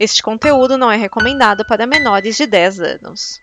Este 0.00 0.22
conteúdo 0.22 0.78
não 0.78 0.90
é 0.90 0.96
recomendado 0.96 1.62
para 1.62 1.86
menores 1.86 2.34
de 2.34 2.46
10 2.46 2.80
anos. 2.80 3.42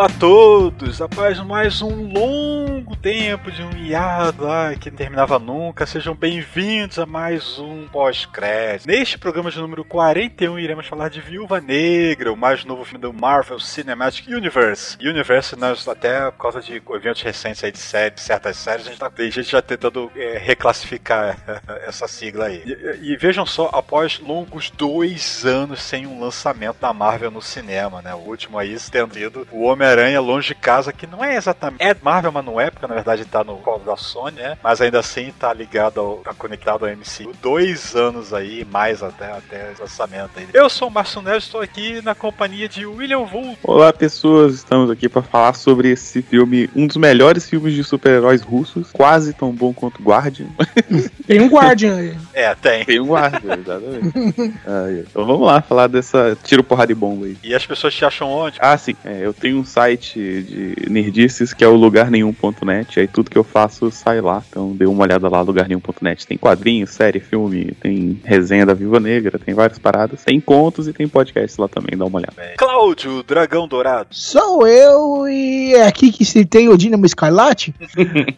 Olá 0.00 0.08
a 0.08 0.18
todos! 0.18 1.02
Após 1.02 1.38
mais 1.40 1.82
um 1.82 2.10
longo 2.10 2.96
tempo 2.96 3.52
de 3.52 3.62
um 3.62 3.76
hiado 3.76 4.44
lá 4.44 4.74
que 4.74 4.90
terminava 4.90 5.38
nunca, 5.38 5.84
sejam 5.84 6.14
bem-vindos 6.14 6.98
a 6.98 7.04
mais 7.04 7.58
um 7.58 7.86
pós-crédito. 7.86 8.86
Neste 8.86 9.18
programa 9.18 9.50
de 9.50 9.58
número 9.58 9.84
41 9.84 10.58
iremos 10.58 10.86
falar 10.86 11.10
de 11.10 11.20
Viúva 11.20 11.60
Negra, 11.60 12.32
o 12.32 12.36
mais 12.36 12.64
novo 12.64 12.82
filme 12.82 13.02
do 13.02 13.12
Marvel 13.12 13.60
Cinematic 13.60 14.26
Universe. 14.28 14.96
Universe, 15.02 15.54
nós 15.54 15.86
até 15.86 16.30
por 16.30 16.38
causa 16.44 16.62
de 16.62 16.82
eventos 16.92 17.20
recentes 17.20 17.62
aí 17.62 17.70
de 17.70 17.78
séries, 17.78 18.22
certas 18.22 18.56
séries, 18.56 18.86
a 18.86 18.90
gente, 18.92 19.00
tá, 19.00 19.12
a 19.14 19.22
gente 19.22 19.50
já 19.50 19.60
tentando 19.60 20.10
é, 20.16 20.38
reclassificar 20.38 21.36
essa 21.86 22.08
sigla 22.08 22.46
aí. 22.46 22.62
E, 22.64 23.12
e, 23.12 23.16
vejam 23.18 23.44
só, 23.44 23.68
após 23.70 24.18
longos 24.18 24.70
dois 24.70 25.44
anos 25.44 25.82
sem 25.82 26.06
um 26.06 26.20
lançamento 26.20 26.78
da 26.80 26.90
Marvel 26.94 27.30
no 27.30 27.42
cinema, 27.42 28.00
né? 28.00 28.14
O 28.14 28.20
último 28.20 28.58
aí 28.58 28.74
tendo 28.90 29.12
sido 29.12 29.46
o 29.52 29.64
Homem 29.64 29.89
Homem-Aranha 29.90 30.20
Longe 30.20 30.48
de 30.48 30.54
Casa, 30.54 30.92
que 30.92 31.06
não 31.06 31.24
é 31.24 31.36
exatamente. 31.36 31.82
É 31.82 31.94
Marvel, 32.00 32.32
mas 32.32 32.44
não 32.44 32.60
é, 32.60 32.70
porque 32.70 32.86
na 32.86 32.94
verdade 32.94 33.24
tá 33.24 33.42
no 33.42 33.56
colo 33.56 33.80
da 33.84 33.96
Sony, 33.96 34.36
né? 34.36 34.56
Mas 34.62 34.80
ainda 34.80 35.00
assim 35.00 35.32
tá 35.38 35.52
ligado, 35.52 36.00
ao, 36.00 36.16
tá 36.18 36.32
conectado 36.32 36.86
ao 36.86 36.92
MCU. 36.92 37.32
Dois 37.42 37.94
anos 37.96 38.32
aí, 38.32 38.64
mais 38.70 39.02
até, 39.02 39.32
até 39.32 39.72
o 39.76 39.80
lançamento 39.80 40.30
aí. 40.36 40.46
Eu 40.54 40.70
sou 40.70 40.88
o 40.88 40.90
Márcio 40.90 41.20
Neves, 41.20 41.44
estou 41.44 41.60
aqui 41.60 42.00
na 42.02 42.14
companhia 42.14 42.68
de 42.68 42.86
William 42.86 43.24
Vulto. 43.24 43.58
Olá, 43.64 43.92
pessoas, 43.92 44.54
estamos 44.54 44.90
aqui 44.90 45.08
para 45.08 45.22
falar 45.22 45.54
sobre 45.54 45.90
esse 45.90 46.22
filme, 46.22 46.70
um 46.74 46.86
dos 46.86 46.96
melhores 46.96 47.48
filmes 47.48 47.74
de 47.74 47.82
super-heróis 47.82 48.42
russos, 48.42 48.90
quase 48.92 49.32
tão 49.32 49.50
bom 49.50 49.72
quanto 49.72 50.02
Guardian. 50.02 50.48
Tem 51.26 51.40
um 51.40 51.48
Guardian 51.48 51.96
aí. 51.96 52.16
É, 52.32 52.54
tem. 52.54 52.84
Tem 52.84 53.00
um 53.00 53.06
Guardian, 53.06 53.54
exatamente. 53.54 54.54
ah, 54.66 54.86
então 54.90 55.24
vamos 55.24 55.46
lá 55.46 55.60
falar 55.60 55.86
dessa 55.86 56.36
tiro 56.42 56.64
porrada 56.64 56.88
de 56.88 56.94
bomba 56.94 57.26
aí. 57.26 57.36
E 57.42 57.54
as 57.54 57.64
pessoas 57.64 57.94
te 57.94 58.04
acham 58.04 58.28
onde? 58.28 58.58
Ah, 58.60 58.76
sim. 58.76 58.96
É, 59.04 59.20
eu 59.24 59.32
tenho 59.32 59.58
um 59.58 59.64
site 59.64 59.79
de 59.88 60.76
nerdices 60.88 61.52
que 61.52 61.64
é 61.64 61.68
o 61.68 61.74
lugarnenhum.net. 61.74 63.00
Aí 63.00 63.08
tudo 63.08 63.30
que 63.30 63.38
eu 63.38 63.44
faço 63.44 63.90
sai 63.90 64.20
lá. 64.20 64.42
Então 64.48 64.72
dê 64.72 64.86
uma 64.86 65.02
olhada 65.02 65.28
lá, 65.28 65.40
lugarnenhum.net. 65.40 66.26
Tem 66.26 66.36
quadrinhos, 66.36 66.90
série, 66.90 67.20
filme, 67.20 67.72
tem 67.80 68.20
resenha 68.24 68.66
da 68.66 68.74
Viva 68.74 69.00
Negra, 69.00 69.38
tem 69.38 69.54
várias 69.54 69.78
paradas. 69.78 70.24
Tem 70.24 70.40
contos 70.40 70.86
e 70.88 70.92
tem 70.92 71.08
podcast 71.08 71.60
lá 71.60 71.68
também, 71.68 71.96
dá 71.96 72.04
uma 72.04 72.18
olhada. 72.18 72.54
Cláudio, 72.56 73.22
Dragão 73.22 73.66
Dourado. 73.66 74.08
Sou 74.10 74.66
eu 74.66 75.28
e 75.28 75.74
é 75.74 75.86
aqui 75.86 76.12
que 76.12 76.24
se 76.24 76.44
tem 76.44 76.68
o 76.68 76.76
Dynamo 76.76 77.08
Scarlet. 77.08 77.74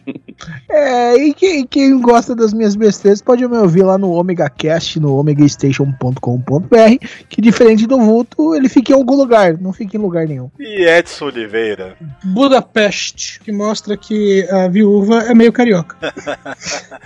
é, 0.69 1.15
e 1.15 1.33
quem, 1.33 1.65
quem 1.65 1.99
gosta 1.99 2.35
das 2.35 2.53
minhas 2.53 2.75
besteiras 2.75 3.21
pode 3.21 3.47
me 3.47 3.57
ouvir 3.57 3.83
lá 3.83 3.97
no 3.97 4.11
Omega 4.11 4.49
Cast, 4.49 4.99
no 4.99 5.17
omegastation.com.br, 5.17 7.07
que 7.29 7.41
diferente 7.41 7.87
do 7.87 7.97
vulto, 7.97 8.55
ele 8.55 8.69
fica 8.69 8.91
em 8.91 8.95
algum 8.95 9.15
lugar, 9.15 9.57
não 9.57 9.73
fica 9.73 9.97
em 9.97 9.99
lugar 9.99 10.27
nenhum. 10.27 10.49
E 10.59 10.85
Edson 10.85 11.31
Oliveira. 11.33 11.97
Budapeste, 12.23 13.39
que 13.39 13.51
mostra 13.51 13.97
que 13.97 14.47
a 14.49 14.67
viúva 14.67 15.23
é 15.23 15.33
meio 15.33 15.51
carioca. 15.51 15.97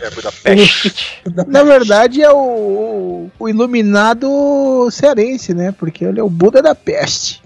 é 0.02 0.10
Budapeste. 0.12 1.22
Na 1.48 1.64
verdade 1.64 2.22
é 2.22 2.32
o, 2.32 3.30
o, 3.40 3.50
iluminado 3.50 4.90
cearense, 4.92 5.54
né? 5.54 5.72
Porque 5.72 6.06
ele 6.06 6.20
é 6.20 6.24
o 6.24 6.30
Buda 6.30 6.62
da 6.62 6.76
peste. 6.76 7.42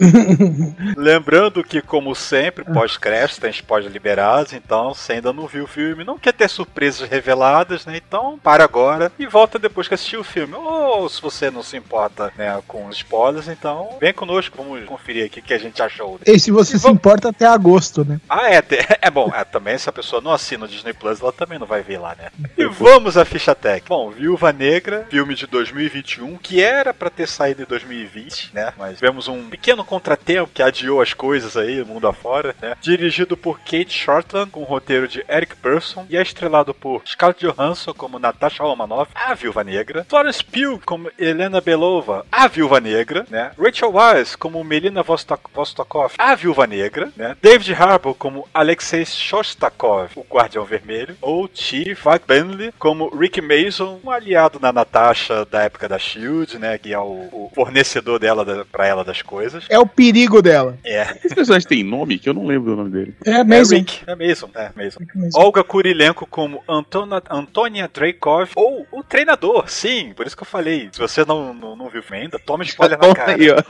Lembrando 0.97 1.63
que, 1.63 1.81
como 1.81 2.15
sempre, 2.15 2.65
pós-crédito, 2.65 3.41
tem 3.41 3.51
spoilers 3.51 3.93
liberados, 3.93 4.53
então 4.53 4.93
você 4.93 5.13
ainda 5.13 5.31
não 5.31 5.47
viu 5.47 5.63
o 5.63 5.67
filme, 5.67 6.03
não 6.03 6.17
quer 6.17 6.33
ter 6.33 6.49
surpresas 6.49 7.07
reveladas, 7.07 7.85
né? 7.85 8.01
Então 8.05 8.39
para 8.41 8.63
agora 8.63 9.11
e 9.17 9.25
volta 9.25 9.59
depois 9.59 9.87
que 9.87 9.93
assistiu 9.93 10.21
o 10.21 10.23
filme. 10.23 10.55
Ou 10.55 11.07
se 11.09 11.21
você 11.21 11.49
não 11.51 11.63
se 11.63 11.77
importa 11.77 12.31
né, 12.37 12.61
com 12.67 12.87
os 12.87 12.97
spoilers, 12.97 13.47
então 13.47 13.97
vem 13.99 14.13
conosco, 14.13 14.57
vamos 14.57 14.83
conferir 14.85 15.25
aqui 15.25 15.39
o 15.39 15.43
que 15.43 15.53
a 15.53 15.57
gente 15.57 15.81
achou. 15.81 16.19
E 16.25 16.39
se 16.39 16.51
você 16.51 16.70
se 16.79 16.89
importa 16.89 17.29
até 17.29 17.45
agosto, 17.45 18.03
né? 18.03 18.19
Ah, 18.29 18.49
é. 18.51 18.61
É 19.01 19.09
bom. 19.09 19.31
É, 19.33 19.43
também 19.43 19.77
se 19.77 19.89
a 19.89 19.91
pessoa 19.91 20.21
não 20.21 20.31
assina 20.31 20.65
o 20.65 20.67
Disney 20.67 20.93
Plus, 20.93 21.21
ela 21.21 21.31
também 21.31 21.57
não 21.57 21.65
vai 21.65 21.81
ver 21.81 21.97
lá, 21.97 22.15
né? 22.15 22.29
E 22.57 22.65
vamos 22.65 23.17
à 23.17 23.25
ficha 23.25 23.55
técnica. 23.55 23.87
Bom, 23.89 24.11
Viúva 24.11 24.51
Negra, 24.51 25.07
filme 25.09 25.33
de 25.33 25.47
2021, 25.47 26.37
que 26.37 26.61
era 26.61 26.93
para 26.93 27.09
ter 27.09 27.27
saído 27.27 27.63
em 27.63 27.65
2020, 27.65 28.51
né? 28.53 28.73
Mas 28.77 28.95
tivemos 28.95 29.27
um 29.27 29.49
pequeno 29.49 29.83
contratempo 29.83 30.51
que 30.53 30.61
adiou 30.61 31.01
as 31.01 31.13
coisas 31.13 31.57
aí, 31.57 31.83
mundo 31.83 32.07
afora, 32.07 32.55
né? 32.61 32.75
Dirigido 32.81 33.35
por 33.35 33.59
Kate 33.59 33.91
Shortland, 33.91 34.51
com 34.51 34.61
o 34.61 34.65
roteiro 34.65 35.07
de 35.07 35.23
Eric 35.27 35.55
Burson, 35.61 36.05
e 36.09 36.17
é 36.17 36.21
estrelado 36.21 36.73
por 36.73 37.01
Scarlett 37.05 37.45
Johansson 37.45 37.93
como 37.93 38.19
Natasha 38.19 38.63
Romanoff, 38.63 39.11
a 39.15 39.33
Viúva 39.33 39.63
Negra, 39.63 40.05
Florence 40.07 40.43
Pugh 40.43 40.79
como 40.85 41.09
Helena 41.17 41.59
Belova, 41.59 42.25
a 42.31 42.47
Viúva 42.47 42.79
Negra, 42.79 43.25
né? 43.29 43.51
Rachel 43.59 43.91
Weisz 43.91 44.35
como 44.35 44.63
Melina 44.63 45.03
Vostokov, 45.03 46.13
a 46.17 46.35
Viúva 46.35 46.50
Negra, 46.67 47.11
né? 47.15 47.35
David 47.41 47.73
Harbour 47.73 48.15
como 48.15 48.47
Alexei 48.53 49.05
Shostakov, 49.05 50.11
o 50.15 50.25
Guardião 50.29 50.65
Vermelho, 50.65 51.15
ou 51.21 51.49
Chief 51.53 52.03
Bentley 52.27 52.71
como 52.77 53.09
Rick 53.09 53.41
Mason, 53.41 53.99
um 54.03 54.11
aliado 54.11 54.59
na 54.59 54.71
Natasha 54.71 55.45
da 55.45 55.63
época 55.63 55.87
da 55.87 55.97
Shield, 55.97 56.57
né? 56.57 56.77
Que 56.77 56.93
é 56.93 56.99
o, 56.99 57.29
o 57.31 57.51
fornecedor 57.53 58.19
dela 58.19 58.43
da, 58.45 58.65
pra 58.65 58.87
ela 58.87 59.03
das 59.03 59.21
coisas. 59.21 59.65
É 59.69 59.79
o 59.79 59.85
perigo 59.85 60.41
dela. 60.41 60.77
É. 60.83 61.17
Esse 61.23 61.35
personagem 61.35 61.67
tem 61.67 61.83
nome 61.83 62.19
que 62.19 62.29
eu 62.29 62.33
não 62.33 62.45
lembro 62.45 62.73
o 62.73 62.75
nome 62.75 62.89
dele. 62.89 63.15
É 63.25 63.43
Mason. 63.43 63.75
É 63.75 63.77
Rick. 63.77 64.03
É 64.07 64.15
Mason. 64.15 64.49
É 64.55 64.71
Mason. 64.75 64.99
Olga 65.35 65.63
Kurilenko 65.63 66.25
como 66.25 66.63
Antona, 66.67 67.21
Antônia 67.29 67.89
Dreykov, 67.91 68.51
ou 68.55 68.85
o 68.91 69.03
treinador. 69.03 69.69
Sim, 69.69 70.13
por 70.15 70.25
isso 70.25 70.35
que 70.35 70.43
eu 70.43 70.47
falei. 70.47 70.89
Se 70.91 70.99
você 70.99 71.25
não, 71.25 71.53
não, 71.53 71.75
não 71.75 71.89
viu 71.89 72.03
ainda, 72.11 72.39
toma 72.39 72.63
spoiler 72.63 72.97
na 72.99 73.13
cara. 73.13 73.33
Aí, 73.33 73.49
ó. 73.49 73.61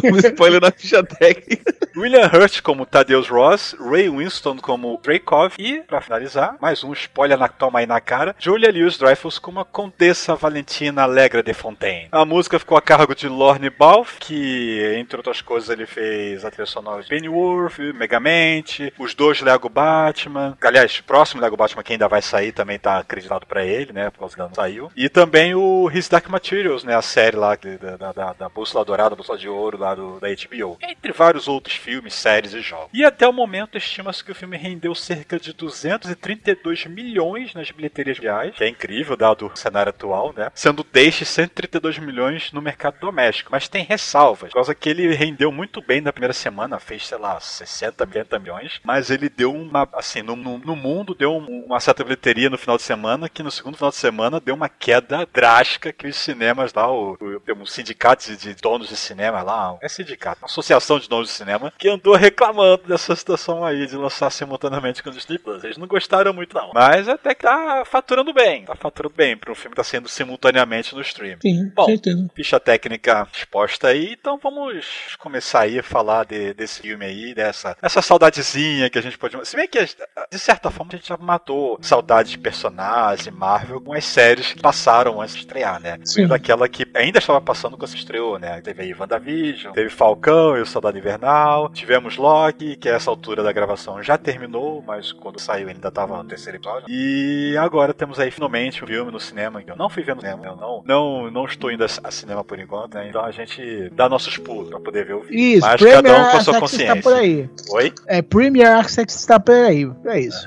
Toma 0.00 0.18
spoiler 0.18 0.60
na 0.60 0.70
ficha 0.70 1.02
técnica. 1.02 1.74
William 1.96 2.19
Hurt 2.26 2.60
como 2.62 2.84
Thaddeus 2.84 3.28
Ross, 3.28 3.74
Ray 3.80 4.08
Winston 4.08 4.58
como 4.58 5.00
Dreykov 5.02 5.54
e, 5.58 5.80
para 5.80 6.00
finalizar, 6.00 6.56
mais 6.60 6.84
um 6.84 6.92
spoiler 6.92 7.38
na 7.38 7.48
toma 7.48 7.78
aí 7.78 7.86
na 7.86 8.00
cara, 8.00 8.34
Julia 8.38 8.70
Lewis-Dreyfus 8.70 9.38
como 9.38 9.60
a 9.60 9.64
Condessa 9.64 10.34
Valentina 10.34 11.02
Allegra 11.02 11.42
de 11.42 11.54
Fontaine. 11.54 12.08
A 12.12 12.24
música 12.24 12.58
ficou 12.58 12.76
a 12.76 12.82
cargo 12.82 13.14
de 13.14 13.28
Lorne 13.28 13.70
Balfe, 13.70 14.18
que, 14.18 14.94
entre 14.98 15.16
outras 15.16 15.40
coisas, 15.40 15.70
ele 15.70 15.86
fez 15.86 16.44
a 16.44 16.50
trilha 16.50 16.66
sonora 16.66 17.02
de 17.02 17.08
Pennyworth, 17.08 17.78
Megamente, 17.94 18.92
os 18.98 19.14
dois 19.14 19.40
Lego 19.40 19.68
Batman, 19.68 20.56
aliás, 20.62 21.00
próximo 21.00 21.40
Lego 21.40 21.56
Batman 21.56 21.82
que 21.82 21.92
ainda 21.92 22.08
vai 22.08 22.22
sair 22.22 22.52
também 22.52 22.78
tá 22.78 22.98
acreditado 22.98 23.46
para 23.46 23.64
ele, 23.64 23.92
né, 23.92 24.10
por 24.10 24.20
causa 24.20 24.50
saiu. 24.54 24.90
E 24.96 25.08
também 25.08 25.54
o 25.54 25.90
His 25.92 26.08
Dark 26.08 26.28
Materials, 26.28 26.84
né, 26.84 26.94
a 26.94 27.02
série 27.02 27.36
lá 27.36 27.56
da, 27.56 28.12
da, 28.12 28.32
da 28.32 28.48
Bússola 28.48 28.84
Dourada, 28.84 29.16
Bússola 29.16 29.38
de 29.38 29.48
Ouro 29.48 29.78
lá 29.78 29.94
do, 29.94 30.18
da 30.20 30.28
HBO. 30.28 30.78
Entre 30.82 31.12
vários 31.12 31.48
outros 31.48 31.76
filmes, 31.76 32.09
séries 32.10 32.52
e 32.54 32.60
jogos. 32.60 32.90
E 32.92 33.04
até 33.04 33.26
o 33.26 33.32
momento 33.32 33.76
estima-se 33.76 34.24
que 34.24 34.32
o 34.32 34.34
filme 34.34 34.56
rendeu 34.56 34.94
cerca 34.94 35.38
de 35.38 35.52
232 35.52 36.86
milhões 36.86 37.54
nas 37.54 37.70
bilheterias 37.70 38.18
reais, 38.18 38.54
que 38.54 38.64
é 38.64 38.68
incrível 38.68 39.16
dado 39.16 39.46
o 39.46 39.56
cenário 39.56 39.90
atual, 39.90 40.32
né? 40.36 40.50
Sendo 40.54 40.84
deste 40.84 41.24
132 41.24 41.98
milhões 41.98 42.52
no 42.52 42.62
mercado 42.62 42.98
doméstico. 43.00 43.50
Mas 43.52 43.68
tem 43.68 43.84
ressalvas, 43.84 44.50
por 44.50 44.54
causa 44.54 44.74
que 44.74 44.88
ele 44.88 45.14
rendeu 45.14 45.52
muito 45.52 45.80
bem 45.80 46.00
na 46.00 46.12
primeira 46.12 46.34
semana, 46.34 46.78
fez, 46.78 47.06
sei 47.06 47.18
lá, 47.18 47.38
60, 47.40 48.06
70 48.06 48.38
milhões, 48.38 48.80
mas 48.84 49.10
ele 49.10 49.28
deu 49.28 49.52
uma, 49.54 49.88
assim, 49.92 50.22
no, 50.22 50.36
no, 50.36 50.58
no 50.58 50.76
mundo 50.76 51.14
deu 51.14 51.36
uma 51.36 51.80
certa 51.80 52.04
bilheteria 52.04 52.50
no 52.50 52.58
final 52.58 52.76
de 52.76 52.82
semana, 52.82 53.28
que 53.28 53.42
no 53.42 53.50
segundo 53.50 53.76
final 53.76 53.90
de 53.90 53.96
semana 53.96 54.40
deu 54.40 54.54
uma 54.54 54.68
queda 54.68 55.26
drástica 55.32 55.92
que 55.92 56.06
os 56.06 56.16
cinemas 56.16 56.72
lá, 56.72 56.90
o, 56.90 57.12
o, 57.20 57.42
um 57.56 57.66
sindicato 57.66 58.24
de, 58.24 58.36
de 58.36 58.54
donos 58.54 58.88
de 58.88 58.96
cinema 58.96 59.42
lá, 59.42 59.76
é 59.82 59.88
sindicato, 59.88 60.40
uma 60.42 60.46
associação 60.46 60.98
de 60.98 61.08
donos 61.08 61.28
de 61.28 61.34
cinema, 61.34 61.72
que 61.78 61.88
andou 62.00 62.16
reclamando 62.16 62.82
dessa 62.88 63.14
situação 63.14 63.64
aí 63.64 63.86
de 63.86 63.96
lançar 63.96 64.30
simultaneamente 64.30 65.02
com 65.02 65.10
o 65.10 65.12
Disney 65.12 65.38
Plus. 65.38 65.62
Eles 65.62 65.76
não 65.76 65.86
gostaram 65.86 66.32
muito, 66.32 66.54
não. 66.56 66.70
Mas 66.74 67.08
até 67.08 67.34
que 67.34 67.42
tá 67.42 67.84
faturando 67.84 68.32
bem. 68.32 68.64
Tá 68.64 68.74
faturando 68.74 69.14
bem 69.14 69.36
para 69.36 69.52
um 69.52 69.54
filme 69.54 69.70
que 69.70 69.76
tá 69.76 69.84
sendo 69.84 70.08
simultaneamente 70.08 70.94
no 70.94 71.00
stream. 71.02 71.38
Sim, 71.42 71.70
Bom, 71.74 71.86
certeza. 71.86 72.28
ficha 72.34 72.58
técnica 72.58 73.28
exposta 73.32 73.88
aí, 73.88 74.16
então 74.18 74.38
vamos 74.42 75.16
começar 75.18 75.60
aí 75.60 75.78
a 75.78 75.82
falar 75.82 76.24
de, 76.24 76.54
desse 76.54 76.80
filme 76.80 77.04
aí, 77.04 77.34
dessa 77.34 77.76
essa 77.82 78.02
saudadezinha 78.02 78.88
que 78.88 78.98
a 78.98 79.02
gente 79.02 79.18
pode. 79.18 79.36
Se 79.46 79.56
bem 79.56 79.68
que, 79.68 79.78
de 79.84 80.38
certa 80.38 80.70
forma, 80.70 80.92
a 80.92 80.96
gente 80.96 81.08
já 81.08 81.16
matou 81.16 81.78
saudades 81.82 82.32
de 82.32 82.38
personagens 82.38 83.34
Marvel 83.34 83.80
com 83.80 83.92
as 83.92 84.04
séries 84.04 84.52
que 84.52 84.60
passaram 84.60 85.20
antes 85.20 85.34
de 85.34 85.40
estrear, 85.40 85.80
né? 85.80 85.98
Sim. 86.04 86.26
Daquela 86.26 86.68
que 86.68 86.86
ainda 86.94 87.18
estava 87.18 87.40
passando 87.40 87.76
quando 87.76 87.90
se 87.90 87.96
estreou, 87.96 88.38
né? 88.38 88.60
Teve 88.60 88.82
aí 88.82 88.94
WandaVision, 88.94 89.72
teve 89.72 89.90
Falcão 89.90 90.56
e 90.56 90.60
o 90.60 90.66
Soldado 90.66 90.96
Invernal, 90.96 91.68
tivemos 91.70 91.89
tivemos 91.90 92.16
Loki, 92.16 92.76
que 92.76 92.88
a 92.88 92.94
essa 92.94 93.10
altura 93.10 93.42
da 93.42 93.50
gravação 93.50 94.00
já 94.00 94.16
terminou, 94.16 94.80
mas 94.86 95.10
quando 95.10 95.40
saiu 95.40 95.66
ainda 95.66 95.88
estava 95.88 96.16
no 96.22 96.24
terceiro 96.28 96.56
episódio. 96.58 96.84
E 96.88 97.56
agora 97.58 97.92
temos 97.92 98.20
aí 98.20 98.30
finalmente 98.30 98.84
um 98.84 98.86
filme 98.86 99.10
no 99.10 99.18
cinema 99.18 99.60
que 99.60 99.72
eu 99.72 99.76
não 99.76 99.90
fui 99.90 100.04
ver 100.04 100.14
no 100.14 100.20
cinema, 100.20 100.46
eu 100.46 100.54
não, 100.54 100.82
não, 100.86 101.30
não 101.32 101.44
estou 101.46 101.68
indo 101.72 101.82
a 101.84 101.88
cinema 102.12 102.44
por 102.44 102.60
enquanto, 102.60 102.94
né? 102.94 103.08
Então 103.08 103.24
a 103.24 103.32
gente 103.32 103.90
dá 103.90 104.08
nossos 104.08 104.38
pulos 104.38 104.70
pra 104.70 104.78
poder 104.78 105.04
ver 105.04 105.14
o 105.14 105.22
filme. 105.22 105.54
Isso, 105.54 105.66
mas 105.66 105.80
Premier 105.80 106.02
cada 106.04 106.28
um 106.28 106.30
com 106.30 106.36
a 106.36 106.40
sua 106.40 106.56
Access 106.58 106.60
consciência. 106.60 106.92
está 106.98 107.10
por 107.10 107.12
aí. 107.18 107.50
Oi? 107.70 107.92
É, 108.06 108.22
Premier 108.22 108.68
Access 108.76 109.16
está 109.18 109.40
por 109.40 109.54
aí. 109.56 109.90
É 110.04 110.20
isso. 110.20 110.46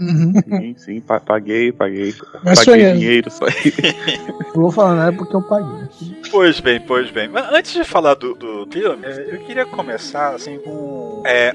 Uhum. 0.00 0.32
Sim, 0.48 0.74
sim, 0.78 1.00
pa- 1.02 1.20
paguei, 1.20 1.72
paguei. 1.72 2.14
Mas 2.42 2.60
paguei 2.60 2.64
sonhando. 2.64 2.98
dinheiro 3.00 3.30
só 3.30 3.44
aí. 3.44 3.72
Não 4.54 4.62
vou 4.62 4.70
falar 4.72 4.94
nada 4.94 5.12
porque 5.14 5.36
eu 5.36 5.42
paguei. 5.42 6.13
Pois 6.34 6.58
bem, 6.58 6.80
pois 6.80 7.12
bem. 7.12 7.28
Mas 7.28 7.48
antes 7.52 7.72
de 7.72 7.84
falar 7.84 8.14
do, 8.14 8.34
do 8.34 8.66
filme, 8.66 9.06
é, 9.06 9.34
eu 9.34 9.38
queria 9.44 9.64
começar 9.64 10.34
assim 10.34 10.58
com 10.58 11.22
é, 11.24 11.52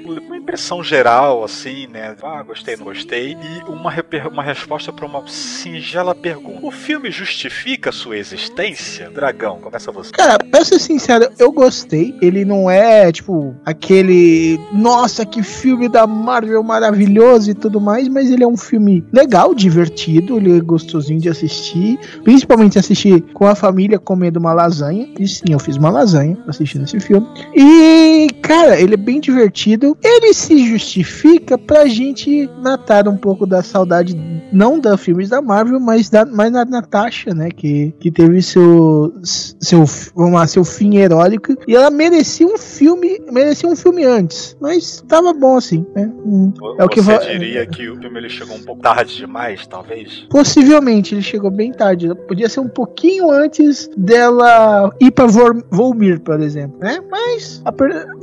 impressão 0.49 0.83
geral, 0.83 1.43
assim, 1.43 1.85
né? 1.85 2.15
Ah, 2.23 2.41
gostei, 2.41 2.75
não 2.75 2.85
gostei. 2.85 3.33
E 3.33 3.69
uma, 3.69 3.93
uma 4.31 4.43
resposta 4.43 4.91
para 4.91 5.05
uma 5.05 5.23
singela 5.27 6.15
pergunta. 6.15 6.65
O 6.65 6.71
filme 6.71 7.11
justifica 7.11 7.91
sua 7.91 8.17
existência? 8.17 9.11
Dragão, 9.11 9.59
começa 9.59 9.91
você. 9.91 10.11
Cara, 10.11 10.39
pra 10.39 10.65
ser 10.65 10.79
sincero, 10.79 11.29
eu 11.37 11.51
gostei. 11.51 12.15
Ele 12.19 12.43
não 12.43 12.69
é, 12.69 13.11
tipo, 13.11 13.55
aquele. 13.63 14.59
Nossa, 14.73 15.23
que 15.23 15.43
filme 15.43 15.87
da 15.87 16.07
Marvel 16.07 16.63
maravilhoso 16.63 17.51
e 17.51 17.53
tudo 17.53 17.79
mais, 17.79 18.07
mas 18.07 18.31
ele 18.31 18.43
é 18.43 18.47
um 18.47 18.57
filme 18.57 19.05
legal, 19.13 19.53
divertido, 19.53 20.37
ele 20.37 20.57
é 20.57 20.61
gostosinho 20.61 21.19
de 21.19 21.29
assistir. 21.29 21.99
Principalmente 22.23 22.79
assistir 22.79 23.21
com 23.33 23.45
a 23.45 23.53
família 23.53 23.99
comendo 23.99 24.39
uma 24.39 24.53
lasanha. 24.53 25.07
E 25.19 25.27
sim, 25.27 25.45
eu 25.51 25.59
fiz 25.59 25.77
uma 25.77 25.91
lasanha 25.91 26.35
assistindo 26.47 26.85
esse 26.85 26.99
filme. 26.99 27.27
E, 27.55 28.29
cara, 28.41 28.79
ele 28.79 28.95
é 28.95 28.97
bem 28.97 29.19
divertido. 29.19 29.95
Ele 30.03 30.38
se 30.39 30.65
justifica 30.65 31.57
pra 31.57 31.87
gente 31.87 32.49
matar 32.61 33.07
um 33.07 33.17
pouco 33.17 33.45
da 33.45 33.61
saudade, 33.61 34.15
não 34.51 34.79
da 34.79 34.97
filmes 34.97 35.29
da 35.29 35.41
Marvel, 35.41 35.79
mas 35.79 36.09
da 36.09 36.25
mais 36.25 36.51
da 36.51 36.65
Natasha, 36.65 37.33
né? 37.33 37.49
Que, 37.49 37.93
que 37.99 38.11
teve 38.11 38.41
seu, 38.41 39.13
seu, 39.23 39.83
vamos 40.15 40.33
lá, 40.33 40.47
seu 40.47 40.63
fim 40.63 40.97
heróico. 40.97 41.55
E 41.67 41.75
ela 41.75 41.89
merecia 41.89 42.47
um 42.47 42.57
filme, 42.57 43.19
merecia 43.31 43.67
um 43.69 43.75
filme 43.75 44.05
antes. 44.05 44.55
Mas 44.59 45.03
tava 45.07 45.33
bom 45.33 45.57
assim, 45.57 45.85
né? 45.95 46.11
Hum. 46.25 46.53
É 46.77 46.83
o 46.83 46.89
que 46.89 47.01
você 47.01 47.37
diria 47.37 47.65
que 47.65 47.89
o 47.89 47.97
filme 47.97 48.19
ele 48.19 48.29
chegou 48.29 48.55
um 48.55 48.63
pouco 48.63 48.81
tarde 48.81 49.15
demais, 49.15 49.67
talvez? 49.67 50.27
Possivelmente 50.29 51.15
ele 51.15 51.21
chegou 51.21 51.51
bem 51.51 51.71
tarde. 51.71 52.13
Podia 52.27 52.49
ser 52.49 52.59
um 52.59 52.69
pouquinho 52.69 53.29
antes 53.31 53.89
dela 53.97 54.93
ir 54.99 55.11
pra 55.11 55.25
Volmir, 55.69 56.19
por 56.21 56.39
exemplo, 56.39 56.79
né? 56.79 56.99
Mas 57.09 57.61
a 57.65 57.73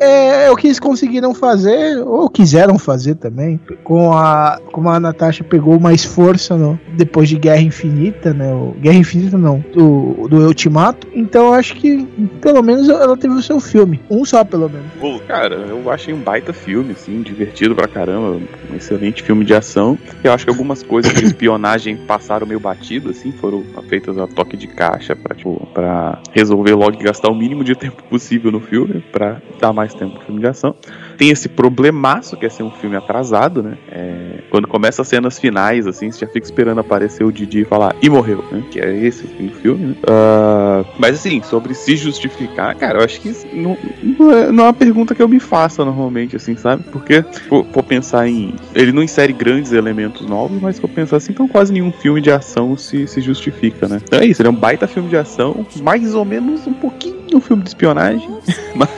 é, 0.01 0.47
é 0.47 0.51
o 0.51 0.57
que 0.57 0.67
eles 0.67 0.81
conseguiram 0.81 1.35
fazer, 1.35 1.99
ou 2.07 2.29
quiseram 2.31 2.79
fazer 2.79 3.17
também, 3.17 3.59
com 3.85 4.13
a 4.13 4.59
como 4.73 4.89
a 4.89 5.01
Natasha 5.01 5.43
pegou 5.45 5.79
mais 5.81 6.05
força 6.05 6.57
no- 6.57 6.79
depois 6.97 7.29
de 7.29 7.37
Guerra 7.37 7.61
Infinita, 7.61 8.33
né? 8.33 8.53
O, 8.53 8.75
Guerra 8.81 8.97
Infinita 8.99 9.37
não, 9.39 9.65
do, 9.75 10.29
do 10.29 10.47
Ultimato. 10.47 11.07
Então 11.15 11.53
acho 11.53 11.75
que 11.77 12.05
pelo 12.41 12.63
menos 12.63 12.89
ela 12.89 13.17
teve 13.17 13.35
o 13.35 13.43
seu 13.43 13.61
filme, 13.61 14.01
um 14.11 14.25
só 14.25 14.45
pelo 14.45 14.69
menos. 14.69 14.87
Vulto. 15.01 15.25
Cara, 15.27 15.55
eu 15.57 15.91
achei 15.91 16.15
um 16.15 16.21
baita 16.21 16.53
filme, 16.53 16.93
assim, 16.93 17.21
divertido 17.23 17.75
pra 17.75 17.89
caramba. 17.89 18.39
Um 18.71 18.77
excelente 18.77 19.23
filme 19.23 19.45
de 19.45 19.55
ação. 19.55 19.99
Eu 20.23 20.33
acho 20.33 20.45
que 20.45 20.51
algumas 20.51 20.83
coisas 20.83 21.13
de 21.13 21.25
espionagem 21.25 21.97
passaram 21.97 22.47
meio 22.47 22.61
batido, 22.61 23.11
assim, 23.11 23.33
foram 23.33 23.65
feitas 23.89 24.17
a 24.19 24.27
toque 24.27 24.57
de 24.57 24.67
caixa 24.67 25.17
pra, 25.17 25.35
tipo, 25.35 25.67
pra 25.75 26.19
resolver 26.33 26.75
logo 26.75 26.95
e 27.01 27.05
gastar 27.05 27.31
o 27.31 27.35
mínimo 27.35 27.65
de 27.65 27.75
tempo 27.75 28.03
possível 28.05 28.51
no 28.53 28.61
filme, 28.61 29.03
pra 29.13 29.41
dar 29.61 29.73
mais 29.73 29.93
tempo 29.95 30.17
pro 30.17 30.27
filme 30.27 30.41
de 30.41 30.47
ação. 30.47 30.75
Tem 31.17 31.31
esse 31.31 31.49
problemaço 31.49 32.37
que 32.37 32.47
é 32.47 32.49
ser 32.49 32.63
um 32.63 32.71
filme 32.71 32.97
atrasado, 32.97 33.63
né? 33.63 33.77
É, 33.91 34.43
quando 34.51 34.69
começa 34.69 35.03
as 35.03 35.09
cenas 35.09 35.39
finais, 35.39 35.87
assim, 35.87 36.11
você 36.11 36.21
já 36.21 36.27
fica 36.27 36.47
esperando 36.47 36.81
aparecer 36.81 37.25
o 37.25 37.33
Didi 37.33 37.61
e 37.61 37.65
falar, 37.65 37.95
e 38.03 38.09
morreu, 38.09 38.45
né? 38.51 38.63
Que 38.71 38.81
é 38.81 38.95
esse 38.97 39.25
o 39.25 39.51
filme, 39.51 39.87
né? 39.87 39.95
Ah, 40.07 40.85
mas 40.99 41.17
assim, 41.17 41.43
sobre 41.43 41.75
se 41.75 41.97
justificar, 41.97 42.75
cara, 42.75 42.99
eu 42.99 43.05
acho 43.05 43.21
que 43.21 43.35
não, 43.53 43.77
não, 44.03 44.33
é, 44.33 44.53
não 44.53 44.65
é 44.65 44.67
uma 44.69 44.75
pergunta 44.75 45.15
que 45.15 45.23
eu 45.23 45.29
me 45.29 45.41
faça 45.41 45.85
normalmente, 45.85 46.37
assim, 46.37 46.57
sabe? 46.57 46.85
Porque, 46.91 47.25
for 47.49 47.83
pensar 47.83 48.29
em. 48.29 48.55
Ele 48.75 48.93
não 48.93 49.03
insere 49.03 49.33
grandes 49.33 49.73
elementos 49.73 50.27
novos, 50.27 50.61
mas 50.61 50.79
for 50.79 50.89
pensar 50.89 51.17
assim, 51.17 51.33
então 51.33 51.49
quase 51.49 51.73
nenhum 51.73 51.93
filme 51.93 52.21
de 52.21 52.31
ação 52.31 52.77
se, 52.77 53.07
se 53.07 53.21
justifica, 53.21 53.89
né? 53.89 54.01
Então 54.05 54.21
é 54.21 54.27
isso, 54.27 54.43
ele 54.43 54.49
é 54.49 54.51
um 54.51 54.55
baita 54.55 54.87
filme 54.87 55.09
de 55.09 55.17
ação, 55.17 55.67
mais 55.83 56.15
ou 56.15 56.25
menos 56.25 56.67
um 56.67 56.73
pouquinho 56.73 57.17
um 57.37 57.41
filme 57.41 57.63
de 57.63 57.71
espionagem, 57.71 58.29
mas. 58.75 58.91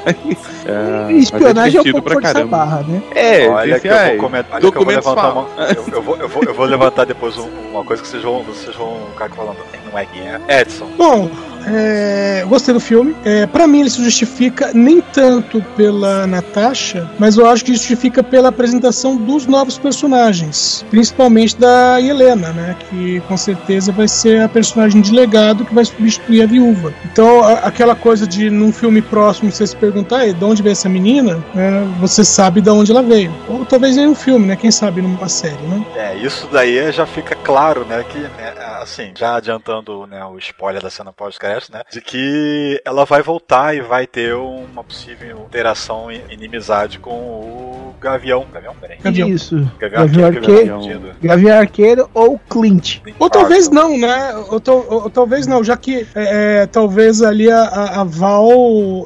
é, 0.67 1.13
Espionagem 1.13 1.55
mas 1.55 1.75
é 1.75 1.81
um 1.81 1.83
divertido 1.83 1.93
pouco 1.93 2.08
pra 2.15 2.33
caramba. 2.33 2.57
barra, 2.57 2.85
né? 2.89 3.03
É, 3.15 3.49
Olha 3.49 3.81
que 3.81 3.89
eu 3.89 3.93
vou 4.09 4.17
comentar. 4.19 4.53
Olha 4.55 4.61
que 4.61 4.67
eu 4.67 4.73
vou 4.73 4.85
documentos 4.85 5.07
levantar 5.07 5.23
falam. 5.33 5.47
uma. 5.57 5.65
Eu, 5.67 5.85
eu 5.95 6.03
vou, 6.03 6.17
eu, 6.17 6.29
vou, 6.29 6.43
eu 6.45 6.55
vou 6.55 6.67
levantar 6.67 7.05
depois 7.07 7.37
um- 7.39 7.49
uma 7.71 7.85
coisa 7.85 8.03
que 8.03 8.09
vocês 8.09 8.23
vão. 8.23 8.43
Vocês 8.43 8.75
vão 8.77 8.97
ficar 9.13 9.29
falando. 9.31 9.59
Não 9.91 9.99
é 9.99 10.05
guerra. 10.05 10.41
Edson. 10.49 10.87
Bom, 10.97 11.31
é, 11.71 12.45
gostei 12.49 12.75
do 12.75 12.81
filme. 12.81 13.15
É, 13.25 13.47
para 13.47 13.67
mim, 13.67 13.81
ele 13.81 13.91
se 13.91 14.03
justifica 14.03 14.71
nem 14.75 15.01
tanto 15.01 15.63
pela 15.77 16.27
Natasha, 16.27 17.09
mas 17.19 17.37
eu 17.37 17.47
acho 17.49 17.65
que 17.65 17.73
justifica 17.73 18.23
pela 18.23 18.49
apresentação 18.49 19.17
dos 19.17 19.47
novos 19.47 19.79
personagens, 19.79 20.85
principalmente 20.91 21.57
da 21.57 22.01
Helena, 22.01 22.51
né? 22.53 22.77
Que 22.89 23.21
com 23.29 23.37
certeza 23.37 23.93
vai 23.93 24.09
ser 24.09 24.43
a 24.43 24.49
personagem 24.49 25.01
de 25.01 25.13
legado 25.13 25.65
que 25.65 25.75
vai 25.75 25.85
substituir 25.85 26.43
a 26.43 26.47
viúva. 26.47 26.93
Então, 27.13 27.43
a- 27.43 27.55
aquela 27.61 27.95
coisa 27.95 28.27
de 28.27 28.51
num 28.51 28.73
filme 28.73 29.03
próximo 29.03 29.51
você 29.51 29.67
se 29.67 29.77
perguntar, 29.77 30.27
"Ei, 30.27 30.33
de 30.33 30.45
onde 30.45 30.63
veio 30.63 30.73
essa 30.73 30.89
menina? 30.89 31.43
É, 31.57 31.83
você 32.01 32.25
sabe 32.25 32.61
de 32.61 32.71
onde 32.71 32.91
ela 32.91 33.03
veio. 33.03 33.33
Ou 33.49 33.65
talvez 33.65 33.97
em 33.97 34.07
um 34.07 34.15
filme, 34.15 34.47
né? 34.47 34.57
Quem 34.57 34.71
sabe 34.71 35.03
numa 35.03 35.29
série, 35.29 35.63
né? 35.69 35.85
É, 35.97 36.17
isso 36.17 36.49
daí 36.51 36.91
já 36.93 37.07
fica 37.07 37.35
claro, 37.35 37.85
né? 37.85 38.05
Que, 38.09 38.19
né, 38.19 38.53
assim, 38.83 39.11
já 39.17 39.37
adiantando 39.37 40.07
né, 40.07 40.25
o 40.25 40.39
spoiler 40.39 40.83
da 40.83 40.91
cena 40.91 41.13
pós-crédito, 41.13 41.58
né? 41.71 41.83
De 41.91 42.01
que 42.01 42.81
ela 42.85 43.05
vai 43.05 43.23
voltar 43.23 43.75
e 43.75 43.81
vai 43.81 44.07
ter 44.07 44.35
uma 44.35 44.85
possível 44.85 45.45
interação 45.47 46.11
e 46.11 46.23
inimizade 46.31 46.99
com 46.99 47.11
o 47.11 47.88
Gavião. 48.01 48.47
Gavião? 48.53 48.75
Peraí. 48.81 48.99
Gavião. 49.03 49.29
Isso. 49.29 49.57
Gavião 49.79 50.07
Gavião 50.07 50.27
Arqueiro, 50.27 50.75
Arqueiro. 50.77 51.03
Gavião 51.23 51.59
Arqueiro 51.59 52.11
ou 52.15 52.39
Clint. 52.51 53.01
Ou 53.19 53.29
talvez 53.31 53.69
não, 53.69 53.99
né? 53.99 54.35
Ou, 54.51 54.61
tal- 54.61 54.87
ou 54.89 55.11
talvez 55.11 55.47
não, 55.47 55.63
já 55.65 55.77
que 55.77 56.07
é, 56.15 56.63
é, 56.63 56.67
talvez 56.67 57.23
ali 57.23 57.51
a, 57.51 57.63
a- 58.01 58.05
Val 58.05 58.49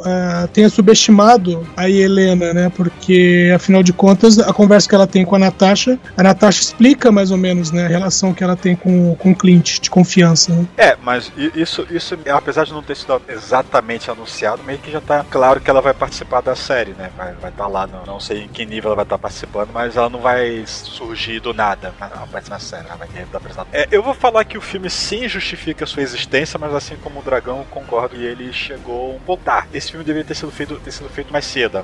é, 0.05 0.47
tenha 0.49 0.69
subestimado 0.69 1.67
a 1.77 1.89
Helena, 1.89 2.53
né? 2.53 2.73
Porque 2.75 3.53
afinal 3.55 3.83
de 3.83 3.93
contas, 3.93 4.39
a 4.39 4.53
conversa 4.53 4.89
que 4.89 4.95
ela 4.95 5.07
tem 5.07 5.25
com 5.25 5.35
a 5.37 5.39
Natasha, 5.39 5.99
a 6.17 6.23
Natasha 6.23 6.61
explica 6.61 7.11
mais 7.11 7.31
ou 7.31 7.37
menos 7.37 7.71
né, 7.73 7.85
a 7.85 7.89
relação 7.89 8.33
que 8.33 8.45
ela 8.45 8.57
tem 8.57 8.77
com, 8.77 9.15
com 9.17 9.33
o 9.33 9.37
Clint, 9.37 9.81
de 9.81 9.91
confiança. 9.91 10.53
Né? 10.53 10.67
É, 10.77 10.97
mas 11.03 11.33
isso, 11.55 11.87
isso, 11.91 12.17
apesar 12.33 12.65
de 12.65 12.73
não 12.73 12.83
ter 12.83 12.97
sido 12.97 13.21
exatamente 13.29 14.11
anunciado, 14.11 14.63
meio 14.65 14.79
que 14.79 14.91
já 14.91 15.01
tá 15.01 15.25
claro 15.29 15.61
que 15.61 15.69
ela 15.69 15.81
vai 15.81 15.95
participar 15.95 16.41
da 16.41 16.55
série, 16.55 16.93
né? 16.93 17.11
Vai 17.17 17.29
estar 17.33 17.41
vai 17.41 17.51
tá 17.53 17.67
lá, 17.67 17.87
não, 17.87 18.15
não 18.15 18.21
sei 18.21 18.43
em 18.45 18.49
que 18.49 18.65
nível 18.65 18.82
ela 18.89 18.97
vai 18.97 19.05
estar 19.05 19.19
participando, 19.19 19.71
mas 19.73 19.97
ela 19.97 20.09
não 20.09 20.21
vai 20.21 20.63
surgir 20.67 21.41
do 21.41 21.53
nada. 21.55 21.95
Ela 22.01 22.25
aparece 22.25 22.51
na 22.51 22.59
série, 22.59 22.87
ela 22.87 22.97
vai 22.97 23.09
ter 23.09 23.23
estar 23.23 23.39
apresentada. 23.39 23.69
É, 23.73 23.87
eu 23.91 24.03
vou 24.03 24.15
falar 24.15 24.45
que 24.45 24.59
o 24.59 24.61
filme 24.61 24.89
sim 24.91 25.29
justifica 25.29 25.85
a 25.85 25.87
sua 25.87 26.03
existência, 26.03 26.59
mas 26.59 26.75
assim 26.75 26.97
como 26.97 27.21
o 27.21 27.23
Dragão, 27.23 27.59
eu 27.59 27.65
concordo 27.67 28.17
que 28.17 28.23
ele 28.25 28.53
chegou 28.53 29.15
um 29.15 29.21
pouco 29.21 29.45
tarde. 29.45 29.69
Esse 29.75 29.91
filme 29.91 30.05
deveria 30.05 30.27
ter 30.27 30.35
sido 30.35 30.51
feito, 30.51 30.77
ter 30.81 30.91
sido 30.93 31.09
feito 31.09 31.33
mais 31.33 31.45
cedo. 31.45 31.79
A, 31.79 31.81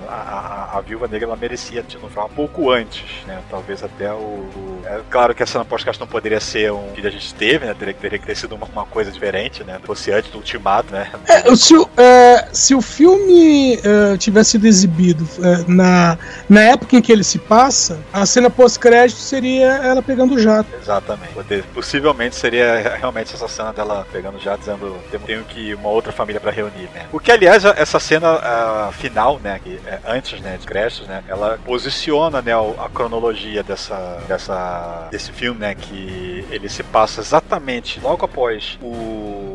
a, 0.75 0.79
a 0.79 0.81
Viúva 0.81 1.07
Negra 1.09 1.27
ela 1.29 1.37
merecia 1.37 1.83
ter 1.83 1.99
no 1.99 2.09
um 2.09 2.29
pouco 2.29 2.71
antes, 2.71 3.05
né? 3.27 3.41
Talvez 3.51 3.83
até 3.83 4.13
o. 4.13 4.17
o- 4.17 4.83
é 4.85 5.01
claro 5.11 5.35
que 5.35 5.43
a 5.43 5.47
cena 5.47 5.65
pós-cast 5.65 6.01
não 6.01 6.07
poderia 6.07 6.41
ser 6.41 6.73
um 6.73 6.93
que 6.93 7.07
a 7.07 7.11
gente 7.11 7.35
teve, 7.35 7.67
né? 7.67 7.75
Teria, 7.75 7.95
teria 7.95 8.19
que 8.19 8.27
ter 8.27 8.37
sido 8.37 8.55
uma, 8.55 8.67
uma 8.67 8.87
coisa 8.87 9.11
diferente, 9.11 9.63
né? 9.65 9.79
Fosse 9.85 10.11
antes 10.11 10.31
do 10.31 10.39
Ultimato, 10.39 10.93
né? 10.93 11.11
É, 11.27 11.55
se, 11.55 11.77
o- 11.77 11.89
é, 11.97 12.49
se 12.53 12.75
o 12.75 12.81
filme 12.81 13.79
é, 13.85 14.17
tivesse 14.17 14.53
sido 14.53 14.67
exibido 14.67 15.27
é, 15.43 15.65
na, 15.71 16.19
na 16.49 16.61
época 16.63 16.88
em 16.97 17.03
que 17.03 17.13
ele 17.13 17.25
se 17.25 17.39
passa, 17.39 17.99
a 18.13 18.25
cena 18.27 18.49
pós-crédito 18.51 19.19
seria 19.19 19.67
ela 19.79 20.03
pegando 20.03 20.35
o 20.35 20.39
jato. 20.39 20.69
Exatamente. 20.81 21.35
Possivelmente 21.75 22.37
seria 22.37 22.97
realmente 22.99 23.35
essa 23.35 23.49
cena 23.49 23.73
dela 23.73 24.07
pegando 24.13 24.39
já, 24.39 24.57
dizendo 24.57 24.97
tenho, 25.27 25.45
que 25.45 25.61
ir 25.71 25.75
uma 25.75 25.89
outra 25.89 26.13
família 26.13 26.41
pra 26.41 26.51
reunir, 26.51 26.89
né? 26.95 27.07
O 27.13 27.19
que, 27.21 27.31
aliás, 27.33 27.65
essa 27.65 27.99
cena 28.01 28.91
final, 28.93 29.39
né, 29.43 29.61
que 29.63 29.79
é 29.87 29.99
antes, 30.07 30.41
né, 30.41 30.57
de 30.59 30.67
créditos, 30.67 31.07
né, 31.07 31.23
ela 31.29 31.59
posiciona, 31.65 32.41
né, 32.43 32.57
o- 32.57 32.75
a 32.79 32.89
cronologia 32.89 33.63
dessa, 33.63 34.19
dessa, 34.29 35.09
desse 35.11 35.33
filme, 35.33 35.61
né, 35.61 35.75
que 35.75 36.45
ele 36.51 36.69
se 36.69 36.83
passa 36.83 37.21
exatamente 37.21 38.01
logo 38.01 38.25
após 38.25 38.79
o 38.83 39.48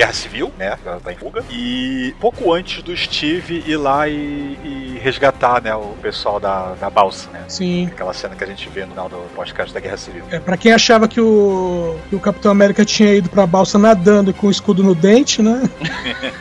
Guerra 0.00 0.14
Civil, 0.14 0.50
né? 0.58 0.78
Ela 0.82 0.98
tá 0.98 1.12
em 1.12 1.16
fuga. 1.16 1.44
E 1.50 2.14
pouco 2.18 2.54
antes 2.54 2.82
do 2.82 2.96
Steve 2.96 3.62
ir 3.66 3.76
lá 3.76 4.08
e, 4.08 4.56
e 4.64 4.98
resgatar, 5.02 5.62
né, 5.62 5.74
o 5.74 5.94
pessoal 6.00 6.40
da, 6.40 6.72
da 6.80 6.88
balsa, 6.88 7.28
né? 7.30 7.44
Sim. 7.48 7.86
Aquela 7.88 8.14
cena 8.14 8.34
que 8.34 8.42
a 8.42 8.46
gente 8.46 8.66
vê 8.70 8.86
no 8.86 8.92
final 8.92 9.10
do 9.10 9.18
podcast 9.34 9.74
da 9.74 9.78
Guerra 9.78 9.98
Civil. 9.98 10.24
É, 10.30 10.38
pra 10.38 10.56
quem 10.56 10.72
achava 10.72 11.06
que 11.06 11.20
o, 11.20 11.98
que 12.08 12.16
o 12.16 12.20
Capitão 12.20 12.50
América 12.50 12.82
tinha 12.82 13.12
ido 13.12 13.28
pra 13.28 13.46
balsa 13.46 13.78
nadando 13.78 14.32
com 14.32 14.46
o 14.46 14.50
escudo 14.50 14.82
no 14.82 14.94
dente, 14.94 15.42
né? 15.42 15.68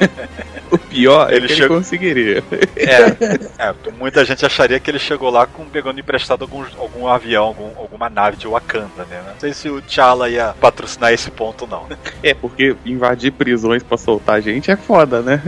pior 0.78 1.32
é 1.32 1.36
Ele 1.36 1.48
que 1.48 1.54
ele 1.54 1.62
chegou- 1.62 1.78
conseguiria. 1.78 2.44
É, 2.76 3.00
é, 3.70 3.74
muita 3.98 4.24
gente 4.26 4.46
acharia 4.46 4.80
que 4.80 4.90
ele 4.92 5.00
chegou 5.00 5.30
lá 5.30 5.46
com 5.48 5.66
pegando 5.66 6.00
emprestado 6.00 6.44
algum, 6.44 6.64
algum 6.78 7.08
avião, 7.08 7.44
algum- 7.46 7.78
alguma 7.78 8.10
nave 8.10 8.38
de 8.38 8.48
Wakanda, 8.48 9.06
né? 9.10 9.22
Não 9.34 9.40
sei 9.40 9.54
se 9.54 9.70
o 9.70 9.82
T'Challa 9.82 10.30
ia 10.30 10.54
patrocinar 10.60 11.12
esse 11.14 11.32
ponto, 11.32 11.66
não. 11.68 11.88
É, 12.22 12.34
porque 12.34 12.76
invadir 12.86 13.32
prisões 13.32 13.82
pra 13.84 13.98
soltar 13.98 14.42
gente 14.42 14.70
é 14.72 14.76
foda, 14.76 15.22
né? 15.22 15.42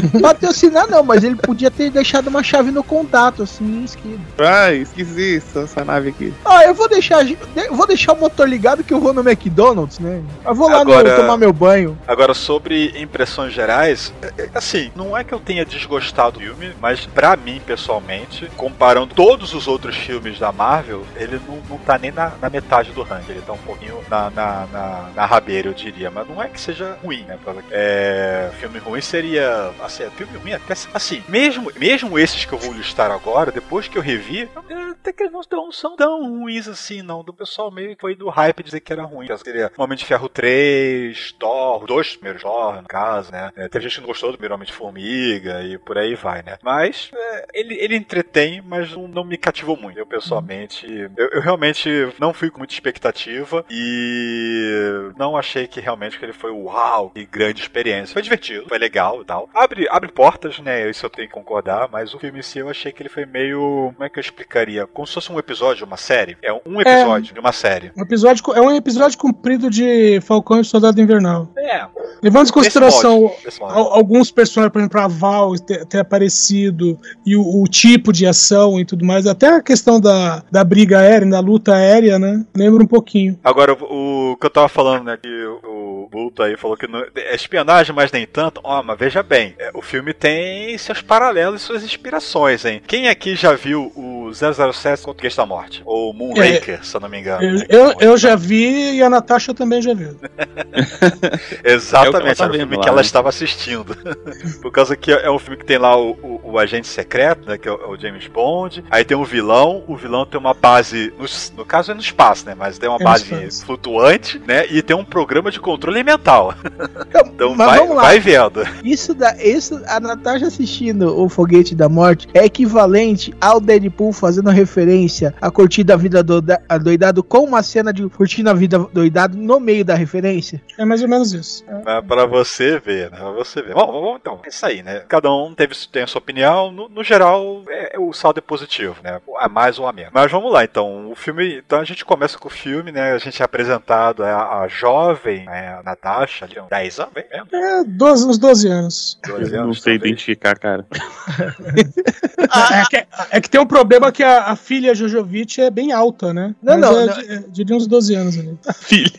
Patrocinar 0.20 0.88
não, 0.88 1.02
mas 1.02 1.24
ele 1.24 1.36
podia 1.36 1.70
ter 1.70 1.90
deixado 1.90 2.28
uma 2.28 2.42
chave 2.42 2.70
no 2.70 2.82
contato, 2.82 3.42
assim, 3.42 3.84
esquido. 3.84 4.20
Ah, 4.38 4.72
esqueci 4.72 5.36
essa, 5.36 5.60
essa 5.60 5.84
nave 5.84 6.10
aqui. 6.10 6.32
Ah, 6.44 6.64
eu 6.64 6.74
vou 6.74 6.88
deixar, 6.88 7.24
de- 7.24 7.38
vou 7.70 7.86
deixar 7.86 8.12
o 8.12 8.18
motor 8.20 8.48
ligado 8.48 8.84
que 8.84 8.92
eu 8.92 9.00
vou 9.00 9.12
no 9.12 9.20
McDonald's, 9.28 9.98
né? 9.98 10.22
Eu 10.44 10.54
vou 10.54 10.68
lá 10.68 10.80
Agora- 10.80 11.10
no, 11.10 11.16
tomar 11.22 11.36
meu 11.36 11.52
banho. 11.52 11.98
Agora, 12.06 12.34
sobre 12.34 12.94
impressões 13.00 13.52
gerais, 13.52 14.12
é- 14.22 14.42
é- 14.44 14.48
assim, 14.54 14.90
não 14.96 15.16
é 15.16 15.24
que 15.24 15.32
eu 15.32 15.40
tenha 15.40 15.64
desgostado 15.64 16.38
do 16.38 16.40
filme, 16.44 16.72
mas 16.80 17.06
pra 17.06 17.36
mim, 17.36 17.60
pessoalmente, 17.64 18.50
comparando 18.56 19.14
todos 19.14 19.54
os 19.54 19.66
outros 19.66 19.96
filmes 19.96 20.38
da 20.38 20.52
Marvel, 20.52 21.02
ele 21.16 21.40
não, 21.46 21.58
não 21.68 21.78
tá 21.78 21.98
nem 21.98 22.10
na, 22.12 22.32
na 22.40 22.48
metade 22.50 22.92
do 22.92 23.02
ranking, 23.02 23.32
ele 23.32 23.42
tá 23.42 23.52
um 23.52 23.58
pouquinho 23.58 23.98
na, 24.10 24.30
na, 24.30 24.66
na, 24.72 25.04
na 25.14 25.26
rabeira, 25.26 25.68
eu 25.68 25.74
diria, 25.74 26.10
mas 26.10 26.28
não 26.28 26.42
é 26.42 26.48
que 26.48 26.60
seja 26.60 26.96
ruim, 27.02 27.22
né? 27.24 27.38
É, 27.70 28.50
filme 28.60 28.78
ruim 28.78 29.00
seria, 29.00 29.70
assim, 29.84 30.08
filme 30.10 30.36
ruim 30.38 30.52
até, 30.52 30.74
assim, 30.94 31.22
mesmo, 31.28 31.70
mesmo 31.76 32.18
esses 32.18 32.44
que 32.44 32.52
eu 32.52 32.58
vou 32.58 32.72
listar 32.72 33.10
agora, 33.10 33.50
depois 33.50 33.88
que 33.88 33.98
eu 33.98 34.02
revi, 34.02 34.48
é, 34.68 34.74
até 34.90 35.12
que 35.12 35.22
eles 35.24 35.32
não 35.50 35.72
são 35.72 35.96
tão 35.96 36.22
ruins 36.38 36.68
assim, 36.68 37.02
não, 37.02 37.22
do 37.22 37.32
pessoal 37.32 37.70
meio 37.70 37.94
que 37.94 38.00
foi 38.00 38.14
do 38.14 38.28
hype 38.28 38.62
dizer 38.62 38.80
que 38.80 38.92
era 38.92 39.02
ruim, 39.02 39.28
seria 39.38 39.70
Homem 39.76 39.96
de 39.96 40.04
Ferro 40.04 40.28
3, 40.28 41.32
Thor, 41.32 41.86
dois 41.86 42.16
primeiros 42.16 42.42
Thor, 42.42 42.80
no 42.80 42.88
caso, 42.88 43.32
né? 43.32 43.50
É, 43.56 43.68
teve 43.68 43.84
gente 43.84 43.94
que 43.96 44.00
não 44.00 44.08
gostou 44.08 44.30
do 44.30 44.38
primeiro 44.38 44.54
Homem 44.54 44.66
de 44.66 44.72
Formiga 44.72 45.62
e 45.62 45.78
por 45.78 45.98
aí 45.98 46.14
vai, 46.14 46.42
né? 46.42 46.58
Mas 46.62 47.10
é, 47.14 47.46
ele, 47.54 47.74
ele 47.74 47.96
entretém, 47.96 48.60
mas 48.60 48.92
não, 48.92 49.08
não 49.08 49.24
me 49.24 49.36
cativou 49.36 49.76
muito. 49.76 49.98
Eu 49.98 50.06
pessoalmente, 50.06 50.86
eu, 51.16 51.28
eu 51.28 51.40
realmente 51.40 51.88
não 52.18 52.32
fui 52.32 52.50
com 52.50 52.58
muita 52.58 52.74
expectativa 52.74 53.64
e 53.70 55.12
não 55.16 55.36
achei 55.36 55.66
que 55.66 55.80
realmente 55.80 56.18
que 56.18 56.24
ele 56.24 56.32
foi 56.32 56.50
uau, 56.50 57.10
que 57.10 57.24
grande 57.24 57.62
experiência. 57.62 58.12
Foi 58.12 58.22
divertido, 58.22 58.68
foi 58.68 58.78
legal 58.78 59.22
e 59.22 59.24
tal. 59.24 59.48
Abre, 59.72 59.88
abre 59.90 60.12
portas, 60.12 60.58
né? 60.58 60.90
Isso 60.90 61.06
eu 61.06 61.10
tenho 61.10 61.26
que 61.28 61.32
concordar, 61.34 61.88
mas 61.90 62.12
o 62.12 62.18
filme 62.18 62.40
em 62.40 62.42
si 62.42 62.58
eu 62.58 62.68
achei 62.68 62.92
que 62.92 63.00
ele 63.02 63.08
foi 63.08 63.24
meio. 63.24 63.90
Como 63.94 64.04
é 64.04 64.08
que 64.10 64.18
eu 64.18 64.20
explicaria? 64.20 64.86
Como 64.86 65.06
se 65.06 65.14
fosse 65.14 65.32
um 65.32 65.38
episódio 65.38 65.86
uma 65.86 65.96
série. 65.96 66.36
É 66.42 66.52
um 66.52 66.78
episódio 66.80 67.32
de 67.32 67.40
uma 67.40 67.52
série. 67.52 67.90
Um 67.96 68.02
episódio, 68.02 68.44
é 68.54 68.60
um 68.60 68.70
episódio 68.76 69.16
comprido 69.18 69.70
de 69.70 70.20
Falcão 70.20 70.60
e 70.60 70.64
Soldado 70.64 71.00
Invernal. 71.00 71.48
É, 71.56 71.86
Levando 72.22 72.48
em 72.48 72.52
consideração 72.52 73.32
desse 73.42 73.60
molde. 73.60 73.74
al- 73.78 73.92
alguns 73.94 74.30
personagens, 74.30 74.72
por 74.72 74.78
exemplo, 74.80 75.00
a 75.00 75.08
Val 75.08 75.54
ter, 75.58 75.86
ter 75.86 75.98
aparecido 76.00 76.98
e 77.24 77.34
o, 77.34 77.62
o 77.62 77.64
tipo 77.66 78.12
de 78.12 78.26
ação 78.26 78.78
e 78.78 78.84
tudo 78.84 79.04
mais, 79.06 79.26
até 79.26 79.46
a 79.56 79.62
questão 79.62 79.98
da, 79.98 80.42
da 80.50 80.62
briga 80.62 80.98
aérea, 80.98 81.28
da 81.30 81.40
luta 81.40 81.74
aérea, 81.74 82.18
né? 82.18 82.44
Lembra 82.54 82.82
um 82.82 82.86
pouquinho. 82.86 83.38
Agora, 83.42 83.72
o, 83.72 84.32
o 84.32 84.36
que 84.36 84.46
eu 84.46 84.50
tava 84.50 84.68
falando, 84.68 85.04
né, 85.04 85.16
que 85.20 85.28
o, 85.28 86.04
o 86.04 86.08
Bulto 86.10 86.42
aí 86.42 86.56
falou 86.58 86.76
que 86.76 86.86
não, 86.86 87.02
é 87.16 87.34
espionagem, 87.34 87.94
mas 87.94 88.12
nem 88.12 88.26
tanto. 88.26 88.60
Ó, 88.62 88.82
mas 88.82 88.98
veja 88.98 89.22
bem, 89.22 89.54
é, 89.58 89.61
o 89.74 89.82
filme 89.82 90.12
tem 90.14 90.76
seus 90.78 91.00
paralelos 91.00 91.62
e 91.62 91.64
suas 91.64 91.82
inspirações, 91.84 92.64
hein? 92.64 92.80
Quem 92.86 93.08
aqui 93.08 93.34
já 93.36 93.52
viu 93.54 93.92
o 93.96 94.30
007 94.32 95.02
Português 95.02 95.34
da 95.36 95.44
Morte? 95.46 95.82
Ou 95.84 96.12
Moonraker, 96.14 96.84
se 96.84 96.96
eu 96.96 97.00
não 97.00 97.08
me 97.08 97.18
engano. 97.20 97.42
Eu, 97.44 97.54
né, 97.54 97.66
eu, 97.68 97.80
é 97.80 97.88
um- 97.96 98.00
eu 98.00 98.16
já 98.16 98.34
vi 98.36 98.94
e 98.96 99.02
a 99.02 99.10
Natasha 99.10 99.52
também 99.54 99.80
já 99.82 99.94
viu. 99.94 100.16
Exatamente, 101.64 102.42
É 102.42 102.44
o 102.44 102.48
tá 102.48 102.48
o 102.48 102.54
filme 102.54 102.76
lá, 102.76 102.82
que 102.82 102.88
ela 102.88 102.96
né? 102.96 103.02
estava 103.02 103.28
assistindo. 103.28 103.96
Por 104.60 104.70
causa 104.70 104.96
que 104.96 105.12
é 105.12 105.30
um 105.30 105.38
filme 105.38 105.56
que 105.56 105.64
tem 105.64 105.78
lá 105.78 105.96
o, 105.96 106.10
o- 106.12 106.40
o 106.52 106.58
agente 106.58 106.86
secreto, 106.88 107.48
né? 107.48 107.56
Que 107.58 107.68
é 107.68 107.72
o, 107.72 107.74
é 107.82 107.86
o 107.86 107.96
James 107.98 108.26
Bond. 108.26 108.84
Aí 108.90 109.04
tem 109.04 109.16
o 109.16 109.24
vilão, 109.24 109.84
o 109.86 109.96
vilão 109.96 110.26
tem 110.26 110.38
uma 110.38 110.54
base. 110.54 111.12
No, 111.18 111.26
no 111.58 111.64
caso 111.64 111.90
é 111.92 111.94
no 111.94 112.00
espaço, 112.00 112.46
né? 112.46 112.54
Mas 112.56 112.78
tem 112.78 112.88
uma 112.88 112.98
É 113.00 113.04
base 113.04 113.62
flutuante, 113.64 114.40
né? 114.46 114.66
E 114.70 114.82
tem 114.82 114.96
um 114.96 115.04
programa 115.04 115.50
de 115.50 115.60
controle 115.60 116.02
mental. 116.02 116.54
Então 117.34 117.54
Mas 117.54 117.66
vai, 117.68 117.78
vamos 117.78 117.96
lá. 117.96 118.02
vai 118.02 118.18
vendo. 118.20 118.62
Isso 118.84 119.14
da, 119.14 119.34
isso, 119.52 119.80
a 119.86 120.00
Natasha 120.00 120.46
assistindo 120.46 121.18
o 121.20 121.28
Foguete 121.28 121.74
da 121.74 121.88
Morte 121.88 122.28
é 122.34 122.44
equivalente 122.44 123.34
ao 123.40 123.60
Deadpool 123.60 124.12
fazendo 124.12 124.50
referência 124.50 125.34
a 125.40 125.50
curtir 125.50 125.90
a 125.92 125.96
vida 125.96 126.22
do, 126.22 126.40
da- 126.40 126.60
a 126.68 126.78
doidado 126.78 127.22
com 127.22 127.40
uma 127.40 127.62
cena 127.62 127.92
de 127.92 128.08
curtindo 128.08 128.50
a 128.50 128.54
vida 128.54 128.78
doidado 128.92 129.36
no 129.36 129.58
meio 129.60 129.84
da 129.84 129.94
referência. 129.94 130.62
É 130.78 130.84
mais 130.84 131.02
ou 131.02 131.08
menos 131.08 131.32
isso. 131.32 131.64
Mas 131.84 132.04
pra 132.04 132.26
você 132.26 132.78
ver, 132.78 133.10
né? 133.10 133.18
Pra 133.18 133.30
você 133.32 133.62
ver. 133.62 133.74
Bom, 133.74 133.86
bom, 133.86 134.16
então, 134.20 134.40
é 134.44 134.48
isso 134.48 134.64
aí, 134.64 134.82
né? 134.82 135.00
Cada 135.08 135.30
um 135.30 135.54
teve, 135.54 135.74
tem 135.90 136.02
a 136.02 136.06
sua 136.06 136.20
opinião. 136.20 136.70
No, 136.72 136.88
no 136.88 137.04
geral, 137.04 137.62
é, 137.68 137.98
o 137.98 138.12
saldo 138.12 138.38
é 138.38 138.42
positivo, 138.42 138.96
né? 139.02 139.20
A 139.38 139.48
mais 139.48 139.78
ou 139.78 139.86
a 139.86 139.92
menos. 139.92 140.10
Mas 140.14 140.30
vamos 140.30 140.52
lá, 140.52 140.64
então. 140.64 141.10
O 141.10 141.14
filme. 141.14 141.58
Então 141.64 141.80
a 141.80 141.84
gente 141.84 142.04
começa 142.04 142.38
com 142.38 142.48
o 142.48 142.50
filme, 142.50 142.90
né? 142.92 143.12
A 143.12 143.18
gente 143.18 143.40
é 143.42 143.44
apresentado 143.44 144.22
a, 144.24 144.60
a 144.62 144.68
jovem, 144.68 145.44
né? 145.46 145.76
A 145.78 145.82
Natasha, 145.82 146.44
ali, 146.44 146.58
uns 146.60 146.68
10 146.68 146.98
anos, 147.00 147.12
bem 147.12 147.24
mesmo. 147.30 147.48
É 147.52 147.84
12, 147.84 148.26
uns 148.28 148.38
12 148.38 148.68
anos. 148.68 149.18
12 149.26 149.41
Eu 149.50 149.56
não 149.58 149.62
anos, 149.64 149.82
sei 149.82 149.94
talvez. 149.94 150.12
identificar, 150.12 150.58
cara. 150.58 150.86
é, 151.72 152.84
que, 152.88 153.06
é 153.30 153.40
que 153.40 153.50
tem 153.50 153.60
um 153.60 153.66
problema 153.66 154.10
que 154.12 154.22
a, 154.22 154.44
a 154.46 154.56
filha 154.56 154.94
Jojovic 154.94 155.60
é 155.60 155.70
bem 155.70 155.92
alta, 155.92 156.32
né? 156.32 156.54
Não, 156.62 156.78
Mas 156.78 156.80
não, 156.80 157.00
é, 157.00 157.06
não. 157.06 157.14
de- 157.14 157.32
é, 157.32 157.44
diria 157.48 157.76
uns 157.76 157.86
12 157.86 158.14
anos 158.14 158.38
ali. 158.38 158.58
Filha, 158.80 159.10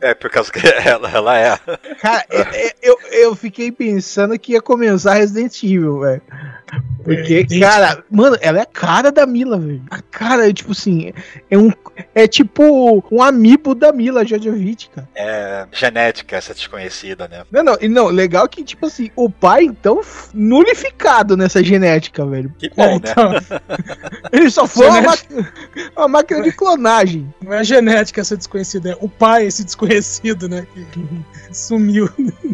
É, 0.00 0.14
por 0.14 0.30
causa 0.30 0.50
que 0.52 0.60
ela, 0.66 1.10
ela 1.10 1.38
é. 1.38 1.56
Cara, 2.00 2.24
é- 2.30 2.66
é- 2.68 2.74
eu, 2.82 2.96
eu 3.12 3.34
fiquei 3.34 3.70
pensando 3.72 4.38
que 4.38 4.52
ia 4.52 4.60
começar 4.60 5.14
Resident 5.14 5.62
Evil, 5.62 6.00
velho. 6.00 6.22
Porque, 7.04 7.46
É, 7.48 7.60
cara, 7.60 8.02
mano, 8.10 8.36
ela 8.40 8.58
é 8.58 8.62
a 8.62 8.66
cara 8.66 9.12
da 9.12 9.24
Mila, 9.24 9.58
velho. 9.58 9.82
A 9.88 10.02
cara, 10.02 10.48
é 10.48 10.52
tipo 10.52 10.72
assim, 10.72 11.12
é 11.50 11.56
um. 11.56 11.70
É 12.14 12.26
tipo 12.26 13.04
um 13.10 13.22
amiibo 13.22 13.74
da 13.74 13.92
Mila 13.92 14.24
Jojovic, 14.26 14.90
cara. 14.90 15.08
É 15.14 15.66
genética, 15.72 16.36
essa 16.36 16.52
desconhecida, 16.52 17.28
né? 17.28 17.44
Não, 17.50 17.62
não, 17.62 17.78
e 17.80 17.88
não, 17.88 18.06
legal 18.08 18.48
que, 18.48 18.64
tipo 18.64 18.86
assim, 18.86 19.10
o 19.14 19.30
pai, 19.30 19.62
então, 19.64 20.00
nulificado 20.34 21.36
nessa 21.36 21.62
genética, 21.62 22.26
velho. 22.26 22.52
Que 22.58 22.68
bom, 22.70 22.82
É, 22.82 22.88
né? 22.88 22.94
então, 22.96 23.32
Ele 24.32 24.50
só 24.50 24.66
foi 24.66 24.88
uma, 24.88 25.14
uma 25.96 26.08
máquina 26.08 26.42
de 26.42 26.52
clonagem. 26.52 27.32
não 27.42 27.52
é 27.52 27.58
a 27.58 27.62
genética 27.62 28.20
essa 28.20 28.36
desconhecida, 28.36 28.90
é 28.92 28.96
o 29.00 29.08
pai, 29.08 29.46
esse 29.46 29.64
desconhecido, 29.64 30.48
né? 30.48 30.66
Que 30.92 30.96
sumiu. 31.54 32.08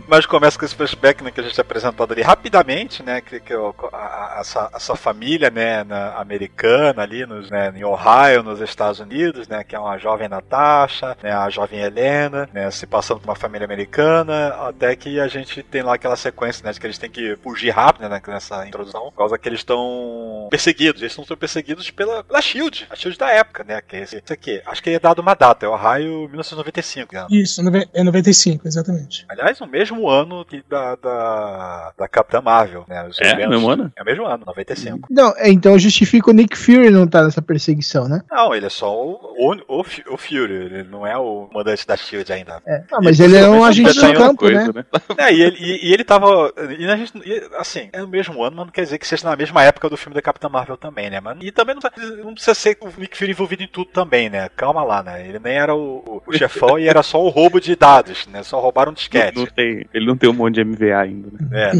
Mas 0.08 0.26
começa 0.26 0.58
com 0.58 0.64
esse 0.64 0.74
flashback 0.74 1.22
né, 1.24 1.30
que 1.30 1.40
a 1.40 1.42
gente 1.42 1.58
é 1.58 1.62
apresentado 1.62 2.12
ali 2.12 2.22
rapidamente, 2.22 3.02
né? 3.02 3.20
Que, 3.20 3.40
que 3.40 3.52
a- 3.52 3.58
a- 3.92 4.36
essa, 4.40 4.70
essa 4.74 4.94
família 4.96 5.50
né, 5.50 5.84
na- 5.84 6.14
americana 6.18 7.02
ali 7.02 7.24
nos, 7.26 7.50
né, 7.50 7.72
em 7.74 7.84
Ohio, 7.84 8.42
nos 8.42 8.60
Estados 8.60 9.00
Unidos, 9.00 9.48
né? 9.48 9.64
Que 9.64 9.74
é 9.74 9.78
uma 9.78 9.98
jovem 9.98 10.28
Natasha, 10.28 11.16
né, 11.22 11.32
a 11.32 11.48
jovem 11.50 11.80
Helena, 11.80 12.48
né? 12.52 12.70
Se 12.70 12.86
passando 12.86 13.20
por 13.20 13.28
uma 13.28 13.36
família 13.36 13.64
americana, 13.64 14.48
até 14.68 14.94
que 14.96 15.18
a 15.20 15.28
gente 15.28 15.62
tem 15.62 15.82
lá 15.82 15.94
aquela 15.94 16.16
sequência, 16.16 16.64
né? 16.64 16.72
De 16.72 16.80
que 16.80 16.86
eles 16.86 16.98
têm 16.98 17.10
que 17.10 17.36
fugir 17.42 17.70
rápido 17.70 18.08
né, 18.08 18.20
nessa 18.28 18.66
introdução, 18.66 19.02
por 19.10 19.16
causa 19.16 19.38
que 19.38 19.48
eles 19.48 19.60
estão 19.60 20.48
perseguidos. 20.50 21.00
Eles 21.02 21.12
estão 21.12 21.24
sendo 21.24 21.36
perseguidos 21.36 21.90
pela, 21.90 22.22
pela 22.24 22.40
Shield, 22.40 22.86
a 22.90 22.96
Shield 22.96 23.18
da 23.18 23.31
época, 23.34 23.64
né? 23.64 23.80
Que 23.80 23.96
é 23.96 24.00
esse, 24.02 24.16
esse 24.16 24.32
aqui. 24.32 24.62
Acho 24.66 24.82
que 24.82 24.90
é 24.90 24.98
dado 24.98 25.20
uma 25.20 25.34
data, 25.34 25.66
é 25.66 25.68
Ohio 25.68 26.28
1995, 26.28 27.14
né? 27.14 27.26
Isso, 27.30 27.60
é 27.92 28.02
95, 28.02 28.66
exatamente. 28.66 29.24
Aliás, 29.28 29.58
no 29.60 29.66
mesmo 29.66 30.08
ano 30.08 30.44
que 30.44 30.62
da, 30.68 30.96
da, 30.96 31.92
da 31.98 32.08
Capitã 32.08 32.40
Marvel, 32.40 32.84
né? 32.88 33.06
Os 33.08 33.20
É, 33.20 33.32
eventos. 33.32 33.50
mesmo 33.50 33.70
ano? 33.70 33.92
É 33.96 34.02
o 34.02 34.04
mesmo 34.04 34.26
ano, 34.26 34.44
95. 34.46 35.08
Não, 35.10 35.34
é, 35.36 35.48
então 35.50 35.78
justifica 35.78 36.30
o 36.30 36.34
Nick 36.34 36.56
Fury 36.56 36.90
não 36.90 37.06
tá 37.06 37.22
nessa 37.24 37.42
perseguição, 37.42 38.08
né? 38.08 38.22
Não, 38.30 38.54
ele 38.54 38.66
é 38.66 38.70
só 38.70 38.92
o, 38.94 39.12
o, 39.38 39.54
o, 39.68 39.80
o 39.80 40.16
Fury, 40.16 40.52
ele 40.52 40.82
não 40.84 41.06
é 41.06 41.16
o 41.16 41.46
comandante 41.50 41.86
da 41.86 41.96
SHIELD 41.96 42.32
ainda. 42.32 42.62
É. 42.66 42.82
Ah, 42.92 42.98
mas 43.02 43.20
ele 43.20 43.36
é 43.36 43.48
um 43.48 43.64
agente 43.64 43.94
do 43.94 44.06
outra 44.06 44.20
campo, 44.20 44.48
né? 44.48 44.84
É, 45.18 45.32
e 45.32 45.42
ele, 45.42 45.56
e, 45.58 45.88
e 45.88 45.92
ele 45.92 46.04
tava. 46.04 46.52
E 46.78 46.86
a 46.86 46.96
gente, 46.96 47.12
e, 47.24 47.48
assim, 47.58 47.88
é 47.92 48.00
no 48.00 48.08
mesmo 48.08 48.42
ano, 48.42 48.56
mas 48.56 48.66
não 48.66 48.72
quer 48.72 48.82
dizer 48.82 48.98
que 48.98 49.06
seja 49.06 49.28
na 49.28 49.36
mesma 49.36 49.62
época 49.62 49.88
do 49.88 49.96
filme 49.96 50.14
da 50.14 50.22
Capitã 50.22 50.48
Marvel 50.48 50.76
também, 50.76 51.10
né? 51.10 51.20
Mas, 51.20 51.38
e 51.40 51.50
também 51.50 51.74
não, 51.74 51.82
tá- 51.82 51.92
não 52.24 52.34
precisa 52.34 52.54
ser 52.54 52.76
o 52.80 52.88
Nick 52.98 53.16
Fury 53.22 53.30
envolvido 53.32 53.62
em 53.62 53.68
tudo 53.68 53.86
também, 53.92 54.28
né? 54.28 54.48
Calma 54.56 54.82
lá, 54.82 55.02
né? 55.02 55.26
Ele 55.28 55.38
nem 55.38 55.54
era 55.54 55.74
o, 55.74 56.22
o, 56.26 56.32
chefão 56.36 56.78
e 56.78 56.88
era 56.88 57.02
só 57.02 57.22
o 57.22 57.28
roubo 57.28 57.60
de 57.60 57.76
dados, 57.76 58.26
né? 58.26 58.42
Só 58.42 58.58
roubaram 58.60 58.90
um 58.90 58.94
disquete. 58.94 59.38
Não 59.38 59.46
tem, 59.46 59.86
ele 59.94 60.06
não 60.06 60.16
tem 60.16 60.28
um 60.28 60.32
monte 60.32 60.54
de 60.56 60.64
MVA 60.64 60.98
ainda, 60.98 61.28
né? 61.40 61.48
É, 61.52 61.72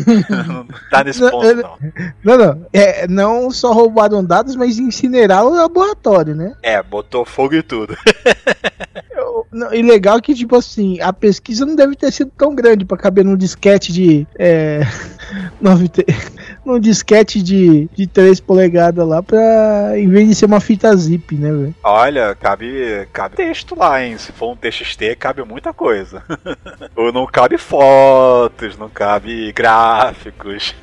não 0.46 0.66
tá 0.90 1.02
nesse 1.04 1.20
Não, 1.20 1.30
ponto, 1.30 1.46
ele- 1.46 1.62
não. 1.62 1.76
Não, 2.22 2.37
não. 2.38 2.66
É, 2.72 3.08
não 3.08 3.50
só 3.50 3.72
roubaram 3.72 4.25
dados, 4.25 4.54
mas 4.54 4.78
incineraram 4.78 5.49
o 5.49 5.54
laboratório, 5.56 6.34
né? 6.34 6.54
É, 6.62 6.80
botou 6.82 7.25
fogo 7.25 7.54
e 7.54 7.62
tudo. 7.62 7.96
Eu- 9.11 9.46
não, 9.52 9.75
E 9.75 9.82
legal 9.82 10.20
que, 10.20 10.34
tipo 10.34 10.56
assim, 10.56 11.00
a 11.00 11.12
pesquisa 11.12 11.66
não 11.66 11.75
deve 11.76 11.94
ter 11.96 12.11
sido 12.12 12.30
tão 12.37 12.54
grande 12.54 12.84
pra 12.84 12.96
caber 12.96 13.25
num 13.25 13.37
disquete 13.37 13.92
de 13.92 14.26
é, 14.38 14.80
9 15.60 15.88
te- 15.88 16.06
num 16.64 16.78
disquete 16.78 17.42
de, 17.42 17.88
de 17.94 18.06
3 18.06 18.40
polegadas 18.40 19.06
lá 19.06 19.22
pra. 19.22 19.98
em 19.98 20.08
vez 20.08 20.28
de 20.28 20.34
ser 20.34 20.46
uma 20.46 20.60
fita 20.60 20.94
zip, 20.96 21.34
né, 21.34 21.50
velho? 21.50 21.74
Olha, 21.82 22.34
cabe, 22.34 23.06
cabe 23.12 23.36
texto 23.36 23.74
lá, 23.76 24.02
hein? 24.02 24.16
Se 24.18 24.32
for 24.32 24.52
um 24.52 24.56
TXT, 24.56 25.16
cabe 25.18 25.42
muita 25.44 25.72
coisa. 25.72 26.22
Ou 26.96 27.12
não 27.12 27.26
cabe 27.26 27.56
fotos, 27.58 28.76
não 28.76 28.88
cabe 28.88 29.52
gráficos. 29.52 30.74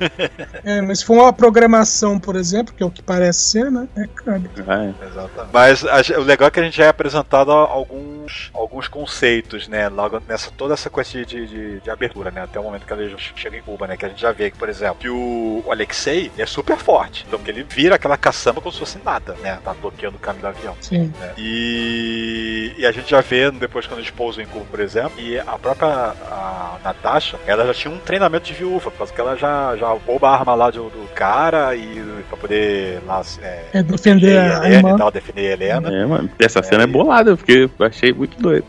É, 0.62 0.80
mas 0.82 0.98
se 1.00 1.04
for 1.06 1.14
uma 1.14 1.32
programação, 1.32 2.18
por 2.18 2.36
exemplo, 2.36 2.74
que 2.74 2.82
é 2.82 2.86
o 2.86 2.90
que 2.90 3.02
parece 3.02 3.40
ser, 3.40 3.70
né? 3.70 3.88
É, 3.96 4.06
cabe. 4.06 4.50
É. 4.58 5.06
Exatamente. 5.06 5.50
Mas 5.52 5.84
a- 5.84 6.18
o 6.18 6.22
legal 6.22 6.48
é 6.48 6.50
que 6.50 6.60
a 6.60 6.62
gente 6.62 6.76
já 6.76 6.84
é 6.84 6.88
apresentado 6.88 7.50
a- 7.50 7.54
alguns, 7.68 8.50
alguns 8.52 8.88
conceitos, 8.88 9.68
né? 9.68 9.88
Logo 9.88 10.20
nessa 10.28 10.50
toda 10.50 10.74
essa 10.74 10.90
coisa 10.90 11.10
de, 11.10 11.46
de, 11.46 11.80
de- 11.80 11.90
abertura, 11.90 12.30
né? 12.30 12.42
Até 12.42 12.60
o 12.60 12.62
momento 12.62 12.84
que 12.86 12.92
ele 12.92 13.14
chega 13.36 13.56
em 13.56 13.62
Cuba, 13.62 13.86
né? 13.86 13.96
Que 13.96 14.04
a 14.04 14.08
gente 14.08 14.20
já 14.20 14.32
vê 14.40 14.50
que, 14.50 14.56
por 14.56 14.70
exemplo, 14.70 14.96
que 14.98 15.10
o, 15.10 15.62
Alexei 15.70 16.32
é 16.38 16.46
super 16.46 16.78
forte. 16.78 17.26
Então 17.28 17.38
que 17.38 17.50
ele 17.50 17.62
vira 17.68 17.96
aquela 17.96 18.16
caçamba 18.16 18.60
como 18.60 18.72
se 18.72 18.78
fosse 18.78 18.98
nada, 19.04 19.36
né? 19.42 19.58
Tá 19.62 19.74
bloqueando 19.74 20.16
o 20.16 20.20
caminho 20.20 20.42
do 20.42 20.48
avião. 20.48 20.74
Sim. 20.80 21.12
né? 21.20 21.32
E, 21.36 22.72
e 22.78 22.86
a 22.86 22.90
gente 22.90 23.10
já 23.10 23.20
vê 23.20 23.50
depois 23.50 23.86
quando 23.86 24.00
eles 24.00 24.10
pousam 24.10 24.42
em 24.42 24.46
Cuba, 24.46 24.64
por 24.70 24.80
exemplo, 24.80 25.20
e 25.20 25.38
a 25.38 25.58
própria 25.58 26.14
a 26.30 26.78
Natasha, 26.82 27.38
ela 27.46 27.66
já 27.66 27.74
tinha 27.74 27.92
um 27.92 27.98
treinamento 27.98 28.46
de 28.46 28.54
viúva, 28.54 28.90
por 28.90 28.98
causa 28.98 29.12
que 29.12 29.20
ela 29.20 29.36
já, 29.36 29.76
já 29.76 29.88
rouba 29.88 30.28
a 30.28 30.38
arma 30.38 30.54
lá 30.54 30.70
do, 30.70 30.84
do 30.84 31.06
cara 31.14 31.76
e 31.76 32.02
pra 32.28 32.38
poder 32.38 33.02
lá 33.06 33.22
é, 33.42 33.64
É 33.74 33.82
defender 33.82 34.38
a 34.38 34.66
Helena 34.66 34.74
irmã. 34.76 34.94
e 34.94 34.98
tal, 34.98 35.10
defender 35.10 35.50
a 35.50 35.52
Helena. 35.52 35.94
É, 35.94 36.06
mano. 36.06 36.30
Essa 36.38 36.62
cena 36.62 36.84
é 36.84 36.86
bolada, 36.86 37.36
porque 37.36 37.68
eu 37.78 37.86
achei 37.86 38.12
muito 38.12 38.40
doido. 38.40 38.66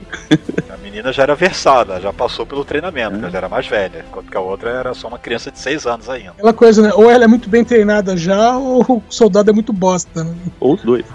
A 0.69 0.77
menina 0.91 1.11
já 1.13 1.23
era 1.23 1.35
versada, 1.35 1.99
já 2.01 2.11
passou 2.11 2.45
pelo 2.45 2.65
treinamento, 2.65 3.15
ela 3.15 3.29
já 3.29 3.37
era 3.37 3.49
mais 3.49 3.65
velha, 3.65 4.03
enquanto 4.07 4.29
que 4.29 4.37
a 4.37 4.41
outra 4.41 4.69
era 4.69 4.93
só 4.93 5.07
uma 5.07 5.17
criança 5.17 5.49
de 5.49 5.57
6 5.57 5.85
anos 5.87 6.09
ainda. 6.09 6.31
Aquela 6.31 6.53
coisa, 6.53 6.81
né? 6.81 6.91
Ou 6.93 7.09
ela 7.09 7.23
é 7.23 7.27
muito 7.27 7.49
bem 7.49 7.63
treinada 7.63 8.15
já, 8.17 8.57
ou 8.57 8.81
o 8.81 9.03
soldado 9.09 9.49
é 9.49 9.53
muito 9.53 9.71
bosta, 9.73 10.23
né? 10.23 10.35
Ou 10.59 10.73
os 10.75 10.83
dois. 10.83 11.05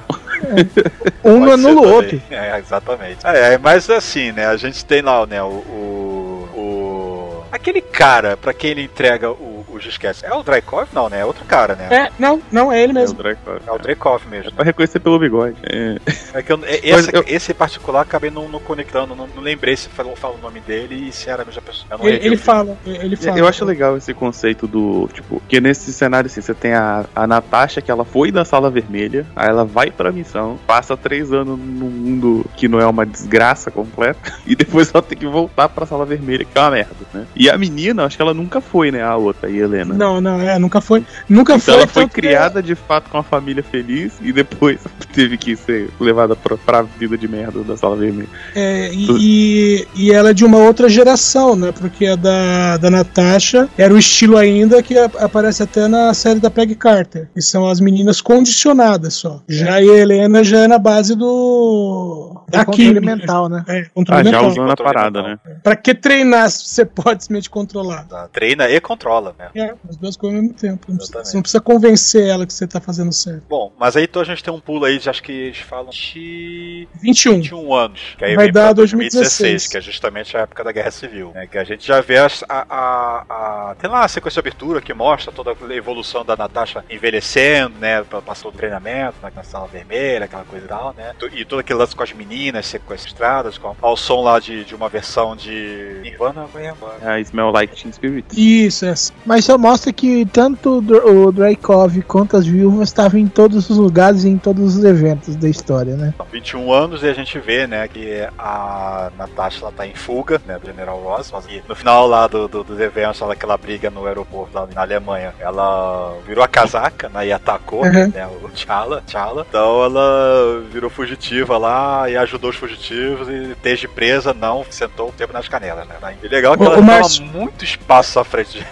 Um 1.25 1.41
Pode 1.41 1.45
ser 1.47 1.53
anula 1.69 1.81
o 1.81 1.93
outro. 1.93 2.23
É, 2.31 2.59
exatamente. 2.59 3.19
É, 3.25 3.55
é, 3.55 3.59
mas 3.59 3.89
assim, 3.91 4.33
né, 4.33 4.47
a 4.47 4.57
gente 4.57 4.85
tem 4.85 5.03
lá, 5.03 5.27
né, 5.27 5.43
o... 5.43 5.47
o, 5.47 6.49
o- 6.55 7.45
Aquele 7.53 7.81
cara 7.81 8.37
pra 8.37 8.53
quem 8.53 8.71
ele 8.73 8.83
entrega 8.83 9.31
o, 9.31 9.56
os 9.69 9.83
disquetes, 9.83 10.23
é 10.23 10.33
o 10.33 10.43
Drykov? 10.43 10.89
Não, 10.93 11.09
né, 11.09 11.21
é 11.21 11.25
outro 11.25 11.45
cara, 11.45 11.75
né? 11.75 11.89
É, 11.91 12.11
não, 12.19 12.41
não, 12.51 12.73
é 12.73 12.83
ele 12.83 12.93
É 12.93 12.95
o 12.95 13.01
mesmo. 13.01 13.17
Dracov. 13.19 13.61
É 13.67 13.73
o 13.73 13.79
Drykov 13.79 14.27
mesmo. 14.29 14.53
Pra 14.53 14.65
reconhecer 14.65 15.01
pelo 15.01 15.19
bigode. 15.19 15.57
É. 15.65 15.97
É 16.35 16.43
que 16.43 16.53
eu, 16.53 16.61
é- 16.65 16.81
esse, 16.83 17.15
eu- 17.15 17.25
esse 17.27 17.55
particular 17.55 18.03
acabei 18.03 18.31
não, 18.31 18.49
não 18.49 18.61
conectando, 18.61 19.15
não, 19.15 19.27
não 19.35 19.43
lembrei 19.43 19.77
se 19.77 19.89
falou, 19.89 20.15
fala 20.17 20.35
o 20.35 20.39
nome 20.39 20.61
dele 20.61 21.09
e 21.09 21.13
se 21.13 21.29
era 21.29 21.43
a 21.43 21.45
mesma 21.45 21.63
pessoa. 21.63 21.87
Eu 21.91 21.99
não 21.99 22.07
Ele, 22.07 22.27
ele 22.27 22.35
o 22.37 22.39
fala, 22.39 22.77
ele 22.87 23.17
fala. 23.17 23.39
Eu 23.39 23.47
acho 23.49 23.65
legal 23.65 23.97
esse 23.97 24.13
conceito 24.15 24.67
do, 24.67 25.09
tipo, 25.13 25.43
que 25.49 25.61
nesse 25.61 25.93
cenário 25.93 26.27
assim, 26.27 26.41
você 26.41 26.55
tem 26.55 26.75
a, 26.75 27.05
a 27.15 27.27
Natasha, 27.27 27.81
que 27.81 27.91
ela 27.91 28.05
foi 28.05 28.31
da 28.31 28.45
sala 28.45 28.71
vermelha, 28.71 29.27
aí 29.35 29.49
ela 29.49 29.65
vai 29.65 29.91
pra 29.91 30.13
missão, 30.13 30.59
passa 30.67 30.97
três 30.97 31.33
anos 31.33 31.59
num 31.59 31.89
mundo 31.91 32.47
que 32.57 32.69
não 32.69 32.81
é 32.81 32.87
uma 32.87 33.05
desgraça 33.07 33.71
completa, 33.71 34.33
e 34.47 34.55
depois 34.55 34.91
ela 34.95 35.03
tem 35.03 35.19
que 35.19 35.27
voltar 35.27 35.69
pra 35.69 35.87
sala 35.87 36.05
vermelha, 36.05 36.45
que 36.45 36.57
é 36.57 36.61
uma 36.61 36.71
merda, 36.71 36.95
né? 37.13 37.27
E 37.35 37.51
a 37.51 37.57
menina, 37.59 38.05
acho 38.05 38.17
que 38.17 38.23
ela 38.23 38.35
nunca 38.35 38.61
foi, 38.61 38.91
né, 38.91 39.03
a 39.03 39.17
outra, 39.17 39.49
Helena. 39.59 39.95
Não, 39.95 40.21
não, 40.21 40.41
é, 40.41 40.59
nunca 40.59 40.81
foi. 40.81 41.05
Nunca 41.29 41.55
Então 41.55 41.61
foi. 41.61 41.75
ela 41.75 41.87
foi 41.87 42.03
tanto 42.05 42.15
que- 42.15 42.21
criada 42.21 42.63
de 42.63 42.75
fato 42.75 43.11
com 43.11 43.17
uma 43.19 43.23
família 43.23 43.63
feliz 43.63 44.15
e 44.21 44.33
depois 44.33 44.81
teve 45.15 45.37
que 45.37 45.57
ser 45.57 45.91
levada 46.01 46.35
pra, 46.37 46.57
pra 46.57 46.83
vida 46.83 47.17
de 47.17 47.27
merda 47.29 47.63
da 47.63 47.77
sala 47.77 47.97
vermelha. 47.97 48.29
É, 48.55 48.91
e, 48.93 49.07
e, 49.19 49.89
e 49.95 50.13
ela 50.13 50.31
é 50.31 50.35
de 50.35 50.45
uma 50.45 50.59
outra 50.59 50.89
geração, 50.89 51.55
né? 51.57 51.73
Porque 51.73 52.07
a 52.07 52.17
da, 52.17 52.77
da 52.77 52.91
Natasha 52.91 53.69
era 53.77 53.93
o 53.93 53.99
estilo 53.99 54.37
ainda 54.37 54.83
que 54.83 54.97
a- 54.99 55.11
aparece 55.21 55.63
até 55.63 55.89
na 55.89 56.13
série 56.15 56.41
da 56.41 56.51
Peg 56.51 56.75
Carter, 56.75 57.29
que 57.35 57.41
são 57.43 57.69
as 57.69 57.81
meninas 57.81 58.21
condicionadas 58.21 59.15
só. 59.15 59.43
Já 59.49 59.75
a 59.75 59.83
Helena 59.83 60.43
já 60.45 60.61
é 60.61 60.69
na 60.69 60.79
base 60.79 61.15
do. 61.15 62.43
É 62.53 62.59
da 62.59 62.65
controle 62.65 63.01
mental, 63.01 63.49
né? 63.49 63.65
É, 63.69 63.85
controle 63.95 64.21
Ah, 64.21 64.25
já 64.25 64.31
mental. 64.31 64.51
usando 64.51 64.71
a 64.71 64.77
parada, 64.77 65.23
mental. 65.23 65.39
né? 65.47 65.57
Pra 65.63 65.75
que 65.77 65.95
treinar 65.95 66.49
se 66.51 66.65
você 66.69 66.85
pode 66.85 67.25
simplesmente 67.25 67.51
controlar? 67.51 68.05
Tá, 68.09 68.29
Treina 68.33 68.69
e 68.71 68.81
controla, 68.81 69.35
né? 69.39 69.46
É, 69.55 69.75
as 69.89 69.97
duas 69.97 70.17
coisas 70.17 70.37
ao 70.39 70.43
mesmo 70.43 70.57
tempo. 70.57 70.87
Não 70.89 70.97
precisa- 70.97 71.25
você 71.25 71.35
não 71.37 71.43
precisa 71.43 71.61
convencer 71.61 72.27
ela 72.27 72.47
que 72.47 72.53
você 72.53 72.67
tá 72.67 72.81
fazendo 72.81 73.13
certo. 73.13 73.43
Bom, 73.49 73.73
mas 73.79 73.97
aí 73.97 74.05
então 74.05 74.23
a 74.23 74.25
gente 74.25 74.43
tem 74.43 74.53
um 74.53 74.61
pulo 74.61 74.85
aí 74.85 74.99
de 74.99 75.09
acho 75.09 75.23
que 75.23 75.33
eles 75.33 75.59
falam 75.59 75.91
de 75.91 76.89
21. 77.03 77.35
21 77.37 77.75
anos. 77.75 78.01
Que 78.19 78.25
aí 78.25 78.35
Vai 78.37 78.51
dar 78.51 78.73
2016, 78.73 79.67
que 79.67 79.77
é 79.77 79.81
justamente 79.81 80.37
a 80.37 80.41
época 80.41 80.65
da 80.65 80.73
Guerra 80.73 80.91
Civil. 80.91 81.33
Né? 81.35 81.47
Que 81.47 81.59
a 81.59 81.65
gente 81.65 81.87
já 81.87 82.01
vê 82.01 82.19
as- 82.19 82.45
a, 82.49 82.67
a, 82.69 83.71
a- 83.71 83.75
Tem 83.77 83.91
lá 83.91 84.05
a 84.05 84.09
sequência 84.09 84.41
de 84.43 84.49
abertura 84.49 84.81
que 84.81 84.93
mostra 84.95 85.33
toda 85.33 85.51
a 85.53 85.75
evolução 85.75 86.25
da 86.25 86.37
Natasha 86.37 86.85
envelhecendo, 86.91 87.75
né? 87.79 88.03
Passou 88.25 88.51
o 88.51 88.55
treinamento 88.55 89.17
na, 89.23 89.31
na 89.31 89.43
sala 89.43 89.67
vermelha, 89.67 90.25
aquela 90.25 90.45
coisa 90.45 90.65
e 90.65 90.69
tal, 90.69 90.95
né? 90.95 91.15
E 91.33 91.45
todo 91.45 91.61
aquele 91.61 91.79
lance 91.79 91.95
com 91.95 92.03
as 92.03 92.13
meninas 92.13 92.67
sequestradas, 92.67 93.59
com 93.59 93.75
ao 93.81 93.97
som 93.97 94.23
lá 94.23 94.39
de, 94.39 94.65
de 94.65 94.75
uma 94.75 94.89
versão 94.89 95.37
de 95.37 96.01
Nirvana, 96.03 96.47
como 96.53 96.65
é? 96.65 96.75
A 97.03 97.21
Smell 97.21 97.51
Like 97.51 97.75
Teen 97.81 97.93
Spirit. 97.93 98.27
Isso, 98.37 98.85
é. 98.87 98.95
Mas 99.27 99.45
só 99.45 99.59
mostra 99.59 99.93
que 99.93 100.25
tanto 100.27 100.79
o 100.79 100.81
Dr- 100.81 101.05
o 101.05 101.33
Drykov 101.33 102.01
quanto 102.03 102.37
as 102.37 102.47
viúvas 102.47 102.89
estavam 102.89 103.19
em 103.19 103.27
todos 103.27 103.69
os 103.69 103.77
lugares 103.77 104.25
e 104.25 104.29
em 104.29 104.39
todos 104.39 104.77
os 104.77 104.85
eventos 104.85 105.35
da 105.37 105.49
história, 105.49 105.97
né? 105.97 106.15
São 106.17 106.27
21 106.33 106.73
anos 106.73 107.03
e 107.03 107.09
a 107.09 107.13
gente 107.13 107.39
vê, 107.39 107.67
né, 107.67 107.89
que 107.89 108.27
a 108.39 109.11
Natasha 109.19 109.63
ela 109.63 109.73
tá 109.73 109.87
em 109.87 109.95
fuga, 109.95 110.41
né, 110.47 110.59
do 110.59 110.67
General 110.67 110.97
Ross. 111.01 111.31
mas 111.33 111.45
no 111.69 111.75
final 111.75 112.07
lá 112.07 112.27
do, 112.27 112.47
do, 112.47 112.63
dos 112.63 112.79
eventos, 112.79 113.21
ela, 113.21 113.33
aquela 113.33 113.57
briga 113.57 113.91
no 113.91 114.07
aeroporto 114.07 114.55
lá 114.55 114.69
na 114.75 114.81
Alemanha, 114.83 115.35
ela 115.41 116.15
virou 116.27 116.45
a 116.45 116.49
casaca, 116.49 117.09
né, 117.09 117.27
e 117.27 117.33
atacou, 117.33 117.85
Uhum. 117.85 118.09
né, 118.09 118.29
o 118.43 118.49
T'Challa, 118.49 119.03
T'Challa. 119.07 119.45
Então 119.49 119.85
ela 119.85 120.63
virou 120.73 120.89
fugitiva 120.89 121.59
lá 121.59 122.09
e 122.09 122.17
ajudou 122.17 122.51
os 122.51 122.57
fugitivos 122.57 123.29
e 123.29 123.57
desde 123.63 123.89
presa 123.89 124.33
não 124.33 124.65
sentou 124.71 125.09
o 125.09 125.13
tempo 125.13 125.33
nas 125.33 125.49
canelas, 125.49 125.87
né. 125.89 125.97
E 126.23 126.29
legal 126.29 126.57
que 126.57 126.63
ela 126.63 126.77
tava 126.77 126.83
Márcio. 126.87 127.25
muito 127.25 127.65
espaço 127.65 128.21
à 128.21 128.25
frente 128.25 128.65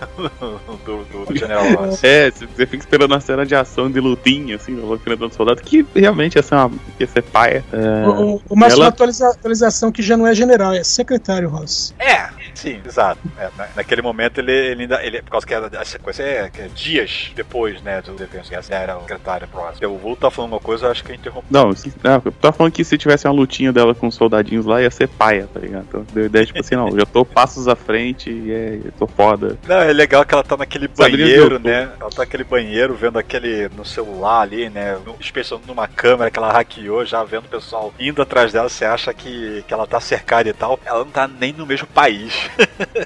do, 0.85 1.05
do, 1.05 1.25
do 1.27 1.37
General 1.37 1.65
Ross. 1.73 2.03
É, 2.05 2.31
você 2.31 2.67
fica 2.67 2.77
esperando 2.77 3.11
uma 3.13 3.21
cena 3.21 3.45
de 3.45 3.55
ação 3.55 3.91
de 3.91 4.01
lutinha, 4.01 4.57
assim, 4.57 4.73
no 4.73 4.95
enfrentando 4.95 5.35
soldado, 5.35 5.61
que 5.63 5.85
realmente 5.95 6.37
ia 6.37 6.43
ser, 6.43 6.55
uma, 6.55 6.71
ia 6.99 7.07
ser 7.07 7.23
paia. 7.23 7.65
É, 7.73 8.07
O, 8.07 8.35
o, 8.37 8.43
o 8.51 8.57
Márcio, 8.57 8.77
ela- 8.77 8.85
uma 8.87 8.89
atualiza- 8.91 9.29
atualização 9.31 9.91
que 9.93 10.03
já 10.03 10.17
não 10.17 10.27
é 10.27 10.35
general, 10.35 10.73
é 10.73 10.83
secretário 10.85 11.49
Ross. 11.49 11.95
É, 11.99 12.29
sim, 12.55 12.81
exato. 12.85 13.21
É, 13.39 13.49
na- 13.57 13.69
naquele 13.77 14.03
momento 14.03 14.39
ele, 14.39 14.53
ele 14.53 14.83
ainda. 14.83 15.05
Ele, 15.05 15.23
por 15.23 15.31
causa 15.31 15.47
que 15.47 15.55
a, 15.55 15.85
sequência 15.85 16.23
é, 16.23 16.51
é 16.59 16.69
dias 16.69 17.33
depois, 17.35 17.81
né, 17.83 18.01
do 18.03 18.13
defenso 18.13 18.49
que 18.49 18.55
essa 18.55 18.75
era 18.75 18.97
o 18.97 19.01
secretário 19.03 19.47
próximo. 19.49 19.89
O 19.89 19.99
Vulto 19.99 20.23
tá 20.23 20.31
falando 20.31 20.53
uma 20.53 20.61
coisa, 20.61 20.87
eu 20.87 20.91
acho 20.91 21.05
que 21.05 21.13
eu 21.13 21.17
interrompi. 21.17 21.47
Não, 21.51 21.71
não, 22.03 22.23
eu 22.25 22.33
tava 22.33 22.53
falando 22.57 22.73
que 22.73 22.85
se 22.85 22.97
tivesse 22.99 23.27
uma 23.27 23.35
lutinha 23.35 23.73
dela 23.73 23.95
com 23.95 24.07
os 24.07 24.15
soldadinhos 24.15 24.67
lá, 24.67 24.81
ia 24.81 24.91
ser 24.91 25.09
paia, 25.09 25.49
tá 25.53 25.61
ligado? 25.61 25.85
Então 25.89 26.07
deu 26.13 26.27
ideia, 26.27 26.47
tipo 26.47 26.61
assim, 26.61 26.75
não, 26.75 26.89
eu 26.89 26.99
já 27.01 27.07
tô 27.07 27.25
passos 27.25 27.69
à 27.69 27.77
frente 27.77 28.31
e 28.31 28.53
é, 28.53 28.81
eu 28.85 28.93
tô 28.93 29.07
foda. 29.07 29.59
Não, 29.67 29.77
é 29.77 29.93
legal 29.93 30.25
que 30.25 30.35
ela 30.35 30.43
tá 30.43 30.57
naquele 30.57 30.89
banheiro, 30.89 31.55
eu 31.55 31.59
né? 31.59 31.91
Ela 32.01 32.11
tá 32.11 32.19
naquele 32.23 32.45
banheiro 32.45 32.95
vendo 32.95 33.19
aquele 33.19 33.69
no 33.77 33.85
celular 33.85 34.43
ali, 34.43 34.69
né? 34.69 34.99
Especialmente 35.21 35.67
numa 35.69 35.87
câmera 35.89 36.31
que 36.31 36.39
ela 36.39 36.53
hackeou, 36.53 37.05
já 37.05 37.23
vendo 37.25 37.47
o 37.47 37.49
pessoal 37.49 37.93
indo 37.99 38.21
atrás 38.23 38.53
dela. 38.53 38.69
Você 38.69 38.85
acha 38.85 39.13
que, 39.13 39.65
que 39.67 39.73
ela 39.75 39.87
tá 39.87 40.01
cercada 40.01 40.49
e 40.49 40.53
tal. 40.53 40.79
Ela 40.85 41.05
não 41.05 41.11
tá 41.11 41.29
nem 41.29 41.53
no 41.53 41.67
mesmo 41.67 41.87
país. 41.87 42.44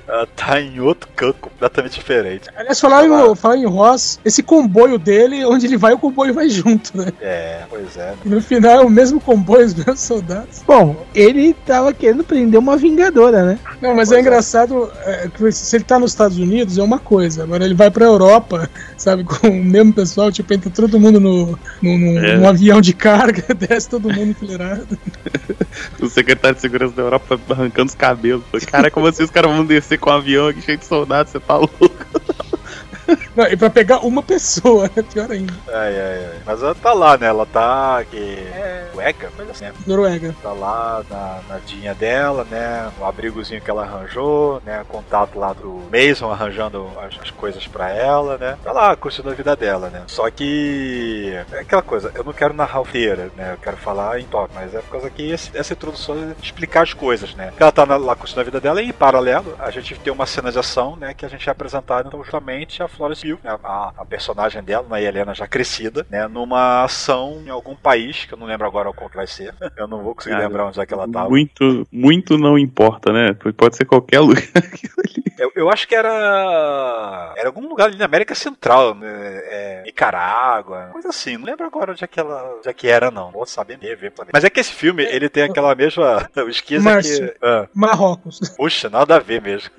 Ela 0.07 0.27
tá 0.37 0.61
em 0.61 0.81
outro 0.81 1.09
canto 1.15 1.35
completamente 1.41 1.95
diferente. 1.95 2.49
Aliás, 2.57 2.79
falar 2.81 3.05
em, 3.07 3.35
falar 3.37 3.57
em 3.57 3.67
Ross, 3.67 4.19
esse 4.25 4.43
comboio 4.43 4.99
dele, 4.99 5.45
onde 5.45 5.67
ele 5.67 5.77
vai, 5.77 5.93
o 5.93 5.99
comboio 5.99 6.33
vai 6.35 6.49
junto, 6.49 6.97
né? 6.97 7.13
É, 7.21 7.63
pois 7.69 7.97
é. 7.97 8.15
E 8.25 8.29
no 8.29 8.41
final 8.41 8.81
é 8.81 8.85
o 8.85 8.91
mesmo 8.91 9.21
comboio, 9.21 9.67
os 9.67 9.75
mesmos 9.75 10.01
soldados. 10.01 10.63
Bom, 10.67 11.05
ele 11.15 11.55
tava 11.67 11.93
querendo 11.93 12.25
prender 12.25 12.59
uma 12.59 12.77
vingadora, 12.77 13.43
né? 13.45 13.59
Não, 13.81 13.95
mas 13.95 14.09
Pois 14.09 14.13
é 14.13 14.17
é. 14.17 14.21
engraçado 14.21 14.91
é, 15.05 15.29
que 15.29 15.53
se 15.53 15.77
ele 15.77 15.85
tá 15.85 15.99
nos 15.99 16.13
Estados 16.13 16.39
Unidos 16.39 16.79
é 16.79 16.83
uma 16.83 16.99
coisa, 16.99 17.43
agora 17.45 17.65
ele 17.65 17.75
vai 17.75 17.91
pra 17.91 18.05
Europa, 18.05 18.69
sabe, 18.97 19.25
com 19.25 19.49
o 19.49 19.65
mesmo 19.65 19.93
pessoal, 19.93 20.31
tipo, 20.33 20.53
entra 20.53 20.71
todo 20.71 20.99
mundo 20.99 21.21
no, 21.21 21.59
no, 21.83 21.99
no- 21.99 22.19
É. 22.19 22.37
num 22.37 22.49
avião 22.49 22.81
de 22.81 22.93
carga, 22.93 23.45
desce 23.55 23.89
todo 23.89 24.09
mundo 24.13 24.31
enfileirado. 24.31 24.87
O 26.01 26.09
secretário 26.09 26.55
de 26.57 26.61
segurança 26.61 26.95
da 26.95 27.03
Europa 27.03 27.39
arrancando 27.51 27.89
os 27.89 27.95
cabelos. 27.95 28.43
Cara, 28.71 28.91
como 28.91 29.07
assim 29.07 29.23
os 29.29 29.31
caras 29.31 29.53
vão 29.53 29.65
descer 29.65 29.99
com 29.99 30.09
um 30.09 30.15
avião 30.15 30.49
aqui 30.49 30.63
cheio 30.63 30.79
de 30.79 30.87
soldados? 30.87 31.33
Você 31.33 31.39
tá 31.39 31.57
louco? 31.57 31.79
Não, 33.35 33.47
e 33.47 33.57
pra 33.57 33.71
pegar 33.71 33.99
uma 34.01 34.23
pessoa, 34.23 34.91
é 34.97 35.03
pior 35.03 35.31
ainda. 35.31 35.53
Ai, 35.69 36.01
ai, 36.01 36.25
ai. 36.33 36.39
Mas 36.45 36.63
ela 36.63 36.75
tá 36.75 36.93
lá, 36.93 37.17
né? 37.17 37.27
Ela 37.27 37.47
tá 37.47 37.99
aqui. 37.99 38.39
É. 38.55 38.87
Sueca? 38.93 39.31
Coisa 39.37 39.53
assim, 39.53 39.65
né? 39.65 39.73
Noruega. 39.87 40.35
Tá 40.43 40.53
lá 40.53 41.03
na, 41.09 41.41
na 41.49 41.59
dinha 41.61 41.95
dela, 41.95 42.45
né? 42.51 42.91
O 43.01 43.05
abrigozinho 43.05 43.61
que 43.61 43.71
ela 43.71 43.83
arranjou, 43.85 44.61
né? 44.65 44.85
Contato 44.89 45.39
lá 45.39 45.53
do 45.53 45.83
Mason 45.93 46.31
arranjando 46.31 46.89
as, 47.01 47.19
as 47.23 47.31
coisas 47.31 47.67
pra 47.67 47.91
ela, 47.91 48.37
né? 48.39 48.59
Tá 48.63 48.73
lá 48.73 48.95
curtindo 48.97 49.31
a 49.31 49.35
vida 49.35 49.55
dela, 49.57 49.89
né? 49.89 50.03
Só 50.07 50.29
que. 50.31 51.33
É 51.53 51.61
aquela 51.61 51.83
coisa, 51.83 52.11
eu 52.15 52.25
não 52.25 52.33
quero 52.33 52.55
narrar 52.55 52.81
o 52.81 52.89
inteira, 52.89 53.31
né? 53.37 53.53
Eu 53.53 53.59
quero 53.59 53.77
falar 53.77 54.19
em 54.19 54.25
toque, 54.25 54.53
mas 54.55 54.75
é 54.75 54.79
por 54.81 54.91
causa 54.93 55.11
que 55.11 55.31
esse- 55.31 55.51
essa 55.57 55.73
introdução 55.75 56.17
é 56.17 56.45
explicar 56.45 56.83
as 56.83 56.95
coisas, 56.95 57.35
né? 57.35 57.53
Ela 57.59 57.71
tá 57.71 57.85
na- 57.87 57.97
lá 57.97 58.17
curtindo 58.17 58.41
a 58.41 58.45
vida 58.45 58.61
dela 58.61 58.81
e 58.83 58.89
em 58.89 58.93
paralelo 58.93 59.55
a 59.59 59.71
gente 59.71 59.95
tem 59.97 60.13
uma 60.13 60.27
cena 60.27 60.51
de 60.51 60.59
ação, 60.59 60.97
né? 60.97 61.15
Que 61.15 61.25
a 61.27 61.29
gente 61.29 61.49
é 61.49 61.53
apresentado 61.53 62.09
então, 62.09 62.23
justamente 62.23 62.83
a 62.83 62.89
Florence 62.99 63.27
Pugh, 63.27 63.39
né, 63.43 63.59
a, 63.65 63.93
a 63.97 64.05
personagem 64.05 64.63
dela, 64.63 64.87
a 64.91 65.01
Helena 65.01 65.35
já 65.35 65.47
crescida, 65.47 66.07
né, 66.11 66.27
numa 66.29 66.83
ação 66.85 67.41
em 67.47 67.49
algum 67.49 67.75
país, 67.75 68.25
que 68.25 68.35
eu 68.35 68.39
não 68.39 68.47
lembro 68.47 68.67
agora 68.67 68.93
qual 68.93 69.09
que 69.09 69.17
vai 69.17 69.27
ser. 69.27 69.55
Eu 69.79 69.87
não 69.87 70.03
vou 70.03 70.15
conseguir 70.15 70.35
Cara, 70.35 70.47
lembrar 70.49 70.67
onde 70.67 70.81
é 70.81 70.85
que 70.87 70.93
ela 70.93 71.09
tava. 71.09 71.29
Muito, 71.29 71.87
muito 71.93 72.37
não 72.37 72.59
importa, 72.59 73.13
né? 73.13 73.33
Pode 73.57 73.77
ser 73.77 73.85
qualquer 73.85 74.19
lugar. 74.21 74.43
Eu, 75.39 75.53
eu 75.55 75.71
acho 75.71 75.87
que 75.87 75.95
era. 75.95 77.33
Era 77.37 77.49
algum 77.49 77.69
lugar 77.69 77.87
ali 77.87 77.97
na 77.97 78.07
América 78.07 78.35
Central, 78.35 78.95
né, 78.97 79.09
é, 79.45 79.83
Nicarágua, 79.85 80.89
coisa 80.93 81.11
assim. 81.11 81.37
Não 81.37 81.45
lembro 81.45 81.65
agora 81.65 81.93
onde 81.93 82.03
é 82.03 82.07
que 82.09 82.19
ela 82.19 82.57
onde 82.59 82.69
é 82.69 82.73
que 82.73 82.89
era, 82.89 83.11
não. 83.11 83.31
Vou 83.31 83.47
saber 83.47 83.79
mesmo, 83.79 83.97
ver 83.99 84.11
pra 84.11 84.25
ver. 84.25 84.31
Mas 84.33 84.43
é 84.43 84.51
que 84.51 84.59
esse 84.59 84.73
filme, 84.73 85.05
ele 85.05 85.29
tem 85.29 85.45
aquela 85.45 85.75
mesma. 85.75 86.29
O 86.39 86.49
esquiza 86.49 86.83
Márcio. 86.85 87.29
que. 87.29 87.37
Ah, 87.43 87.69
Marrocos. 87.75 88.41
puxa, 88.57 88.89
nada 88.89 89.17
a 89.17 89.19
ver 89.19 89.41
mesmo. 89.43 89.71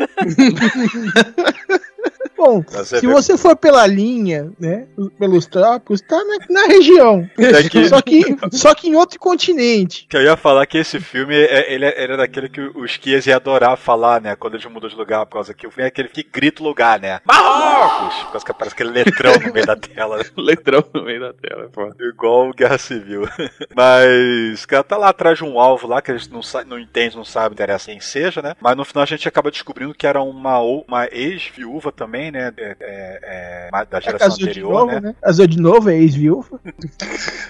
Bom, 2.37 2.63
se 2.85 3.05
você 3.05 3.37
for 3.37 3.55
pela 3.55 3.85
linha, 3.85 4.49
né, 4.57 4.87
pelos 5.17 5.45
trópicos, 5.45 5.99
tá 6.01 6.15
na, 6.23 6.37
na 6.61 6.67
região. 6.67 7.29
É 7.37 7.63
que- 7.67 7.87
Só 7.89 8.01
que, 8.01 8.23
só 8.53 8.73
que 8.73 8.87
em 8.89 8.95
outro 8.95 9.19
continente. 9.19 10.05
Que 10.09 10.15
eu 10.15 10.21
ia 10.23 10.37
falar 10.37 10.65
que 10.65 10.77
esse 10.77 10.99
filme, 11.01 11.35
é, 11.35 11.73
ele, 11.73 11.85
é- 11.85 12.01
ele 12.03 12.13
é 12.13 12.17
daquele 12.17 12.47
que 12.47 12.61
o 12.61 12.85
Skias 12.85 13.25
ia 13.27 13.35
adorar 13.35 13.75
falar, 13.77 14.21
né? 14.21 14.35
Quando 14.37 14.55
a 14.55 14.57
gente 14.57 14.71
mudou 14.71 14.89
de 14.89 14.95
lugar, 14.95 15.25
por 15.25 15.33
causa 15.33 15.53
que 15.53 15.67
o 15.67 15.71
filme 15.71 15.83
é 15.83 15.87
aquele 15.87 16.07
que 16.07 16.23
grita 16.23 16.63
o 16.63 16.65
lugar, 16.65 16.99
né? 16.99 17.19
Marrocos! 17.25 18.15
Por 18.23 18.31
causa 18.31 18.45
que 18.45 18.51
aparece 18.51 18.73
aquele 18.73 18.91
letrão 18.91 19.33
no 19.45 19.53
meio 19.53 19.65
da 19.65 19.75
tela. 19.75 20.19
Letrão 20.37 20.83
no 20.93 21.03
meio 21.03 21.19
da 21.19 21.33
tela, 21.33 21.69
pô. 21.73 21.91
Igual 21.99 22.51
Guerra 22.53 22.77
Civil. 22.77 23.27
Mas, 23.75 24.65
cara, 24.65 24.83
tá 24.83 24.97
lá 24.97 25.09
atrás 25.09 25.37
de 25.37 25.43
um 25.43 25.59
alvo 25.59 25.87
lá 25.87 26.01
que 26.01 26.11
a 26.11 26.17
gente 26.17 26.31
não, 26.31 26.41
não 26.67 26.79
entende, 26.79 27.15
não 27.17 27.25
sabe, 27.25 27.53
interessa 27.53 27.91
quem 27.91 27.99
seja, 27.99 28.41
né? 28.41 28.55
Mas 28.61 28.75
no 28.77 28.85
final 28.85 29.03
a 29.03 29.07
gente 29.07 29.27
acaba 29.27 29.51
descobrindo 29.51 29.93
que 29.93 30.07
era 30.07 30.21
uma, 30.21 30.59
uma 30.59 31.07
ex-viúva 31.11 31.88
também, 31.91 32.31
né? 32.31 32.51
É, 32.57 32.75
é, 32.79 33.69
é, 33.71 33.85
da 33.85 33.99
geração 33.99 34.27
Casou 34.27 34.37
de 34.37 34.43
anterior, 34.49 34.71
novo, 34.71 34.91
né? 34.93 34.99
né? 34.99 35.15
Casou 35.21 35.47
de 35.47 35.59
novo, 35.59 35.89
é 35.89 35.95
ex-viúva. 35.97 36.59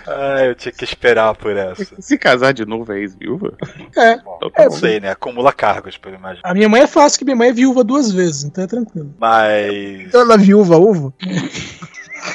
Ah, 0.08 0.45
eu 0.45 0.56
tinha 0.56 0.71
que 0.71 0.84
esperar 0.84 1.36
por 1.36 1.56
essa. 1.56 1.95
Se 2.02 2.17
casar 2.17 2.54
de 2.54 2.65
novo 2.65 2.91
é 2.93 2.99
ex-viúva? 2.99 3.54
É. 3.95 4.17
Bom, 4.17 4.36
Então 4.38 4.49
tá 4.49 4.63
não 4.63 4.69
bom. 4.69 4.75
sei, 4.78 4.99
né? 4.99 5.12
Acumula 5.12 5.52
cargos, 5.54 5.97
pelo 5.97 6.15
imagino. 6.15 6.41
A 6.43 6.54
minha 6.54 6.69
mãe 6.69 6.82
é 6.82 6.88
fácil, 6.88 7.19
que 7.19 7.25
minha 7.25 7.36
mãe 7.36 7.49
é 7.49 7.54
viúva 7.54 7.84
duas 7.84 8.12
vezes, 8.12 8.43
então 8.43 8.63
é 8.63 8.67
tranquilo. 8.67 9.13
Mas. 9.19 10.02
Então 10.08 10.21
ela 10.21 10.34
é 10.36 10.38
viúva, 10.38 10.78
uva. 10.78 11.13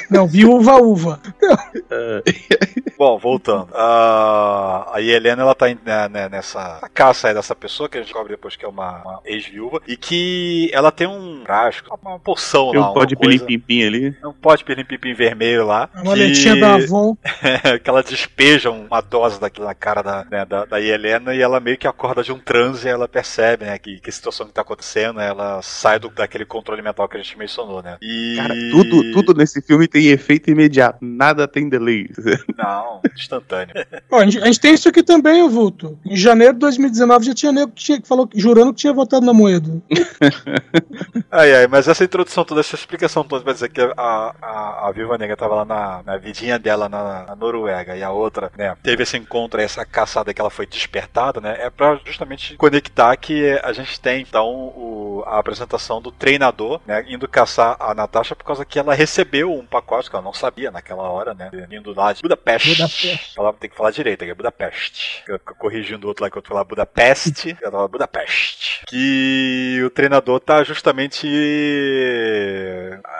Não, 0.09 0.27
viúva, 0.27 0.75
uva. 0.77 1.19
Bom, 2.97 3.17
voltando. 3.17 3.69
Ah, 3.73 4.89
a 4.93 5.01
Helena, 5.01 5.41
ela 5.41 5.53
tá 5.55 5.67
né, 5.67 6.09
né, 6.09 6.29
nessa 6.29 6.79
caça 6.93 7.27
aí 7.27 7.33
dessa 7.33 7.55
pessoa 7.55 7.89
que 7.89 7.97
a 7.97 8.01
gente 8.01 8.07
descobre 8.07 8.33
depois 8.33 8.55
que 8.55 8.63
é 8.63 8.67
uma, 8.67 9.01
uma 9.01 9.21
ex-viúva 9.25 9.81
e 9.87 9.97
que 9.97 10.69
ela 10.73 10.91
tem 10.91 11.07
um 11.07 11.41
frasco, 11.43 11.99
uma 12.01 12.19
poção 12.19 12.71
Tem 12.71 12.79
lá, 12.79 12.87
um 12.87 12.89
uma 12.89 12.93
pó 12.93 13.05
de 13.05 13.15
coisa, 13.15 13.45
pilim-pim 13.45 13.83
ali. 13.83 14.17
um 14.23 14.31
pó 14.31 14.55
de 14.55 14.63
pilim-pim 14.63 15.13
vermelho 15.13 15.65
lá. 15.65 15.89
A 15.93 16.03
maletinha 16.03 16.55
da 16.55 16.75
Avon. 16.75 17.17
que 17.83 17.89
ela 17.89 18.01
despeja 18.01 18.71
uma 18.71 19.01
dose 19.01 19.39
daquilo 19.39 19.65
na 19.65 19.75
cara 19.75 20.01
da, 20.01 20.25
né, 20.25 20.45
da, 20.45 20.65
da 20.65 20.79
Helena 20.79 21.35
e 21.35 21.41
ela 21.41 21.59
meio 21.59 21.77
que 21.77 21.87
acorda 21.87 22.23
de 22.23 22.31
um 22.31 22.39
transe 22.39 22.87
e 22.87 22.91
ela 22.91 23.07
percebe, 23.07 23.65
né, 23.65 23.77
que, 23.77 23.99
que 23.99 24.11
situação 24.11 24.47
que 24.47 24.53
tá 24.53 24.61
acontecendo, 24.61 25.17
né, 25.17 25.27
ela 25.27 25.61
sai 25.61 25.99
do, 25.99 26.09
daquele 26.09 26.45
controle 26.45 26.81
mental 26.81 27.07
que 27.09 27.17
a 27.17 27.21
gente 27.21 27.37
mencionou, 27.37 27.81
né. 27.81 27.97
E... 28.01 28.35
Cara, 28.37 28.55
tudo, 28.71 29.11
tudo 29.11 29.33
nesse 29.33 29.61
filme 29.61 29.74
tem 29.87 30.07
efeito 30.07 30.49
imediato. 30.49 30.99
Nada 31.01 31.47
tem 31.47 31.69
delay. 31.69 32.09
Não, 32.57 33.01
instantâneo. 33.15 33.73
Ó, 34.11 34.19
a, 34.19 34.23
gente, 34.25 34.39
a 34.39 34.45
gente 34.45 34.59
tem 34.59 34.73
isso 34.73 34.89
aqui 34.89 35.03
também, 35.03 35.43
ô 35.43 35.49
Vulto. 35.49 35.97
Em 36.05 36.15
janeiro 36.15 36.53
de 36.53 36.59
2019 36.59 37.25
já 37.25 37.33
tinha 37.33 37.51
nego 37.51 37.71
que, 37.71 37.83
tinha, 37.83 38.01
que 38.01 38.07
falou 38.07 38.29
jurando 38.35 38.73
que 38.73 38.81
tinha 38.81 38.93
votado 38.93 39.25
na 39.25 39.33
moeda. 39.33 39.81
Ai, 41.31 41.53
ai, 41.53 41.67
mas 41.67 41.87
essa 41.87 42.03
introdução 42.03 42.45
toda, 42.45 42.61
essa 42.61 42.75
explicação 42.75 43.23
toda 43.23 43.43
pra 43.43 43.53
dizer 43.53 43.69
que 43.69 43.81
a, 43.81 44.35
a, 44.41 44.87
a 44.87 44.91
Viúva 44.91 45.17
Negra 45.17 45.35
tava 45.35 45.55
lá 45.55 45.65
na, 45.65 46.03
na 46.03 46.17
vidinha 46.17 46.57
dela 46.57 46.87
na, 46.87 47.23
na 47.23 47.35
Noruega 47.35 47.95
e 47.95 48.03
a 48.03 48.11
outra, 48.11 48.51
né, 48.57 48.75
teve 48.81 49.03
esse 49.03 49.17
encontro, 49.17 49.59
essa 49.59 49.85
caçada 49.85 50.33
que 50.33 50.39
ela 50.39 50.49
foi 50.49 50.65
despertada, 50.65 51.41
né, 51.41 51.57
é 51.59 51.69
pra 51.69 51.99
justamente 52.05 52.55
conectar 52.55 53.15
que 53.17 53.59
a 53.63 53.73
gente 53.73 53.99
tem, 53.99 54.21
então, 54.21 54.47
o, 54.47 55.23
a 55.25 55.39
apresentação 55.39 56.01
do 56.01 56.11
treinador, 56.11 56.79
né, 56.85 57.03
indo 57.07 57.27
caçar 57.27 57.75
a 57.79 57.93
Natasha 57.93 58.35
por 58.35 58.45
causa 58.45 58.65
que 58.65 58.79
ela 58.79 58.93
recebeu 58.93 59.51
um 59.51 59.64
pacote 59.65 60.09
que 60.09 60.15
ela 60.15 60.23
não 60.23 60.33
sabia 60.33 60.69
naquela 60.69 61.03
hora, 61.03 61.33
né, 61.33 61.49
indo 61.71 61.93
lá 61.93 62.11
de 62.11 62.21
Budapeste. 62.21 62.69
Budapeste. 62.69 63.33
Ela 63.37 63.53
tem 63.53 63.69
que 63.69 63.75
falar 63.75 63.91
direito, 63.91 64.23
é 64.23 64.33
Budapeste. 64.33 65.23
Corrigindo 65.57 66.05
o 66.05 66.09
outro 66.09 66.23
lá 66.23 66.29
que 66.29 66.37
eu 66.37 66.43
falar 66.43 66.63
Budapeste, 66.63 67.57
ela 67.61 67.85
fala 67.85 67.87
Budapeste. 67.87 68.83
Que 68.87 69.81
o 69.85 69.89
treinador 69.89 70.39
tá 70.39 70.63
justamente 70.63 71.27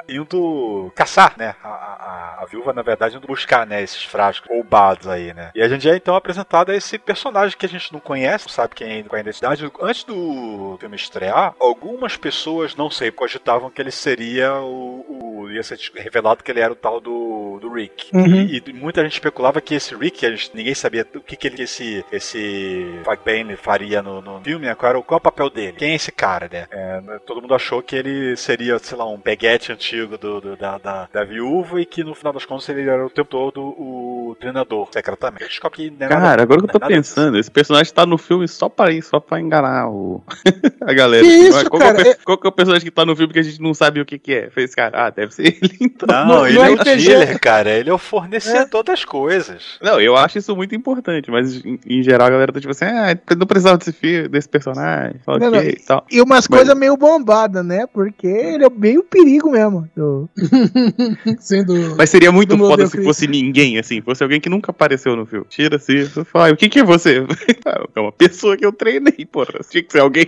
indo 0.08 0.92
caçar, 0.96 1.36
né? 1.38 1.56
A, 1.64 1.70
a, 1.70 2.44
a 2.44 2.46
viúva, 2.46 2.74
na 2.74 2.82
verdade, 2.82 3.18
indo 3.18 3.28
buscar, 3.28 3.66
né? 3.66 3.82
Esses 3.82 4.04
frascos 4.04 4.50
roubados 4.50 5.08
aí, 5.08 5.34
né? 5.34 5.52
E 5.56 5.62
a 5.62 5.68
gente 5.68 5.90
é 5.90 5.96
então 5.96 6.16
apresentado 6.16 6.72
a 6.72 6.76
esse 6.76 6.98
personagem 6.98 7.58
que 7.58 7.66
a 7.66 7.70
gente 7.70 7.94
não 7.94 8.00
conhece, 8.00 8.46
não 8.46 8.54
sabe 8.54 8.76
quem 8.76 9.00
é, 9.00 9.04
qual 9.04 9.18
é 9.18 9.20
a 9.20 9.22
identidade. 9.22 9.72
Antes 9.82 10.04
do 10.04 10.78
filme 10.80 10.96
estrear, 10.96 11.56
algumas 11.60 12.18
pessoas, 12.18 12.76
não 12.76 12.90
sei, 12.90 13.12
cogitavam 13.12 13.70
que 13.70 13.82
ele 13.82 13.92
seria 13.92 14.54
o. 14.56 15.06
o 15.08 15.25
ia 15.52 15.64
ser 15.64 15.78
revelado 15.96 16.44
que 16.44 16.52
ele 16.52 16.60
era 16.60 16.72
o 16.74 16.76
tal 16.76 17.00
do, 17.00 17.60
do 17.62 17.70
Rick. 17.72 18.16
Uhum. 18.16 18.26
E, 18.42 18.62
e 18.66 18.74
muita 18.74 19.04
gente 19.04 19.14
especulava 19.14 19.62
que 19.62 19.76
esse 19.76 19.96
Rick, 19.96 20.26
a 20.26 20.32
gente, 20.32 20.52
ninguém 20.54 20.74
sabia 20.76 21.06
o 21.16 21.22
que, 21.22 21.36
que 21.36 21.48
ele, 21.48 21.64
esse, 21.64 22.04
esse 22.12 23.00
Fag 23.04 23.22
Bane 23.26 23.56
faria 23.56 24.02
no, 24.02 24.22
no 24.22 24.42
filme, 24.42 24.66
né? 24.66 24.76
qual, 24.76 24.90
era, 24.90 25.00
o- 25.00 25.04
qual 25.04 25.18
é 25.18 25.20
o 25.20 25.22
papel 25.24 25.50
dele, 25.50 25.74
quem 25.78 25.92
é 25.92 25.96
esse 25.96 26.12
cara, 26.12 26.50
né? 26.52 26.68
É, 26.72 27.20
todo 27.26 27.42
mundo 27.42 27.54
achou 27.56 27.82
que 27.82 27.96
ele 27.96 28.36
seria, 28.36 28.78
sei 28.80 28.98
lá, 28.98 29.08
um 29.08 29.20
peguete 29.20 29.72
antigo 29.72 30.18
do, 30.18 30.42
do- 30.42 30.56
da, 30.56 30.78
da, 30.78 31.08
da 31.12 31.24
viúva 31.24 31.82
e 31.82 31.86
que 31.86 32.04
no 32.04 32.16
final 32.16 32.34
das 32.34 32.46
contas 32.46 32.68
ele 32.70 32.90
era 32.90 33.06
o 33.06 33.10
tempo 33.10 33.30
todo 33.30 33.62
o 33.62 34.15
treinador, 34.34 34.88
secretamente. 34.92 35.46
Descobre 35.50 35.78
que 35.78 35.90
não 35.92 35.98
é 36.08 36.10
nada- 36.10 36.22
Cara, 36.22 36.42
agora 36.44 36.60
que 36.62 36.66
eu 36.68 36.72
tô 36.72 36.80
não 36.80 36.88
é 36.88 36.90
nada 36.90 36.96
pensando, 37.02 37.38
esse 37.38 37.52
personagem 37.52 37.94
tá 37.94 38.06
no 38.06 38.18
filme 38.18 38.48
só 38.48 38.68
pra 38.70 38.92
isso, 38.92 39.10
só 39.10 39.20
pra 39.20 39.40
enganar 39.40 39.90
o... 39.90 40.24
a 40.82 40.94
galera. 40.94 41.24
Que 41.24 41.38
Mas 41.38 41.48
isso, 41.58 41.70
qual, 41.70 41.80
cara? 41.82 42.02
Que 42.04 42.10
é 42.10 42.12
o, 42.14 42.18
qual 42.26 42.38
que 42.38 42.48
é 42.48 42.50
o 42.50 42.54
personagem 42.54 42.86
que 42.86 42.92
tá 42.92 43.06
no 43.06 43.16
filme 43.16 43.34
que 43.34 43.40
a 43.40 43.44
gente 43.44 43.62
não 43.62 43.74
sabe 43.74 44.00
o 44.02 44.06
que 44.06 44.18
que 44.18 44.34
é? 44.34 44.50
Fez, 44.50 44.74
cara, 44.74 45.06
ah, 45.06 45.10
deve 45.10 45.34
ser 45.36 45.44
ele 45.62 45.78
então. 45.82 46.08
Não, 46.26 46.40
No- 46.40 46.48
ele 46.48 46.58
é 46.58 46.70
o 46.70 46.74
RPG 46.76 46.96
dealer, 47.06 47.40
cara. 47.40 47.70
Ele 47.70 47.90
é 47.90 47.94
o 47.94 47.98
fornecedor 47.98 48.84
das 48.84 49.04
coisas. 49.06 49.78
Não, 49.82 50.00
eu 50.00 50.16
acho 50.16 50.38
isso 50.38 50.56
muito 50.56 50.74
importante, 50.74 51.30
mas 51.30 51.64
em, 51.64 51.78
em 51.86 52.02
geral 52.02 52.28
a 52.28 52.32
galera 52.32 52.54
tá 52.54 52.60
tipo 52.62 52.72
assim, 52.72 52.86
ah, 52.86 53.18
não 53.38 53.46
precisava 53.46 53.78
desse, 53.78 54.28
desse 54.30 54.48
personagem, 54.50 55.20
ok 55.28 55.40
Não, 55.40 55.52
não, 55.52 55.62
e 55.64 55.76
tal. 55.76 56.06
E 56.10 56.22
umas 56.22 56.48
Mas- 56.48 56.60
coisas 56.60 56.78
meio 56.78 56.96
bombadas, 56.96 57.66
né? 57.66 57.86
Porque 57.92 58.28
ele 58.28 58.64
é 58.66 58.70
bem 58.70 58.98
o 58.98 59.04
perigo 59.04 59.52
mesmo. 59.52 59.90
do- 59.96 60.30
Sendo. 61.40 61.96
Mas 61.98 62.10
seria 62.10 62.32
muito 62.32 62.58
foda 62.58 62.88
se 62.88 63.04
fosse 63.04 63.28
ninguém, 63.28 63.78
assim, 63.78 64.02
fosse 64.02 64.15
alguém 64.24 64.40
que 64.40 64.50
nunca 64.50 64.72
apareceu 64.72 65.16
no 65.16 65.26
filme. 65.26 65.46
Tira 65.50 65.78
você 65.78 66.06
fala, 66.26 66.50
"Ah, 66.50 66.52
o 66.52 66.58
que 66.58 66.70
que 66.70 66.80
é 66.80 66.84
você? 66.84 67.26
"Ah, 67.66 67.84
É 67.96 68.00
uma 68.00 68.12
pessoa 68.12 68.56
que 68.58 68.66
eu 68.66 68.72
treinei, 68.72 69.26
porra. 69.26 69.60
Tinha 69.70 69.84
que 69.84 69.92
ser 69.92 70.00
alguém. 70.00 70.26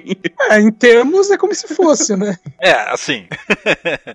É, 0.49 0.59
em 0.59 0.71
termos 0.71 1.29
é 1.31 1.37
como 1.37 1.53
se 1.53 1.67
fosse, 1.73 2.15
né? 2.15 2.37
É, 2.59 2.71
assim. 2.91 3.27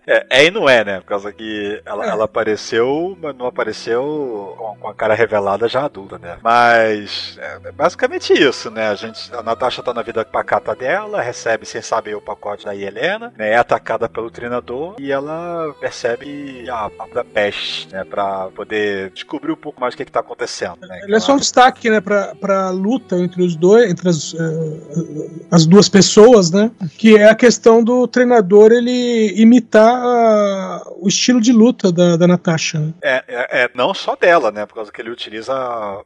é, 0.07 0.27
é 0.31 0.45
e 0.47 0.51
não 0.51 0.69
é, 0.69 0.85
né? 0.85 1.01
Por 1.01 1.07
causa 1.07 1.33
que 1.33 1.81
ela, 1.85 2.05
É. 2.07 2.09
ela 2.09 2.25
apareceu, 2.25 3.17
mas 3.21 3.37
não 3.37 3.47
apareceu 3.47 4.55
com, 4.59 4.77
com 4.81 4.89
a 4.89 4.95
cara 4.95 5.15
revelada 5.15 5.69
já 5.69 5.85
adulta, 5.85 6.19
né? 6.19 6.39
Mas 6.43 7.39
é, 7.41 7.69
é 7.69 7.73
basicamente 7.73 8.33
isso, 8.33 8.71
né? 8.71 8.89
A 8.89 8.95
gente, 8.95 9.33
a 9.35 9.43
Natasha 9.43 9.83
tá 9.83 9.95
na 9.95 10.03
vida 10.03 10.25
pacata 10.25 10.75
dela, 10.75 11.21
recebe 11.23 11.65
sem 11.67 11.81
saber 11.83 12.15
o 12.15 12.21
pacote 12.21 12.65
da 12.65 12.75
Helena, 12.75 13.33
né? 13.37 13.51
É 13.51 13.57
atacada 13.57 14.09
pelo 14.09 14.31
treinador 14.31 14.97
e 14.99 15.11
ela 15.13 15.75
percebe 15.81 16.69
a, 16.69 16.87
a 17.15 17.25
peste, 17.25 17.89
né? 17.93 18.05
Pra 18.05 18.49
poder 18.55 19.11
descobrir 19.11 19.53
um 19.53 19.57
pouco 19.62 19.81
mais 19.81 19.94
o 19.94 19.96
que, 19.96 20.05
que 20.05 20.12
tá 20.12 20.20
acontecendo, 20.20 20.87
né? 20.87 21.01
Ele 21.03 21.14
é 21.16 21.20
só 21.20 21.35
um 21.35 21.38
destaque, 21.38 21.88
né, 21.88 22.01
pra, 22.01 22.35
pra 22.35 22.70
luta 22.70 23.16
entre 23.16 23.42
os 23.42 23.57
dois, 23.57 23.90
entre 23.90 24.09
as, 24.09 24.35
eh, 24.35 25.31
as 25.51 25.66
duas 25.66 25.88
pessoas, 25.88 26.51
né? 26.51 26.70
Que 26.98 27.16
é 27.16 27.29
a 27.29 27.35
questão 27.35 27.83
do 27.83 28.07
treinador 28.07 28.72
ele 28.72 29.33
imitar 29.40 29.94
ah, 30.03 30.83
o 31.01 31.09
estilo 31.09 31.40
de 31.40 31.53
luta 31.53 31.90
da, 31.92 32.16
da 32.16 32.27
Natasha. 32.27 32.79
né? 32.79 32.92
É, 33.03 33.25
é, 33.29 33.62
é, 33.64 33.70
não 33.75 33.94
só 33.94 34.16
dela, 34.16 34.51
né? 34.51 34.66
Por 34.66 34.75
causa 34.75 34.92
que 34.92 35.01
ele 35.01 35.11
utiliza. 35.11 35.53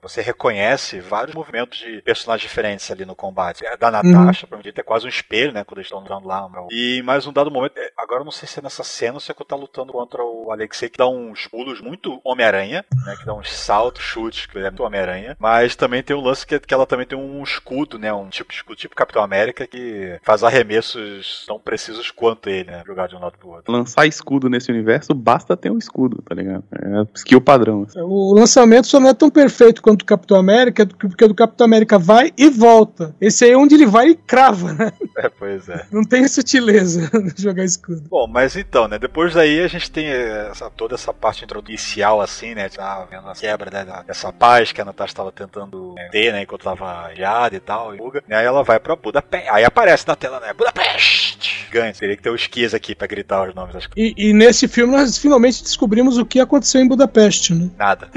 Você 0.03 0.21
reconhece 0.21 1.01
vários 1.01 1.35
movimentos 1.35 1.79
de 1.79 2.03
personagens 2.03 2.49
diferentes 2.49 2.90
ali 2.90 3.05
no 3.05 3.14
combate. 3.14 3.64
É 3.64 3.77
da 3.77 3.90
Natasha, 3.90 4.47
pra 4.47 4.59
mim, 4.59 4.64
é 4.66 4.83
quase 4.83 5.07
um 5.07 5.09
espelho, 5.09 5.53
né? 5.53 5.64
Quando 5.64 5.79
eles 5.79 5.87
estão 5.87 6.01
lutando 6.01 6.27
lá. 6.29 6.49
meu. 6.49 6.69
E 6.71 7.03
mais 7.03 7.27
um 7.27 7.33
dado 7.33 7.51
momento. 7.51 7.77
é, 7.79 7.90
Agora 7.97 8.21
eu 8.21 8.25
não 8.25 8.33
sei 8.33 8.47
se 8.49 8.59
é 8.59 8.62
nessa 8.62 8.85
cena 8.85 9.14
ou 9.14 9.21
se 9.21 9.31
é 9.31 9.35
que 9.35 9.42
eu 9.42 9.47
tá 9.47 9.57
lutando 9.57 9.92
contra 9.92 10.23
o 10.23 10.51
Alexei, 10.53 10.88
que 10.88 10.99
dá 10.99 11.09
uns 11.09 11.47
pulos 11.47 11.81
muito 11.81 12.21
Homem-Aranha, 12.25 12.85
né? 13.05 13.16
Que 13.19 13.25
dá 13.27 13.35
uns 13.35 13.46
saltos, 13.53 14.03
chutes, 14.03 14.47
que 14.47 14.57
ele 14.57 14.67
é 14.67 14.71
muito 14.71 14.83
Homem-Aranha. 14.83 15.37
Mas 15.39 15.77
também 15.77 16.03
tem 16.03 16.15
um 16.17 16.21
lance 16.21 16.47
que, 16.47 16.59
que 16.59 16.75
ela 16.75 16.87
também 16.87 17.07
tem 17.07 17.19
um 17.19 17.43
escudo, 17.43 17.99
né? 17.99 18.13
Um 18.13 18.29
tipo 18.29 18.51
de 18.51 18.57
escudo, 18.57 18.77
tipo 18.77 18.95
Capitão 18.95 19.23
América, 19.23 19.67
que 19.67 20.19
faz 20.23 20.43
arremessos 20.43 21.45
tão 21.47 21.59
precisos 21.59 22.11
quanto 22.11 22.49
ele, 22.49 22.71
né? 22.71 22.83
Jogar 22.87 23.09
de 23.09 23.17
um 23.17 23.21
lado 23.21 23.39
pro 23.39 23.51
outro. 23.51 23.73
Lançar 23.73 24.07
escudo 24.07 24.49
nesse 24.49 24.71
universo, 24.71 25.15
basta 25.15 25.57
ter 25.57 25.71
um 25.71 25.79
escudo, 25.79 26.23
tá 26.23 26.35
ligado? 26.35 26.65
É 26.73 27.07
skill 27.15 27.41
padrão. 27.41 27.85
assim. 27.89 28.01
O 28.01 28.35
lançamento 28.35 28.87
só 28.87 29.01
não 29.01 29.09
é 29.09 29.15
tão 29.15 29.31
perfeito 29.31 29.83
quanto 29.83 30.03
o 30.03 30.07
Capitão 30.07 30.37
América, 30.39 30.87
porque 30.87 31.25
o 31.25 31.29
do 31.29 31.35
Capitão 31.35 31.65
América 31.65 31.99
vai 31.99 32.33
e 32.37 32.49
volta. 32.49 33.15
Esse 33.21 33.45
aí 33.45 33.53
é 33.53 33.57
onde 33.57 33.75
ele 33.75 33.87
vai 33.87 34.09
e 34.09 34.15
crava, 34.15 34.73
né? 34.73 34.93
É, 35.19 35.31
pois 35.31 35.67
é. 35.67 35.87
Não 35.91 36.05
tem 36.05 36.29
sutileza 36.29 37.11
de 37.35 37.43
jogar 37.43 37.65
escudo. 37.65 38.03
Bom, 38.07 38.27
mas 38.27 38.55
então, 38.55 38.87
né? 38.87 38.99
Depois 38.99 39.33
daí 39.33 39.61
a 39.61 39.67
gente 39.67 39.91
tem 39.91 40.07
essa, 40.07 40.69
toda 40.69 40.95
essa 40.95 41.11
parte 41.11 41.47
inicial, 41.67 42.21
assim, 42.21 42.55
né? 42.55 42.69
Tá 42.69 43.07
vendo 43.11 43.27
a 43.27 43.35
quebra 43.40 43.70
né, 43.70 44.05
dessa 44.07 44.33
paz 44.33 44.72
que 44.72 44.81
a 44.81 44.85
Natasha 44.85 45.12
estava 45.12 45.33
tentando 45.33 45.94
ter, 46.11 46.33
né? 46.33 46.42
Enquanto 46.42 46.62
tava 46.62 47.12
ilhada 47.14 47.57
e 47.57 47.61
tal, 47.61 47.94
e. 47.94 47.99
E 48.29 48.35
aí 48.35 48.44
ela 48.44 48.62
vai 48.62 48.79
pra 48.79 48.96
Budapeste. 48.96 49.49
Aí 49.51 49.64
aparece 49.64 50.07
na 50.07 50.16
tela, 50.16 50.40
né? 50.40 50.53
Budapeste! 50.53 51.66
Ganha. 51.70 51.92
Teria 51.92 52.16
que 52.16 52.22
ter 52.22 52.31
o 52.31 52.35
esquias 52.35 52.75
aqui 52.75 52.94
pra 52.94 53.07
gritar 53.07 53.49
os 53.49 53.55
nomes 53.55 53.75
das 53.75 53.88
e, 53.96 54.14
e 54.16 54.33
nesse 54.33 54.68
filme 54.68 54.96
nós 54.96 55.18
finalmente 55.18 55.62
descobrimos 55.62 56.18
o 56.18 56.25
que 56.25 56.40
aconteceu 56.40 56.81
em 56.81 56.88
Budapeste, 56.88 57.55
né? 57.55 57.70
Nada. 57.77 58.09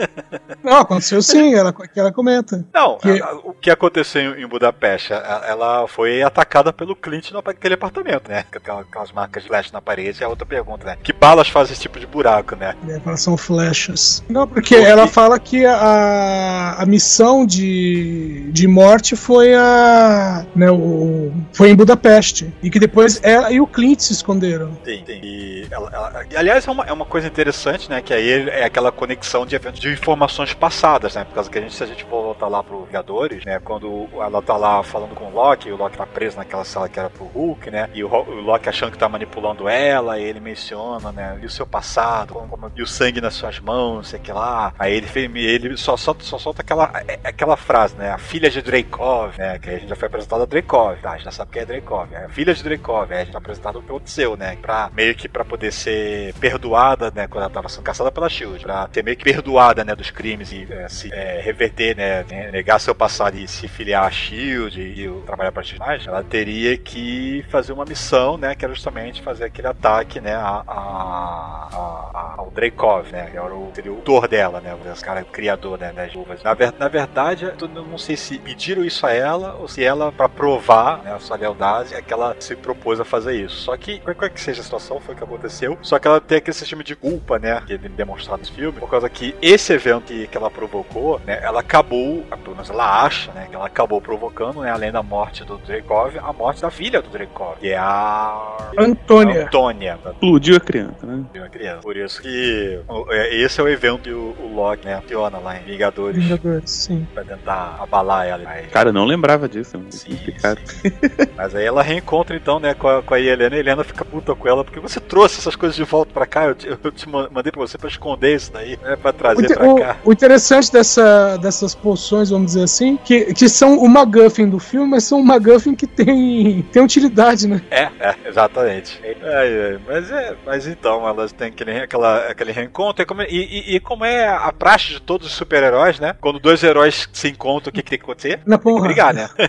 Não, 0.62 0.78
aconteceu 0.78 1.22
sim, 1.22 1.54
ela, 1.54 1.72
que 1.72 1.98
ela 1.98 2.12
comenta. 2.12 2.64
Não, 2.72 2.98
que... 2.98 3.22
A, 3.22 3.26
a, 3.26 3.34
o 3.36 3.54
que 3.54 3.70
aconteceu 3.70 4.38
em 4.38 4.46
Budapeste? 4.46 5.12
A, 5.12 5.42
ela 5.46 5.88
foi 5.88 6.22
atacada 6.22 6.72
pelo 6.72 6.94
Clint 6.94 7.30
naquele 7.30 7.74
apartamento, 7.74 8.28
né? 8.28 8.44
Aquelas 8.52 9.12
marcas 9.12 9.42
de 9.42 9.48
flash 9.48 9.72
na 9.72 9.80
parede. 9.80 10.22
É 10.22 10.28
outra 10.28 10.44
pergunta, 10.46 10.84
né? 10.84 10.98
Que 11.02 11.12
balas 11.12 11.48
fazem 11.48 11.72
esse 11.72 11.82
tipo 11.82 11.98
de 11.98 12.06
buraco, 12.06 12.54
né? 12.56 12.76
É, 12.88 13.00
elas 13.04 13.22
são 13.22 13.36
flechas. 13.36 14.22
Não, 14.28 14.46
porque 14.60 14.74
ela 14.74 15.06
fala 15.06 15.38
que 15.38 15.64
a, 15.64 16.76
a 16.78 16.84
missão 16.84 17.46
de, 17.46 18.50
de 18.52 18.68
morte 18.68 19.16
foi 19.16 19.54
a. 19.54 20.44
Né, 20.54 20.70
o, 20.70 21.32
foi 21.54 21.70
em 21.70 21.74
Budapeste. 21.74 22.52
E 22.62 22.68
que 22.68 22.78
depois 22.78 23.18
ela 23.22 23.50
e 23.50 23.58
o 23.58 23.66
Clint 23.66 24.00
se 24.00 24.12
esconderam. 24.12 24.76
Sim, 24.84 25.02
sim. 25.06 25.20
E, 25.22 25.66
ela, 25.70 25.90
ela, 25.90 26.26
e 26.30 26.36
aliás, 26.36 26.66
é 26.66 26.70
uma, 26.70 26.84
é 26.84 26.92
uma 26.92 27.06
coisa 27.06 27.26
interessante, 27.26 27.88
né? 27.88 28.02
Que 28.02 28.12
aí 28.12 28.50
é 28.50 28.64
aquela 28.64 28.92
conexão 28.92 29.46
de 29.46 29.56
eventos 29.56 29.80
de 29.80 29.90
informações 29.90 30.52
passadas, 30.52 31.14
né? 31.14 31.24
Por 31.24 31.34
causa 31.34 31.50
que 31.50 31.58
a 31.58 31.62
gente, 31.62 31.74
se 31.74 31.82
a 31.82 31.86
gente 31.86 32.04
voltar 32.04 32.48
lá 32.48 32.62
pro 32.62 32.84
Vingadores, 32.84 33.42
né? 33.46 33.58
Quando 33.60 34.08
ela 34.12 34.42
tá 34.42 34.58
lá 34.58 34.82
falando 34.82 35.14
com 35.14 35.24
o 35.24 35.32
Loki, 35.32 35.72
o 35.72 35.76
Loki 35.76 35.96
tá 35.96 36.06
preso 36.06 36.36
naquela 36.36 36.64
sala 36.64 36.86
que 36.86 37.00
era 37.00 37.08
pro 37.08 37.24
Hulk, 37.24 37.70
né? 37.70 37.88
E 37.94 38.04
o, 38.04 38.08
o 38.08 38.40
Loki 38.42 38.68
achando 38.68 38.92
que 38.92 38.98
tá 38.98 39.08
manipulando 39.08 39.66
ela, 39.66 40.18
e 40.18 40.22
ele 40.22 40.40
menciona, 40.40 41.10
né? 41.12 41.38
E 41.42 41.46
o 41.46 41.50
seu 41.50 41.66
passado, 41.66 42.34
como, 42.34 42.46
como, 42.46 42.70
e 42.76 42.82
o 42.82 42.86
sangue 42.86 43.22
nas 43.22 43.32
suas 43.32 43.58
mãos, 43.58 44.08
sei 44.08 44.20
que 44.20 44.30
lá. 44.30 44.49
Aí 44.78 44.94
ele, 44.94 45.08
ele 45.38 45.76
só, 45.76 45.96
só, 45.96 46.14
só 46.18 46.38
solta 46.38 46.62
aquela, 46.62 46.90
é, 47.06 47.18
aquela 47.24 47.56
frase, 47.56 47.96
né? 47.96 48.10
A 48.10 48.18
filha 48.18 48.50
de 48.50 48.62
Dreykov, 48.62 49.38
né? 49.38 49.58
Que 49.58 49.70
a 49.70 49.72
gente 49.78 49.88
já 49.88 49.96
foi 49.96 50.08
apresentado 50.08 50.42
a 50.42 50.46
Dreykov, 50.46 50.98
tá? 51.00 51.10
A 51.12 51.16
gente 51.16 51.24
já 51.24 51.30
sabe 51.30 51.52
quem 51.52 51.62
é 51.62 51.66
Dreykov. 51.66 52.12
É 52.12 52.24
a 52.24 52.28
filha 52.28 52.54
de 52.54 52.62
Dreykov, 52.62 53.12
é, 53.12 53.16
a 53.16 53.24
gente 53.24 53.32
tá 53.32 53.38
apresentado 53.38 53.78
o 53.78 53.82
que 53.82 53.90
aconteceu, 53.90 54.36
né? 54.36 54.56
Pra, 54.60 54.90
meio 54.94 55.14
que 55.14 55.28
pra 55.28 55.44
poder 55.44 55.72
ser 55.72 56.34
perdoada, 56.34 57.10
né? 57.14 57.26
Quando 57.26 57.44
ela 57.44 57.52
tava 57.52 57.68
sendo 57.68 57.84
caçada 57.84 58.10
pela 58.10 58.28
SHIELD. 58.28 58.62
Pra 58.62 58.88
ser 58.92 59.04
meio 59.04 59.16
que 59.16 59.24
perdoada, 59.24 59.84
né? 59.84 59.94
Dos 59.94 60.10
crimes 60.10 60.52
e 60.52 60.66
é, 60.70 60.88
se 60.88 61.12
é, 61.12 61.40
reverter, 61.40 61.96
né? 61.96 62.24
Negar 62.50 62.78
seu 62.80 62.94
passado 62.94 63.36
e 63.36 63.46
se 63.46 63.68
filiar 63.68 64.04
a 64.04 64.10
SHIELD 64.10 64.80
e, 64.80 65.22
trabalhar 65.26 65.52
pra 65.52 65.62
personagem, 65.62 66.08
ela 66.08 66.24
teria 66.24 66.76
que 66.76 67.44
fazer 67.50 67.72
uma 67.72 67.84
missão, 67.84 68.36
né? 68.36 68.54
Que 68.54 68.64
era 68.64 68.74
justamente 68.74 69.22
fazer 69.22 69.44
aquele 69.44 69.68
ataque, 69.68 70.20
né? 70.20 70.34
A, 70.34 70.62
a, 70.66 71.68
a, 71.72 72.34
ao 72.38 72.50
Dreykov, 72.50 73.10
né? 73.12 73.28
Que 73.30 73.36
era 73.36 73.54
o, 73.54 73.70
seria 73.74 73.92
o 73.92 73.96
autor 73.96 74.26
dela, 74.26 74.39
né? 74.48 74.76
Os 74.92 75.02
cara 75.02 75.22
criador, 75.24 75.78
né? 75.78 75.92
Das 75.92 76.14
luvas. 76.14 76.42
Na, 76.42 76.54
ver, 76.54 76.72
na 76.78 76.88
verdade, 76.88 77.52
eu 77.60 77.68
não 77.68 77.98
sei 77.98 78.16
se 78.16 78.38
pediram 78.38 78.84
isso 78.84 79.06
a 79.06 79.12
ela 79.12 79.56
ou 79.60 79.68
se 79.68 79.82
ela, 79.84 80.12
pra 80.12 80.28
provar 80.28 81.02
né, 81.02 81.12
a 81.12 81.18
sua 81.18 81.36
lealdade, 81.36 81.94
é 81.94 82.02
que 82.02 82.12
ela 82.12 82.36
se 82.38 82.56
propôs 82.56 83.00
a 83.00 83.04
fazer 83.04 83.34
isso. 83.34 83.56
Só 83.56 83.76
que, 83.76 83.98
qualquer 84.00 84.30
que 84.30 84.40
seja 84.40 84.60
a 84.60 84.64
situação, 84.64 85.00
foi 85.00 85.14
o 85.14 85.18
que 85.18 85.24
aconteceu. 85.24 85.78
Só 85.82 85.98
que 85.98 86.06
ela 86.06 86.20
tem 86.20 86.38
aquele 86.38 86.54
sistema 86.54 86.82
de 86.82 86.96
culpa, 86.96 87.38
né? 87.38 87.62
Que 87.66 87.74
é 87.74 87.78
demonstrado 87.78 88.42
no 88.42 88.48
filme, 88.48 88.78
por 88.78 88.88
causa 88.88 89.08
que 89.08 89.34
esse 89.42 89.72
evento 89.72 90.04
que, 90.04 90.26
que 90.26 90.36
ela 90.36 90.50
provocou, 90.50 91.20
né? 91.26 91.40
Ela 91.42 91.60
acabou, 91.60 92.22
pelo 92.42 92.54
menos 92.56 92.70
ela 92.70 93.04
acha, 93.04 93.32
né? 93.32 93.46
Que 93.48 93.56
ela 93.56 93.66
acabou 93.66 94.00
provocando, 94.00 94.60
né? 94.60 94.70
Além 94.70 94.92
da 94.92 95.02
morte 95.02 95.44
do 95.44 95.58
Dreykov, 95.58 96.18
a 96.18 96.32
morte 96.32 96.62
da 96.62 96.70
filha 96.70 97.02
do 97.02 97.08
Dreykov, 97.10 97.58
que 97.58 97.68
é 97.68 97.76
a. 97.76 98.56
Antônia. 98.78 99.44
Antônia. 99.44 99.98
Explodiu 100.06 100.56
a 100.56 100.60
criança, 100.60 101.06
né? 101.06 101.14
Explodiu 101.16 101.44
a 101.44 101.48
criança. 101.48 101.80
Por 101.82 101.96
isso 101.96 102.22
que 102.22 102.80
é, 103.10 103.36
esse 103.36 103.60
é 103.60 103.64
o 103.64 103.68
evento 103.68 104.02
que 104.02 104.12
o, 104.12 104.29
o 104.38 104.54
Loki, 104.54 104.86
né? 104.86 105.02
Fiona 105.06 105.38
lá 105.38 105.56
em 105.56 105.62
Vingadores. 105.62 106.22
Vingadores, 106.22 106.70
sim. 106.70 107.06
Pra 107.14 107.24
tentar 107.24 107.78
abalar 107.80 108.26
ela. 108.26 108.44
Mas... 108.44 108.66
Cara, 108.68 108.90
eu 108.90 108.92
não 108.92 109.04
lembrava 109.04 109.48
disso. 109.48 109.76
É 109.76 109.90
sim, 109.90 110.16
sim. 110.16 110.92
Mas 111.36 111.54
aí 111.54 111.64
ela 111.64 111.82
reencontra 111.82 112.36
então, 112.36 112.58
né, 112.58 112.74
com 112.74 112.88
a, 112.88 113.02
com 113.02 113.14
a 113.14 113.20
Helena. 113.20 113.54
E 113.54 113.58
a 113.58 113.60
Helena 113.60 113.84
fica 113.84 114.04
puta 114.04 114.34
com 114.34 114.48
ela, 114.48 114.64
porque 114.64 114.80
você 114.80 115.00
trouxe 115.00 115.38
essas 115.38 115.56
coisas 115.56 115.76
de 115.76 115.84
volta 115.84 116.12
pra 116.12 116.26
cá. 116.26 116.46
Eu 116.46 116.54
te, 116.54 116.68
eu 116.68 116.92
te 116.92 117.08
mandei 117.08 117.52
pra 117.52 117.60
você 117.60 117.78
pra 117.78 117.88
esconder 117.88 118.36
isso 118.36 118.52
daí, 118.52 118.78
né? 118.82 118.96
Pra 118.96 119.12
trazer 119.12 119.46
o, 119.46 119.54
pra 119.54 119.68
o, 119.68 119.76
cá. 119.76 119.96
O 120.04 120.12
interessante 120.12 120.72
dessa, 120.72 121.36
dessas 121.38 121.74
poções, 121.74 122.30
vamos 122.30 122.48
dizer 122.48 122.64
assim, 122.64 122.96
que, 123.04 123.32
que 123.34 123.48
são 123.48 123.78
o 123.78 123.86
McGuffin 123.86 124.48
do 124.48 124.58
filme, 124.58 124.88
mas 124.88 125.04
são 125.04 125.20
o 125.20 125.24
McGuffin 125.24 125.74
que 125.74 125.86
tem, 125.86 126.62
tem 126.62 126.82
utilidade, 126.82 127.46
né? 127.46 127.62
É, 127.70 127.88
é 127.98 128.14
exatamente. 128.26 129.00
É, 129.02 129.16
é, 129.22 129.78
mas 129.86 130.10
é, 130.10 130.36
mas 130.44 130.66
então, 130.66 131.06
elas 131.06 131.32
têm 131.32 131.48
aquele, 131.48 131.80
aquela, 131.80 132.26
aquele 132.26 132.52
reencontro. 132.52 133.02
E 133.02 133.06
como, 133.06 133.22
e, 133.22 133.26
e, 133.26 133.76
e 133.76 133.80
como 133.80 134.04
é 134.04 134.09
a 134.26 134.52
praxe 134.52 134.94
de 134.94 135.00
todos 135.00 135.26
os 135.26 135.32
super-heróis, 135.32 135.98
né? 136.00 136.14
Quando 136.20 136.38
dois 136.38 136.62
heróis 136.62 137.08
se 137.12 137.28
encontram, 137.28 137.70
o 137.70 137.72
que, 137.72 137.82
que 137.82 137.90
tem 137.90 137.98
que 137.98 138.04
acontecer? 138.04 138.40
Na 138.46 138.58
tem 138.58 138.74
que 138.74 138.80
brigar, 138.80 139.14
né? 139.14 139.28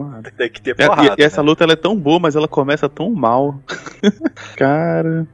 tem 0.36 0.50
que 0.50 0.60
ter 0.60 0.74
porrada. 0.74 1.14
E, 1.18 1.22
e 1.22 1.24
essa 1.24 1.42
né? 1.42 1.48
luta 1.48 1.64
ela 1.64 1.72
é 1.72 1.76
tão 1.76 1.96
boa, 1.96 2.18
mas 2.18 2.36
ela 2.36 2.48
começa 2.48 2.88
tão 2.88 3.10
mal. 3.10 3.60
Cara. 4.56 5.26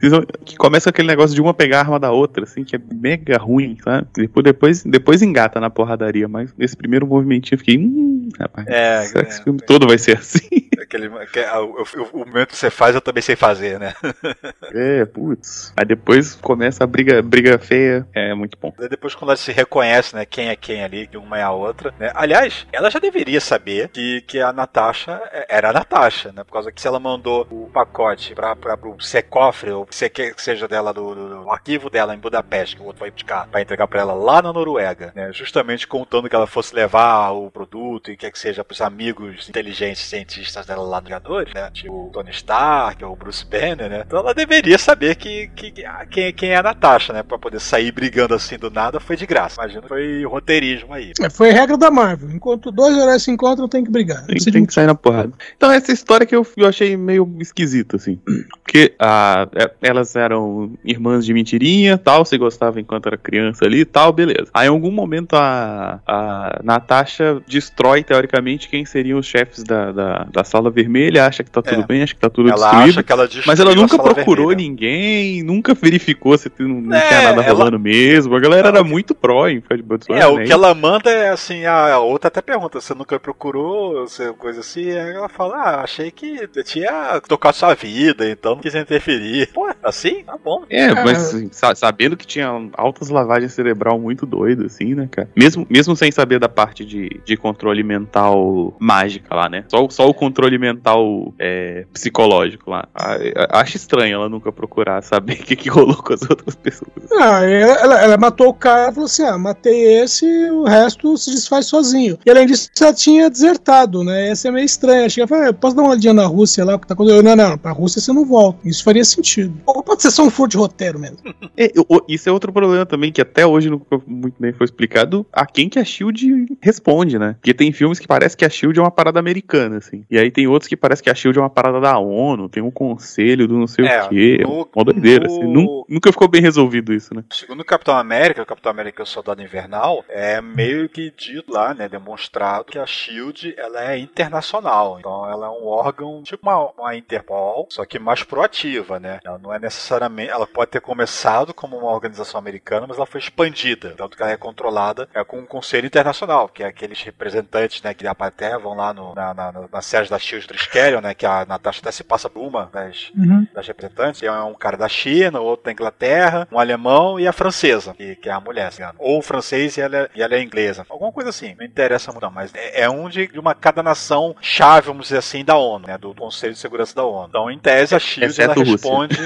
Que 0.45 0.57
começa 0.57 0.89
aquele 0.89 1.07
negócio 1.07 1.35
de 1.35 1.41
uma 1.41 1.53
pegar 1.53 1.77
a 1.77 1.81
arma 1.81 1.99
da 1.99 2.11
outra, 2.11 2.43
assim, 2.43 2.63
que 2.63 2.75
é 2.75 2.79
mega 2.93 3.37
ruim, 3.37 3.77
sabe? 3.83 4.07
Depois, 4.15 4.43
depois, 4.43 4.83
depois 4.83 5.21
engata 5.21 5.59
na 5.59 5.69
porradaria, 5.69 6.27
mas 6.27 6.53
nesse 6.57 6.75
primeiro 6.75 7.07
movimentinho 7.07 7.55
eu 7.55 7.59
fiquei. 7.59 7.77
Hum, 7.77 8.29
rapaz. 8.39 8.67
É, 8.67 9.03
esse 9.03 9.17
é, 9.17 9.43
filme 9.43 9.59
todo 9.59 9.87
vai 9.87 9.97
ser 9.97 10.17
assim. 10.17 10.67
Aquele, 10.87 11.09
que, 11.27 11.39
o, 11.41 11.81
o, 11.81 12.21
o 12.21 12.25
momento 12.25 12.49
que 12.49 12.55
você 12.55 12.69
faz, 12.69 12.95
eu 12.95 13.01
também 13.01 13.21
sei 13.21 13.35
fazer, 13.35 13.77
né? 13.77 13.93
é, 14.73 15.05
putz. 15.05 15.73
Aí 15.75 15.85
depois 15.85 16.35
começa 16.35 16.83
a 16.83 16.87
briga, 16.87 17.21
briga 17.21 17.59
feia. 17.59 18.07
É 18.15 18.33
muito 18.33 18.57
bom. 18.59 18.73
Depois, 18.89 19.13
quando 19.13 19.31
ela 19.31 19.37
se 19.37 19.51
reconhece, 19.51 20.15
né? 20.15 20.25
Quem 20.25 20.47
é 20.49 20.55
quem 20.55 20.83
ali, 20.83 21.07
que 21.07 21.17
uma 21.17 21.37
é 21.37 21.43
a 21.43 21.51
outra, 21.51 21.93
né? 21.99 22.11
Aliás, 22.15 22.65
ela 22.71 22.89
já 22.89 22.99
deveria 22.99 23.41
saber 23.41 23.89
que, 23.89 24.21
que 24.21 24.39
a 24.39 24.53
Natasha 24.53 25.21
era 25.49 25.69
a 25.69 25.73
Natasha, 25.73 26.31
né? 26.31 26.43
Por 26.43 26.53
causa 26.53 26.71
que 26.71 26.81
se 26.81 26.87
ela 26.87 26.99
mandou 26.99 27.45
o 27.51 27.69
pacote 27.71 28.33
pra, 28.33 28.55
pra, 28.55 28.77
pro 28.77 28.95
cofre, 29.29 29.71
ou 29.71 29.85
que 29.85 30.33
seja 30.37 30.67
dela 30.67 30.93
do, 30.93 31.13
do, 31.13 31.29
do, 31.43 31.51
arquivo 31.51 31.89
dela 31.89 32.15
em 32.15 32.19
Budapeste, 32.19 32.77
que 32.77 32.81
o 32.81 32.85
outro 32.85 33.01
vai 33.01 33.11
buscar, 33.11 33.47
pra 33.47 33.61
entregar 33.61 33.87
pra 33.87 34.01
ela 34.01 34.13
lá 34.13 34.41
na 34.41 34.53
Noruega, 34.53 35.11
né? 35.13 35.31
Justamente 35.33 35.87
contando 35.87 36.29
que 36.29 36.35
ela 36.35 36.47
fosse 36.47 36.73
levar 36.73 37.31
o 37.31 37.51
produto 37.51 38.11
e 38.11 38.17
quer 38.17 38.31
que 38.31 38.39
seja 38.39 38.63
pros 38.63 38.81
amigos 38.81 39.49
inteligentes 39.49 40.03
cientistas 40.03 40.65
dela 40.65 40.76
no 40.85 41.01
Vingadores, 41.01 41.53
né? 41.53 41.69
Tipo 41.73 42.07
o 42.07 42.09
Tony 42.11 42.31
Stark, 42.31 43.03
ou 43.03 43.13
o 43.13 43.15
Bruce 43.15 43.45
Banner, 43.45 43.89
né? 43.89 44.03
Então 44.05 44.19
ela 44.19 44.33
deveria 44.33 44.77
saber 44.77 45.15
que, 45.15 45.47
que, 45.55 45.71
que 45.71 45.83
quem, 46.11 46.33
quem 46.33 46.49
é 46.49 46.57
a 46.57 46.63
Natasha, 46.63 47.13
né? 47.13 47.23
Pra 47.23 47.37
poder 47.37 47.59
sair 47.59 47.91
brigando 47.91 48.33
assim 48.33 48.57
do 48.57 48.69
nada 48.69 48.99
foi 48.99 49.15
de 49.15 49.25
graça. 49.25 49.61
Imagina, 49.61 49.87
foi 49.87 50.23
roteirismo 50.25 50.93
aí. 50.93 51.11
É, 51.21 51.29
foi 51.29 51.51
regra 51.51 51.77
da 51.77 51.89
Marvel. 51.89 52.29
Enquanto 52.31 52.71
dois 52.71 52.97
heróis 52.97 53.23
se 53.23 53.31
encontram, 53.31 53.67
tem 53.67 53.83
que 53.83 53.91
brigar. 53.91 54.25
Tem, 54.25 54.37
tem 54.37 54.65
que 54.65 54.73
sair 54.73 54.87
na 54.87 54.95
porrada. 54.95 55.31
Então 55.55 55.71
essa 55.71 55.91
história 55.91 56.25
que 56.25 56.35
eu, 56.35 56.45
eu 56.55 56.67
achei 56.67 56.95
meio 56.97 57.35
esquisita, 57.39 57.95
assim. 57.95 58.19
Porque 58.63 58.93
a, 58.99 59.47
elas 59.81 60.15
eram 60.15 60.73
irmãs 60.83 61.25
de 61.25 61.33
mentirinha, 61.33 61.97
tal, 61.97 62.25
se 62.25 62.37
gostavam 62.37 62.79
enquanto 62.79 63.07
era 63.07 63.17
criança 63.17 63.65
ali 63.65 63.81
e 63.81 63.85
tal, 63.85 64.11
beleza. 64.11 64.49
Aí 64.53 64.67
em 64.67 64.69
algum 64.69 64.91
momento 64.91 65.35
a, 65.35 65.99
a 66.05 66.59
Natasha 66.63 67.41
destrói, 67.47 68.03
teoricamente, 68.03 68.69
quem 68.69 68.85
seriam 68.85 69.19
os 69.19 69.25
chefes 69.25 69.63
da, 69.63 69.91
da, 69.91 70.27
da 70.31 70.43
sala 70.43 70.66
vermelha, 70.69 71.25
acha 71.25 71.43
que 71.43 71.51
tá 71.51 71.61
tudo 71.61 71.81
É. 71.81 71.85
bem, 71.85 72.03
acha 72.03 72.13
que 72.13 72.19
tá 72.19 72.29
tudo 72.29 72.49
Ela 72.49 72.57
destruído. 72.57 72.89
acha 72.89 73.03
que 73.03 73.11
ela 73.11 73.29
Mas 73.45 73.59
ela 73.59 73.75
nunca 73.75 73.95
Sala 73.97 74.13
procurou 74.13 74.47
Vermelha. 74.49 74.69
ninguém, 74.69 75.43
nunca 75.43 75.73
verificou 75.73 76.37
se 76.37 76.51
não, 76.59 76.67
não 76.81 76.95
É, 76.95 77.07
tinha 77.07 77.21
nada 77.23 77.41
ela- 77.43 77.53
rolando 77.53 77.79
mesmo. 77.79 78.35
A 78.35 78.39
galera 78.39 78.67
era 78.69 78.83
muito 78.83 79.13
pró 79.15 79.47
em 79.47 79.61
Fred 79.61 79.81
Butler. 79.83 80.21
É, 80.21 80.27
o 80.27 80.37
né? 80.37 80.45
que 80.45 80.51
ela 80.51 80.73
manda 80.73 81.09
é 81.09 81.29
assim, 81.29 81.65
a 81.65 81.97
outra 81.99 82.27
até 82.27 82.41
pergunta, 82.41 82.79
você 82.81 82.93
nunca 82.93 83.19
procurou, 83.19 84.07
você, 84.07 84.31
coisa 84.33 84.59
assim, 84.61 84.89
aí 84.91 85.13
ela 85.15 85.29
fala, 85.29 85.55
ah, 85.57 85.81
achei 85.83 86.11
que 86.11 86.47
tinha 86.63 87.19
tocado 87.27 87.55
sua 87.55 87.73
vida, 87.73 88.29
então 88.29 88.55
não 88.55 88.61
quis 88.61 88.75
interferir. 88.75 89.49
Pô, 89.53 89.67
assim? 89.83 90.23
Tá 90.23 90.37
bom. 90.43 90.63
É, 90.69 90.87
Ah. 90.87 91.03
mas 91.05 91.33
assim, 91.33 91.49
sa- 91.51 91.75
sabendo 91.75 92.15
que 92.17 92.25
tinha 92.25 92.47
altas 92.73 93.09
lavagens 93.09 93.53
cerebral 93.53 93.99
muito 93.99 94.25
doido, 94.25 94.65
assim, 94.65 94.93
né, 94.95 95.07
cara? 95.11 95.29
Mesmo, 95.35 95.65
mesmo 95.69 95.95
sem 95.95 96.11
saber 96.11 96.39
da 96.39 96.49
parte 96.49 96.83
de, 96.85 97.21
de 97.25 97.37
controle 97.37 97.83
mental 97.83 98.75
mágica 98.79 99.33
lá, 99.35 99.49
né? 99.49 99.63
Só, 99.67 99.87
só 99.89 100.07
o 100.07 100.13
controle 100.13 100.56
mental 100.57 101.33
é, 101.39 101.85
psicológico 101.93 102.69
lá. 102.71 102.87
A- 102.93 103.15
a- 103.15 103.59
Acho 103.61 103.77
estranho 103.77 104.15
ela 104.15 104.29
nunca 104.29 104.51
procurar 104.51 105.01
saber 105.01 105.33
o 105.41 105.43
que, 105.43 105.55
que 105.55 105.69
rolou 105.69 105.95
com 105.97 106.13
as 106.13 106.21
outras 106.21 106.55
pessoas. 106.55 106.91
Ah, 107.19 107.43
ela, 107.43 108.01
ela- 108.01 108.17
matou 108.17 108.49
o 108.49 108.53
cara 108.53 108.89
e 108.91 108.93
falou 108.93 109.05
assim: 109.05 109.23
ah, 109.23 109.37
matei 109.37 110.01
esse, 110.01 110.25
o 110.51 110.63
resto 110.63 111.15
se 111.17 111.31
desfaz 111.31 111.65
sozinho. 111.67 112.17
E 112.25 112.29
além 112.29 112.45
disso, 112.47 112.69
já 112.77 112.93
tinha 112.93 113.29
desertado, 113.29 114.03
né? 114.03 114.29
Essa 114.29 114.47
é 114.47 114.51
meio 114.51 114.65
estranha. 114.65 115.09
Chega 115.09 115.25
e 115.25 115.27
fala: 115.27 115.49
ah, 115.49 115.53
posso 115.53 115.75
dar 115.75 115.81
uma 115.83 115.91
olhadinha 115.91 116.13
na 116.13 116.25
Rússia 116.25 116.63
lá? 116.65 116.77
Tá 116.79 116.93
acontecendo? 116.93 117.23
Não, 117.23 117.35
não, 117.35 117.57
pra 117.57 117.71
Rússia 117.71 118.01
você 118.01 118.11
não 118.13 118.25
volta. 118.25 118.67
Isso 118.67 118.83
faria 118.83 119.03
sentido. 119.03 119.53
Ou 119.65 119.83
pode 119.83 120.01
ser 120.01 120.11
só 120.11 120.23
um 120.23 120.29
furo 120.29 120.49
de 120.49 120.57
roteiro 120.57 120.99
mesmo. 120.99 121.17
É, 121.59 121.71
isso 122.07 122.29
é 122.29 122.31
outro 122.31 122.53
problema 122.53 122.85
também, 122.85 123.11
que 123.11 123.19
até 123.19 123.43
hoje 123.43 123.67
nunca 123.67 123.99
muito 124.05 124.35
bem 124.39 124.53
foi 124.53 124.65
explicado 124.65 125.25
a 125.33 125.43
quem 125.43 125.67
que 125.67 125.79
a 125.79 125.83
SHIELD 125.83 126.55
responde, 126.61 127.17
né? 127.17 127.33
Porque 127.39 127.51
tem 127.51 127.71
filmes 127.71 127.97
que 127.97 128.07
parece 128.07 128.37
que 128.37 128.45
a 128.45 128.49
SHIELD 128.49 128.77
é 128.77 128.81
uma 128.83 128.91
parada 128.91 129.19
americana, 129.19 129.77
assim. 129.77 130.05
E 130.11 130.19
aí 130.19 130.29
tem 130.29 130.46
tem 130.47 130.51
outros 130.53 130.67
que 130.69 130.77
parece 130.77 131.03
que 131.03 131.09
a 131.09 131.15
Shield 131.15 131.37
é 131.37 131.41
uma 131.41 131.49
parada 131.49 131.79
da 131.81 131.97
ONU, 131.97 132.47
tem 132.47 132.63
um 132.63 132.71
conselho 132.71 133.47
do 133.47 133.57
não 133.57 133.67
sei 133.67 133.85
É, 133.85 134.03
o 134.03 134.09
quê. 134.09 134.37
no- 134.41 134.69
uma 134.73 134.85
doideira, 134.85 135.27
no- 135.27 135.33
assim. 135.33 135.43
Nu- 135.43 135.85
Nunca 135.89 136.11
ficou 136.11 136.27
bem 136.27 136.41
resolvido 136.41 136.93
isso, 136.93 137.13
né? 137.13 137.23
Segundo 137.31 137.61
o 137.61 137.65
Capitão 137.65 137.95
América, 137.97 138.41
o 138.41 138.45
Capitão 138.45 138.69
América 138.71 139.01
e 139.01 139.03
o 139.03 139.05
Soldado 139.05 139.41
Invernal, 139.41 140.03
é 140.09 140.41
meio 140.41 140.89
que 140.89 141.11
dito 141.15 141.51
lá, 141.51 141.73
né, 141.73 141.87
demonstrado 141.87 142.65
que 142.65 142.77
a 142.77 142.85
SHIELD 142.85 143.53
ela 143.57 143.91
é 143.93 143.97
internacional. 143.97 144.97
Então 144.99 145.29
ela 145.29 145.47
é 145.47 145.49
um 145.49 145.65
órgão, 145.65 146.21
tipo 146.23 146.47
uma, 146.49 146.71
uma 146.77 146.95
Interpol, 146.95 147.67
só 147.69 147.85
que 147.85 147.97
mais 147.99 148.23
proativa, 148.23 148.99
né? 148.99 149.19
Ela 149.23 149.37
não 149.37 149.53
é 149.53 149.59
necessariamente, 149.59 150.29
ela 150.31 150.45
pode 150.47 150.71
ter 150.71 150.81
começado 150.81 151.53
como 151.53 151.77
uma 151.77 151.91
organização 151.91 152.37
americana, 152.39 152.85
mas 152.87 152.97
ela 152.97 153.05
foi 153.05 153.19
expandida. 153.21 153.93
Tanto 153.97 154.15
que 154.17 154.23
ela 154.23 154.31
é 154.31 154.37
controlada 154.37 155.07
é, 155.13 155.23
com 155.23 155.39
um 155.39 155.45
conselho 155.45 155.85
internacional, 155.87 156.49
que 156.49 156.63
é 156.63 156.67
aqueles 156.67 157.01
representantes, 157.01 157.81
né, 157.81 157.93
que 157.93 158.03
da 158.03 158.11
Inglaterra 158.11 158.57
vão 158.57 158.75
lá 158.75 158.93
no, 158.93 159.15
na, 159.15 159.33
na, 159.33 159.53
na 159.71 159.81
sede 159.81 160.09
da 160.09 160.19
SHIELD 160.19 160.36
Triskelion, 160.45 161.01
né, 161.01 161.13
que 161.13 161.25
a 161.25 161.45
Natasha 161.45 161.79
até 161.81 161.91
se 161.91 162.03
passa 162.03 162.29
por 162.29 162.41
uma 162.45 162.69
das, 162.71 163.11
Uhum. 163.17 163.47
das 163.53 163.65
representantes. 163.67 164.21
É 164.23 164.31
um 164.31 164.53
cara 164.53 164.77
da 164.77 164.87
China, 164.89 165.39
outro 165.39 165.65
da 165.65 165.71
Inglaterra, 165.71 166.47
um 166.51 166.59
alemão 166.59 167.19
e 167.19 167.27
a 167.27 167.31
francesa, 167.33 167.93
que, 167.93 168.15
que 168.17 168.29
é 168.29 168.31
a 168.31 168.39
mulher, 168.39 168.71
engano. 168.73 168.95
Ou 168.99 169.19
o 169.19 169.21
francês 169.21 169.77
e 169.77 169.81
ela, 169.81 169.97
é- 169.97 170.09
e 170.15 170.21
ela 170.21 170.35
é 170.35 170.41
inglesa. 170.41 170.85
Alguma 170.89 171.11
coisa 171.11 171.29
assim. 171.29 171.55
Não 171.57 171.65
interessa 171.65 172.11
muito, 172.11 172.23
não, 172.23 172.31
mas 172.31 172.53
é, 172.53 172.81
é 172.81 172.89
um 172.89 173.09
de, 173.09 173.27
de 173.27 173.39
uma 173.39 173.55
cada 173.55 173.81
nação 173.81 174.35
chave, 174.41 174.87
vamos 174.87 175.03
dizer 175.07 175.17
assim, 175.19 175.43
da 175.45 175.55
ONU, 175.55 175.87
né? 175.87 175.97
Do 175.97 176.13
Conselho 176.13 176.53
de 176.53 176.59
Segurança 176.59 176.93
da 176.95 177.03
ONU. 177.05 177.27
Então, 177.29 177.49
em 177.51 177.57
tese, 177.59 177.95
a 177.95 177.99
Shield 177.99 178.41
ela 178.41 178.53
Exceto 178.53 178.59
Rússia. 178.69 178.73
responde. 178.73 179.17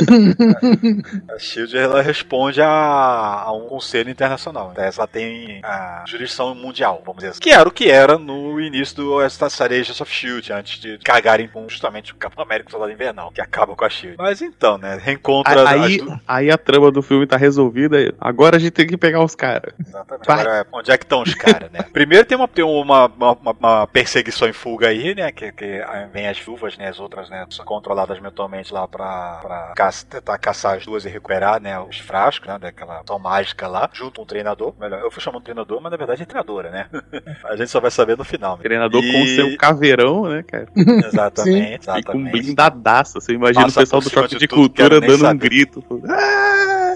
a 1.34 1.38
Shield 1.38 1.76
ela 1.76 2.02
responde 2.02 2.60
a, 2.60 2.68
a 2.68 3.52
um 3.52 3.66
conselho 3.68 4.10
internacional. 4.10 4.70
Em 4.72 4.74
tese, 4.74 4.98
ela 4.98 5.06
tem 5.08 5.60
a 5.64 6.04
jurisdição 6.06 6.54
mundial, 6.54 7.02
vamos 7.04 7.18
dizer 7.20 7.30
assim. 7.30 7.40
Que 7.40 7.50
era 7.50 7.68
o 7.68 7.72
que 7.72 7.90
era 7.90 8.18
no 8.18 8.60
início 8.60 8.96
do 8.96 9.28
Star 9.28 9.50
Agents 9.72 10.00
of 10.00 10.12
Shield, 10.12 10.29
antes 10.52 10.80
de 10.80 10.98
cagarem 10.98 11.48
com 11.48 11.68
justamente 11.68 12.12
o 12.12 12.16
Capitão 12.16 12.44
América 12.44 12.68
e 12.68 12.70
o 12.70 12.72
Soldado 12.72 12.92
Invernal, 12.92 13.30
que 13.32 13.40
acaba 13.40 13.74
com 13.74 13.84
a 13.84 13.90
Shield. 13.90 14.16
Mas 14.18 14.40
então, 14.40 14.78
né? 14.78 14.98
Reencontra 15.02 15.68
Aí, 15.68 15.98
du- 15.98 16.20
aí 16.26 16.50
a 16.50 16.56
trama 16.58 16.90
do 16.90 17.02
filme 17.02 17.26
tá 17.26 17.36
resolvida. 17.36 18.14
Agora 18.20 18.56
a 18.56 18.58
gente 18.58 18.72
tem 18.72 18.86
que 18.86 18.96
pegar 18.96 19.22
os 19.22 19.34
caras. 19.34 19.74
Exatamente. 19.78 20.30
Agora, 20.30 20.66
onde 20.72 20.90
é 20.90 20.98
que 20.98 21.04
estão 21.04 21.22
os 21.22 21.34
caras, 21.34 21.70
né? 21.70 21.80
Primeiro 21.92 22.24
tem 22.24 22.36
uma, 22.36 22.48
tem 22.48 22.64
uma, 22.64 23.06
uma, 23.06 23.36
uma- 23.58 23.86
perseguição 23.86 24.48
em 24.48 24.52
fuga 24.52 24.88
aí, 24.88 25.14
né? 25.14 25.32
Que, 25.32 25.52
que 25.52 25.80
ah, 25.82 26.08
vem 26.12 26.26
as 26.28 26.38
viúvas, 26.38 26.76
né? 26.78 26.88
As 26.88 27.00
outras, 27.00 27.28
né? 27.28 27.46
São 27.50 27.64
controladas 27.64 28.18
mentalmente 28.20 28.72
lá 28.72 28.86
pra, 28.86 29.38
pra 29.42 29.72
caça- 29.76 30.06
tentar 30.08 30.38
caçar 30.38 30.76
as 30.76 30.84
duas 30.86 31.04
e 31.04 31.08
recuperar, 31.08 31.60
né? 31.60 31.78
Os 31.80 31.98
frascos, 31.98 32.48
né? 32.48 32.58
Daquela 32.58 33.00
ação 33.00 33.18
mágica 33.18 33.66
lá, 33.66 33.88
junto 33.92 34.16
com 34.16 34.22
um 34.22 34.26
treinador. 34.26 34.74
Melhor, 34.78 35.00
eu 35.00 35.10
fui 35.10 35.22
chamando 35.22 35.40
de 35.40 35.44
treinador, 35.46 35.80
mas 35.80 35.90
na 35.90 35.96
verdade 35.96 36.22
é 36.22 36.26
treinadora, 36.26 36.70
né? 36.70 36.86
a 37.44 37.56
gente 37.56 37.70
só 37.70 37.80
vai 37.80 37.90
saber 37.90 38.16
no 38.16 38.24
final. 38.24 38.56
né? 38.56 38.62
Treinador 38.62 39.02
E- 39.02 39.12
com 39.12 39.26
seu 39.26 39.56
caveirão, 39.56 40.09
né, 40.28 40.42
cara? 40.46 40.66
Exatamente, 41.06 41.74
E 41.74 41.76
com 41.78 41.82
exatamente. 41.92 42.30
blindadaço. 42.32 43.20
Você 43.20 43.32
imagina 43.32 43.64
Passa 43.64 43.80
o 43.80 43.82
pessoal 43.82 44.02
do 44.02 44.10
choque 44.10 44.28
de 44.34 44.38
de 44.38 44.48
cultura 44.48 45.00
dando 45.00 45.14
um 45.14 45.18
saber. 45.18 45.38
grito. 45.48 45.84
falando, 45.88 46.06
"Ah!" 46.10 46.94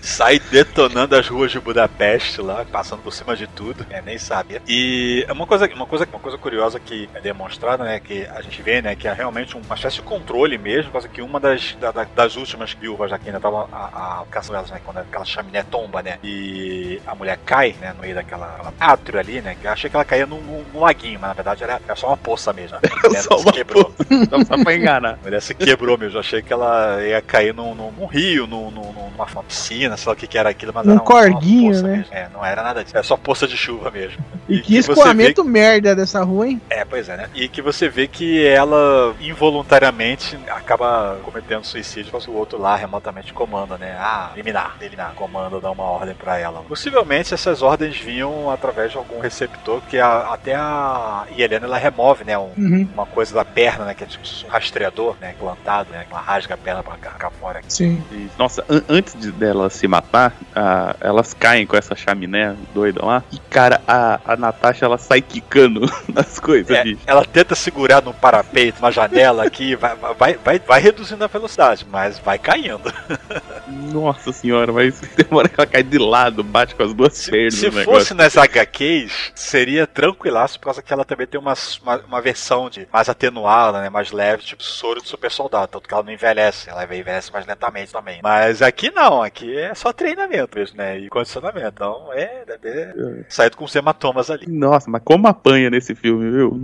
sai 0.00 0.38
detonando 0.50 1.16
as 1.16 1.28
ruas 1.28 1.50
de 1.50 1.60
Budapeste 1.60 2.40
lá, 2.40 2.64
passando 2.64 3.02
por 3.02 3.12
cima 3.12 3.36
de 3.36 3.46
tudo, 3.46 3.84
é, 3.90 4.00
nem 4.02 4.18
sabia. 4.18 4.62
E 4.68 5.24
é 5.28 5.32
uma 5.32 5.46
coisa, 5.46 5.66
uma 5.74 5.86
coisa, 5.86 6.06
uma 6.06 6.18
coisa 6.18 6.38
curiosa 6.38 6.78
que 6.80 7.08
é 7.14 7.20
demonstrada, 7.20 7.84
né, 7.84 8.00
que 8.00 8.24
a 8.26 8.40
gente 8.42 8.62
vê, 8.62 8.80
né, 8.80 8.94
que 8.94 9.06
é 9.08 9.12
realmente 9.12 9.56
uma 9.56 9.74
espécie 9.74 9.96
de 9.96 10.02
controle 10.02 10.56
mesmo, 10.58 10.90
causa 10.92 11.08
que 11.08 11.20
uma 11.22 11.38
das, 11.40 11.74
da- 11.80 11.92
da- 11.92 12.04
das 12.04 12.36
últimas 12.36 12.72
viúvas 12.72 13.12
aqui 13.12 13.26
ainda 13.28 13.40
tava 13.40 13.68
a, 13.72 14.20
a 14.20 14.24
caçando 14.30 14.58
elas, 14.58 14.70
né, 14.70 14.80
quando 14.84 14.98
aquela 14.98 15.24
chaminé 15.24 15.62
tomba, 15.62 16.02
né, 16.02 16.18
e 16.22 17.00
a 17.06 17.14
mulher 17.14 17.38
cai, 17.44 17.74
né, 17.80 17.92
no 17.94 18.00
meio 18.02 18.14
daquela 18.14 18.46
aquela 18.54 18.72
átrio 18.80 19.18
ali, 19.18 19.40
né, 19.40 19.56
que 19.60 19.66
eu 19.66 19.70
achei 19.72 19.90
que 19.90 19.96
ela 19.96 20.04
caía 20.04 20.26
num, 20.26 20.40
num- 20.40 20.64
num 20.72 20.80
laguinho, 20.80 21.18
mas 21.20 21.28
na 21.30 21.34
verdade 21.42 21.64
era, 21.64 21.80
era 21.84 21.96
só 21.96 22.08
uma 22.08 22.16
poça 22.16 22.52
mesmo. 22.52 22.76
A 22.82 23.08
mulher 23.08 23.22
Só 23.22 23.38
se 23.38 23.52
quebrou. 23.52 23.94
Só, 24.30 24.44
só 24.56 24.62
pra 24.64 24.74
enganar. 24.76 25.14
A 25.14 25.24
mulher 25.24 25.42
se 25.42 25.54
quebrou 25.54 25.96
mesmo. 25.98 26.16
Eu 26.16 26.20
achei 26.20 26.42
que 26.42 26.52
ela 26.52 27.02
ia 27.02 27.20
cair 27.22 27.54
num, 27.54 27.74
num, 27.74 27.90
num 27.92 28.06
rio, 28.06 28.46
num, 28.46 28.70
num- 28.70 29.10
numa 29.10 29.42
piscina, 29.42 29.96
sei 29.96 30.08
lá 30.08 30.12
o 30.14 30.16
que, 30.16 30.26
que 30.26 30.38
era 30.38 30.48
aquilo, 30.48 30.72
mas 30.74 30.86
Um 30.86 30.90
era 30.90 30.98
uma, 31.00 31.04
corguinho, 31.04 31.64
uma 31.64 31.72
poça 31.72 31.86
né? 31.88 31.96
mesmo. 31.98 32.14
É, 32.14 32.28
não 32.32 32.44
era 32.44 32.62
nada 32.62 32.82
disso. 32.82 32.96
É 32.96 33.02
só 33.02 33.16
poça 33.16 33.46
de 33.46 33.56
chuva 33.56 33.90
mesmo. 33.90 34.22
E, 34.50 34.56
E 34.56 34.62
que 34.62 34.68
que 34.72 34.76
escoamento 34.78 35.44
merda 35.44 35.94
dessa 35.94 36.22
rua, 36.24 36.48
hein? 36.48 36.60
É, 36.68 36.84
pois 36.84 37.08
é, 37.08 37.16
né? 37.16 37.28
E 37.34 37.48
que 37.48 37.62
você 37.62 37.88
vê 37.88 38.06
que 38.08 38.44
ela 38.46 39.14
involuntariamente 39.20 40.38
acaba 40.48 41.18
cometendo 41.22 41.64
suicídio, 41.64 42.10
mas 42.12 42.26
o 42.26 42.32
outro 42.32 42.58
lá 42.60 42.74
remotamente 42.76 43.32
comanda, 43.32 43.76
né? 43.78 43.96
Ah, 43.98 44.30
eliminar, 44.34 44.76
eliminar, 44.80 45.12
comanda, 45.14 45.60
dá 45.60 45.70
uma 45.70 45.84
ordem 45.84 46.14
pra 46.14 46.38
ela. 46.38 46.62
Possivelmente 46.68 47.32
essas 47.34 47.62
ordens 47.62 47.96
vinham 47.98 48.50
através 48.50 48.90
de 48.92 48.96
algum 48.98 49.20
receptor, 49.20 49.80
que 49.88 49.98
a- 49.98 50.32
até 50.32 50.54
a 50.54 51.24
Helena 51.36 51.66
ela 51.66 51.78
remove, 51.78 52.24
né? 52.24 52.36
um- 52.38 52.50
Uhum. 52.56 52.88
uma 52.94 53.06
coisa 53.06 53.34
da 53.34 53.44
perna, 53.44 53.84
né? 53.84 53.94
Que 53.94 54.04
é 54.04 54.06
tipo 54.06 54.24
um 54.46 54.48
rastreador, 54.50 55.16
né? 55.20 55.34
Plantado, 55.38 55.90
né? 55.92 56.04
Que 56.08 56.12
ela 56.12 56.22
rasga 56.22 56.54
a 56.54 56.58
perna 56.58 56.82
pra 56.82 56.96
cá, 56.96 57.30
fora. 57.40 57.60
Sim. 57.68 58.02
E, 58.10 58.28
Nossa, 58.38 58.64
an- 58.68 58.82
antes 58.88 59.14
de, 59.18 59.30
dela 59.30 59.68
se 59.70 59.86
matar, 59.86 60.34
ah, 60.54 60.96
elas 61.00 61.34
caem 61.34 61.66
com 61.66 61.76
essa 61.76 61.94
chaminé 61.94 62.54
doida 62.74 63.04
lá. 63.04 63.22
E, 63.32 63.38
cara, 63.38 63.80
a, 63.86 64.18
a 64.24 64.36
Natasha 64.40 64.84
ela 64.86 64.98
sai 64.98 65.20
quicando 65.22 65.82
nas 66.12 66.38
coisas, 66.40 66.70
É, 66.76 66.82
bicho. 66.82 67.00
ela 67.06 67.24
tenta 67.24 67.54
segurar 67.54 68.02
no 68.02 68.12
parapeito, 68.14 68.80
na 68.82 68.90
janela 68.90 69.44
aqui, 69.44 69.76
vai, 69.76 69.94
vai, 69.96 70.34
vai, 70.34 70.58
vai 70.58 70.80
reduzindo 70.80 71.22
a 71.22 71.28
velocidade, 71.28 71.86
mas 71.90 72.18
vai 72.18 72.38
caindo. 72.38 72.92
Nossa 73.66 74.32
senhora, 74.32 74.72
mas 74.72 75.00
demora 75.16 75.48
que 75.48 75.60
ela 75.60 75.66
cai 75.66 75.82
de 75.82 75.98
lado, 75.98 76.42
bate 76.42 76.74
com 76.74 76.82
as 76.82 76.92
duas 76.94 77.14
Se, 77.16 77.30
pernas 77.30 77.54
se 77.54 77.70
fosse 77.84 78.14
nas 78.14 78.36
HQs, 78.36 79.32
seria 79.34 79.86
tranquilaço, 79.86 80.58
por 80.58 80.66
causa 80.66 80.82
que 80.82 80.92
ela 80.92 81.04
também 81.04 81.26
tem 81.26 81.38
uma, 81.40 81.54
uma, 81.82 81.96
uma 81.98 82.20
versão 82.20 82.68
de 82.70 82.86
mais 82.92 83.08
atenuada, 83.08 83.80
né, 83.80 83.90
mais 83.90 84.10
leve, 84.10 84.42
tipo 84.42 84.62
soro 84.62 85.00
de 85.02 85.08
super 85.08 85.30
soldado, 85.30 85.68
tanto 85.68 85.88
que 85.88 85.94
ela 85.94 86.02
não 86.02 86.12
envelhece, 86.12 86.68
ela 86.70 86.84
envelhece 86.84 87.32
mais 87.32 87.46
lentamente 87.46 87.92
também. 87.92 88.20
Mas 88.22 88.62
aqui 88.62 88.90
não, 88.90 89.22
aqui 89.22 89.56
é 89.56 89.74
só 89.74 89.92
treinamento 89.92 90.58
mesmo, 90.58 90.76
né, 90.76 90.98
e 90.98 91.08
condicionamento, 91.08 91.68
então 91.74 92.10
é, 92.12 92.44
deve 92.46 92.58
ter 92.58 93.26
saído 93.28 93.56
com 93.56 93.64
os 93.64 93.74
hematomas 93.74 94.29
ali. 94.30 94.46
Nossa, 94.50 94.90
mas 94.90 95.02
como 95.04 95.26
apanha 95.26 95.68
nesse 95.70 95.94
filme, 95.94 96.30
viu? 96.30 96.58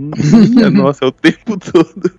Nossa, 0.71 1.03
é 1.05 1.07
o 1.07 1.11
tempo 1.11 1.57
todo. 1.57 2.11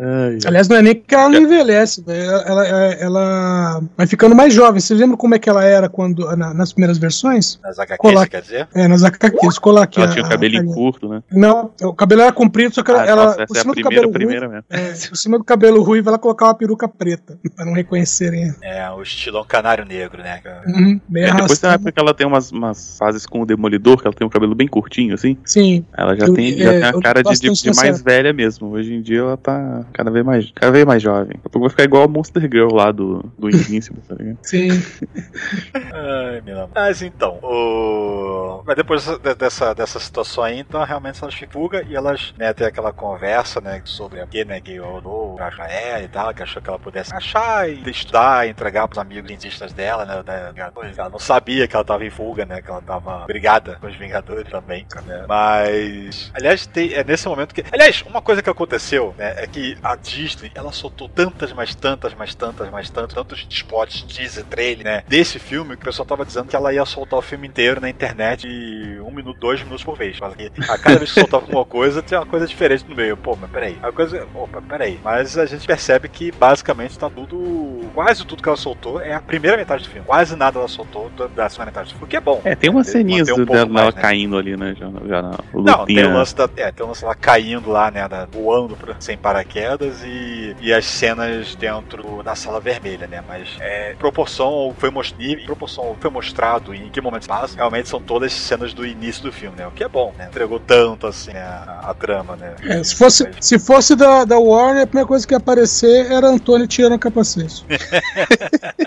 Ai. 0.00 0.38
Aliás, 0.46 0.68
não 0.68 0.76
é 0.76 0.82
nem 0.82 0.94
que 0.94 1.14
ela 1.14 1.28
não 1.28 1.40
envelhece, 1.40 2.02
velho. 2.02 2.22
ela, 2.30 2.66
ela, 2.66 2.94
ela 2.94 3.82
vai 3.96 4.06
ficando 4.06 4.34
mais 4.34 4.52
jovem. 4.52 4.80
Você 4.80 4.94
lembra 4.94 5.16
como 5.16 5.34
é 5.34 5.38
que 5.38 5.48
ela 5.48 5.64
era 5.64 5.88
quando 5.88 6.24
na- 6.36 6.52
nas 6.54 6.72
primeiras 6.72 6.98
versões? 6.98 7.58
Nas 7.62 7.78
HQs, 7.78 7.98
Colar. 7.98 8.28
quer 8.28 8.42
dizer? 8.42 8.68
É, 8.74 8.88
nas 8.88 9.02
HQs, 9.04 9.58
colar 9.58 9.82
aqui. 9.84 10.00
Ela 10.00 10.10
a- 10.10 10.12
tinha 10.12 10.24
o 10.24 10.28
cabelinho 10.28 10.66
curto, 10.72 11.08
né? 11.08 11.22
Não, 11.30 11.70
o 11.82 11.94
cabelo 11.94 12.22
era 12.22 12.32
comprido, 12.32 12.74
só 12.74 12.82
que 12.82 12.90
Ah, 12.92 13.04
ela, 13.04 13.24
nossa, 13.26 13.42
essa 13.42 13.54
é 13.54 13.58
a 13.58 13.60
cima 13.62 13.74
do 13.74 13.80
primeira, 13.80 14.06
cabelo 14.06 14.12
primeira 14.12 14.46
ruivo, 14.48 14.64
mesmo. 14.70 14.86
é, 15.04 15.08
por 15.08 15.16
cima 15.16 15.38
do 15.38 15.44
cabelo 15.44 15.82
ruivo, 15.82 16.08
ela 16.08 16.18
colocava 16.18 16.50
uma 16.52 16.58
peruca 16.58 16.88
preta, 16.88 17.38
pra 17.54 17.64
não 17.64 17.72
reconhecerem. 17.72 18.54
É, 18.62 18.88
o 18.90 19.02
estilão 19.02 19.44
canário 19.44 19.84
negro, 19.84 20.22
né? 20.22 20.40
Uhum, 20.66 21.00
bem 21.08 21.24
É, 21.24 21.32
depois 21.34 21.58
tem 21.58 21.68
uma 21.70 21.74
época 21.74 21.92
que 21.92 22.00
ela 22.00 22.14
tem 22.14 22.26
umas, 22.26 22.50
umas 22.52 22.96
fases 22.98 23.26
com 23.26 23.40
o 23.40 23.46
Demolidor, 23.46 24.00
que 24.00 24.06
ela 24.06 24.14
tem 24.14 24.26
um 24.26 24.30
cabelo 24.30 24.54
bem 24.54 24.68
curtinho, 24.80 25.14
assim. 25.14 25.38
Sim, 25.44 25.86
Ela 25.96 26.14
já 26.14 26.26
Eu- 26.26 26.34
tem, 26.34 26.56
já 26.58 26.72
é, 26.72 26.80
tem 26.80 26.88
a 26.88 26.92
eu 26.92 27.00
cara 27.00 27.22
de, 27.22 27.38
de, 27.38 27.50
de 27.50 27.74
mais 27.74 28.02
velha 28.02 28.32
mesmo. 28.32 28.68
Hoje 28.68 28.92
em 28.92 29.00
dia 29.00 29.20
ela 29.20 29.36
tá 29.36 29.84
cada 29.92 30.10
vez 30.10 30.24
mais, 30.24 30.50
cada 30.54 30.70
vez 30.70 30.84
mais 30.84 31.02
jovem. 31.02 31.36
Daqui 31.36 31.46
a 31.46 31.50
pouco 31.50 31.60
vai 31.60 31.70
ficar 31.70 31.84
igual 31.84 32.02
a 32.04 32.08
Monster 32.08 32.42
Girl 32.42 32.74
lá 32.74 32.92
do, 32.92 33.24
do 33.38 33.48
Invincible, 33.48 34.02
tá 34.06 34.14
ligado? 34.14 34.38
sim. 34.42 34.68
Ai, 35.92 36.42
meu 36.44 36.68
Mas 36.74 37.00
então, 37.00 37.38
o... 37.42 38.62
Mas 38.66 38.76
depois 38.76 39.06
dessa, 39.38 39.74
dessa, 39.74 39.98
situação 39.98 40.44
aí, 40.44 40.58
então 40.58 40.82
realmente 40.82 41.22
elas 41.22 41.34
ficam 41.34 41.46
em 41.48 41.52
fuga 41.52 41.86
e 41.88 41.94
elas, 41.94 42.34
né, 42.36 42.52
tem 42.52 42.66
aquela 42.66 42.92
conversa, 42.92 43.60
né, 43.60 43.80
sobre 43.84 44.20
o 44.20 44.26
que, 44.26 44.44
né, 44.44 44.60
que 44.60 44.78
o 44.80 45.34
pra 45.36 45.48
Israel 45.48 46.04
e 46.04 46.08
tal, 46.08 46.34
que 46.34 46.42
achou 46.42 46.60
que 46.60 46.68
ela 46.68 46.78
pudesse 46.78 47.14
achar 47.14 47.68
e 47.70 47.88
estudar, 47.88 48.46
e 48.46 48.50
entregar 48.50 48.88
pros 48.88 48.98
amigos 48.98 49.28
cientistas 49.28 49.72
dela, 49.72 50.04
né, 50.04 50.70
pois 50.74 50.98
ela 50.98 51.08
não 51.08 51.18
sabia 51.18 51.68
que 51.68 51.76
ela 51.76 51.84
tava 51.84 52.04
em 52.04 52.10
fuga, 52.10 52.44
né, 52.44 52.60
que 52.60 52.70
ela 52.70 52.82
tava 52.82 53.24
brigada 53.26 53.76
com 53.80 53.86
os 53.86 53.96
Vingadores 53.96 54.52
também, 54.66 54.86
né, 55.06 55.24
mas, 55.28 56.30
aliás, 56.34 56.66
tem, 56.66 56.92
é 56.92 57.04
nesse 57.04 57.28
momento 57.28 57.54
que, 57.54 57.64
aliás, 57.72 58.02
uma 58.06 58.20
coisa 58.20 58.42
que 58.42 58.50
aconteceu, 58.50 59.14
né, 59.16 59.34
é 59.36 59.46
que 59.46 59.76
a 59.82 59.94
Disney, 59.96 60.50
ela 60.54 60.72
soltou 60.72 61.08
tantas, 61.08 61.52
mais 61.52 61.74
tantas, 61.74 62.14
mais 62.14 62.34
tantas, 62.34 62.70
mais 62.70 62.90
tantas, 62.90 63.14
tantos 63.14 63.46
spots, 63.48 64.02
teaser, 64.02 64.44
trailer, 64.44 64.84
né, 64.84 65.02
desse 65.06 65.38
filme, 65.38 65.76
que 65.76 65.82
o 65.82 65.84
pessoal 65.84 66.06
tava 66.06 66.24
dizendo 66.24 66.48
que 66.48 66.56
ela 66.56 66.72
ia 66.72 66.84
soltar 66.84 67.18
o 67.18 67.22
filme 67.22 67.46
inteiro 67.46 67.80
na 67.80 67.88
internet 67.88 68.46
de 68.48 69.00
um 69.00 69.10
minuto, 69.10 69.38
dois 69.38 69.62
minutos 69.62 69.84
por 69.84 69.96
vez. 69.96 70.18
Mas 70.20 70.34
que 70.34 70.50
a 70.68 70.78
cada 70.78 70.98
vez 70.98 71.12
que 71.12 71.20
soltava 71.20 71.44
alguma 71.44 71.64
coisa, 71.64 72.02
tinha 72.02 72.20
uma 72.20 72.26
coisa 72.26 72.46
diferente 72.46 72.84
no 72.88 72.94
meio. 72.94 73.16
Pô, 73.16 73.36
mas 73.36 73.50
peraí. 73.50 73.78
A 73.82 73.92
coisa. 73.92 74.26
Opa, 74.34 74.60
peraí. 74.62 74.98
Mas 75.02 75.38
a 75.38 75.46
gente 75.46 75.66
percebe 75.66 76.08
que 76.08 76.32
basicamente 76.32 76.98
tá 76.98 77.08
tudo. 77.08 77.88
Quase 77.94 78.24
tudo 78.26 78.42
que 78.42 78.48
ela 78.48 78.56
soltou 78.56 79.00
é 79.00 79.14
a 79.14 79.20
primeira 79.20 79.56
metade 79.56 79.84
do 79.84 79.90
filme. 79.90 80.06
Quase 80.06 80.34
nada 80.36 80.58
ela 80.58 80.68
soltou 80.68 81.10
da- 81.10 81.26
da 81.26 81.48
segunda 81.48 81.66
metade 81.66 81.88
do 81.88 81.90
filme. 81.92 82.04
O 82.04 82.08
que 82.08 82.16
é 82.16 82.20
bom. 82.20 82.40
É, 82.44 82.54
tem 82.54 82.70
umas 82.70 82.88
ceninhas 82.88 83.28
um 83.28 83.44
dela, 83.44 83.66
mais, 83.66 83.94
né? 83.94 84.00
caindo 84.00 84.36
ali, 84.36 84.55
né? 84.56 84.74
Já, 84.78 84.86
já 85.06 85.22
na 85.22 85.30
Não, 85.30 85.38
tem 85.64 85.96
lutinha. 85.96 86.08
o 86.08 86.12
lance 86.14 86.34
da. 86.34 86.48
É, 86.56 86.70
tem 86.72 86.84
o 86.84 86.88
lance 86.88 87.04
lá 87.04 87.14
caindo 87.14 87.70
lá, 87.70 87.90
né? 87.90 88.06
Da, 88.08 88.24
voando 88.26 88.76
pra- 88.76 88.96
sem 89.00 89.16
paraquedas 89.16 90.02
e, 90.04 90.54
e 90.60 90.72
as 90.72 90.84
cenas 90.86 91.54
dentro 91.56 92.22
da 92.22 92.34
sala 92.34 92.60
vermelha, 92.60 93.06
né? 93.06 93.22
Mas 93.26 93.48
é, 93.60 93.94
proporção 93.98 94.46
ao 94.48 94.72
que 94.74 94.80
foi, 94.80 94.90
mos- 94.90 95.14
e 95.18 95.36
proporção 95.44 95.96
foi 96.00 96.10
mostrado 96.10 96.74
e 96.74 96.78
em 96.86 96.88
que 96.90 97.00
momento 97.00 97.22
se 97.22 97.28
passa, 97.28 97.56
realmente 97.56 97.88
são 97.88 98.00
todas 98.00 98.32
cenas 98.32 98.72
do 98.72 98.86
início 98.86 99.22
do 99.22 99.32
filme, 99.32 99.56
né? 99.56 99.66
O 99.66 99.70
que 99.70 99.84
é 99.84 99.88
bom, 99.88 100.12
né? 100.18 100.26
Entregou 100.28 100.58
tanto 100.60 101.06
assim 101.06 101.32
né, 101.32 101.40
a, 101.42 101.80
a 101.90 101.94
trama, 101.94 102.36
né? 102.36 102.54
É, 102.64 102.82
se 102.84 102.94
fosse, 102.96 103.28
se 103.40 103.58
fosse 103.58 103.94
da, 103.96 104.24
da 104.24 104.38
Warner, 104.38 104.82
a 104.82 104.86
primeira 104.86 105.06
coisa 105.08 105.26
que 105.26 105.34
ia 105.34 105.38
aparecer 105.38 106.10
era 106.10 106.26
Antônio 106.28 106.66
tirando 106.66 106.94
o 106.94 106.98
capacete. 106.98 107.64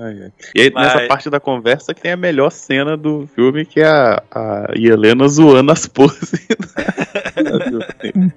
Ai, 0.00 0.22
ai. 0.22 0.32
E 0.54 0.60
aí, 0.62 0.70
Mas- 0.72 0.94
nessa 0.94 1.06
parte 1.08 1.28
da 1.30 1.40
conversa 1.40 1.92
que 1.94 2.00
tem 2.00 2.12
a 2.12 2.16
melhor 2.16 2.50
cena 2.50 2.96
do 2.96 3.28
filme, 3.34 3.64
que 3.64 3.80
é 3.80 3.86
a, 3.88 4.22
a 4.30 4.47
Helena 4.74 5.26
zoando 5.28 5.72
as 5.72 5.86
poses. 5.86 6.46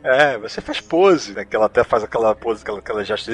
É, 0.04 0.38
você 0.38 0.62
faz 0.62 0.80
pose, 0.80 1.34
né? 1.34 1.46
Que 1.46 1.56
ela 1.56 1.66
até 1.66 1.84
faz 1.84 2.04
aquela 2.04 2.36
pose, 2.36 2.62
aquela, 2.62 2.80
aquela 2.80 3.04
gesto 3.04 3.32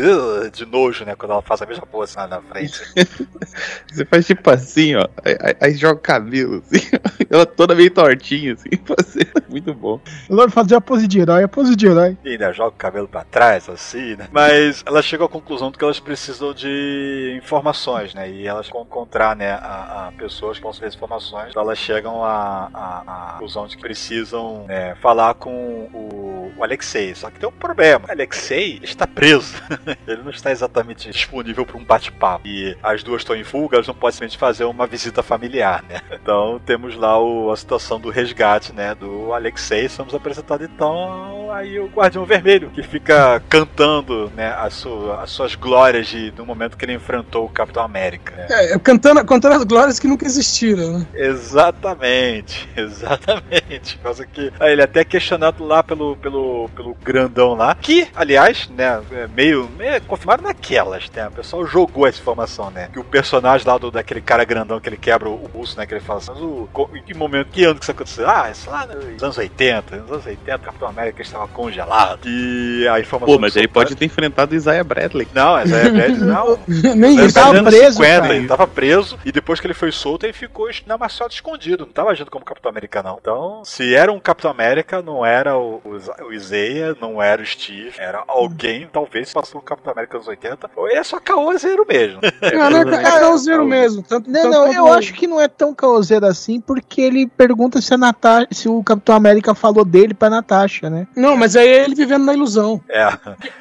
de 0.51 0.65
nojo, 0.65 1.05
né? 1.05 1.15
Quando 1.15 1.32
ela 1.32 1.41
faz 1.41 1.61
a 1.61 1.65
mesma 1.65 1.86
pose 1.86 2.15
lá 2.15 2.28
na 2.28 2.41
frente. 2.41 2.80
Você 3.91 4.05
faz 4.05 4.25
tipo 4.25 4.49
assim, 4.49 4.95
ó. 4.95 5.07
Aí, 5.25 5.38
aí- 5.41 5.55
aí 5.61 5.73
joga 5.75 5.95
o 5.95 6.01
cabelo, 6.01 6.63
assim. 6.65 6.88
ó. 6.93 7.25
Ela 7.30 7.45
toda 7.45 7.75
meio 7.75 7.91
tortinha, 7.91 8.53
assim. 8.53 8.69
fazendo. 8.86 9.43
Muito 9.49 9.73
bom. 9.73 9.99
Lord 10.30 10.53
fazia 10.53 10.78
a 10.78 10.82
pose 10.82 11.07
de 11.07 11.19
herói, 11.19 11.43
a 11.43 11.47
pose 11.47 11.75
de 11.75 11.88
herói. 11.88 12.17
E 12.23 12.30
ainda 12.32 12.51
joga 12.53 12.69
o 12.69 12.78
cabelo 12.78 13.07
pra 13.07 13.23
trás, 13.23 13.67
assim, 13.69 14.15
né? 14.15 14.28
Mas 14.32 14.84
ela 14.86 15.01
chega 15.01 15.25
à 15.25 15.30
conclusão 15.30 15.71
de 15.71 15.78
que 15.78 15.84
elas 15.84 15.99
precisam 15.99 16.53
de 16.53 17.36
informações, 17.41 18.13
né? 18.13 18.30
E 18.30 18.47
elas 18.47 18.69
vão 18.69 18.82
encontrar, 18.84 19.36
né, 19.36 19.51
a, 19.51 20.07
a 20.07 20.11
pessoas 20.17 20.57
que 20.57 20.63
possam 20.63 20.82
ter 20.88 20.95
informações. 20.95 21.49
Então 21.49 21.61
elas 21.61 21.78
chegam 21.78 22.23
à, 22.23 22.66
à 22.74 23.32
conclusão 23.34 23.68
de 23.68 23.76
que 23.76 23.82
precisam 23.82 24.65
né, 24.68 24.95
falar 25.01 25.34
com 25.36 25.51
o, 25.93 26.51
o 26.57 26.63
Alexei. 26.63 27.13
Só 27.15 27.30
que 27.30 27.39
tem 27.39 27.47
um 27.47 27.51
problema. 27.51 28.05
O 28.07 28.11
Alexei 28.11 28.80
está 28.84 29.05
preso. 29.07 29.55
Ele 30.07 30.24
não 30.24 30.32
está 30.32 30.51
exatamente 30.51 31.09
disponível 31.11 31.65
para 31.65 31.78
um 31.78 31.84
bate-papo. 31.84 32.47
E 32.47 32.78
as 32.82 33.03
duas 33.03 33.22
estão 33.22 33.36
em 33.36 33.43
fuga, 33.43 33.78
elas 33.78 33.88
não 33.88 33.93
podem 33.95 34.13
simplesmente 34.13 34.38
fazer 34.38 34.63
uma 34.65 34.88
visita 34.88 35.22
familiar, 35.24 35.84
né? 35.88 36.01
Então 36.28 36.59
temos 36.65 36.95
lá 36.95 37.18
o- 37.22 37.51
a 37.51 37.55
situação 37.57 37.99
do 37.99 38.09
resgate, 38.09 38.74
né? 38.74 38.93
Do 38.95 39.32
Alexei. 39.34 39.88
Somos 39.88 40.13
apresentados 40.13 40.68
então 40.68 41.49
aí 41.51 41.80
o 41.80 41.88
Guardião 41.88 42.26
Vermelho, 42.26 42.70
que 42.72 42.84
fica 42.84 43.41
cantando, 43.47 44.30
né? 44.36 44.53
As, 44.57 44.74
su- 44.74 45.11
as 45.22 45.30
suas 45.32 45.55
glórias 45.55 46.07
de, 46.07 46.32
do 46.32 46.45
momento 46.45 46.76
que 46.76 46.84
ele 46.86 46.93
enfrentou 46.93 47.45
o 47.45 47.49
Capitão 47.49 47.82
América. 47.84 48.36
né? 48.36 48.47
É, 48.49 48.80
cantando, 48.80 49.24
cantando 49.26 49.55
as 49.55 49.63
glórias 49.63 49.99
que 49.99 50.07
nunca 50.07 50.26
existiram, 50.26 50.99
né? 50.99 51.07
Exatamente, 51.15 52.57
exatamente. 52.76 53.97
Por 53.97 54.03
causa 54.03 54.26
que 54.26 54.51
aí 54.60 54.72
ele 54.72 54.82
é 54.82 54.86
até 54.86 55.03
questionado 55.03 55.64
lá 55.66 55.84
pelo, 55.84 56.16
pelo, 56.18 56.70
pelo 56.76 56.95
grandão 56.95 57.53
lá, 57.53 57.76
que, 57.76 58.08
aliás, 58.16 58.70
né, 58.70 59.01
é 59.12 59.28
meio, 59.28 59.70
meio 59.78 60.01
confirmado 60.03 60.43
naquelas, 60.43 61.10
né? 61.12 61.28
O 61.28 61.32
pessoal 61.32 61.66
jogou 61.66 62.08
essa 62.08 62.20
informação, 62.20 62.70
né? 62.72 62.89
Que 62.91 62.99
o 62.99 63.03
personagem 63.03 63.68
lá 63.68 63.78
do, 63.78 63.91
daquele 63.91 64.22
cara 64.22 64.43
grandão 64.43 64.80
que 64.80 64.89
ele 64.89 64.97
quebra 64.97 65.30
o, 65.30 65.36
o 65.36 65.49
pulso, 65.49 65.78
né? 65.78 65.86
Que 65.86 65.93
ele 65.93 66.01
fala 66.01 66.20
assim, 66.20 66.32
o, 66.32 66.70
em 66.93 67.03
que 67.03 67.14
momento, 67.14 67.49
que 67.51 67.64
ano 67.64 67.76
que 67.76 67.84
isso 67.84 67.91
aconteceu? 67.91 68.30
Ah, 68.30 68.49
isso 68.51 68.70
lá 68.70 68.86
nos 68.86 69.24
anos 69.24 69.38
80, 69.38 69.97
nos 69.97 70.12
anos 70.12 70.26
80, 70.26 70.55
o 70.55 70.60
Capitão 70.60 70.88
América 70.88 71.22
estava 71.22 71.47
congelado. 71.47 72.22
E 72.26 72.88
a 72.88 72.99
informação. 72.99 73.36
Pô, 73.36 73.39
mas 73.39 73.55
ele 73.55 73.68
pode 73.68 73.95
ter 73.95 74.05
enfrentado 74.05 74.55
Isaiah 74.55 74.84
Bradley. 74.84 75.28
Não, 75.34 75.58
é 75.58 75.66
verdade, 75.66 76.20
não. 76.24 76.60
Nem 76.95 77.18
Ele 77.18 77.26
isso. 77.26 77.34
tava 77.36 77.53
nos 77.53 77.60
anos 77.60 77.76
preso, 77.76 77.97
50, 77.97 78.22
cara. 78.22 78.36
ele 78.36 78.47
tava 78.47 78.68
preso 78.68 79.20
e 79.26 79.32
depois 79.32 79.60
que 79.60 79.68
ele 79.68 79.74
foi 79.74 79.91
solto, 79.91 80.26
ele 80.26 80.34
ficou 80.34 80.70
na 80.86 80.97
Marcelo 80.97 81.30
escondido. 81.30 81.86
Não 81.86 81.91
tava 81.91 82.12
agindo 82.12 82.32
como 82.32 82.45
Capitão 82.48 82.70
América, 82.72 83.04
não. 83.04 83.18
Então, 83.22 83.62
se 83.66 83.93
era 83.95 84.12
um 84.12 84.20
Capitão 84.20 84.50
América, 84.52 85.02
não 85.02 85.26
era 85.26 85.58
o, 85.58 85.82
o, 85.84 86.26
o 86.28 86.34
Isaiah, 86.34 86.95
não 87.00 87.22
era 87.22 87.41
o 87.41 87.45
Steve, 87.45 87.93
era 88.00 88.24
alguém, 88.28 88.88
talvez, 88.91 89.32
passou 89.34 89.60
o 89.60 89.64
Capitão 89.64 89.91
América 89.93 90.18
nos 90.18 90.28
80, 90.28 90.70
ou 90.76 90.88
ele 90.88 90.98
é 91.00 91.04
só 91.04 91.20
caoseiro 91.20 91.86
mesmo. 91.88 92.20
Não, 92.54 92.70
não, 92.86 92.93
é, 92.93 92.95
é 92.95 93.02
caoseiro 93.20 93.66
mesmo. 93.66 94.02
Tanto, 94.04 94.30
Não, 94.30 94.41
tanto 94.43 94.54
não, 94.54 94.74
eu 94.74 94.93
acho 94.93 95.14
que 95.14 95.28
não 95.28 95.39
é 95.41 95.48
tão 95.48 95.74
caoseiro 95.74 96.26
assim, 96.26 96.60
porque 96.62 97.02
ele 97.02 97.28
pergunta 97.28 97.82
se 97.82 97.93
a 97.93 97.98
Natasha, 97.98 98.48
se 98.52 98.70
o 98.70 98.84
Capitão 98.84 99.16
América 99.16 99.54
falou 99.54 99.84
dele 99.84 100.14
pra 100.14 100.30
Natasha, 100.30 100.89
né? 100.89 101.08
Não, 101.16 101.36
mas 101.36 101.56
aí 101.56 101.68
é 101.68 101.84
ele 101.84 101.95
vivendo 101.95 102.24
na 102.26 102.34
ilusão. 102.34 102.82
É. 102.89 103.08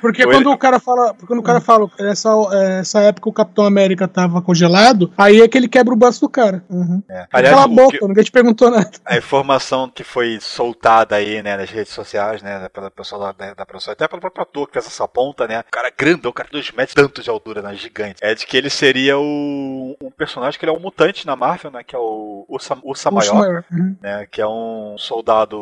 Porque 0.01 0.22
Ou 0.24 0.30
quando 0.30 0.47
ele- 0.47 0.55
o 0.55 0.59
cara 0.59 0.78
fala, 0.78 1.14
quando 1.26 1.41
o 1.41 1.43
cara 1.43 1.61
fala 1.61 1.89
que 1.89 2.03
nessa, 2.03 2.28
é, 2.53 2.80
essa 2.80 3.01
época 3.01 3.28
o 3.28 3.32
Capitão 3.32 3.64
América 3.64 4.07
tava 4.07 4.41
congelado, 4.43 5.11
aí 5.16 5.41
é 5.41 5.49
que 5.49 5.57
ele 5.59 5.68
quebra 5.68 5.93
o 5.93 5.97
braço 5.97 6.20
do 6.20 6.28
cara. 6.28 6.62
Uhum. 6.70 7.03
é. 7.09 7.26
Aliás, 7.32 7.55
Cala 7.55 7.64
a 7.64 7.68
boca, 7.68 7.99
que- 7.99 8.07
ninguém 8.07 8.24
te 8.24 8.30
perguntou 8.32 8.70
nada. 8.70 8.76
A 9.05 9.16
informação 9.16 9.89
que 9.89 10.05
foi 10.05 10.39
soltada 10.41 11.16
aí, 11.16 11.43
né, 11.43 11.57
nas 11.57 11.70
redes 11.70 11.93
sociais, 11.93 12.43
né, 12.43 12.68
pela 12.68 12.91
pessoa 12.91 13.33
da, 13.33 13.55
da 13.55 13.66
produção, 13.66 13.93
até 13.93 14.07
pelo 14.09 14.20
próprio 14.20 14.43
ator 14.43 14.66
que 14.66 14.74
fez 14.74 14.87
essa 14.87 15.07
ponta, 15.07 15.47
né, 15.47 15.61
o 15.61 15.70
cara 15.70 15.93
grandão, 15.97 16.31
o 16.31 16.35
cara 16.35 16.49
dois 16.51 16.70
metros 16.72 16.95
tanto 16.95 17.22
de 17.22 17.31
altura, 17.31 17.62
né, 17.62 17.74
gigante, 17.74 18.20
é 18.22 18.35
de 18.35 18.47
que 18.47 18.57
ele 18.57 18.70
seria 18.70 19.18
o, 19.18 19.97
um 20.01 20.11
personagem 20.11 20.59
que 20.59 20.64
ele 20.64 20.72
é 20.72 20.74
um 20.74 20.81
mutante 20.81 21.27
na 21.27 21.37
Marvel, 21.37 21.70
né, 21.70 21.83
que 21.85 21.95
é 21.95 21.99
o 21.99 22.45
Ursa, 22.49 22.79
Ursa 22.83 23.11
Maior, 23.11 23.35
maior. 23.35 23.64
Uhum. 23.70 23.97
né, 24.01 24.27
que 24.31 24.41
é 24.41 24.47
um 24.47 24.97
soldado, 24.99 25.57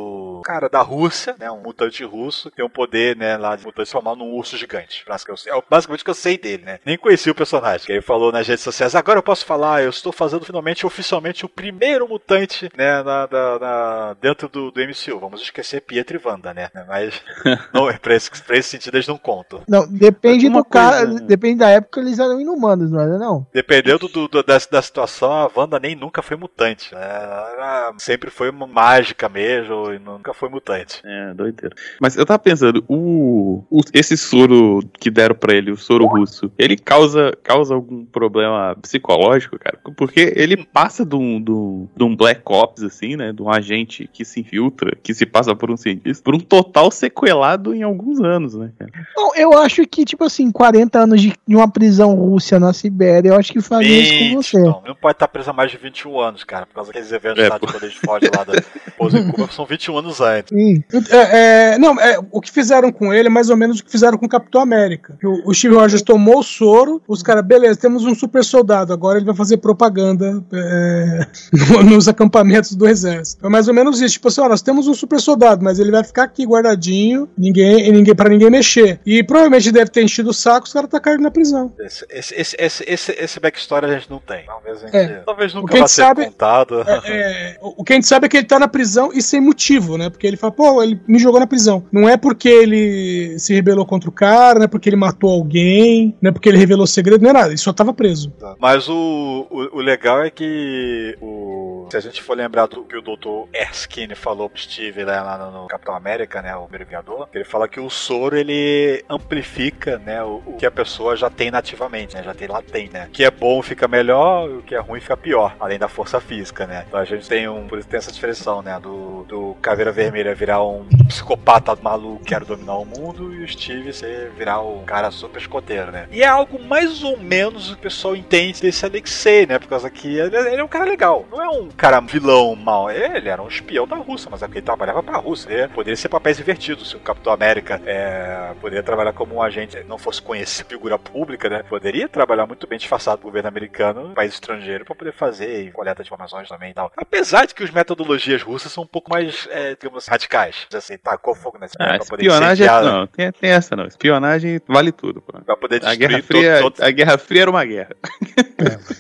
cara, 0.45 0.69
da 0.69 0.81
Rússia, 0.83 1.35
né, 1.39 1.51
um 1.51 1.61
mutante 1.61 2.05
russo, 2.05 2.51
que 2.51 2.57
tem 2.57 2.65
um 2.65 2.69
poder, 2.69 3.17
né, 3.17 3.37
lá 3.37 3.57
de 3.57 3.65
mutante 3.65 3.91
formado 3.91 4.19
num 4.19 4.33
urso 4.35 4.57
gigante. 4.57 5.05
É 5.09 5.63
basicamente 5.71 6.01
o 6.03 6.05
que 6.05 6.11
eu 6.11 6.15
sei 6.15 6.37
dele, 6.39 6.65
né. 6.65 6.79
Nem 6.85 6.99
conheci 6.99 7.31
o 7.31 7.35
personagem. 7.35 7.87
Que 7.87 7.93
ele 7.93 8.03
falou 8.03 8.31
nas 8.31 8.47
redes 8.47 8.63
sociais, 8.63 8.95
agora 8.95 9.19
eu 9.19 9.23
posso 9.23 9.45
falar, 9.47 9.83
eu 9.83 9.91
estou 9.91 10.13
fazendo 10.13 10.45
finalmente, 10.45 10.87
oficialmente, 10.87 11.45
o 11.47 11.49
primeiro 11.49 12.07
mutante, 12.09 12.69
né, 12.77 13.03
na, 13.03 13.27
na- 13.31 13.59
na- 13.59 14.17
dentro 14.21 14.49
do, 14.49 14.71
do 14.71 14.81
MCU. 14.81 15.19
Vamos 15.19 15.41
esquecer 15.41 15.81
Pietro 15.81 16.21
e 16.23 16.29
Wanda, 16.29 16.53
né, 16.53 16.69
mas 16.87 17.23
não, 17.73 17.93
pra, 17.99 18.15
esse, 18.15 18.31
pra 18.43 18.57
esse 18.59 18.69
sentido 18.71 18.97
eles 18.97 19.09
não 19.09 19.17
contam. 19.19 19.63
Não, 19.67 19.87
depende 19.91 20.49
do 20.49 20.65
cara, 20.65 21.07
coisa- 21.07 21.21
depende 21.25 21.59
da 21.61 21.71
época 21.71 22.01
eles 22.01 22.19
eram 22.19 22.41
inumanos, 22.41 22.91
não 22.91 23.01
era 23.01 23.19
não? 23.19 23.47
Dependendo 23.53 24.09
do, 24.09 24.29
do- 24.29 24.43
da, 24.43 24.59
da 24.71 24.83
situação, 24.83 25.33
a 25.33 25.51
Wanda 25.57 25.79
nem 25.81 25.95
nunca 25.97 26.21
foi 26.23 26.37
mutante. 26.37 26.95
Né? 26.95 27.01
Ela 27.01 27.95
sempre 27.99 28.31
foi 28.31 28.51
uma 28.51 28.67
mágica 28.67 29.29
mesmo 29.29 29.93
e 29.93 29.99
nunca 29.99 30.34
foi 30.35 30.49
mutante. 30.49 31.01
É, 31.05 31.33
doideira. 31.35 31.75
Mas 32.01 32.17
eu 32.17 32.25
tava 32.27 32.39
pensando, 32.39 32.85
o, 32.89 33.65
o- 33.71 33.81
esse 33.93 34.17
soro 34.17 34.81
que 34.99 35.11
deram 35.11 35.35
pra 35.35 35.55
ele, 35.55 35.71
o 35.71 35.77
soro 35.77 36.07
russo, 36.07 36.51
ele 36.59 36.77
causa, 36.77 37.33
causa 37.43 37.75
algum 37.75 38.05
problema 38.05 38.77
psicológico, 38.83 39.59
cara? 39.59 39.79
Porque 39.97 40.33
ele 40.37 40.57
passa 40.57 41.05
de 41.05 41.17
um, 41.17 41.41
de 41.43 41.51
um- 41.51 41.89
de 41.97 42.05
um 42.05 42.15
Black 42.17 42.43
Ops, 42.47 42.83
assim, 42.83 43.17
né? 43.17 43.33
De 43.33 43.43
um 43.43 43.51
agente 43.51 44.09
que 44.13 44.25
se 44.25 44.41
infiltra, 44.41 44.97
que 45.03 45.15
se 45.15 45.27
passa 45.27 45.55
por 45.55 45.71
um 45.71 45.77
cientista, 45.77 46.23
por 46.25 46.35
um 46.35 46.41
total 46.41 46.91
sequelado 46.91 47.75
em 47.75 47.83
alguns 47.83 48.21
anos, 48.21 48.55
né, 48.55 48.71
cara? 48.79 48.91
Não, 49.17 49.35
eu 49.37 49.53
acho 49.59 49.87
que, 49.87 50.05
tipo 50.05 50.25
assim, 50.25 50.51
40 50.51 50.99
anos 51.01 51.21
de, 51.21 51.33
uma 51.49 51.71
prisão 51.71 52.15
rússia 52.15 52.59
na 52.59 52.73
Sibéria, 52.73 53.29
eu 53.31 53.37
acho 53.37 53.53
que 53.53 53.61
faria 53.61 54.01
isso 54.03 54.13
com 54.13 54.19
20, 54.19 54.35
você. 54.35 54.59
Não, 54.61 54.83
não 54.87 54.95
pode 54.95 55.17
estar 55.17 55.29
preso 55.29 55.51
há 55.51 55.53
mais 55.53 55.71
de 55.71 55.77
21 55.77 56.19
anos, 56.21 56.45
cara, 56.45 56.67
por 56.67 56.75
causa 56.75 56.89
daqueles 56.91 57.13
eventos 57.13 57.43
É, 57.43 57.49
lá 57.49 57.55
de 57.57 57.61
pô. 57.61 57.73
quando 57.73 57.83
eles 57.85 57.97
fogem 57.97 58.31
lá 58.37 58.45
da 58.45 58.55
pouso 58.97 59.17
em 59.19 59.31
Cuba, 59.31 59.49
são 59.51 59.65
21 59.67 59.99
anos 59.99 60.21
Sim. 60.49 60.83
É, 61.11 61.73
é, 61.75 61.79
não, 61.79 61.99
é, 62.01 62.19
o 62.31 62.41
que 62.41 62.51
fizeram 62.51 62.91
com 62.93 63.13
ele 63.13 63.29
é 63.29 63.31
mais 63.31 63.51
ou 63.51 63.57
menos 63.57 63.81
o 63.81 63.85
que 63.85 63.91
fizeram 63.91 64.17
com 64.19 64.27
o 64.27 64.29
Capitão 64.29 64.61
América. 64.61 65.17
O, 65.23 65.51
o 65.51 65.55
Steve 65.55 65.75
Rogers 65.75 66.03
tomou 66.03 66.39
o 66.39 66.43
soro, 66.43 67.03
os 67.09 67.23
caras, 67.23 67.45
beleza, 67.45 67.79
temos 67.81 68.05
um 68.05 68.15
super 68.15 68.45
soldado, 68.45 68.93
agora 68.93 69.19
ele 69.19 69.27
vai 69.27 69.35
fazer 69.35 69.57
propaganda 69.59 70.43
é, 70.53 71.27
no- 71.53 71.83
nos 71.95 72.09
acampamentos 72.09 72.75
do 72.75 72.89
exército. 72.89 73.47
É 73.47 73.49
mais 73.49 73.69
ou 73.69 73.75
menos 73.75 74.01
isso, 74.01 74.15
tipo 74.15 74.29
assim, 74.29 74.41
ó, 74.41 74.49
nós 74.49 74.63
temos 74.63 74.89
um 74.89 74.95
super 74.95 75.21
soldado, 75.21 75.63
mas 75.63 75.79
ele 75.79 75.91
vai 75.91 76.03
ficar 76.05 76.25
aqui 76.25 76.45
guardadinho, 76.47 77.29
ninguém, 77.37 77.87
e 77.89 77.93
ninguém 77.93 78.15
para 78.15 78.29
ninguém 78.29 78.51
mexer. 78.51 79.01
E 79.05 79.23
provavelmente 79.23 79.71
deve 79.73 79.91
ter 79.91 80.03
enchido 80.03 80.31
o 80.31 80.35
saco, 80.35 80.67
os 80.67 80.73
caras 80.73 80.89
tacaram 80.91 81.17
ele 81.17 81.23
na 81.25 81.31
prisão. 81.31 81.73
Esse, 81.79 82.07
esse, 82.11 82.35
esse, 82.35 82.57
esse, 82.59 82.85
esse, 82.87 83.13
esse 83.13 83.41
backstory 83.41 83.87
a 83.87 83.95
gente 83.99 84.11
não 84.11 84.19
tem. 84.19 84.45
Talvez, 84.47 84.81
gente, 84.81 84.97
É. 84.97 85.23
talvez 85.25 85.55
nunca 85.55 85.77
vá 85.79 85.87
ser 85.87 86.03
sabe- 86.03 86.25
contado. 86.27 86.81
É, 86.83 87.01
é, 87.07 87.59
o 87.61 87.75
o 87.79 87.85
que 87.85 87.93
a 87.93 87.97
gente 87.97 88.07
sabe 88.07 88.27
é 88.27 88.29
que 88.29 88.37
ele 88.39 88.47
tá 88.47 88.59
na 88.59 88.69
prisão 88.69 89.11
e 89.13 89.21
sem 89.21 89.41
motivo, 89.41 89.99
né? 89.99 90.04
Porque 90.11 90.27
ele 90.27 90.37
fala, 90.37 90.53
pô, 90.53 90.83
ele 90.83 91.01
me 91.07 91.19
jogou 91.19 91.41
na 91.41 91.47
prisão. 91.47 91.85
Não 91.93 92.09
é 92.09 92.17
porque 92.17 92.49
ele 92.49 93.39
se 93.39 93.55
rebelou 93.55 93.87
contra 93.87 94.09
o 94.09 94.13
cara, 94.13 94.59
não 94.59 94.65
é 94.65 94.69
porque 94.69 94.89
ele 94.89 94.97
matou 94.97 95.31
alguém, 95.31 96.15
não 96.21 96.31
é 96.31 96.33
porque 96.33 96.49
ele 96.49 96.59
revelou 96.59 96.87
segredo, 96.87 97.23
não 97.23 97.31
é 97.31 97.33
nada. 97.33 97.49
Ele 97.49 97.57
só 97.57 97.73
tava 97.73 97.93
preso. 97.93 98.33
Mas 98.61 98.89
o, 98.89 99.47
o, 99.51 99.79
o 99.79 99.81
legal 99.81 100.23
é 100.23 100.31
que 100.31 101.17
o, 101.21 101.64
se 101.91 101.97
a 101.97 102.01
gente 102.01 102.23
for 102.23 102.37
lembrar 102.37 102.67
do 102.67 102.85
que 102.85 102.97
o 102.97 103.03
Dr. 103.03 103.49
Erskine 103.53 104.15
falou 104.15 104.49
pro 104.49 104.61
Steve 104.61 105.05
lá 105.05 105.51
no, 105.51 105.67
Capitão 105.67 105.95
América, 105.95 106.43
né, 106.43 106.55
o 106.55 106.67
primeiro 106.67 106.85
ele 107.33 107.45
fala 107.45 107.69
que 107.69 107.81
o 107.81 107.91
soro 107.91 108.37
ele 108.37 109.05
amplifica, 109.09 109.99
né, 109.99 110.23
o, 110.23 110.43
o 110.47 110.57
que 110.57 110.67
a 110.67 110.71
pessoa 110.71 111.17
já 111.17 111.31
tem 111.31 111.51
nativamente, 111.51 112.15
né, 112.15 112.23
já 112.23 112.35
tem 112.35 112.49
latente, 112.49 112.93
né. 112.93 113.07
O 113.07 113.11
que 113.11 113.25
é 113.25 113.31
bom 113.31 113.63
fica 113.63 113.89
melhor, 113.89 114.49
o 114.49 114.63
que 114.63 114.75
é 114.75 114.79
ruim 114.79 115.01
fica 115.01 115.17
pior, 115.17 115.57
além 115.59 115.79
da 115.79 115.89
força 115.89 116.21
física, 116.21 116.67
né. 116.67 116.85
Então 116.87 117.01
a 117.01 117.05
gente 117.05 117.29
tem 117.29 117.49
um, 117.49 117.67
por 117.67 117.79
isso 117.79 117.89
tem 117.89 117.99
essa 117.99 118.13
diferença, 118.13 118.63
né, 118.63 118.79
do, 118.81 119.25
do 119.25 119.57
Caveira 119.61 119.91
Vermelha 119.91 120.35
virar 120.35 120.63
um 120.63 120.87
psicopata 121.09 121.77
maluco 121.81 122.25
que 122.25 122.35
quer 122.35 122.45
dominar 122.45 122.77
o 122.77 122.85
mundo 122.85 123.33
e 123.35 123.43
o 123.43 123.49
Steve 123.49 123.93
ser 123.93 124.31
virar 124.31 124.61
um 124.61 124.85
cara 124.85 125.11
super 125.11 125.41
escoteiro, 125.41 125.91
né. 125.91 126.09
E 126.11 126.23
é 126.23 126.27
algo 126.27 126.63
mais 126.63 127.03
ou 127.03 127.17
menos 127.17 127.71
o 127.71 127.77
pessoal 127.77 128.15
entende 128.15 128.61
desse 128.61 128.85
Alexei, 128.85 129.47
né, 129.47 129.59
por 129.59 129.69
causa 129.69 129.91
que 129.91 130.19
ele 130.19 130.37
é 130.37 130.65
um 130.65 130.69
cara 130.69 130.85
legal, 130.85 131.25
não 131.31 131.43
é 131.43 131.49
um 131.49 131.69
cara 131.77 132.01
vilão 132.01 132.55
mal. 132.57 132.91
Ele 132.91 133.29
era 133.29 133.43
um 133.43 133.49
espião 133.49 133.87
da 133.87 133.97
Rússia, 133.97 134.29
mas 134.31 134.43
é 134.43 134.47
porque 134.47 134.59
ele 134.59 134.67
trabalhava 134.67 135.03
pra 135.03 135.19
Rússia. 135.19 135.51
Ele 135.53 135.69
poderia 135.69 135.97
ser 135.97 136.09
papéis 136.09 136.39
invertidos. 136.41 136.91
Se 136.91 136.97
o 136.97 137.01
Capitão 137.01 137.33
América 137.33 137.81
é, 137.87 138.53
poderia 138.61 138.83
trabalhar 138.83 139.13
como 139.13 139.35
um 139.37 139.43
agente, 139.43 139.83
não 139.89 139.99
fosse 139.99 140.21
conhecer 140.23 140.65
figura 140.65 140.99
pública, 140.99 141.49
né? 141.49 141.63
Poderia 141.63 142.09
trabalhar 142.09 142.47
muito 142.47 142.67
bem 142.67 142.79
disfarçado 142.79 143.19
do 143.19 143.25
governo 143.25 143.49
americano, 143.49 144.11
país 144.15 144.35
estrangeiro, 144.35 144.85
pra 144.85 144.95
poder 144.95 145.13
fazer 145.13 145.73
coleta 145.73 146.03
de 146.03 146.09
informações 146.09 146.49
também 146.49 146.71
e 146.71 146.75
tal. 146.75 146.93
Apesar 146.97 147.47
de 147.47 147.55
que 147.55 147.63
as 147.63 147.71
metodologias 147.71 148.43
russas 148.43 148.73
são 148.73 148.85
um 148.85 148.87
pouco 148.87 149.11
mais, 149.11 149.49
é, 149.51 149.75
digamos, 149.75 150.07
radicais. 150.07 150.67
Assim, 150.75 150.97
tacou 150.99 151.35
fogo 151.35 151.59
nesse 151.61 151.75
Ah, 151.79 151.97
pra 151.97 152.07
poder 152.07 152.27
espionagem 152.27 152.67
incendiar, 152.67 152.85
não, 152.85 153.07
tem, 153.07 153.33
tem 153.33 153.51
essa 153.51 153.75
não. 153.77 153.87
Espionagem 153.87 154.61
vale 154.67 154.93
tudo, 154.93 155.21
pô. 155.21 155.41
Pra 155.41 155.57
poder 155.57 155.77
A 155.77 155.79
destruir 155.95 155.99
Guerra, 155.99 156.13
todos 156.23 156.27
Fria, 156.27 156.55
os 156.57 156.63
outros. 156.63 156.83
a 156.87 156.91
Guerra 156.91 157.19
Fria 157.19 157.43
era 157.43 157.51
uma 157.51 157.65
guerra. 157.65 157.97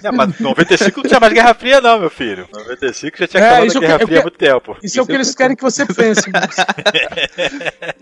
Não, 0.02 0.12
mas 0.12 0.38
95 0.40 1.00
não 1.00 1.08
tinha 1.08 1.20
mais 1.20 1.32
Guerra 1.32 1.54
Fria, 1.54 1.80
não, 1.80 1.98
meu 1.98 2.10
filho. 2.10 2.48
95 2.64 3.18
já 3.18 3.26
tinha 3.26 3.42
É, 3.42 3.46
acabado 3.46 3.66
isso 3.66 3.78
a 3.78 3.80
que- 3.80 3.86
Guerra 3.86 4.00
eu 4.02 4.06
Fria 4.06 4.18
há 4.18 4.20
que- 4.22 4.24
muito 4.26 4.38
tempo. 4.38 4.76
Isso 4.82 4.98
é 4.98 5.02
o 5.02 5.06
que 5.06 5.12
eles 5.12 5.34
querem 5.34 5.56
que 5.56 5.62
você 5.62 5.86
pense. 5.86 6.30
Marcos. 6.30 6.56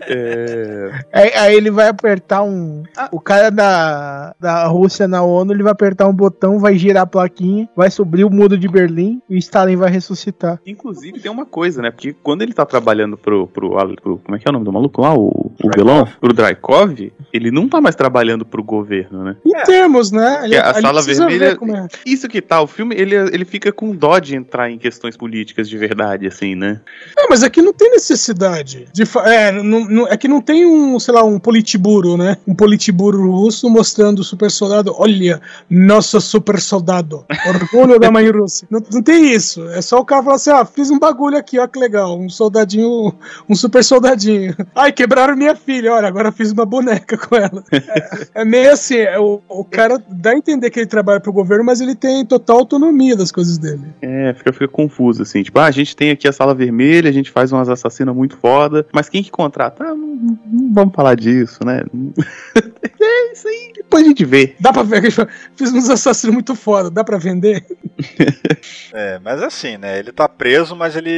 É... 0.07 0.91
Aí, 1.13 1.31
aí 1.35 1.55
ele 1.55 1.71
vai 1.71 1.87
apertar 1.87 2.43
um. 2.43 2.83
O 3.11 3.19
cara 3.19 3.49
da, 3.49 4.35
da 4.39 4.65
Rússia 4.67 5.07
na 5.07 5.23
ONU, 5.23 5.53
ele 5.53 5.63
vai 5.63 5.71
apertar 5.71 6.07
um 6.07 6.13
botão, 6.13 6.59
vai 6.59 6.77
girar 6.77 7.03
a 7.03 7.07
plaquinha, 7.07 7.67
vai 7.75 7.89
subir 7.89 8.23
o 8.25 8.29
muro 8.29 8.57
de 8.57 8.67
Berlim 8.67 9.21
e 9.29 9.37
Stalin 9.37 9.75
vai 9.75 9.89
ressuscitar. 9.89 10.59
Inclusive 10.65 11.19
tem 11.19 11.31
uma 11.31 11.45
coisa, 11.45 11.81
né? 11.81 11.91
Porque 11.91 12.13
quando 12.23 12.41
ele 12.41 12.53
tá 12.53 12.65
trabalhando 12.65 13.17
pro, 13.17 13.47
pro, 13.47 13.71
pro- 14.01 14.17
Como 14.19 14.35
é 14.35 14.39
que 14.39 14.47
é 14.47 14.49
o 14.49 14.53
nome 14.53 14.65
do 14.65 14.71
maluco 14.73 15.01
lá? 15.01 15.13
O, 15.13 15.51
o 15.63 15.69
vilão? 15.75 16.07
Pro 16.19 16.33
Drykov, 16.33 17.11
ele 17.31 17.51
não 17.51 17.67
tá 17.67 17.79
mais 17.81 17.95
trabalhando 17.95 18.45
pro 18.45 18.63
governo, 18.63 19.23
né? 19.23 19.35
Em 19.45 19.63
termos, 19.63 20.11
né? 20.11 20.41
Ele, 20.43 20.55
É, 20.55 20.59
a 20.61 20.71
ele 20.71 20.81
sala 20.81 21.01
precisa 21.03 21.25
vermelha- 21.27 21.51
ver 21.51 21.57
como 21.57 21.75
é. 21.75 21.87
Isso 22.05 22.27
que 22.27 22.41
tá, 22.41 22.61
o 22.61 22.67
filme, 22.67 22.95
ele, 22.95 23.15
ele 23.15 23.45
fica 23.45 23.71
com 23.71 23.95
dó 23.95 24.19
de 24.19 24.35
entrar 24.35 24.52
em 24.69 24.77
questões 24.77 25.17
políticas 25.17 25.67
de 25.69 25.77
verdade, 25.77 26.27
assim, 26.27 26.55
né? 26.55 26.79
Não, 27.17 27.27
mas 27.29 27.43
aqui 27.43 27.61
não 27.61 27.73
tem 27.73 27.91
necessidade. 27.91 28.87
De 28.93 29.03
é, 29.25 29.51
não, 29.51 29.85
não- 29.85 30.07
é 30.07 30.15
que 30.17 30.27
não 30.27 30.41
tem 30.41 30.65
um, 30.65 30.99
sei 30.99 31.13
lá, 31.13 31.23
um 31.23 31.39
politiburo, 31.39 32.17
né? 32.17 32.37
Um 32.47 32.53
politiburo 32.55 33.29
russo 33.31 33.69
mostrando 33.69 34.19
o 34.19 34.23
super 34.23 34.49
soldado. 34.51 34.93
Olha, 34.97 35.41
nosso 35.69 36.19
super 36.21 36.59
soldado. 36.59 37.25
Orgulho 37.47 37.99
da 37.99 38.11
mãe 38.11 38.29
russa. 38.29 38.65
Não, 38.69 38.81
não 38.91 39.01
tem 39.01 39.31
isso. 39.33 39.67
É 39.69 39.81
só 39.81 39.99
o 39.99 40.05
cara 40.05 40.23
falar 40.23 40.35
assim: 40.35 40.51
ah, 40.51 40.65
fiz 40.65 40.89
um 40.89 40.99
bagulho 40.99 41.37
aqui, 41.37 41.57
ó, 41.59 41.67
que 41.67 41.79
legal. 41.79 42.19
Um 42.19 42.29
soldadinho, 42.29 43.13
um 43.49 43.55
super 43.55 43.83
soldadinho. 43.83 44.55
Ai, 44.75 44.91
quebraram 44.91 45.35
minha 45.35 45.55
filha. 45.55 45.93
Olha, 45.93 46.07
agora 46.07 46.31
fiz 46.31 46.51
uma 46.51 46.65
boneca 46.65 47.17
com 47.17 47.35
ela. 47.35 47.63
É, 47.71 48.41
é 48.41 48.45
meio 48.45 48.71
assim: 48.71 48.97
é, 48.97 49.19
o, 49.19 49.41
o 49.47 49.63
cara 49.63 50.01
dá 50.09 50.31
a 50.31 50.37
entender 50.37 50.69
que 50.69 50.79
ele 50.79 50.87
trabalha 50.87 51.19
pro 51.19 51.33
governo, 51.33 51.63
mas 51.63 51.81
ele 51.81 51.95
tem 51.95 52.25
total 52.25 52.57
autonomia 52.59 53.15
das 53.15 53.31
coisas 53.31 53.57
dele. 53.57 53.81
É, 54.01 54.33
fica, 54.43 54.53
fica 54.53 54.67
confuso, 54.67 55.23
assim. 55.23 55.41
Tipo, 55.41 55.59
ah, 55.59 55.65
a 55.65 55.71
gente 55.71 55.95
tem 55.95 56.11
aqui 56.11 56.27
a 56.27 56.33
sala 56.33 56.53
vermelha, 56.53 57.09
a 57.09 57.13
gente 57.13 57.31
faz 57.31 57.51
umas 57.51 57.69
assassinas 57.69 58.13
muito 58.13 58.37
foda, 58.37 58.85
mas 58.91 59.07
quem 59.07 59.23
que 59.23 59.31
contrata? 59.31 59.83
Ah, 59.85 59.95
não, 59.95 60.37
não 60.45 60.73
vamos 60.73 60.93
falar 60.93 61.15
disso, 61.15 61.63
né? 61.65 61.83
É 63.05 63.33
isso 63.33 63.47
aí, 63.49 63.73
depois 63.75 64.05
a 64.05 64.07
gente 64.07 64.23
vê. 64.23 64.55
Dá 64.59 64.71
pra 64.71 64.81
ver 64.81 65.01
que 65.01 65.11
fiz 65.11 65.73
uns 65.73 65.89
assassinos 65.89 66.33
muito 66.33 66.55
foda, 66.55 66.89
dá 66.89 67.03
pra 67.03 67.17
vender? 67.17 67.65
É, 68.95 69.19
mas 69.19 69.41
assim, 69.41 69.75
né? 69.75 69.97
Ele 69.97 70.11
tá 70.11 70.29
preso, 70.29 70.75
mas 70.75 70.95
ele. 70.95 71.09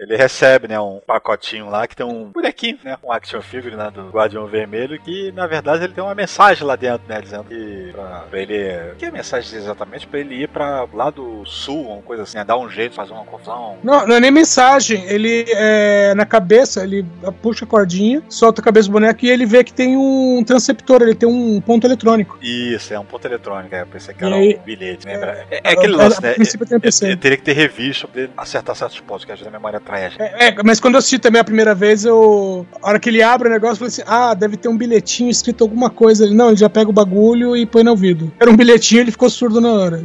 Ele 0.00 0.16
recebe, 0.16 0.66
né? 0.66 0.78
Um 0.80 1.00
pacotinho 1.06 1.68
lá 1.70 1.86
que 1.86 1.94
tem 1.94 2.04
um 2.04 2.30
bonequinho, 2.32 2.78
né? 2.84 2.96
Um 3.04 3.12
action 3.12 3.40
figure, 3.40 3.76
né? 3.76 3.88
Do 3.90 4.08
Guardião 4.08 4.46
Vermelho, 4.48 5.00
que 5.00 5.30
na 5.32 5.46
verdade 5.46 5.84
ele 5.84 5.92
tem 5.92 6.02
uma 6.02 6.14
mensagem 6.14 6.66
lá 6.66 6.74
dentro, 6.74 7.06
né? 7.08 7.20
Dizendo 7.20 7.44
que 7.44 7.90
pra, 7.92 8.24
pra 8.28 8.40
ele. 8.40 8.92
O 8.92 8.96
que 8.96 9.04
é 9.04 9.08
a 9.08 9.12
mensagem 9.12 9.56
exatamente? 9.56 10.08
Pra 10.08 10.18
ele 10.18 10.42
ir 10.42 10.48
pra 10.48 10.86
lá 10.92 11.08
do 11.08 11.44
sul, 11.46 11.86
coisa 12.06 12.22
assim, 12.22 12.38
né? 12.38 12.44
Dar 12.44 12.56
um 12.58 12.68
jeito, 12.70 12.94
fazer 12.94 13.12
uma 13.12 13.24
confusão. 13.24 13.76
Não, 13.82 14.06
não 14.06 14.16
é 14.16 14.20
nem 14.20 14.30
mensagem. 14.30 15.04
Ele 15.06 15.44
é 15.48 16.14
na 16.14 16.24
cabeça, 16.24 16.82
ele 16.84 17.04
puxa 17.42 17.64
a 17.64 17.68
cordinha, 17.68 18.22
solta 18.28 18.60
a 18.60 18.64
cabeça 18.64 18.88
do 18.88 18.92
boneco 18.92 19.24
e 19.24 19.28
ele 19.30 19.44
vê 19.44 19.62
que 19.64 19.72
tem 19.72 19.96
um 19.96 20.42
transceptor, 20.46 21.02
ele 21.02 21.14
tem 21.14 21.28
um 21.28 21.60
ponto 21.60 21.86
eletrônico. 21.86 22.38
Isso, 22.42 22.94
é 22.94 22.98
um 22.98 23.04
ponto 23.04 23.26
eletrônico, 23.26 23.74
é. 23.74 23.82
Eu 23.82 23.86
pensei 23.86 24.14
que 24.14 24.24
era 24.24 24.36
aí- 24.36 24.56
um 24.60 24.64
bilhete, 24.64 25.06
né? 25.06 25.14
É, 25.50 25.60
é 25.64 25.72
aquele 25.72 25.94
A- 25.94 25.96
lance, 25.98 26.18
a 26.18 26.20
né? 26.22 26.34
um 26.72 26.80
PC. 26.80 27.06
Eu, 27.06 27.10
eu 27.10 27.16
teria 27.16 27.36
que 27.36 27.42
ter 27.44 27.52
revisto 27.52 28.08
pra 28.08 28.28
acertar 28.36 28.74
certos 28.76 29.00
pontos, 29.00 29.24
que 29.24 29.32
às 29.32 29.38
vezes 29.38 29.52
a 29.52 29.56
memória 29.56 29.80
traz. 29.80 30.14
É, 30.18 30.48
é, 30.48 30.56
mas 30.64 30.78
quando 30.80 30.94
eu 30.94 30.98
assisti 30.98 31.18
também 31.18 31.40
a 31.40 31.44
primeira 31.44 31.74
vez, 31.74 32.04
eu. 32.04 32.66
A 32.82 32.88
hora 32.90 32.98
que 33.00 33.08
ele 33.08 33.22
abre 33.22 33.48
o 33.48 33.50
negócio, 33.50 33.74
eu 33.74 33.76
falei 33.76 33.88
assim: 33.88 34.02
ah, 34.06 34.34
deve 34.34 34.56
ter 34.56 34.68
um 34.68 34.76
bilhetinho 34.76 35.30
escrito 35.30 35.64
alguma 35.64 35.90
coisa. 35.90 36.24
Ele, 36.24 36.34
não, 36.34 36.48
ele 36.48 36.56
já 36.56 36.68
pega 36.70 36.90
o 36.90 36.92
bagulho 36.92 37.56
e 37.56 37.66
põe 37.66 37.82
no 37.82 37.90
ouvido. 37.90 38.32
Era 38.38 38.50
um 38.50 38.56
bilhetinho 38.56 39.00
ele 39.00 39.10
ficou 39.10 39.28
surdo 39.30 39.60
na 39.60 39.72
hora. 39.72 40.02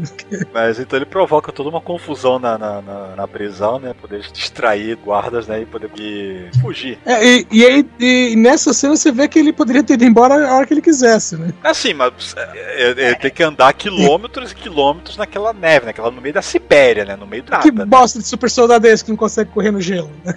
Mas 0.54 0.80
então 0.80 0.98
ele 0.98 1.06
provoca 1.06 1.52
toda 1.52 1.70
uma 1.70 1.82
confusão 1.92 2.40
na, 2.40 2.58
na, 2.58 2.82
na, 2.82 3.16
na 3.16 3.28
prisão, 3.28 3.80
né? 3.80 3.94
Poder 4.00 4.22
distrair 4.32 4.96
guardas, 4.96 5.48
né? 5.48 5.62
E 5.62 5.66
poder 5.66 5.90
e 5.98 6.50
fugir. 6.62 6.98
É, 7.06 7.26
e, 7.26 7.48
e 7.52 7.66
aí, 7.66 7.86
e 8.00 8.36
nessa 8.36 8.74
cena 8.74 8.96
você 8.96 9.12
vê 9.12 9.28
que 9.28 9.40
ele 9.40 9.52
poderia 9.52 9.84
ter 9.84 9.94
ido 9.94 10.06
embora 10.06 10.48
a 10.48 10.56
hora 10.56 10.66
que 10.66 10.74
ele 10.74 10.82
quisesse, 10.82 11.36
né? 11.38 11.54
Assim, 11.64 11.94
mas 11.94 12.36
é, 12.38 13.10
é, 13.10 13.14
tem 13.16 13.32
que 13.32 13.44
andar 13.44 13.74
quilômetros 13.74 14.52
e 14.52 14.56
quilômetros 14.56 15.18
naquela 15.18 15.54
neve, 15.54 15.86
naquela 15.86 16.12
no 16.12 16.22
meio 16.22 16.34
da 16.34 16.42
Sibéria, 16.42 17.06
né? 17.06 17.16
No 17.16 17.28
meio 17.28 17.44
do 17.44 17.52
nada. 17.52 17.64
que 17.64 17.72
né? 17.72 17.86
bosta 17.86 18.20
de 18.20 18.26
super 18.26 18.50
soldado 18.50 18.88
é 18.88 18.92
esse 18.92 19.04
que 19.04 19.12
não 19.12 19.18
consegue 19.18 19.52
correr 19.52 19.72
no 19.72 19.82
gelo? 19.82 20.10
né? 20.24 20.34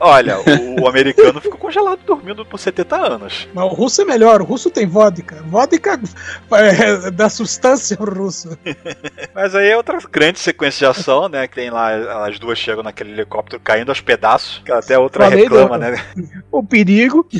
Olha, 0.00 0.38
o, 0.38 0.82
o 0.82 0.88
americano 0.88 1.40
ficou 1.40 1.58
congelado 1.58 2.00
dormindo 2.04 2.44
por 2.44 2.58
70 2.58 2.96
anos. 2.96 3.48
Mas 3.54 3.64
o 3.64 3.68
russo 3.68 4.02
é 4.02 4.04
melhor, 4.04 4.40
o 4.40 4.44
russo 4.44 4.70
tem 4.70 4.86
vodka. 4.86 5.42
Vodka 5.46 6.00
é, 6.52 7.10
dá 7.10 7.28
substância 7.28 7.96
ao 7.98 8.06
russo. 8.06 8.56
Mas 9.34 9.54
aí 9.54 9.68
é 9.68 9.76
outra 9.76 9.98
grande 10.10 10.38
sequência 10.38 10.78
de 10.78 10.97
ação, 10.97 10.97
né? 11.28 11.46
Que 11.48 11.54
tem 11.54 11.70
lá, 11.70 12.26
as 12.26 12.38
duas 12.38 12.58
chegam 12.58 12.82
naquele 12.82 13.12
helicóptero 13.12 13.60
caindo 13.62 13.88
aos 13.90 14.00
pedaços. 14.00 14.60
Que 14.64 14.72
até 14.72 14.94
a 14.94 15.00
outra 15.00 15.24
Falei 15.24 15.42
reclama, 15.44 15.78
do- 15.78 15.84
né? 15.84 16.04
O 16.50 16.62
perigo. 16.62 17.26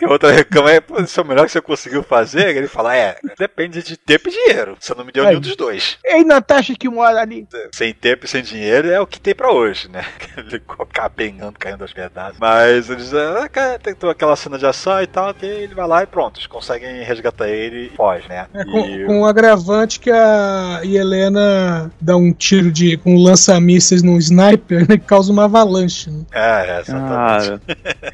E 0.00 0.04
a 0.04 0.08
outra 0.08 0.30
reclama 0.32 0.70
é, 0.70 0.80
"Pô, 0.80 1.00
isso 1.00 1.18
é 1.18 1.22
o 1.22 1.26
melhor 1.26 1.46
que 1.46 1.52
você 1.52 1.60
conseguiu 1.60 2.02
fazer. 2.02 2.56
Ele 2.56 2.68
fala, 2.68 2.96
é, 2.96 3.16
depende 3.38 3.82
de 3.82 3.96
tempo 3.96 4.28
e 4.28 4.32
dinheiro. 4.32 4.76
Você 4.78 4.94
não 4.94 5.04
me 5.04 5.12
deu 5.12 5.22
Aí. 5.24 5.30
nenhum 5.30 5.40
dos 5.40 5.56
dois. 5.56 5.98
Ei, 6.04 6.24
Natasha 6.24 6.74
que 6.78 6.88
mora 6.88 7.20
ali. 7.20 7.46
Sem 7.72 7.92
tempo 7.92 8.24
e 8.24 8.28
sem 8.28 8.42
dinheiro 8.42 8.90
é 8.90 9.00
o 9.00 9.06
que 9.06 9.20
tem 9.20 9.34
pra 9.34 9.52
hoje, 9.52 9.88
né? 9.88 10.04
Ele 10.36 10.60
capengando, 10.92 11.58
caindo 11.58 11.82
aos 11.82 11.92
pedaços. 11.92 12.38
Mas 12.40 12.88
eles 12.90 13.12
ah, 13.14 13.48
cara, 13.48 13.78
tem 13.78 13.94
aquela 14.10 14.36
cena 14.36 14.58
de 14.58 14.66
ação 14.66 15.00
e 15.02 15.06
tal, 15.06 15.32
que 15.34 15.44
ele 15.46 15.74
vai 15.74 15.86
lá 15.86 16.02
e 16.02 16.06
pronto, 16.06 16.36
eles 16.38 16.46
conseguem 16.46 17.02
resgatar 17.02 17.48
ele 17.48 17.86
e 17.86 17.96
foge, 17.96 18.28
né? 18.28 18.46
É, 18.54 18.64
com, 18.64 18.78
E- 18.88 19.06
com 19.06 19.20
o 19.22 19.26
agravante 19.26 20.00
que 20.00 20.10
a 20.10 20.80
Helena 20.82 21.90
dá 22.00 22.16
um 22.16 22.32
tiro 22.32 22.47
de 22.70 22.96
com 22.96 23.14
um 23.14 23.22
lança-mísseis 23.22 24.02
num 24.02 24.16
sniper 24.18 24.80
né, 24.88 24.96
que 24.96 25.04
causa 25.06 25.32
uma 25.32 25.44
avalanche. 25.44 26.10
Né? 26.10 26.20
É, 26.32 26.76
é, 26.76 26.80
exatamente. 26.80 27.60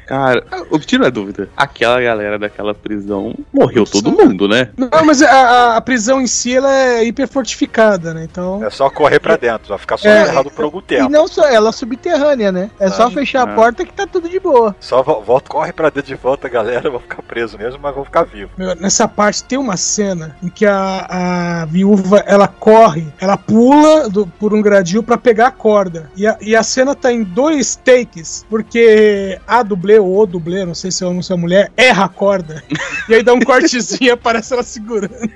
Cara, 0.07 0.41
cara, 0.41 0.65
o 0.71 0.79
tiro 0.79 1.05
é 1.05 1.11
dúvida. 1.11 1.49
Aquela 1.55 2.01
galera 2.01 2.37
daquela 2.39 2.73
prisão 2.73 3.33
morreu 3.53 3.85
todo 3.85 4.11
mundo, 4.11 4.47
né? 4.47 4.69
Não, 4.77 4.89
mas 5.05 5.21
a, 5.21 5.77
a- 5.77 5.81
prisão 5.81 6.19
em 6.21 6.27
si 6.27 6.55
ela 6.55 6.71
é 6.73 7.03
hiperfortificada, 7.05 8.13
né? 8.13 8.23
Então. 8.29 8.63
É 8.63 8.69
só 8.69 8.89
correr 8.89 9.19
pra 9.19 9.35
dentro, 9.37 9.69
vai 9.69 9.77
ficar 9.77 9.97
só 9.97 10.07
É, 10.09 10.23
errado 10.23 10.49
por 10.51 10.65
algum 10.65 10.79
E 10.79 10.83
tempo. 10.83 11.09
não 11.09 11.27
só 11.27 11.47
ela 11.47 11.71
subterrânea, 11.71 12.51
né? 12.51 12.69
É 12.79 12.89
só 12.89 13.07
Ah, 13.07 13.11
fechar 13.11 13.47
ah. 13.47 13.51
a 13.51 13.55
porta 13.55 13.85
que 13.85 13.93
tá 13.93 14.05
tudo 14.07 14.27
de 14.29 14.39
boa. 14.39 14.75
Só 14.79 15.01
vo- 15.03 15.21
volta, 15.21 15.49
corre 15.49 15.71
pra 15.71 15.89
dentro 15.89 16.07
de 16.07 16.15
volta, 16.15 16.49
galera. 16.49 16.89
Vão 16.89 16.99
ficar 16.99 17.21
preso 17.21 17.57
mesmo, 17.57 17.79
mas 17.81 17.93
vão 17.95 18.03
ficar 18.05 18.23
vivos. 18.23 18.51
Meu, 18.57 18.75
nessa 18.75 19.07
parte 19.07 19.43
tem 19.43 19.57
uma 19.57 19.77
cena 19.77 20.35
em 20.41 20.49
que 20.49 20.65
a, 20.65 21.61
a 21.61 21.65
viúva 21.65 22.23
ela 22.25 22.47
corre, 22.47 23.07
ela 23.19 23.37
pula 23.37 24.09
do- 24.15 24.27
por 24.39 24.53
um 24.53 24.61
gradil 24.61 25.03
pra 25.03 25.17
pegar 25.17 25.47
a 25.47 25.51
corda. 25.51 26.09
E 26.15 26.25
a, 26.25 26.37
e 26.41 26.55
a 26.55 26.63
cena 26.63 26.95
tá 26.95 27.11
em 27.11 27.21
dois 27.23 27.75
takes, 27.75 28.45
porque 28.49 29.37
a 29.45 29.61
dublê 29.61 29.99
ou 29.99 30.17
o 30.21 30.25
dublê, 30.25 30.63
não 30.65 30.73
sei 30.73 30.89
se 30.91 31.03
é 31.03 31.05
homem 31.07 31.17
ou 31.17 31.23
se 31.23 31.33
é 31.33 31.35
mulher, 31.35 31.71
erra 31.75 32.05
a 32.05 32.09
corda. 32.09 32.63
e 33.09 33.13
aí 33.15 33.21
dá 33.23 33.33
um 33.33 33.39
cortezinho 33.41 34.07
e 34.07 34.09
aparece 34.11 34.53
ela 34.53 34.63
segurando. 34.63 35.29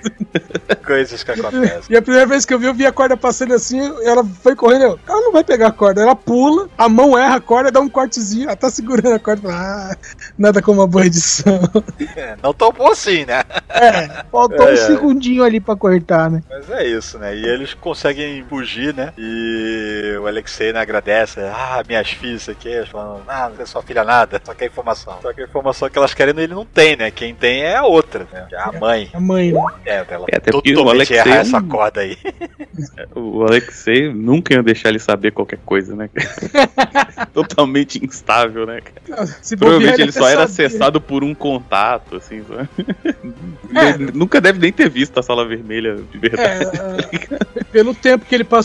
Coisas 0.85 1.23
que 1.23 1.31
acontecem. 1.31 1.81
E 1.89 1.97
a 1.97 2.01
primeira 2.01 2.25
vez 2.25 2.45
que 2.45 2.53
eu 2.53 2.59
vi, 2.59 2.65
eu 2.67 2.73
vi 2.73 2.85
a 2.85 2.91
corda 2.91 3.17
passando 3.17 3.53
assim, 3.53 3.79
ela 4.03 4.23
foi 4.23 4.55
correndo, 4.55 4.83
eu, 4.83 4.99
ela 5.07 5.21
não 5.21 5.31
vai 5.31 5.43
pegar 5.43 5.67
a 5.67 5.71
corda, 5.71 6.01
ela 6.01 6.15
pula, 6.15 6.69
a 6.77 6.87
mão 6.87 7.17
erra 7.17 7.35
a 7.35 7.41
corda, 7.41 7.71
dá 7.71 7.79
um 7.79 7.89
cortezinho, 7.89 8.45
ela 8.45 8.55
tá 8.55 8.69
segurando 8.69 9.13
a 9.15 9.19
corda, 9.19 9.49
ah, 9.51 9.95
nada 10.37 10.61
como 10.61 10.79
uma 10.81 10.87
boa 10.87 11.05
edição. 11.05 11.59
É, 12.15 12.35
não 12.41 12.53
tão 12.53 12.71
bom 12.71 12.87
assim, 12.91 13.25
né? 13.25 13.43
É, 13.69 14.23
Faltou 14.31 14.67
É, 14.67 14.71
um 14.71 14.73
é. 14.73 14.77
segundinho 14.77 15.43
ali 15.43 15.59
pra 15.59 15.75
cortar, 15.75 16.29
né? 16.29 16.41
Mas 16.49 16.69
é 16.69 16.87
isso, 16.87 17.17
né? 17.17 17.35
E 17.35 17.43
eles 17.45 17.73
conseguem 17.73 18.43
fugir, 18.49 18.68
né? 18.95 19.13
E 19.17 20.15
o 20.21 20.27
Alexei 20.27 20.71
né, 20.73 20.79
agradece. 20.79 21.39
Ah, 21.41 21.83
minhas 21.87 22.09
filhas, 22.11 22.41
isso 22.41 22.51
aqui. 22.51 22.67
Eles 22.69 22.89
falam, 22.89 23.21
ah, 23.27 23.49
não 23.55 23.61
é 23.61 23.65
sua 23.65 23.81
filha 23.83 24.03
nada. 24.03 24.41
Só 24.43 24.53
que 24.53 24.63
a 24.63 24.67
informação. 24.67 25.17
Só 25.21 25.33
que 25.33 25.41
a 25.41 25.43
informação 25.45 25.89
que 25.89 25.97
elas 25.97 26.13
querem 26.13 26.33
ele 26.37 26.53
não 26.53 26.65
tem, 26.65 26.95
né? 26.95 27.09
Quem 27.11 27.33
tem 27.33 27.63
é 27.63 27.75
a 27.75 27.83
outra, 27.83 28.27
né? 28.31 28.45
Que 28.49 28.55
é 28.55 28.59
a 28.59 28.71
mãe. 28.71 29.09
a 29.13 29.19
mãe, 29.19 29.51
né? 29.51 29.61
É, 29.85 30.05
ela 30.09 30.25
É, 30.31 30.37
até 30.37 30.49
o 30.51 30.61
totalmente 30.61 30.89
Alexei 31.13 31.17
é 31.17 31.23
um- 31.37 31.41
essa 31.41 31.61
corda 31.61 32.01
aí. 32.01 32.17
O 33.13 33.43
Alexei 33.43 34.13
nunca 34.13 34.53
ia 34.53 34.63
deixar 34.63 34.87
ele 34.89 34.99
saber 34.99 35.31
qualquer 35.31 35.59
coisa, 35.65 35.93
né? 35.97 36.09
Totalmente 37.33 38.03
instável, 38.03 38.65
né? 38.65 38.79
Se 39.41 39.57
Provavelmente 39.57 40.01
ele 40.01 40.11
só 40.13 40.27
era 40.29 40.47
sabia. 40.47 40.65
acessado 40.67 41.01
por 41.01 41.23
um 41.23 41.33
contato, 41.35 42.15
assim. 42.15 42.43
Só. 42.47 42.53
É. 42.55 43.97
Nunca 44.13 44.39
deve 44.39 44.59
nem 44.59 44.71
ter 44.71 44.89
visto 44.89 45.19
a 45.19 45.23
sala 45.23 45.45
vermelha 45.45 45.97
de 46.11 46.17
verdade. 46.17 46.65
É, 46.65 47.59
é, 47.59 47.63
pelo 47.65 47.93
tempo 47.93 48.25
que 48.25 48.33
ele 48.33 48.43
passou 48.45 48.58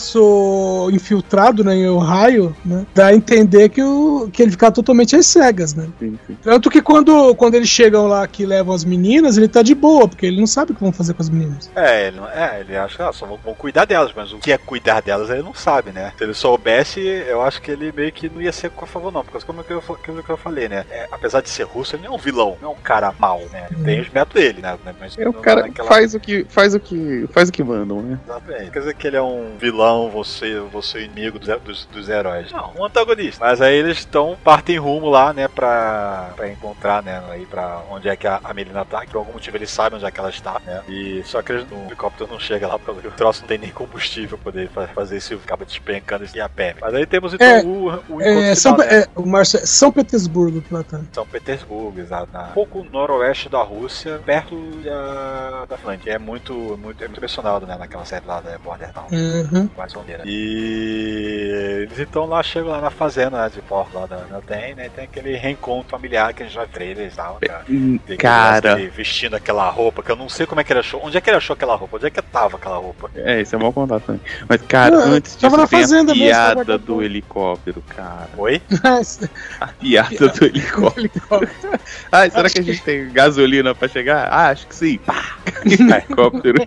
infiltrado 0.91 1.63
né, 1.63 1.75
em 1.75 1.87
Ohio, 1.89 2.55
né, 2.65 2.85
dá 2.93 3.07
a 3.07 3.15
entender 3.15 3.69
que, 3.69 3.81
o, 3.83 4.29
que 4.31 4.41
ele 4.41 4.51
fica 4.51 4.71
totalmente 4.71 5.15
às 5.15 5.25
cegas, 5.27 5.73
né? 5.73 5.87
Sim, 5.99 6.17
sim. 6.27 6.37
Tanto 6.41 6.69
que 6.69 6.81
quando, 6.81 7.33
quando 7.35 7.55
eles 7.55 7.69
chegam 7.69 8.07
lá 8.07 8.27
que 8.27 8.45
levam 8.45 8.73
as 8.73 8.83
meninas, 8.85 9.37
ele 9.37 9.47
tá 9.47 9.61
de 9.61 9.75
boa, 9.75 10.07
porque 10.07 10.25
ele 10.25 10.39
não 10.39 10.47
sabe 10.47 10.71
o 10.71 10.75
que 10.75 10.81
vão 10.81 10.91
fazer 10.91 11.13
com 11.13 11.21
as 11.21 11.29
meninas. 11.29 11.69
É, 11.75 12.07
ele, 12.07 12.17
não- 12.17 12.27
é, 12.29 12.61
ele 12.61 12.75
acha 12.75 12.95
que 12.95 13.01
ah, 13.01 13.11
só 13.13 13.25
vão, 13.25 13.37
vão 13.43 13.53
cuidar 13.53 13.85
delas, 13.85 14.11
mas 14.15 14.31
o 14.33 14.37
que 14.39 14.51
é 14.51 14.57
cuidar 14.57 15.01
delas 15.01 15.29
ele 15.29 15.43
não 15.43 15.53
sabe, 15.53 15.91
né? 15.91 16.11
Se 16.17 16.23
ele 16.23 16.33
soubesse, 16.33 16.99
eu 16.99 17.41
acho 17.41 17.61
que 17.61 17.71
ele 17.71 17.91
meio 17.91 18.11
que 18.11 18.29
não 18.29 18.41
ia 18.41 18.51
ser 18.51 18.71
a 18.81 18.85
favor, 18.85 19.11
não. 19.11 19.23
Porque 19.23 19.43
como 19.45 19.63
que 19.63 19.71
eu, 19.73 19.79
aquilo 19.89 20.23
que 20.23 20.29
eu 20.29 20.37
falei, 20.37 20.67
né? 20.69 20.85
É, 20.89 21.07
apesar 21.11 21.41
de 21.41 21.49
ser 21.49 21.63
russo, 21.63 21.95
ele 21.95 22.03
não 22.03 22.13
é 22.13 22.15
um 22.15 22.19
vilão, 22.19 22.57
não 22.61 22.69
é 22.69 22.71
um 22.73 22.77
cara 22.83 23.13
mau, 23.19 23.41
né? 23.51 23.67
Ele 23.71 23.83
tem 23.83 24.01
os 24.01 24.09
métodos 24.09 24.41
dele, 24.41 24.61
né? 24.61 24.77
Mas 24.99 25.17
É 25.17 25.21
o 25.27 25.33
não 25.33 25.41
cara 25.41 25.61
naquela- 25.63 25.87
faz 25.87 26.13
o 26.13 26.19
que 26.19 26.45
faz 26.49 26.73
o 26.75 26.79
que 26.79 27.27
faz 27.31 27.49
o 27.49 27.51
que 27.51 27.63
mandam, 27.63 28.01
né? 28.01 28.19
Exatamente. 28.25 28.71
Quer 28.71 28.79
dizer 28.79 28.95
que 28.95 29.07
ele 29.07 29.17
é 29.17 29.21
um 29.21 29.51
vilão, 29.59 29.84
você, 30.11 30.59
você 30.59 30.97
é 30.97 31.01
o 31.01 31.03
inimigo 31.05 31.39
dos, 31.39 31.47
dos, 31.61 31.85
dos 31.85 32.09
heróis. 32.09 32.51
Não, 32.51 32.71
um 32.77 32.85
antagonista. 32.85 33.43
Mas 33.45 33.61
aí 33.61 33.75
eles 33.75 33.99
estão, 33.99 34.37
partem 34.43 34.77
rumo 34.77 35.09
lá, 35.09 35.33
né, 35.33 35.47
pra, 35.47 36.31
pra 36.35 36.49
encontrar, 36.49 37.01
né, 37.03 37.21
aí 37.29 37.45
pra 37.45 37.81
onde 37.89 38.09
é 38.09 38.15
que 38.15 38.27
a, 38.27 38.39
a 38.43 38.53
Melina 38.53 38.83
tá. 38.85 39.01
Que 39.05 39.11
por 39.11 39.19
algum 39.19 39.33
motivo 39.33 39.57
eles 39.57 39.69
sabem 39.69 39.97
onde 39.97 40.05
é 40.05 40.11
que 40.11 40.19
ela 40.19 40.29
está, 40.29 40.59
né. 40.65 40.81
E 40.87 41.21
só 41.25 41.41
que 41.41 41.51
eles, 41.51 41.65
o 41.71 41.75
helicóptero 41.87 42.29
não 42.31 42.39
chega 42.39 42.67
lá 42.67 42.77
porque 42.79 43.07
o 43.07 43.11
troço 43.11 43.41
não 43.41 43.47
tem 43.47 43.57
nem 43.57 43.71
combustível 43.71 44.37
pra 44.37 44.51
poder 44.51 44.69
fa- 44.69 44.87
fazer 44.87 45.17
isso, 45.17 45.33
acaba 45.35 45.65
despencando 45.65 46.25
e 46.33 46.41
a 46.41 46.49
pé. 46.49 46.75
Mas 46.81 46.93
aí 46.93 47.05
temos 47.05 47.33
então 47.33 47.47
É, 47.47 47.63
o, 47.63 47.85
o 47.87 48.21
encontro 48.21 48.21
É, 48.23 48.55
São, 48.55 48.77
né? 48.77 48.85
é, 49.01 49.07
o 49.15 49.25
Márcio, 49.25 49.59
é 49.59 49.65
São 49.65 49.91
Petersburgo 49.91 50.61
que 50.61 50.73
lá 50.73 50.83
tá. 50.83 50.99
São 51.13 51.25
Petersburgo, 51.25 51.99
exato. 51.99 52.29
Um 52.37 52.53
pouco 52.53 52.83
noroeste 52.91 53.49
da 53.49 53.61
Rússia, 53.61 54.19
perto 54.25 54.55
da, 54.83 55.65
da 55.65 55.77
Finlândia. 55.77 56.11
É 56.13 56.17
muito, 56.17 56.53
muito, 56.81 57.03
é 57.03 57.07
muito 57.07 57.21
mencionado, 57.21 57.65
né, 57.65 57.75
naquela 57.77 58.05
série 58.05 58.25
lá 58.25 58.39
da 58.41 58.57
Bordertown. 58.57 59.07
Uhum. 59.11 59.69
Mais 59.77 59.93
ou 59.95 60.03
menos. 60.05 60.23
E 60.25 61.81
eles 61.83 61.99
então 61.99 62.25
lá 62.25 62.41
chegam 62.41 62.69
lá 62.71 62.79
na 62.81 62.89
fazenda 62.89 63.41
né, 63.43 63.49
de 63.53 63.61
porco 63.61 63.97
lá 63.99 64.05
da, 64.05 64.17
tem, 64.45 64.73
né? 64.73 64.89
Tem 64.89 65.03
aquele 65.03 65.35
reencontro 65.35 65.89
familiar 65.89 66.33
que 66.33 66.43
a 66.43 66.45
gente 66.45 66.55
vai 66.55 66.65
ver 66.65 66.83
eles 66.97 67.13
e 67.13 67.15
tal, 67.15 67.37
cara. 67.45 67.65
Hum, 67.69 67.99
Cara, 68.17 68.75
dele 68.75 68.89
vestindo 68.89 69.35
aquela 69.35 69.69
roupa, 69.69 70.01
que 70.01 70.11
eu 70.11 70.15
não 70.15 70.29
sei 70.29 70.45
como 70.45 70.61
é 70.61 70.63
que 70.63 70.71
ele 70.71 70.79
achou. 70.79 71.01
Onde 71.03 71.17
é 71.17 71.21
que 71.21 71.29
ele 71.29 71.37
achou 71.37 71.53
aquela 71.53 71.75
roupa? 71.75 71.97
Onde 71.97 72.05
é 72.05 72.09
que 72.09 72.21
tava 72.21 72.55
aquela 72.57 72.77
roupa? 72.77 73.09
é, 73.15 73.41
isso 73.41 73.55
é 73.55 73.59
mau 73.59 73.73
contato 73.73 74.03
também. 74.05 74.21
Mas, 74.47 74.61
cara, 74.61 74.91
Não, 74.95 75.11
antes 75.13 75.35
tava 75.35 75.57
disso 75.57 75.61
na 75.61 75.67
tem 75.67 75.81
fazenda 75.81 76.11
a 76.11 76.15
mesmo, 76.15 76.25
piada 76.29 76.53
guardado 76.55 76.79
do 76.85 76.93
por- 76.95 77.03
helicóptero, 77.03 77.83
cara. 77.95 78.29
Oi? 78.37 78.61
A 79.59 79.67
piada 79.67 80.27
do 80.29 80.45
helicóptero. 80.45 81.11
Ah, 82.11 82.29
será 82.29 82.49
que 82.49 82.59
a 82.59 82.63
gente 82.63 82.81
tem 82.81 83.11
gasolina 83.11 83.75
pra 83.75 83.87
chegar? 83.87 84.27
Ah, 84.31 84.49
acho 84.49 84.67
que 84.67 84.75
sim. 84.75 84.97
Pá! 84.99 85.37
Helicóptero 85.65 86.57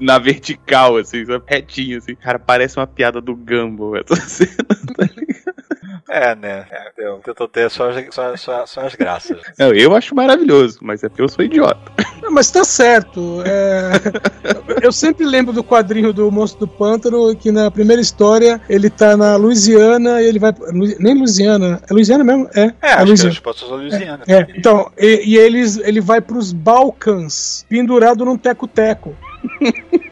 na 0.00 0.18
vertical, 0.18 0.96
assim, 0.96 1.24
retinho, 1.46 1.98
assim. 1.98 2.14
Cara, 2.14 2.38
parece 2.46 2.76
uma 2.78 2.86
piada 2.86 3.20
do 3.20 3.34
Gumball 3.34 3.96
essa 3.96 4.16
cena. 4.28 4.52
É, 6.10 6.34
né? 6.34 6.66
É, 6.70 6.92
eu 7.06 7.18
tentou 7.24 7.48
ter 7.48 7.70
só, 7.70 7.88
as- 7.88 8.14
só, 8.14 8.36
só, 8.36 8.66
só 8.66 8.80
as 8.82 8.94
graças. 8.94 9.38
Não, 9.58 9.72
eu 9.72 9.94
acho 9.96 10.14
maravilhoso, 10.14 10.78
mas 10.82 11.02
é 11.02 11.08
porque 11.08 11.22
eu 11.22 11.28
sou 11.28 11.42
idiota. 11.44 11.80
Não, 12.20 12.30
mas 12.30 12.50
tá 12.50 12.64
certo. 12.64 13.42
é, 13.46 14.84
eu 14.84 14.92
sempre 14.92 15.24
lembro 15.24 15.52
do 15.54 15.64
quadrinho 15.64 16.12
do 16.12 16.30
Monstro 16.30 16.66
do 16.66 16.68
Pântano, 16.68 17.34
que 17.34 17.50
na 17.50 17.70
primeira 17.70 18.02
história 18.02 18.60
ele 18.68 18.90
tá 18.90 19.16
na 19.16 19.36
Louisiana 19.36 20.20
e 20.20 20.26
ele 20.26 20.38
vai. 20.38 20.52
Nem 20.98 21.14
Louisiana. 21.16 21.80
É 21.88 21.92
Louisiana 21.94 22.22
mesmo? 22.24 22.48
É. 22.54 22.74
É, 22.82 22.88
acho 22.92 22.98
que 22.98 23.04
Louisiana. 23.06 23.32
os 23.32 23.40
postos 23.40 23.70
da 23.70 23.76
Louisiana. 23.76 24.24
É, 24.28 24.46
então, 24.54 24.92
e, 24.98 25.22
e 25.30 25.36
eles, 25.38 25.78
ele 25.78 26.00
vai 26.00 26.20
pros 26.20 26.52
Balcãs, 26.52 27.64
pendurado 27.70 28.24
num 28.24 28.36
teco-teco. 28.36 29.16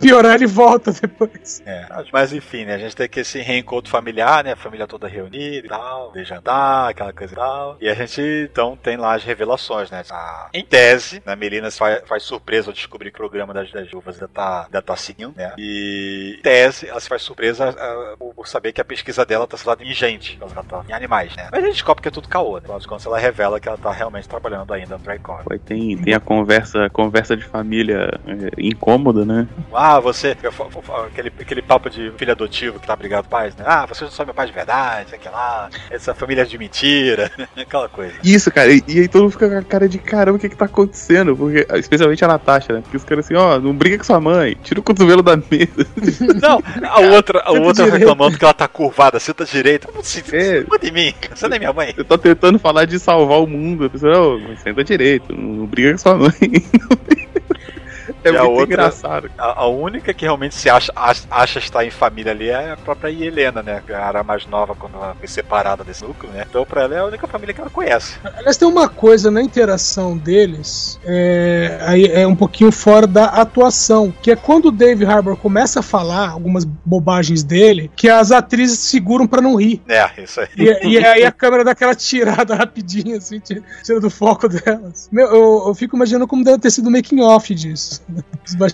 Piorar, 0.00 0.34
ele 0.36 0.46
volta 0.46 0.92
depois. 0.92 1.62
É, 1.66 1.86
mas 2.12 2.32
enfim, 2.32 2.64
né? 2.64 2.74
A 2.74 2.78
gente 2.78 2.96
tem 2.96 3.08
que 3.08 3.20
esse 3.20 3.40
reencontro 3.40 3.90
familiar, 3.90 4.42
né? 4.44 4.52
A 4.52 4.56
família 4.56 4.86
toda 4.86 5.06
reunida 5.08 5.66
e 5.66 5.68
tal, 5.68 6.12
de 6.12 6.24
jantar, 6.24 6.90
aquela 6.90 7.12
coisa 7.12 7.32
e 7.32 7.36
tal. 7.36 7.76
E 7.80 7.88
a 7.88 7.94
gente, 7.94 8.20
então, 8.50 8.76
tem 8.82 8.96
lá 8.96 9.14
as 9.14 9.24
revelações, 9.24 9.90
né? 9.90 10.02
A- 10.10 10.48
em 10.54 10.64
tese, 10.64 11.22
a 11.26 11.36
Melina 11.36 11.70
faz, 11.70 12.02
faz 12.06 12.22
surpresa 12.22 12.70
ao 12.70 12.74
descobrir 12.74 13.10
que 13.10 13.16
o 13.16 13.18
programa 13.18 13.52
das, 13.52 13.70
das 13.70 13.92
uvas 13.92 14.14
ainda 14.16 14.28
tá, 14.28 14.64
ainda 14.64 14.82
tá 14.82 14.96
seguindo, 14.96 15.34
né? 15.36 15.52
E 15.58 16.36
em 16.38 16.42
tese, 16.42 16.88
ela 16.88 17.00
se 17.00 17.08
faz 17.08 17.22
surpresa 17.22 17.68
ah, 17.70 18.14
por, 18.18 18.34
por 18.34 18.48
saber 18.48 18.72
que 18.72 18.80
a 18.80 18.84
pesquisa 18.84 19.24
dela 19.26 19.46
tá 19.46 19.56
centrada 19.56 19.84
em 19.84 19.92
gente, 19.92 20.38
ela 20.40 20.62
tá 20.64 20.82
em 20.88 20.92
animais, 20.92 21.34
né? 21.36 21.48
Mas 21.52 21.62
a 21.62 21.66
gente 21.66 21.74
descobre 21.74 22.02
que 22.02 22.08
é 22.08 22.10
tudo 22.10 22.28
caô, 22.28 22.54
né? 22.54 22.60
Afinal 22.62 22.78
de 22.78 22.86
contas, 22.88 23.06
ela 23.06 23.18
revela 23.18 23.60
que 23.60 23.68
ela 23.68 23.78
tá 23.78 23.92
realmente 23.92 24.28
trabalhando 24.28 24.72
ainda 24.72 24.96
no 24.96 25.02
Drycore. 25.04 25.44
Aí 25.50 25.58
tem, 25.58 25.96
tem 25.98 26.14
a 26.14 26.20
conversa, 26.20 26.88
conversa 26.90 27.36
de 27.36 27.44
família 27.44 28.18
é, 28.26 28.50
incômoda, 28.58 29.24
né? 29.24 29.46
Ah, 29.72 29.89
você. 29.98 30.36
eu 30.42 30.52
fa- 30.52 30.66
fa- 30.70 31.06
Aquele, 31.06 31.32
aquele 31.40 31.62
papo 31.62 31.88
de 31.90 32.12
filho 32.16 32.30
adotivo 32.32 32.78
que 32.78 32.86
tá 32.86 32.94
brigado 32.94 33.26
pais, 33.28 33.56
né? 33.56 33.64
Ah, 33.66 33.86
você 33.86 34.04
não 34.04 34.10
são 34.10 34.24
meu 34.26 34.34
pai 34.34 34.46
de 34.46 34.52
verdade, 34.52 35.10
sei 35.10 35.18
que 35.18 35.28
lá. 35.28 35.68
Essa 35.90 36.14
família 36.14 36.42
é 36.42 36.44
de 36.44 36.56
mentira. 36.58 37.30
Aquela 37.56 37.88
coisa. 37.88 38.12
Isso, 38.22 38.50
cara, 38.52 38.70
e, 38.70 38.82
e 38.86 39.00
aí 39.00 39.08
todo 39.08 39.22
mundo 39.22 39.32
fica 39.32 39.48
com 39.48 39.58
a 39.58 39.62
cara 39.62 39.88
de 39.88 39.98
caramba, 39.98 40.36
o 40.36 40.40
que 40.40 40.48
que 40.48 40.56
tá 40.56 40.66
acontecendo? 40.66 41.34
Porque, 41.36 41.66
especialmente 41.78 42.24
a 42.24 42.28
Natasha, 42.28 42.72
né? 42.74 42.80
Porque 42.82 42.96
os 42.98 43.04
caras 43.04 43.24
assim, 43.24 43.34
ó, 43.34 43.58
não 43.58 43.72
briga 43.74 43.96
com 43.98 44.04
sua 44.04 44.20
mãe, 44.20 44.56
tira 44.62 44.78
o 44.78 44.82
cotovelo 44.82 45.22
da 45.22 45.36
mesa. 45.36 45.86
Não, 46.40 46.62
a 46.88 47.00
outra, 47.00 47.40
a 47.40 47.50
Senta 47.52 47.60
outra 47.62 47.84
direito. 47.84 47.98
reclamando 48.00 48.38
que 48.38 48.44
ela 48.44 48.54
tá 48.54 48.68
curvada, 48.68 49.18
senta 49.18 49.44
direita. 49.44 49.86
Como 49.88 50.00
assim? 50.00 50.20
É. 50.32 50.64
Manda 50.68 50.86
em 50.86 50.90
mim, 50.92 51.14
você 51.34 51.48
não 51.48 51.56
é 51.56 51.58
minha 51.58 51.72
mãe. 51.72 51.92
Você 51.96 52.04
tá 52.04 52.18
tentando 52.18 52.58
falar 52.58 52.84
de 52.84 52.98
salvar 52.98 53.40
o 53.40 53.46
mundo, 53.46 53.86
a 53.86 53.90
pessoa, 53.90 54.38
mas 54.46 54.60
senta 54.60 54.84
direito, 54.84 55.34
não, 55.34 55.48
não 55.54 55.66
briga 55.66 55.92
com 55.92 55.98
sua 55.98 56.16
mãe. 56.16 56.30
É 58.24 58.28
a 58.30 58.32
muito 58.44 58.50
outra- 58.50 58.64
engraçado. 58.64 59.30
A, 59.38 59.62
a 59.62 59.66
única 59.68 60.12
que 60.14 60.24
realmente 60.24 60.54
se 60.54 60.68
acha, 60.68 60.92
acha, 60.94 61.22
acha 61.30 61.58
estar 61.58 61.84
em 61.84 61.90
família 61.90 62.32
ali 62.32 62.48
é 62.48 62.72
a 62.72 62.76
própria 62.76 63.10
Helena, 63.10 63.62
né? 63.62 63.82
Que 63.86 63.92
era 63.92 64.20
a 64.20 64.24
mais 64.24 64.46
nova 64.46 64.74
quando 64.74 64.94
ela 64.96 65.14
foi 65.18 65.28
separada 65.28 65.84
desse 65.84 66.04
núcleo, 66.04 66.32
né? 66.32 66.44
Então 66.48 66.64
pra 66.64 66.82
ela 66.82 66.94
é 66.94 66.98
a 66.98 67.04
única 67.04 67.26
família 67.26 67.54
que 67.54 67.60
ela 67.60 67.70
conhece. 67.70 68.14
Aliás, 68.36 68.56
tem 68.56 68.66
uma 68.68 68.88
coisa 68.88 69.30
na 69.30 69.42
interação 69.42 70.16
deles, 70.16 70.98
é, 71.04 71.78
aí 71.82 72.04
é 72.06 72.26
um 72.26 72.36
pouquinho 72.36 72.72
fora 72.72 73.06
da 73.06 73.26
atuação, 73.26 74.12
que 74.22 74.30
é 74.30 74.36
quando 74.36 74.66
o 74.66 74.70
Dave 74.72 75.04
Harbour 75.04 75.36
começa 75.36 75.80
a 75.80 75.82
falar 75.82 76.30
algumas 76.30 76.64
bobagens 76.64 77.42
dele, 77.42 77.90
que 77.96 78.08
as 78.08 78.30
atrizes 78.32 78.78
seguram 78.78 79.26
pra 79.26 79.40
não 79.40 79.54
rir. 79.56 79.82
É, 79.88 80.22
isso 80.22 80.40
aí. 80.40 80.48
E, 80.56 80.88
e 80.88 81.04
aí 81.04 81.24
a 81.24 81.32
câmera 81.32 81.64
dá 81.64 81.72
aquela 81.72 81.94
tirada 81.94 82.54
rapidinho, 82.56 83.16
assim, 83.16 83.38
tira, 83.40 83.62
tira 83.84 84.00
do 84.00 84.10
foco 84.10 84.48
delas. 84.48 85.08
Meu, 85.12 85.26
eu, 85.28 85.64
eu 85.68 85.74
fico 85.74 85.96
imaginando 85.96 86.26
como 86.26 86.44
deve 86.44 86.58
ter 86.58 86.70
sido 86.70 86.88
o 86.88 86.90
making 86.90 87.20
off 87.20 87.54
disso. 87.54 87.99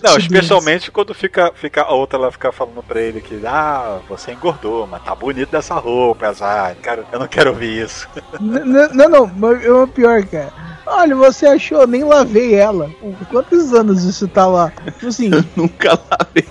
Não, 0.03 0.17
especialmente 0.17 0.91
quando 0.91 1.13
fica, 1.13 1.51
fica 1.53 1.83
a 1.83 1.93
outra 1.93 2.17
ela 2.17 2.31
fica 2.31 2.51
falando 2.51 2.81
pra 2.83 3.01
ele 3.01 3.21
que, 3.21 3.39
ah, 3.45 3.99
você 4.09 4.31
engordou, 4.31 4.87
mas 4.87 5.03
tá 5.03 5.13
bonito 5.13 5.51
dessa 5.51 5.75
roupa, 5.75 6.27
azar. 6.27 6.75
Cara, 6.81 7.05
eu 7.11 7.19
não 7.19 7.27
quero 7.27 7.51
ouvir 7.51 7.83
isso. 7.83 8.07
Não, 8.39 9.09
não, 9.09 9.27
mas 9.35 9.63
é 9.63 9.71
o 9.71 9.87
pior, 9.87 10.25
cara. 10.25 10.51
Olha, 10.85 11.15
você 11.15 11.45
achou, 11.45 11.85
nem 11.85 12.03
lavei 12.03 12.55
ela. 12.55 12.89
Quantos 13.29 13.73
anos 13.73 14.03
isso 14.03 14.27
tá 14.27 14.47
lá? 14.47 14.71
Tipo 14.71 15.07
assim, 15.07 15.29
Nunca 15.55 15.99
lavei. 16.09 16.47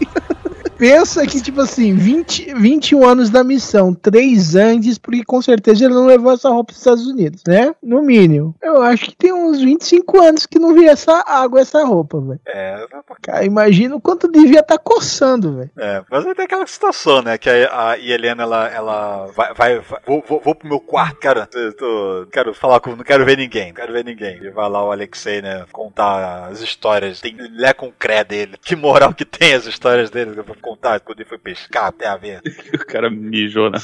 Pensa 0.79 1.27
que, 1.27 1.41
tipo 1.41 1.61
assim, 1.61 1.95
20, 1.95 2.55
21 2.55 3.05
anos 3.05 3.31
da 3.31 3.43
missão, 3.45 3.95
3 3.95 4.55
antes, 4.57 4.99
porque 4.99 5.25
com 5.25 5.41
certeza 5.43 5.85
ele 5.85 5.95
não 5.95 6.07
levou 6.07 6.33
essa 6.33 6.49
roupa 6.49 6.67
pros 6.67 6.79
Estados 6.79 7.07
Unidos, 7.07 7.43
né? 7.47 7.75
No 7.83 8.03
mínimo. 8.03 8.55
Eu 8.63 8.83
acho 8.83 9.07
que 9.07 9.17
tem 9.17 9.33
uns 9.33 9.61
25 9.61 10.21
anos 10.23 10.47
que 10.47 10.59
não 10.59 10.75
vi 10.75 10.87
essa 10.87 11.23
água, 11.27 11.61
essa 11.61 11.85
roupa, 11.85 12.21
velho. 12.21 12.41
É, 12.47 12.87
Cara, 13.23 13.45
imagina 13.45 13.97
o 13.97 14.01
quanto 14.01 14.29
devia 14.29 14.61
estar 14.61 14.79
coçando, 14.79 15.57
velho. 15.57 15.71
é, 15.79 16.03
mas 16.11 16.27
aí 16.27 16.35
tem 16.35 16.45
aquela 16.45 16.67
situação, 16.67 17.23
né? 17.23 17.39
Que 17.39 17.49
a, 17.51 17.91
a 17.91 17.99
Helena, 17.99 18.43
ela, 18.43 18.69
ela 18.69 19.27
vai, 19.35 19.55
vai, 19.55 19.79
vai- 19.81 20.01
vou, 20.07 20.25
vou, 20.29 20.41
vou 20.45 20.55
pro 20.55 20.69
meu 20.69 20.81
quarto, 20.81 21.17
cara. 21.21 21.47
Tô, 21.47 21.73
tô- 21.73 22.21
não 22.21 22.27
quero 22.31 22.55
falar 22.55 22.81
com, 22.81 22.95
não 22.95 23.05
quero 23.05 23.25
ver 23.25 23.37
ninguém, 23.39 23.69
não 23.69 23.75
quero 23.75 23.93
ver 23.93 24.05
ninguém. 24.05 24.39
E 24.43 24.51
vai 24.51 24.69
lá 24.69 24.85
o 24.85 24.93
Alexei, 24.93 25.41
né? 25.43 25.65
Contar 25.73 26.49
as 26.51 26.61
histórias. 26.61 27.21
Tem 27.21 27.37
lé 27.57 27.73
com 27.73 27.91
cré 27.91 28.23
dele. 28.25 28.57
Que 28.63 28.77
moral 28.77 29.13
que 29.15 29.25
tem 29.25 29.55
as 29.55 29.67
histórias 29.67 30.11
dele. 30.11 30.33
Contar 30.67 30.99
quando 30.99 31.21
ele 31.21 31.29
foi 31.29 31.39
pescar, 31.39 31.93
tem 31.93 32.09
a 32.09 32.17
ver. 32.17 32.41
O 32.75 32.85
cara 32.87 33.09
mijou 33.09 33.71
na, 33.71 33.79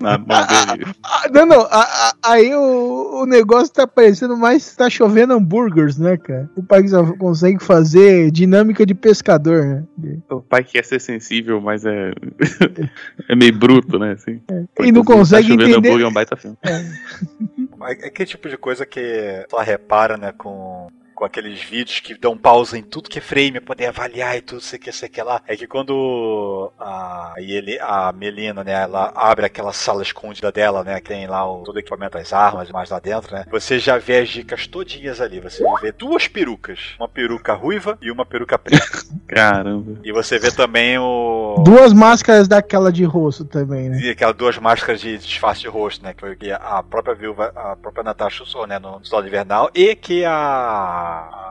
na 0.00 0.18
mão 0.18 0.46
dele. 0.76 0.92
Ah, 1.02 1.28
não, 1.32 1.46
não, 1.46 1.60
a- 1.62 1.82
a- 1.82 2.14
aí 2.24 2.54
o, 2.54 3.22
o 3.22 3.26
negócio 3.26 3.72
tá 3.72 3.86
parecendo 3.86 4.36
mais 4.36 4.70
que 4.70 4.76
tá 4.76 4.90
chovendo 4.90 5.32
hambúrgueres, 5.32 5.96
né, 5.98 6.16
cara? 6.18 6.50
O 6.56 6.62
pai 6.62 6.86
só 6.88 7.04
consegue 7.16 7.62
fazer 7.62 8.30
dinâmica 8.30 8.84
de 8.84 8.94
pescador, 8.94 9.64
né? 9.64 9.84
O 10.30 10.40
pai 10.42 10.62
quer 10.64 10.84
ser 10.84 11.00
sensível, 11.00 11.60
mas 11.60 11.84
é. 11.86 12.12
é 13.28 13.34
meio 13.34 13.56
bruto, 13.58 13.98
né? 13.98 14.12
Assim. 14.12 14.40
E 14.80 14.92
não 14.92 15.04
consegue 15.04 15.48
tá 15.48 15.52
chovendo 15.54 15.70
entender. 15.70 15.88
hambúrguer 15.88 16.06
é 16.06 16.10
um 16.10 16.12
baita 16.12 16.36
filme. 16.36 16.56
É 16.64 18.06
aquele 18.08 18.26
tipo 18.28 18.48
de 18.48 18.56
coisa 18.58 18.84
que 18.84 19.46
só 19.50 19.58
repara, 19.60 20.16
né, 20.16 20.32
com 20.36 20.88
com 21.16 21.24
aqueles 21.24 21.62
vídeos 21.62 21.98
que 21.98 22.14
dão 22.14 22.36
pausa 22.36 22.76
em 22.76 22.82
tudo 22.82 23.08
que 23.08 23.18
é 23.18 23.22
frame, 23.22 23.58
poder 23.58 23.86
avaliar 23.86 24.36
e 24.36 24.42
tudo, 24.42 24.60
sei 24.60 24.78
que, 24.78 24.92
sei 24.92 25.08
que 25.08 25.22
lá. 25.22 25.40
É 25.46 25.56
que 25.56 25.66
quando 25.66 26.70
a, 26.78 27.32
ele, 27.38 27.78
a 27.80 28.12
Melina, 28.12 28.62
né, 28.62 28.82
ela 28.82 29.12
abre 29.16 29.46
aquela 29.46 29.72
sala 29.72 30.02
escondida 30.02 30.52
dela, 30.52 30.84
né, 30.84 31.00
que 31.00 31.08
tem 31.08 31.26
lá 31.26 31.50
o, 31.50 31.64
todo 31.64 31.76
o 31.76 31.78
equipamento, 31.78 32.18
as 32.18 32.34
armas 32.34 32.70
mais 32.70 32.90
lá 32.90 32.98
dentro, 32.98 33.34
né, 33.34 33.46
você 33.50 33.78
já 33.78 33.96
vê 33.96 34.18
as 34.18 34.28
dicas 34.28 34.66
todinhas 34.66 35.20
ali. 35.20 35.40
Você 35.40 35.64
vê 35.80 35.90
duas 35.90 36.28
perucas, 36.28 36.94
uma 36.98 37.08
peruca 37.08 37.54
ruiva 37.54 37.96
e 38.02 38.10
uma 38.10 38.26
peruca 38.26 38.58
preta. 38.58 38.86
Caramba. 39.26 39.98
E 40.04 40.12
você 40.12 40.38
vê 40.38 40.52
também 40.52 40.98
o... 40.98 41.62
Duas 41.64 41.94
máscaras 41.94 42.46
daquela 42.46 42.92
de 42.92 43.04
rosto 43.04 43.46
também, 43.46 43.88
né? 43.88 44.00
E 44.00 44.10
aquelas 44.10 44.36
duas 44.36 44.58
máscaras 44.58 45.00
de 45.00 45.16
disfarce 45.16 45.62
de 45.62 45.68
rosto, 45.68 46.04
né? 46.04 46.12
Que 46.12 46.20
foi 46.20 46.36
que 46.36 46.52
a 46.52 46.82
própria 46.82 47.14
viúva, 47.14 47.50
a 47.56 47.74
própria 47.74 48.04
Natasha 48.04 48.42
usou, 48.42 48.66
né? 48.66 48.78
No 48.78 49.00
Soldado 49.02 49.28
Invernal. 49.28 49.70
E 49.74 49.94
que 49.94 50.22
a 50.24 51.05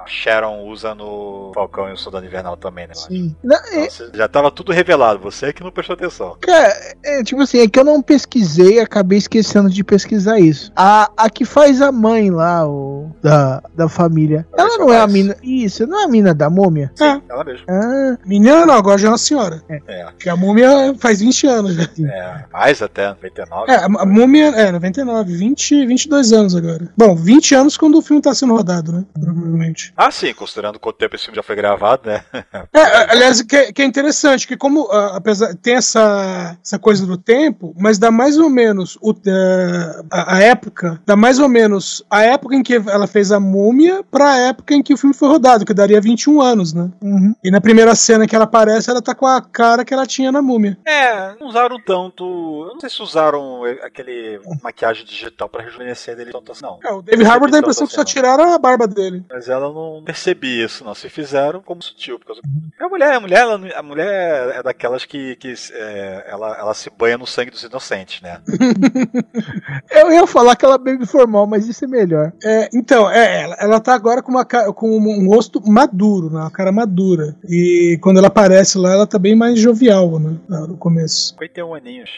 Sharon 0.08 0.66
usa 0.68 0.94
no 0.94 1.52
Falcão 1.56 1.90
e 1.90 1.94
o 1.94 1.98
Soldado 1.98 2.26
Invernal 2.26 2.56
também, 2.56 2.86
né? 2.88 2.94
Sim. 2.94 3.36
Não, 3.44 3.56
é- 3.58 3.86
Então, 3.88 4.10
já 4.14 4.28
tava 4.28 4.52
tudo 4.52 4.72
revelado, 4.72 5.20
você 5.20 5.48
é 5.48 5.54
que 5.54 5.64
não 5.64 5.72
prestou 5.72 5.96
atenção. 5.96 6.38
Cara, 6.42 6.74
é, 7.04 7.24
tipo 7.24 7.42
assim, 7.42 7.60
é 7.60 7.68
que 7.68 7.80
eu 7.80 7.84
não 7.84 8.02
pesquisei, 8.02 8.80
acabei 8.80 9.18
esquecendo 9.18 9.70
de 9.70 9.84
pesquisar 9.84 10.40
isso. 10.40 10.72
A, 10.76 11.10
a 11.18 11.30
que 11.30 11.44
faz 11.44 11.82
a 11.82 11.92
mãe 11.92 12.30
lá, 12.30 12.68
o, 12.68 13.10
da, 13.22 13.64
da 13.76 13.90
família, 13.90 14.46
A 14.58 14.62
ela 14.62 14.78
não 14.78 14.94
é 14.94 15.00
a 15.00 15.08
mina. 15.08 15.36
Isso, 15.42 15.88
não 15.88 16.02
é 16.02 16.04
a 16.04 16.08
mina 16.08 16.34
da 16.36 16.50
múmia? 16.50 16.92
É. 17.00 17.20
Ela 17.28 17.44
mesmo. 17.44 17.66
Ah, 17.68 18.18
Menina 18.26 18.66
não, 18.66 18.76
agora 18.76 18.98
já 19.00 19.08
é 19.08 19.12
uma 19.12 19.18
senhora. 19.18 19.64
É, 19.70 20.04
Porque 20.06 20.30
a 20.30 20.36
múmia 20.36 20.94
faz 21.00 21.20
20 21.20 21.48
anos 21.48 21.74
já. 21.76 21.84
é. 21.84 22.44
Mais 22.54 22.82
até, 22.82 23.10
99. 23.10 23.72
É, 23.72 23.76
a 23.78 23.86
a 23.86 24.06
múmia 24.06 24.50
é 24.50 24.72
99, 24.72 25.36
20, 25.36 25.86
22 25.86 26.32
anos 26.34 26.56
agora. 26.56 26.88
Bom, 26.96 27.16
20 27.16 27.56
anos 27.56 27.76
quando 27.78 27.98
o 27.98 28.02
filme 28.02 28.22
tá 28.22 28.34
sendo 28.36 28.54
rodado, 28.56 28.92
né? 28.92 29.04
Provavelmente. 29.46 29.94
Ah, 29.96 30.10
sim, 30.12 30.34
considerando 30.34 30.80
quanto 30.80 30.98
tempo 30.98 31.16
esse 31.16 31.26
filme 31.26 31.36
já 31.36 31.44
foi 31.44 31.56
gravado, 31.56 32.10
né? 32.10 32.24
É, 32.74 33.12
aliás, 33.12 33.42
que, 33.42 33.56
é- 33.56 33.72
que 33.72 33.82
é 33.82 33.86
interessante, 33.86 34.48
que 34.48 34.58
como 34.58 34.88
ah, 34.92 35.14
apesar 35.18 35.56
tem 35.56 35.76
essa, 35.76 36.58
essa 36.64 36.78
coisa 36.80 37.06
do 37.06 37.18
tempo, 37.18 37.74
mas 37.78 37.98
dá 37.98 38.12
mais 38.12 38.38
ou 38.38 38.50
menos 38.50 38.98
o, 39.02 39.12
eh, 39.26 40.02
a, 40.12 40.36
a 40.36 40.40
época, 40.42 41.02
dá 41.06 41.16
mais 41.16 41.40
ou 41.40 41.48
menos 41.48 42.04
a 42.10 42.24
época 42.24 42.56
em 42.56 42.64
que 42.64 42.76
ela 42.76 43.08
fez 43.08 43.32
a 43.32 43.40
múmia 43.40 44.04
pra 44.12 44.38
época 44.38 44.74
em 44.74 44.82
que 44.84 44.94
o 44.94 44.98
filme 44.98 45.16
foi 45.16 45.28
rodado, 45.30 45.66
que 45.66 45.74
daria 45.74 46.02
21 46.02 46.42
anos, 46.42 46.74
né? 46.74 46.90
uhum. 47.02 47.34
E 47.44 47.50
na 47.52 47.62
primeira 47.62 47.96
cena 47.96 48.28
que 48.28 48.36
ela 48.36 48.46
aparece, 48.46 48.90
ela 48.90 49.02
tá 49.02 49.14
com 49.16 49.26
a 49.26 49.42
cara 49.42 49.86
que 49.86 49.94
ela 49.94 50.06
tinha 50.06 50.32
na 50.32 50.42
múmia. 50.42 50.78
É, 50.86 51.36
não 51.40 51.48
usaram 51.48 51.80
tanto. 51.80 52.24
Eu 52.24 52.74
não 52.74 52.80
sei 52.80 52.90
se 52.90 53.02
usaram 53.02 53.64
aquele 53.84 54.40
maquiagem 54.64 55.06
digital 55.06 55.48
pra 55.50 55.64
rejuvenescer 55.64 56.16
dele 56.16 56.32
tanto 56.32 56.52
assim, 56.52 56.64
não. 56.64 56.80
É, 56.84 56.92
o 56.92 57.02
David 57.02 57.28
Harbour 57.28 57.50
dá 57.50 57.58
a 57.58 57.60
impressão 57.62 57.88
que 57.88 57.94
só 57.94 58.02
assim, 58.02 58.14
tiraram 58.14 58.54
a 58.54 58.58
barba 58.58 58.88
dele. 58.88 59.24
Mas 59.36 59.50
ela 59.50 59.70
não 59.70 60.02
percebi 60.02 60.64
isso, 60.64 60.86
não. 60.86 60.96
Se 60.96 61.10
fizeram, 61.10 61.62
como 61.62 61.84
sutil. 61.84 62.18
Por 62.18 62.28
causa... 62.28 62.42
A 62.80 62.88
mulher, 62.88 63.16
a 63.16 63.20
mulher, 63.20 63.40
ela, 63.42 63.60
a 63.76 63.84
mulher 63.84 64.56
é 64.56 64.64
daquelas 64.64 65.04
que, 65.04 65.36
que 65.36 65.54
é, 65.74 66.26
ela, 66.26 66.58
ela 66.58 66.74
se 66.74 66.90
banha 66.90 67.18
no 67.18 67.28
sangue 67.28 67.52
dos 67.52 67.62
inocentes, 67.62 68.22
né? 68.22 68.40
Eu 69.92 70.10
ia 70.10 70.26
falar 70.26 70.56
que 70.56 70.64
ela 70.64 70.78
bebe 70.78 71.06
formal, 71.06 71.46
mas 71.46 71.68
isso 71.68 71.84
é 71.84 71.88
melhor. 71.88 72.32
É, 72.46 72.70
então, 72.74 73.12
é, 73.12 73.44
ela, 73.44 73.56
ela 73.60 73.80
tá 73.82 73.94
agora 73.94 74.22
com, 74.24 74.32
uma, 74.32 74.46
com 74.46 74.98
um 74.98 75.28
rosto 75.28 75.62
maduro, 75.70 76.30
né? 76.30 76.40
Uma 76.40 76.52
cara 76.52 76.72
madura. 76.72 77.36
E 77.44 78.00
quando 78.02 78.20
ela 78.20 78.28
aparece 78.28 78.78
lá, 78.78 78.94
ela 78.94 79.06
tá 79.06 79.20
bem 79.20 79.36
mais 79.36 79.60
jovial, 79.60 80.18
né? 80.18 80.38
No 80.48 80.78
começo. 80.78 81.32
51 81.32 81.74
aninhos. 81.74 82.10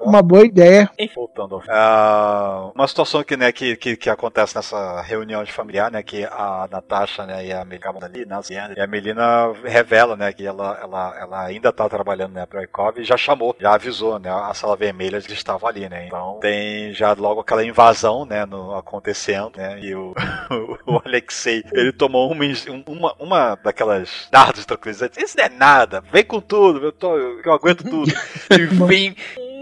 Uma 0.00 0.20
boa 0.20 0.44
ideia. 0.44 0.90
Enfim, 0.98 1.14
voltando. 1.14 1.62
Ah, 1.68 2.72
uma 2.74 2.88
situação 2.88 3.22
que, 3.22 3.36
né, 3.36 3.52
que, 3.52 3.76
que, 3.76 3.96
que 3.96 4.10
acontece 4.10 4.56
nessa 4.56 5.00
reunião 5.02 5.44
de 5.44 5.52
familiar, 5.52 5.92
né, 5.92 6.02
que 6.02 6.24
a 6.24 6.55
Natasha, 6.70 7.26
né, 7.26 7.46
e 7.46 7.52
a 7.52 7.64
Melina 7.64 8.04
ali, 8.04 8.24
né, 8.24 8.40
e 8.76 8.80
a 8.80 8.86
Melina 8.86 9.52
revela, 9.64 10.16
né, 10.16 10.32
que 10.32 10.46
ela, 10.46 10.78
ela, 10.80 11.16
ela 11.20 11.44
ainda 11.44 11.72
tá 11.72 11.88
trabalhando, 11.88 12.32
né, 12.32 12.46
pro 12.46 12.62
Ikov 12.62 12.98
e 12.98 13.04
já 13.04 13.16
chamou, 13.16 13.56
já 13.58 13.74
avisou, 13.74 14.18
né, 14.18 14.30
a 14.30 14.54
sala 14.54 14.76
vermelha 14.76 15.20
que 15.20 15.32
estava 15.32 15.68
ali, 15.68 15.88
né, 15.88 16.06
então 16.06 16.38
tem 16.40 16.92
já 16.92 17.12
logo 17.12 17.40
aquela 17.40 17.64
invasão, 17.64 18.24
né, 18.24 18.46
no, 18.46 18.74
acontecendo, 18.74 19.52
né, 19.56 19.78
e 19.80 19.94
o, 19.94 20.14
o 20.86 21.00
Alexei, 21.04 21.64
ele 21.72 21.92
tomou 21.92 22.30
uma, 22.30 22.44
uma, 22.86 23.14
uma 23.18 23.54
daquelas 23.56 24.28
dardos 24.30 24.64
tranquilizantes, 24.64 25.22
isso 25.22 25.36
não 25.36 25.44
é 25.44 25.48
nada, 25.48 26.02
vem 26.12 26.24
com 26.24 26.40
tudo, 26.40 26.84
eu, 26.84 26.92
tô, 26.92 27.16
eu 27.16 27.52
aguento 27.52 27.84
tudo, 27.84 28.12
e 28.50 28.66
vem 28.66 29.16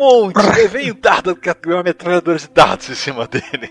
monte, 0.04 0.36
né, 0.36 0.66
vem 0.68 0.92
um 0.92 0.96
dardo, 1.00 1.38
uma 1.66 1.82
metralhadora 1.82 2.38
de 2.38 2.48
dardos 2.54 2.88
em 2.90 2.94
cima 2.94 3.26
dele. 3.26 3.70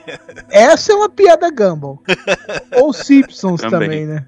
Essa 0.49 0.91
é 0.93 0.95
uma 0.95 1.09
piada 1.09 1.49
Gumball. 1.49 2.01
Ou 2.77 2.91
Simpsons 2.93 3.61
também, 3.61 3.89
Também. 3.89 4.05
né? 4.05 4.25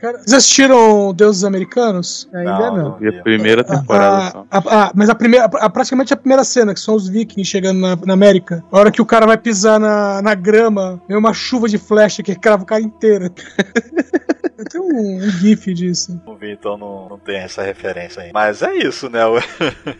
Cara, 0.00 0.18
vocês 0.18 0.32
assistiram 0.34 1.12
Deuses 1.14 1.44
Americanos? 1.44 2.28
Ainda 2.32 2.70
não. 2.70 2.98
E 3.00 3.08
a 3.08 3.22
primeira 3.22 3.62
temporada 3.64 4.30
só. 4.32 4.46
A- 4.50 4.58
a- 4.58 4.84
a- 4.86 4.92
mas 4.94 5.08
a 5.10 5.14
primeira, 5.14 5.44
a- 5.46 5.70
praticamente 5.70 6.12
a 6.12 6.16
primeira 6.16 6.44
cena, 6.44 6.74
que 6.74 6.80
são 6.80 6.94
os 6.94 7.08
vikings 7.08 7.48
chegando 7.50 7.80
na, 7.80 7.96
na 7.96 8.12
América. 8.14 8.64
A 8.70 8.78
hora 8.78 8.90
que 8.90 9.00
o 9.02 9.06
cara 9.06 9.26
vai 9.26 9.36
pisar 9.38 9.78
na, 9.80 10.20
na 10.22 10.34
grama, 10.34 11.00
vem 11.08 11.16
uma 11.16 11.32
chuva 11.34 11.68
de 11.68 11.78
flecha 11.78 12.22
que 12.22 12.34
crava 12.34 12.62
o 12.62 12.66
cara 12.66 12.80
inteiro. 12.82 13.30
Tem 14.70 14.80
um, 14.80 15.16
um 15.16 15.30
gif 15.30 15.72
disso. 15.74 16.20
Não 16.26 16.36
vi, 16.36 16.52
então 16.52 16.76
não, 16.76 17.08
não 17.08 17.18
tem 17.18 17.38
essa 17.38 17.62
referência 17.62 18.22
aí. 18.22 18.30
Mas 18.32 18.62
é 18.62 18.74
isso, 18.74 19.08
né? 19.10 19.24
O, 19.26 19.36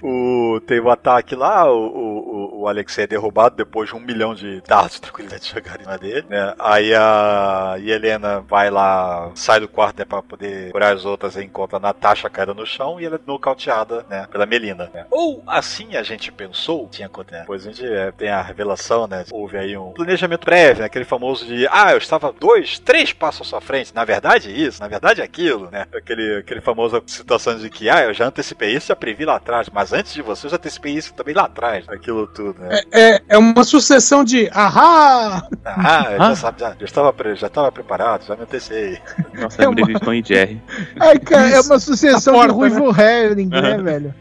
o- 0.57 0.61
teve 0.61 0.81
o 0.81 0.91
ataque 0.91 1.35
lá, 1.35 1.71
o, 1.71 1.79
o, 1.87 2.61
o 2.63 2.69
Alexei 2.69 3.05
é 3.05 3.07
derrubado 3.07 3.57
depois 3.57 3.89
de 3.89 3.97
um 3.97 4.01
milhão 4.01 4.35
de 4.35 4.61
dardos 4.67 4.95
de 4.95 5.01
tranquilidade 5.03 5.49
jogarem 5.53 5.87
na 5.87 5.97
dele, 5.97 6.25
né? 6.29 6.55
Aí 6.59 6.95
a 6.95 7.77
Helena 7.79 8.41
vai 8.41 8.71
lá, 8.71 9.31
sai 9.35 9.61
do 9.61 9.69
quarto, 9.69 9.99
né, 9.99 10.05
pra 10.05 10.23
poder 10.23 10.71
curar 10.73 10.95
as 10.95 11.05
outras 11.05 11.37
e 11.37 11.43
encontra 11.45 11.77
a 11.77 11.81
Natasha 11.81 12.29
caída 12.31 12.55
no 12.55 12.67
chão 12.67 13.01
e 13.01 13.05
ela 13.05 13.17
é 13.17 13.21
nocauteada, 13.27 14.05
né, 14.09 14.27
pela 14.31 14.47
Melina, 14.47 14.91
né? 14.93 15.07
Ou 15.11 15.43
assim 15.47 15.97
a 15.97 16.03
gente 16.03 16.31
pensou, 16.33 16.89
tinha 16.91 17.07
acontecido. 17.07 17.21
Né? 17.31 17.41
Depois 17.41 17.67
a 17.67 17.71
gente 17.71 17.87
é, 17.87 18.11
tem 18.13 18.29
a 18.29 18.43
revelação, 18.43 19.07
né? 19.07 19.25
Houve 19.31 19.57
aí 19.57 19.77
um 19.77 19.93
planejamento 19.93 20.45
prévio, 20.45 20.81
né? 20.81 20.87
Aquele 20.87 21.05
famoso 21.05 21.47
de, 21.47 21.67
ah, 21.71 21.93
eu 21.93 21.99
estava 21.99 22.33
dois, 22.33 22.79
três 22.79 23.13
passos 23.13 23.53
à 23.55 23.61
frente. 23.61 23.95
Na 23.95 24.05
verdade, 24.05 24.51
isso, 24.67 24.81
na 24.81 24.89
verdade, 24.89 25.23
aquilo, 25.23 25.71
né? 25.71 25.87
Aquele, 25.95 26.39
aquele 26.39 26.61
famoso 26.61 27.03
situação 27.07 27.57
de 27.57 27.69
que, 27.71 27.89
ah, 27.89 28.03
eu 28.05 28.15
já 28.15 28.27
antecipei 28.27 28.75
isso, 28.75 28.89
já 28.89 28.97
previ 28.97 29.25
lá 29.25 29.37
atrás, 29.37 29.69
mas 29.73 29.93
antes 29.93 30.13
de 30.13 30.23
você, 30.23 30.47
eu 30.47 30.51
já 30.51 30.57
antecipei 30.57 30.95
isso 30.95 31.15
também 31.15 31.35
lá 31.35 31.45
atrás. 31.45 31.89
Aquilo 31.89 32.27
tudo, 32.27 32.61
né? 32.61 32.81
É, 32.93 33.23
é 33.29 33.39
uma 33.39 33.65
sucessão 33.65 34.25
de 34.25 34.49
ahá! 34.53 35.43
Ah, 35.65 36.07
eu 36.13 36.19
já, 36.31 36.37
sabe, 36.37 36.61
já, 36.61 36.71
já, 36.79 36.85
estava, 36.85 37.13
pre- 37.13 37.37
já 37.37 37.47
estava 37.47 37.73
preparado, 37.73 38.25
já 38.27 38.37
me 38.37 38.43
antecipei. 38.43 38.99
Nossa, 39.35 39.63
lembrei 39.69 39.95
de 39.95 40.01
Tom 40.01 40.13
e 40.15 40.23
Jerry. 40.25 40.63
Ai, 41.01 41.19
cara, 41.19 41.49
é 41.51 41.61
uma 41.61 41.79
sucessão 41.79 42.35
porta, 42.35 42.49
de 42.53 42.55
Ruivo 42.55 43.01
Herring, 43.01 43.47
né, 43.49 43.79
velho? 43.79 44.15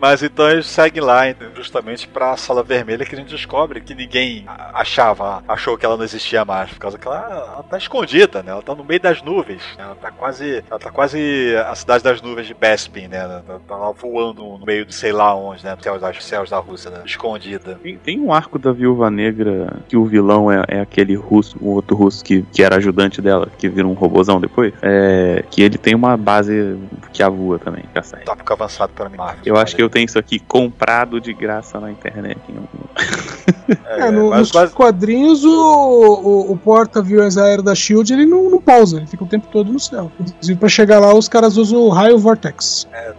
Mas 0.00 0.22
então 0.22 0.48
eles 0.50 0.66
seguem 0.66 1.02
lá 1.02 1.22
justamente 1.54 2.06
pra 2.08 2.36
sala 2.36 2.62
vermelha 2.62 3.04
que 3.04 3.14
a 3.14 3.18
gente 3.18 3.30
descobre 3.30 3.80
que 3.80 3.94
ninguém 3.94 4.44
achava, 4.74 5.42
achou 5.48 5.76
que 5.76 5.84
ela 5.86 5.96
não 5.96 6.04
existia 6.04 6.44
mais, 6.44 6.70
por 6.70 6.78
causa 6.78 6.98
que 6.98 7.06
ela, 7.06 7.18
ela 7.18 7.62
tá 7.62 7.78
escondida, 7.78 8.42
né? 8.42 8.50
Ela 8.52 8.62
tá 8.62 8.74
no 8.74 8.84
meio 8.84 9.00
das 9.00 9.22
nuvens. 9.22 9.62
Né? 9.82 9.86
Ela 9.86 9.94
tá 9.96 10.10
quase. 10.10 10.64
Ela 10.70 10.78
tá 10.80 10.90
quase 10.90 11.54
a 11.66 11.74
cidade 11.74 12.04
das 12.04 12.22
nuvens 12.22 12.46
de 12.46 12.54
Bespin, 12.54 13.08
né? 13.08 13.18
Ela 13.18 13.44
tá, 13.46 13.58
tá 13.68 13.76
lá 13.76 13.90
voando 13.92 14.42
no 14.42 14.64
meio 14.64 14.84
de 14.86 14.94
sei 14.94 15.12
lá 15.12 15.34
onde, 15.34 15.64
né? 15.64 15.76
Céus, 15.80 16.00
das- 16.00 16.24
céus 16.24 16.50
da 16.50 16.58
Rússia, 16.58 16.90
né? 16.90 17.02
Escondida. 17.04 17.78
Tem, 17.82 17.96
tem 17.98 18.20
um 18.20 18.32
arco 18.32 18.58
da 18.58 18.72
Viúva 18.72 19.10
Negra 19.10 19.80
que 19.88 19.96
o 19.96 20.04
vilão 20.04 20.50
é, 20.50 20.64
é 20.68 20.80
aquele 20.80 21.14
russo, 21.14 21.56
o 21.60 21.70
outro 21.70 21.96
russo 21.96 22.24
que, 22.24 22.42
que 22.52 22.62
era 22.62 22.76
ajudante 22.76 23.20
dela, 23.20 23.48
que 23.58 23.68
vira 23.68 23.86
um 23.86 23.92
robozão 23.94 24.40
depois. 24.40 24.72
É, 24.82 25.44
que 25.50 25.62
ele 25.62 25.78
tem 25.78 25.94
uma 25.94 26.16
base 26.16 26.78
que 27.12 27.22
avua 27.22 27.58
também. 27.58 27.84
Tópico 28.24 28.52
avançado 28.52 28.92
para 28.94 29.08
mim. 29.08 29.16
Marvel. 29.16 29.42
Eu 29.44 29.56
acho 29.56 29.74
que 29.76 29.82
eu 29.82 29.90
tenho 29.90 30.06
isso 30.06 30.18
aqui 30.18 30.38
comprado 30.38 31.20
de 31.20 31.32
graça 31.32 31.78
na 31.80 31.90
internet. 31.90 32.38
em 32.48 32.56
algum. 32.56 32.82
É, 33.86 34.00
É, 34.08 34.10
no- 34.10 34.30
nos 34.30 34.50
quadrinhos, 34.74 35.44
o, 35.44 35.50
o, 35.50 36.52
o 36.52 36.56
porta-aviões 36.56 37.36
aéreo 37.36 37.62
da 37.62 37.74
Shield 37.74 38.12
ele 38.12 38.26
não, 38.26 38.50
não 38.50 38.60
pausa, 38.60 38.96
ele 38.98 39.06
fica 39.06 39.24
o 39.24 39.26
tempo 39.26 39.46
todo 39.50 39.72
no 39.72 39.78
céu. 39.80 40.10
Inclusive, 40.20 40.58
pra 40.58 40.68
chegar 40.68 40.98
lá, 41.00 41.14
os 41.14 41.28
caras 41.28 41.56
usam 41.56 41.80
o 41.80 41.88
raio 41.88 42.18
Vortex. 42.18 42.86
é, 42.92 43.12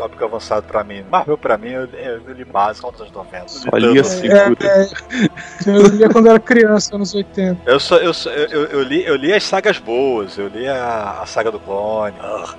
tópico 0.00 0.24
avançado 0.24 0.66
pra 0.66 0.82
mim. 0.82 1.04
Marvel 1.10 1.36
pra 1.36 1.58
mim, 1.58 1.68
eu, 1.68 1.84
eu, 1.84 2.32
li 2.32 2.44
básico 2.44 2.90
nos 2.90 3.00
anos 3.02 3.12
90. 3.12 3.48
Só 3.48 3.76
li 3.76 4.00
a 4.00 4.04
segura. 4.04 4.56
É, 4.62 4.88
eu 5.66 5.82
lia 5.88 6.08
quando 6.08 6.28
era 6.28 6.40
criança, 6.40 6.96
anos 6.96 7.14
80. 7.14 7.60
Eu, 7.66 7.78
só, 7.78 7.98
eu, 7.98 8.14
só- 8.14 8.30
eu, 8.30 8.64
eu, 8.64 8.82
li, 8.82 9.04
eu 9.04 9.14
li 9.14 9.30
as 9.32 9.44
sagas 9.44 9.78
boas, 9.78 10.38
eu 10.38 10.48
li 10.48 10.66
a, 10.66 11.20
a 11.20 11.26
saga 11.26 11.50
do 11.50 11.60
clone. 11.60 12.14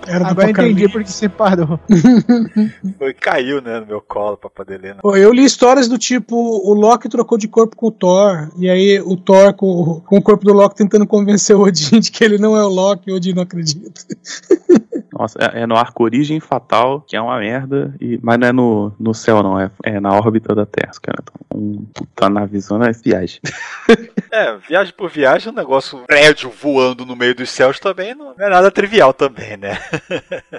Era 0.08 0.26
do 0.26 0.30
Agora 0.30 0.52
entendi 0.52 0.88
porque 0.88 1.10
você 1.10 1.28
parou. 1.28 1.80
foi, 3.00 3.14
caiu, 3.16 3.60
né, 3.60 3.80
no 3.80 3.88
meu 3.88 4.02
colo 4.02 4.38
pra 4.38 4.50
poder 4.50 4.80
ler. 4.80 4.96
Né? 4.96 5.02
Pô, 5.02 5.16
eu 5.16 5.34
li 5.34 5.44
histórias 5.44 5.88
do 5.88 5.98
tipo, 5.98 6.36
o 6.36 6.74
Loki 6.76 7.10
trocou 7.10 7.40
de 7.40 7.48
corpo 7.48 7.76
com 7.76 7.88
o 7.88 7.92
Thor, 7.92 8.52
e 8.58 8.70
aí 8.70 9.00
o 9.00 9.18
Thor 9.18 9.54
com, 9.54 10.00
com 10.02 10.18
o 10.18 10.22
corpo 10.22 10.46
do 10.46 10.54
Loki 10.54 10.76
tentando 10.76 11.08
convencer 11.08 11.56
o 11.56 11.62
Odin 11.62 12.00
de 12.00 12.12
que 12.12 12.24
ele 12.24 12.38
não 12.38 12.56
é 12.56 12.64
o 12.64 12.70
Loki, 12.70 13.10
e 13.10 13.14
o 13.14 13.16
Odin 13.16 13.34
não 13.34 13.44
acredita. 13.44 14.02
Nossa, 15.12 15.38
é, 15.40 15.62
é 15.62 15.68
no 15.68 15.76
arco 15.76 16.04
Origem 16.04 16.40
Fatal, 16.40 17.02
que 17.02 17.16
é 17.16 17.22
uma 17.22 17.38
merda, 17.38 17.94
e, 18.00 18.20
mas 18.22 18.40
não 18.40 18.48
é 18.48 18.52
no, 18.52 18.94
no 19.00 19.14
céu, 19.14 19.44
não, 19.44 19.60
é, 19.60 19.70
é 19.84 20.00
na 20.00 20.14
órbita 20.14 20.56
da 20.56 20.66
Terra, 20.66 20.94
cara. 21.02 21.20
Então, 21.22 21.42
um 21.54 21.86
puta 21.94 22.30
navezona 22.30 22.90
é 22.90 22.92
viagem. 22.92 23.40
É, 24.34 24.56
viagem 24.66 24.94
por 24.96 25.10
viagem, 25.10 25.52
um 25.52 25.56
negócio 25.56 26.00
prédio 26.08 26.50
voando 26.50 27.06
no 27.06 27.18
meio 27.18 27.36
dos 27.36 27.50
céus 27.50 27.82
também 27.82 28.16
não 28.16 28.34
é 28.40 28.50
nada 28.50 28.72
trivial 28.72 29.14
também, 29.14 29.58
né? 29.58 29.78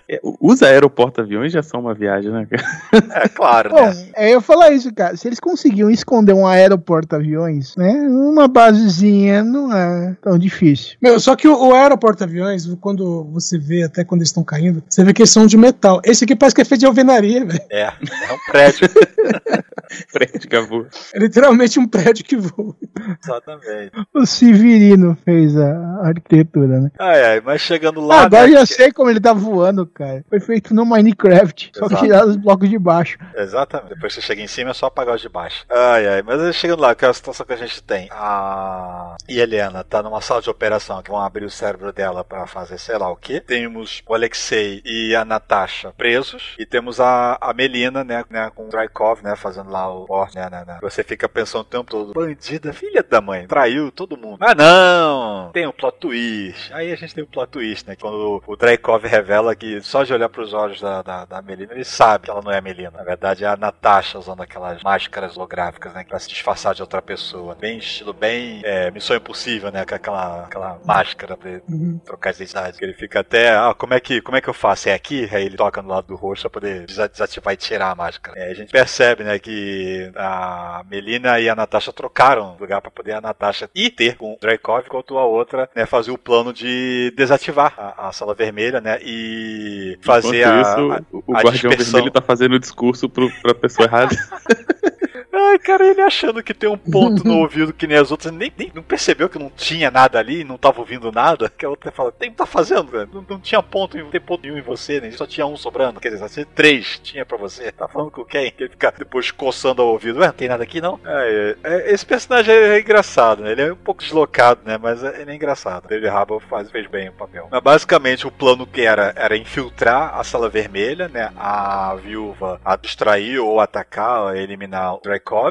É, 0.08 0.20
os 0.22 0.62
aeroporto-aviões 0.62 1.52
já 1.52 1.62
são 1.62 1.80
uma 1.80 1.94
viagem, 1.94 2.30
né, 2.30 2.46
cara? 2.50 3.22
É 3.24 3.28
claro, 3.28 3.70
Bom, 3.70 3.86
né? 3.86 4.08
é, 4.14 4.34
eu 4.34 4.40
falar 4.42 4.70
isso, 4.72 4.92
cara. 4.92 5.16
Se 5.16 5.26
eles 5.26 5.40
conseguiam 5.40 5.90
esconder 5.90 6.34
um 6.34 6.46
aeroporto-aviões, 6.46 7.74
né? 7.76 7.92
Uma 8.08 8.48
basezinha 8.48 9.42
não 9.42 9.72
é 9.74 10.16
tão 10.20 10.38
difícil. 10.38 10.96
Meu, 11.00 11.18
só 11.20 11.36
que 11.36 11.48
o, 11.48 11.68
o 11.68 11.74
aeroporto-aviões, 11.74 12.66
quando 12.80 13.24
você 13.32 13.58
vê, 13.58 13.84
até 13.84 14.04
quando 14.04 14.20
eles 14.20 14.28
estão 14.28 14.41
caindo, 14.44 14.82
você 14.88 15.04
vê 15.04 15.12
que 15.12 15.22
eles 15.22 15.30
são 15.30 15.46
de 15.46 15.56
metal. 15.56 16.00
Esse 16.04 16.24
aqui 16.24 16.34
parece 16.36 16.54
que 16.54 16.60
é 16.62 16.64
feito 16.64 16.80
de 16.80 16.86
alvenaria, 16.86 17.44
velho. 17.44 17.60
É, 17.70 17.82
é 17.82 18.32
um 18.32 18.50
prédio. 18.50 18.88
Prédio 20.10 20.48
que 20.48 20.60
voa. 20.60 20.88
É 21.14 21.18
literalmente 21.18 21.78
um 21.78 21.86
prédio 21.86 22.24
que 22.24 22.36
voa. 22.36 22.74
Exatamente. 23.22 23.92
O 24.14 24.24
Severino 24.24 25.16
fez 25.22 25.54
a 25.56 26.00
arquitetura, 26.06 26.80
né? 26.80 26.90
Ai, 26.98 27.22
ai, 27.24 27.42
mas 27.44 27.60
chegando 27.60 28.00
lá. 28.00 28.22
Agora 28.22 28.46
né, 28.46 28.52
já 28.54 28.60
que- 28.66 28.74
sei 28.74 28.90
como 28.92 29.10
ele 29.10 29.20
tá 29.20 29.34
voando, 29.34 29.86
cara. 29.86 30.24
Foi 30.30 30.40
feito 30.40 30.72
no 30.74 30.86
Minecraft, 30.86 31.72
só 31.74 31.88
que 31.88 31.92
Exato. 31.94 32.04
tirado 32.06 32.28
os 32.30 32.36
blocos 32.36 32.70
de 32.70 32.78
baixo. 32.78 33.18
Exatamente. 33.36 33.90
Depois 33.94 34.14
que 34.14 34.20
você 34.22 34.26
chega 34.26 34.40
em 34.40 34.46
cima 34.46 34.70
é 34.70 34.74
só 34.74 34.86
apagar 34.86 35.14
os 35.16 35.20
de 35.20 35.28
baixo. 35.28 35.66
Ai, 35.68 36.06
ai. 36.08 36.22
Mas 36.22 36.54
chegando 36.56 36.80
lá, 36.80 36.94
que 36.94 37.04
é 37.04 37.08
a 37.08 37.12
situação 37.14 37.44
que 37.44 37.52
a 37.52 37.56
gente 37.56 37.82
tem. 37.82 38.08
A 38.12 39.16
Helena 39.28 39.84
tá 39.84 40.02
numa 40.02 40.20
sala 40.22 40.40
de 40.40 40.48
operação 40.48 41.02
que 41.02 41.10
vão 41.10 41.20
abrir 41.20 41.44
o 41.44 41.50
cérebro 41.50 41.92
dela 41.92 42.24
pra 42.24 42.46
fazer 42.46 42.78
sei 42.78 42.96
lá 42.96 43.10
o 43.10 43.16
que. 43.16 43.40
Temos 43.40 44.02
o 44.06 44.14
Alexei 44.36 44.80
e 44.84 45.14
a 45.14 45.24
Natasha 45.26 45.92
presos. 45.92 46.54
E 46.58 46.64
temos 46.64 46.98
a, 46.98 47.36
a 47.38 47.52
Melina, 47.52 48.02
né, 48.02 48.24
né, 48.30 48.50
com 48.54 48.64
o 48.64 48.68
Drykov, 48.68 49.22
né, 49.22 49.36
fazendo 49.36 49.70
lá 49.70 49.92
o 49.92 50.06
porte, 50.06 50.36
né, 50.36 50.48
né, 50.48 50.64
né. 50.66 50.78
Você 50.80 51.04
fica 51.04 51.28
pensando 51.28 51.60
o 51.60 51.64
tempo 51.64 51.90
todo, 51.90 52.14
bandida, 52.14 52.72
filha 52.72 53.02
da 53.02 53.20
mãe, 53.20 53.46
traiu 53.46 53.92
todo 53.92 54.16
mundo. 54.16 54.38
Ah, 54.40 54.54
não! 54.54 55.50
Tem 55.52 55.66
um 55.66 55.72
plot 55.72 55.98
twist. 55.98 56.72
Aí 56.72 56.90
a 56.90 56.96
gente 56.96 57.14
tem 57.14 57.22
um 57.24 57.26
plot 57.26 57.50
twist, 57.50 57.86
né? 57.86 57.94
Quando 58.00 58.42
o 58.46 58.56
Drykov 58.56 59.04
revela 59.06 59.54
que 59.54 59.82
só 59.82 60.02
de 60.02 60.14
olhar 60.14 60.30
pros 60.30 60.54
olhos 60.54 60.80
da, 60.80 61.02
da, 61.02 61.24
da 61.26 61.42
Melina, 61.42 61.74
ele 61.74 61.84
sabe 61.84 62.24
que 62.24 62.30
ela 62.30 62.40
não 62.42 62.50
é 62.50 62.56
a 62.58 62.62
Melina. 62.62 62.90
Na 62.90 63.04
verdade, 63.04 63.44
é 63.44 63.48
a 63.48 63.56
Natasha 63.56 64.18
usando 64.18 64.40
aquelas 64.40 64.82
máscaras 64.82 65.36
holográficas, 65.36 65.92
né? 65.92 66.04
Pra 66.08 66.18
se 66.18 66.28
disfarçar 66.28 66.74
de 66.74 66.80
outra 66.80 67.02
pessoa. 67.02 67.54
Bem 67.54 67.76
estilo, 67.78 68.14
bem 68.14 68.62
é, 68.64 68.90
Missão 68.90 69.14
Impossível, 69.16 69.70
né? 69.70 69.84
Com 69.84 69.94
aquela, 69.94 70.44
aquela 70.46 70.80
máscara 70.86 71.36
pra 71.36 71.52
Uhum. 71.68 72.00
trocar 72.04 72.30
de 72.32 72.36
identidade. 72.42 72.78
Ele 72.80 72.94
fica 72.94 73.20
até, 73.20 73.50
ah, 73.50 73.74
como 73.76 73.92
é 73.92 74.00
que, 74.00 74.21
como 74.22 74.36
é 74.36 74.40
que 74.40 74.48
eu 74.48 74.54
faço? 74.54 74.88
É 74.88 74.94
aqui? 74.94 75.28
Aí 75.32 75.44
ele 75.46 75.56
toca 75.56 75.82
no 75.82 75.88
lado 75.88 76.06
do 76.06 76.14
rosto 76.16 76.42
pra 76.48 76.60
poder 76.60 76.86
desa- 76.86 77.08
desativar 77.08 77.52
e 77.54 77.56
tirar 77.56 77.90
a 77.90 77.94
máscara. 77.94 78.38
É, 78.38 78.50
a 78.50 78.54
gente 78.54 78.70
percebe, 78.72 79.24
né, 79.24 79.38
que 79.38 80.10
a 80.16 80.82
Melina 80.90 81.38
e 81.40 81.48
a 81.48 81.54
Natasha 81.54 81.92
trocaram 81.92 82.56
lugar 82.58 82.80
pra 82.80 82.90
poder 82.90 83.12
a 83.12 83.20
Natasha 83.20 83.68
ir 83.74 83.90
ter 83.90 84.16
com 84.16 84.32
o 84.34 84.38
Dracov, 84.40 84.84
enquanto 84.86 85.18
a 85.18 85.24
outra, 85.26 85.68
né, 85.74 85.84
fazia 85.86 86.12
o 86.14 86.18
plano 86.18 86.52
de 86.52 87.12
desativar 87.16 87.74
a, 87.76 88.08
a 88.08 88.12
sala 88.12 88.34
vermelha, 88.34 88.80
né, 88.80 88.98
e 89.02 89.98
fazer 90.02 90.40
Enquanto 90.42 90.54
a, 90.56 90.60
isso, 90.62 90.92
a- 90.92 91.02
o, 91.12 91.24
o 91.26 91.36
a 91.36 91.40
Guardião 91.42 91.70
dispersão. 91.70 91.92
Vermelho 91.92 92.10
tá 92.12 92.22
fazendo 92.22 92.54
o 92.54 92.58
discurso 92.58 93.08
pro, 93.08 93.30
pra 93.42 93.54
pessoa 93.54 93.86
errada. 93.86 94.14
Ai, 95.50 95.58
cara, 95.58 95.86
ele 95.86 96.00
achando 96.00 96.42
que 96.42 96.54
tem 96.54 96.68
um 96.68 96.76
ponto 96.78 97.26
no 97.26 97.38
ouvido 97.42 97.72
que 97.72 97.86
nem 97.86 97.98
as 97.98 98.10
outras, 98.10 98.32
nem, 98.32 98.52
nem 98.56 98.70
não 98.74 98.82
percebeu 98.82 99.28
que 99.28 99.38
não 99.38 99.50
tinha 99.50 99.90
nada 99.90 100.18
ali, 100.18 100.44
não 100.44 100.56
tava 100.56 100.80
ouvindo 100.80 101.10
nada. 101.12 101.48
Que 101.50 101.64
a 101.66 101.70
outra 101.70 101.90
fala, 101.90 102.12
tem, 102.12 102.30
tá 102.32 102.46
fazendo, 102.46 102.90
cara? 102.90 103.08
Não, 103.12 103.24
não 103.28 103.40
tinha 103.40 103.62
ponto, 103.62 103.96
não 103.96 104.10
tem 104.10 104.20
ponto 104.20 104.42
nenhum 104.42 104.58
em 104.58 104.62
você, 104.62 105.00
né? 105.00 105.10
Só 105.12 105.26
tinha 105.26 105.46
um 105.46 105.56
sobrando. 105.56 106.00
Quer 106.00 106.10
dizer, 106.10 106.28
só 106.28 106.42
três 106.54 106.98
tinha 106.98 107.24
pra 107.24 107.36
você. 107.36 107.72
Tá 107.72 107.88
falando 107.88 108.10
com 108.10 108.24
quem? 108.24 108.50
Que 108.50 108.64
ele 108.64 108.70
fica 108.70 108.92
depois 108.96 109.30
coçando 109.30 109.82
ao 109.82 109.88
ouvido. 109.88 110.20
Ué, 110.20 110.26
não 110.26 110.34
tem 110.34 110.48
nada 110.48 110.62
aqui 110.62 110.80
não? 110.80 110.98
É, 111.04 111.56
é, 111.62 111.92
esse 111.92 112.04
personagem 112.06 112.54
é, 112.54 112.80
engraçado, 112.80 113.42
né? 113.42 113.52
Ele 113.52 113.62
é 113.62 113.72
um 113.72 113.76
pouco 113.76 114.02
deslocado, 114.02 114.60
né? 114.64 114.78
Mas 114.78 115.02
é- 115.02 115.20
ele 115.22 115.30
é 115.30 115.34
engraçado. 115.34 115.88
David 115.88 116.08
Harbour 116.08 116.40
faz, 116.40 116.70
fez 116.70 116.86
bem 116.86 117.08
o 117.08 117.12
papel. 117.12 117.48
Mas 117.50 117.62
basicamente 117.62 118.26
o 118.26 118.30
plano 118.30 118.66
que 118.66 118.82
era 118.82 119.12
era 119.16 119.36
infiltrar 119.36 120.18
a 120.18 120.24
sala 120.24 120.48
vermelha, 120.48 121.08
né? 121.08 121.30
A 121.36 121.94
viúva 121.96 122.60
a 122.64 122.76
distrair 122.76 123.38
ou 123.38 123.60
atacar, 123.60 124.36
eliminar 124.36 124.94
o 124.94 124.98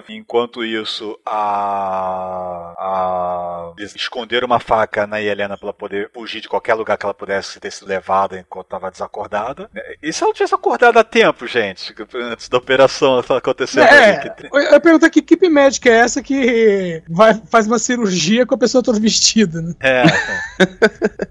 Enquanto 0.10 0.64
isso, 0.64 1.18
a, 1.26 2.74
a 2.78 3.72
eles 3.78 3.96
esconderam 3.96 4.46
uma 4.46 4.60
faca 4.60 5.08
na 5.08 5.22
Helena 5.22 5.58
pra 5.58 5.68
ela 5.68 5.74
poder 5.74 6.10
fugir 6.14 6.42
de 6.42 6.48
qualquer 6.50 6.74
lugar 6.74 6.98
que 6.98 7.06
ela 7.06 7.14
pudesse 7.14 7.60
ter 7.60 7.72
sido 7.72 7.88
levada 7.88 8.38
enquanto 8.40 8.66
estava 8.68 8.92
desacordada. 8.92 9.70
E 10.02 10.12
se 10.14 10.24
ela 10.24 10.34
tivesse 10.34 10.54
acordado 10.54 10.98
a 10.98 11.04
tempo, 11.04 11.48
gente? 11.48 11.94
Antes 12.16 12.50
da 12.50 12.58
operação 12.58 13.20
acontecendo 13.20 13.84
É, 13.86 14.18
que- 14.30 14.48
eu 14.52 14.62
ia 14.62 14.80
perguntar 14.80 15.10
que 15.10 15.20
equipe 15.20 15.50
médica 15.50 15.90
é 15.90 15.94
essa 15.94 16.22
que 16.22 17.02
vai, 17.10 17.34
faz 17.50 17.66
uma 17.68 17.80
cirurgia 17.80 18.46
com 18.46 18.56
a 18.56 18.58
pessoa 18.58 18.84
toda 18.84 19.00
vestida, 19.00 19.62
né? 19.62 19.74
É. 19.80 20.04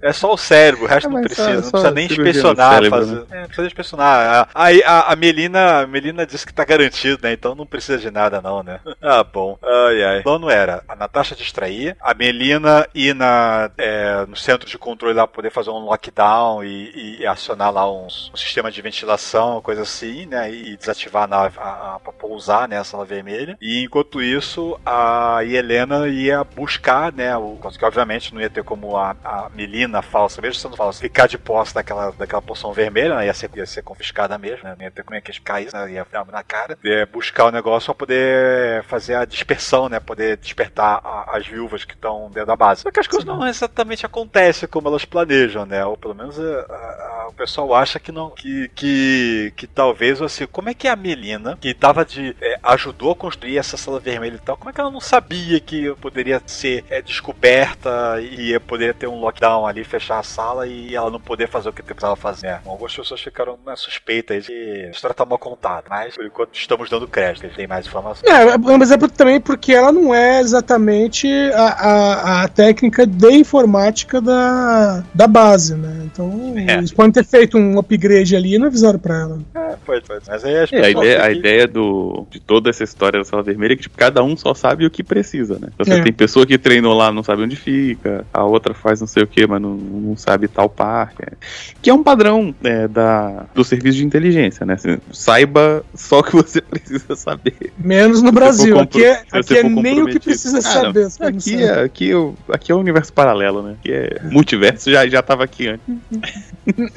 É 0.03 0.13
só 0.13 0.33
o 0.33 0.37
cérebro, 0.37 0.85
o 0.85 0.89
resto 0.89 1.09
É, 1.09 1.13
não 1.13 1.21
precisa. 1.23 1.45
só- 1.45 1.53
não 1.53 1.71
precisa 1.71 1.91
nem 1.93 2.07
inspecionar. 2.07 2.75
cérebro, 2.75 2.99
fazer- 2.99 3.15
né? 3.17 3.27
É, 3.31 3.41
não 3.41 3.47
precisa 3.47 3.67
inspecionar. 3.67 4.49
Aí 4.55 4.83
a, 4.85 5.13
a 5.13 5.17
Melina, 5.17 5.81
a 5.83 5.87
Melina 5.87 6.27
disse 6.27 6.47
que 6.47 6.53
tá 6.55 6.65
garantido, 6.65 7.19
né? 7.23 7.33
Então 7.33 7.55
não 7.55 7.67
precisa 7.67 7.99
de 7.99 8.11
nada, 8.11 8.40
não, 8.43 8.63
né? 8.63 8.81
Ah, 9.03 9.25
bom. 9.25 9.59
Ai, 9.63 10.03
ai. 10.05 10.21
O 10.21 10.23
plano 10.23 10.51
era 10.51 10.83
a 10.87 10.95
Natasha 10.95 11.35
distrair, 11.35 11.97
a 12.01 12.13
Melina 12.15 12.87
ir 12.95 13.15
na, 13.15 13.71
é, 13.79 14.25
no 14.27 14.37
centro 14.37 14.69
de 14.69 14.77
controle 14.79 15.15
lá 15.15 15.27
poder 15.27 15.51
fazer 15.51 15.71
um 15.71 15.79
lockdown 15.85 16.63
e, 16.63 17.19
e 17.21 17.27
acionar 17.27 17.73
lá 17.73 17.91
uns- 17.91 18.31
um, 18.33 18.37
sistema 18.37 18.71
de 18.71 18.81
ventilação, 18.83 19.61
coisa 19.63 19.83
assim, 19.83 20.27
né? 20.27 20.53
E 20.53 20.77
desativar 20.77 21.25
a 21.25 21.27
nave 21.27 21.59
a, 21.59 21.95
a, 21.97 22.01
pra 22.01 22.13
pousar 22.13 22.69
né, 22.69 22.79
a 22.79 22.85
sala 22.85 23.05
vermelha. 23.05 23.57
E 23.61 23.83
enquanto 23.85 24.21
isso, 24.23 24.79
a 24.85 25.39
Helena 25.45 26.07
ia 26.09 26.45
buscar, 26.45 27.13
né? 27.13 27.37
O, 27.37 27.59
que 27.79 27.85
obviamente 27.85 28.35
não 28.35 28.41
ia 28.41 28.51
ter 28.51 28.63
como 28.65 28.97
a, 28.97 29.17
a 29.25 29.49
Melina 29.55 30.03
falsa, 30.03 30.41
mesmo 30.43 30.61
sendo 30.61 30.77
falsa, 30.77 31.01
ficar 31.01 31.27
de 31.27 31.39
posse 31.39 31.75
daquela, 31.75 32.11
daquela 32.13 32.43
poção 32.43 32.73
vermelha, 32.73 33.17
né? 33.17 33.27
Ia 33.27 33.35
ser, 33.35 33.51
ia 33.57 33.67
ser 33.67 33.83
confiscada 33.83 34.37
mesmo, 34.39 34.65
né? 34.65 34.75
Não 34.77 34.85
ia 34.85 34.91
ter 34.91 35.03
como 35.03 35.17
é 35.17 35.21
que 35.21 35.31
explicar 35.31 35.61
isso, 35.63 35.77
né? 35.77 35.91
Ia 35.93 36.07
dar 36.11 36.25
na 36.27 36.43
cara. 36.43 36.79
Ia 36.85 37.07
buscar 37.07 37.47
o 37.47 37.51
negócio 37.51 37.87
pra 37.95 38.07
poder 38.07 38.30
fazer 38.89 39.15
a 39.15 39.25
dispersão, 39.25 39.89
né? 39.89 40.01
Poder 40.01 40.37
despertar 40.37 41.01
a- 41.05 41.37
as 41.37 41.47
viúvas 41.47 41.85
que 41.85 41.95
estão 41.95 42.29
dentro 42.31 42.47
da 42.47 42.57
base. 42.57 42.83
Só 42.83 42.91
que 42.91 43.01
as 43.01 43.07
coisas 43.07 43.25
não 43.27 43.47
exatamente 43.47 44.05
acontecem 44.07 44.69
como 44.69 44.89
elas 44.89 45.05
planejam, 45.05 45.65
né? 45.67 45.85
Ou 45.85 45.97
pelo 45.97 46.15
menos 46.15 46.39
a- 46.39 46.43
a- 46.45 47.27
o 47.29 47.33
pessoal 47.33 47.75
acha 47.75 47.99
que 48.01 48.11
não. 48.13 48.31
Que, 48.31 48.69
que, 48.75 49.53
que 49.57 49.67
talvez, 49.67 50.21
assim, 50.23 50.47
como 50.47 50.69
é 50.69 50.75
que 50.75 50.89
a 50.89 50.97
Melina, 50.97 51.57
que 51.61 51.73
tava 51.75 52.05
de. 52.05 52.37
é, 52.41 52.59
ajudou 52.63 53.13
a 53.13 53.17
construir 53.17 53.59
essa 53.59 53.77
sala 53.77 54.01
vermelha 54.01 54.37
e 54.37 54.39
tal, 54.39 54.57
como 54.57 54.71
é 54.71 54.73
que 54.73 54.81
ela 54.81 54.91
não 54.91 55.01
sabia 55.01 55.61
que 55.61 55.95
poderia 55.97 56.41
ser 56.47 56.85
é, 56.91 57.01
descoberta 57.03 58.21
e 58.21 58.51
ia 58.51 58.61
poder 58.61 58.95
ter 58.95 59.07
um 59.07 59.21
lockdown 59.21 59.67
ali, 59.67 59.85
fechar 59.85 60.19
a 60.19 60.23
sala 60.23 60.67
e 60.67 60.95
ela 60.95 61.11
não 61.11 61.21
poder 61.21 61.49
fazer 61.49 61.69
o 61.69 61.73
que 61.73 61.83
precisava 61.83 62.17
fazer? 62.17 62.47
É, 62.49 62.61
algumas 62.67 62.95
pessoas 62.95 63.21
ficaram 63.21 63.59
na 63.65 63.77
suspeita 63.77 64.35
aí 64.35 64.41
de 64.41 64.87
a 64.87 64.91
história 64.91 65.15
tá 65.15 65.25
mal 65.25 65.39
contada, 65.39 65.87
mas 65.89 66.15
por 66.15 66.25
enquanto 66.25 66.55
estamos 66.55 66.89
dando 66.91 67.07
crédito, 67.09 67.45
eles 67.45 67.57
têm 67.57 67.67
mais 67.67 67.87
informações. 67.87 68.20
É, 68.23 68.57
mas 68.59 68.91
é 68.91 68.97
por- 68.99 69.11
também 69.11 69.41
porque 69.41 69.73
ela 69.73 69.91
não 69.93 70.15
é 70.15 70.41
exatamente 70.41 71.27
a, 71.55 71.63
a, 71.63 72.43
a 72.45 72.49
técnica 72.49 73.07
de 73.07 73.31
informática 73.33 74.21
da, 74.21 75.03
da 75.15 75.27
base, 75.27 75.75
né? 75.75 76.03
Então, 76.05 76.55
É. 76.57 76.75
eles 76.79 76.93
podem 76.93 77.13
ter 77.13 77.25
feito 77.25 77.57
um 77.57 77.79
upgrade 77.79 78.37
ali 78.37 78.55
e 78.55 78.59
não 78.59 78.67
avisaram 78.67 78.99
pra 78.99 79.21
ela. 79.21 79.39
É, 79.55 79.75
foi, 79.85 80.01
foi. 80.03 80.19
Mas 80.29 80.45
aí 80.45 80.57
as 80.59 80.73
É, 80.73 80.85
a 80.85 80.91
ideia, 80.91 81.23
a 81.23 81.27
aqui- 81.27 81.39
ideia 81.39 81.67
do, 81.69 82.27
de 82.31 82.41
toda 82.41 82.71
essa 82.71 82.85
história 82.85 83.19
da 83.19 83.25
sala 83.25 83.43
vermelha 83.43 83.73
é 83.73 83.77
que 83.77 83.83
tipo, 83.83 83.97
cada 83.97 84.23
um 84.23 84.37
só 84.37 84.55
sabe 84.55 84.85
o 84.87 84.91
que 84.91 85.03
precisa, 85.03 85.59
né? 85.61 85.69
Você 85.79 85.93
É. 85.95 86.03
tem 86.03 86.13
pessoa 86.13 86.47
que 86.47 86.59
treinou 86.59 86.95
lá 86.95 87.11
não 87.13 87.23
sabe 87.23 87.43
onde 87.43 87.57
fica, 87.57 88.25
a 88.33 88.45
outra 88.45 88.75
faz 88.75 89.01
não 89.01 89.07
sei 89.07 89.23
o 89.23 89.27
que, 89.27 89.47
mas 89.47 89.61
não, 89.61 89.75
não 89.75 90.17
sabe 90.17 90.47
tal 90.49 90.69
parte. 90.69 91.17
é. 91.23 91.33
Que 91.83 91.91
é 91.91 91.95
um 91.95 92.03
padrão 92.03 92.55
né, 92.61 92.87
da, 92.89 93.47
do 93.55 93.65
serviço 93.65 93.99
de 93.99 94.05
inteligência, 94.05 94.65
né? 94.67 94.75
Assim, 94.75 94.99
saiba 95.13 95.83
só 95.95 96.21
o 96.21 96.23
que 96.23 96.37
você 96.37 96.61
precisa 96.63 97.17
saber. 97.17 97.73
Menos 98.03 98.23
no 98.23 98.33
Brasil. 98.33 98.75
compro- 98.77 98.99
Aqui 98.99 99.05
é, 99.05 99.23
aqui 99.33 99.59
é 99.59 99.63
nem 99.63 100.03
o 100.03 100.07
que 100.07 100.19
precisa 100.21 100.59
Ah, 100.59 100.63
saber. 100.63 100.93
coisas 100.93 101.21
Aqui 101.21 101.63
é, 101.63 101.81
aqui, 101.83 102.15
o- 102.15 102.35
aqui 102.53 102.73
é 102.73 102.75
o 102.75 102.79
universo 102.79 103.13
paralelo, 103.13 103.63
né? 103.63 103.77
Aqui 103.81 103.93
é 103.93 104.21
multiverso, 104.31 104.91
já, 104.91 105.07
já 105.09 105.23
tava 105.23 105.45
aqui 105.45 105.69
antes. 105.69 105.85